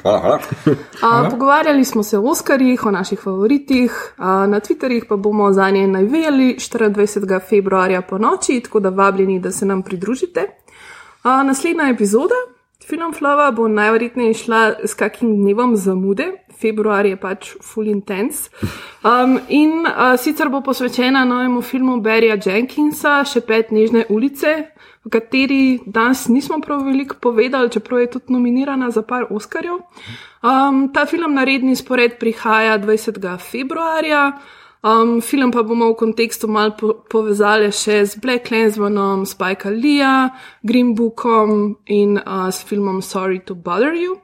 Hvala, 0.02 0.18
hvala. 0.18 0.38
Uh, 0.66 1.30
pogovarjali 1.30 1.84
smo 1.84 2.02
se 2.02 2.18
o 2.18 2.22
Oskarjih, 2.22 2.86
o 2.86 2.90
naših 2.90 3.20
favoritih, 3.20 4.14
uh, 4.18 4.24
na 4.24 4.60
Twitterjih 4.60 5.08
pa 5.08 5.16
bomo 5.16 5.52
za 5.52 5.70
nje 5.70 5.86
najvijali 5.86 6.56
24. 6.58 7.40
februarja 7.48 8.02
po 8.02 8.18
noči, 8.18 8.60
tako 8.60 8.80
da 8.80 8.88
vabljeni, 8.88 9.40
da 9.40 9.50
se 9.50 9.66
nam 9.66 9.82
pridružite. 9.82 10.46
Uh, 11.24 11.46
naslednja 11.46 11.88
epizoda 11.88 12.34
Film 12.90 13.12
Flava 13.12 13.50
bo 13.50 13.68
najverjetneje 13.68 14.34
šla 14.34 14.72
s 14.84 14.94
kakim 14.94 15.36
dnevom 15.36 15.76
zamude, 15.76 16.24
februar 16.60 17.06
je 17.06 17.16
pač 17.16 17.52
full 17.62 17.88
intense. 17.88 18.50
Um, 19.04 19.38
in 19.48 19.86
uh, 19.86 20.16
sicer 20.18 20.48
bo 20.48 20.60
posvečena 20.60 21.24
novemu 21.24 21.62
filmu 21.62 22.00
Barrya 22.02 22.38
Jenkinsa, 22.46 23.20
še 23.24 23.44
pet 23.46 23.70
nežne 23.70 24.06
ulice, 24.10 24.54
v 25.04 25.10
kateri 25.10 25.80
danes 25.86 26.28
nismo 26.28 26.60
prav 26.60 26.84
veliko 26.84 27.16
povedali, 27.20 27.70
čeprav 27.70 28.00
je 28.00 28.10
tudi 28.10 28.32
nominirana 28.32 28.90
za 28.90 29.02
par 29.02 29.24
Oscarjev. 29.30 29.80
Um, 30.42 30.92
ta 30.92 31.06
film 31.06 31.34
na 31.34 31.44
redni 31.44 31.76
spored 31.76 32.18
prihaja 32.18 32.78
20. 32.78 33.38
februarja. 33.38 34.32
Um, 34.82 35.20
film 35.20 35.52
pa 35.52 35.62
bomo 35.62 35.90
v 35.92 35.96
kontekstu 35.96 36.48
malo 36.48 36.72
po 36.72 36.94
povezali 37.04 37.68
še 37.68 38.04
z 38.04 38.16
Black 38.16 38.48
Lensmanom, 38.50 39.26
Spike 39.28 39.68
Leeja, 39.68 40.30
Green 40.62 40.94
Bookom 40.94 41.76
in 41.86 42.16
uh, 42.16 42.48
s 42.48 42.64
filmom 42.64 43.02
Sorry 43.02 43.44
to 43.44 43.54
Bother 43.54 43.92
You. 43.92 44.16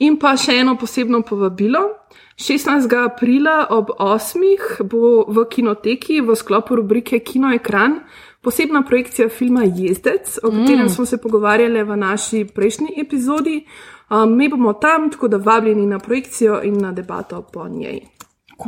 In 0.00 0.16
pa 0.16 0.36
še 0.40 0.56
eno 0.60 0.76
posebno 0.80 1.20
povabilo. 1.20 2.00
16. 2.40 2.88
aprila 2.96 3.68
ob 3.68 3.92
8. 4.00 4.88
bo 4.88 5.28
v 5.28 5.44
kinoteki 5.44 6.24
v 6.24 6.32
sklopu 6.32 6.80
rubrike 6.80 7.20
Kino 7.20 7.52
ekran 7.52 8.00
posebna 8.42 8.82
projekcija 8.82 9.28
filma 9.28 9.62
Jezdec, 9.76 10.38
o 10.42 10.50
katerem 10.50 10.84
mm. 10.84 10.88
smo 10.88 11.06
se 11.06 11.16
pogovarjali 11.16 11.82
v 11.82 11.96
naši 11.96 12.44
prejšnji 12.54 12.88
epizodi. 12.96 13.66
Um, 14.10 14.36
mi 14.36 14.48
bomo 14.48 14.72
tam, 14.72 15.10
tako 15.10 15.28
da 15.28 15.36
vabljeni 15.36 15.86
na 15.86 15.98
projekcijo 15.98 16.60
in 16.62 16.78
na 16.78 16.92
debato 16.92 17.42
po 17.42 17.68
njej. 17.68 18.00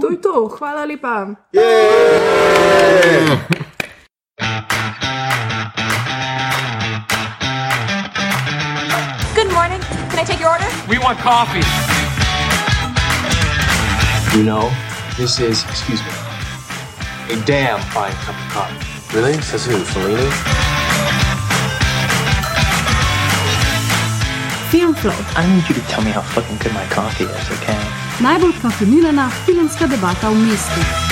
To 0.00 0.10
je 0.10 0.20
to, 0.20 0.48
hvala 0.58 0.84
lepa. 0.84 1.26
Good 9.34 9.52
morning. 9.52 9.82
Can 10.10 10.18
I 10.18 10.24
take 10.24 10.40
your 10.40 10.50
order? 10.50 10.66
We 10.88 10.98
want 10.98 11.18
coffee. 11.18 11.66
You 14.36 14.44
know, 14.44 14.70
this 15.16 15.40
is, 15.40 15.64
excuse 15.64 16.00
me, 16.00 16.12
a 17.34 17.36
damn 17.46 17.80
fine 17.80 18.14
cup 18.24 18.34
of 18.34 18.54
coffee. 18.54 18.91
Really? 19.14 19.38
Says 19.42 19.66
who? 19.66 19.76
Fellini? 19.92 20.30
Film 24.70 24.94
Float, 24.94 25.14
I 25.36 25.44
need 25.54 25.68
you 25.68 25.74
to 25.74 25.82
tell 25.82 26.02
me 26.02 26.10
how 26.10 26.22
fucking 26.22 26.56
good 26.56 26.72
my 26.72 26.86
coffee 26.86 27.24
is, 27.24 27.50
okay? 27.60 27.76
najbolj 28.24 28.56
kafeinirana 28.62 29.30
filmska 29.44 29.86
debata 29.88 30.30
v 30.30 30.34
mestu. 30.48 31.11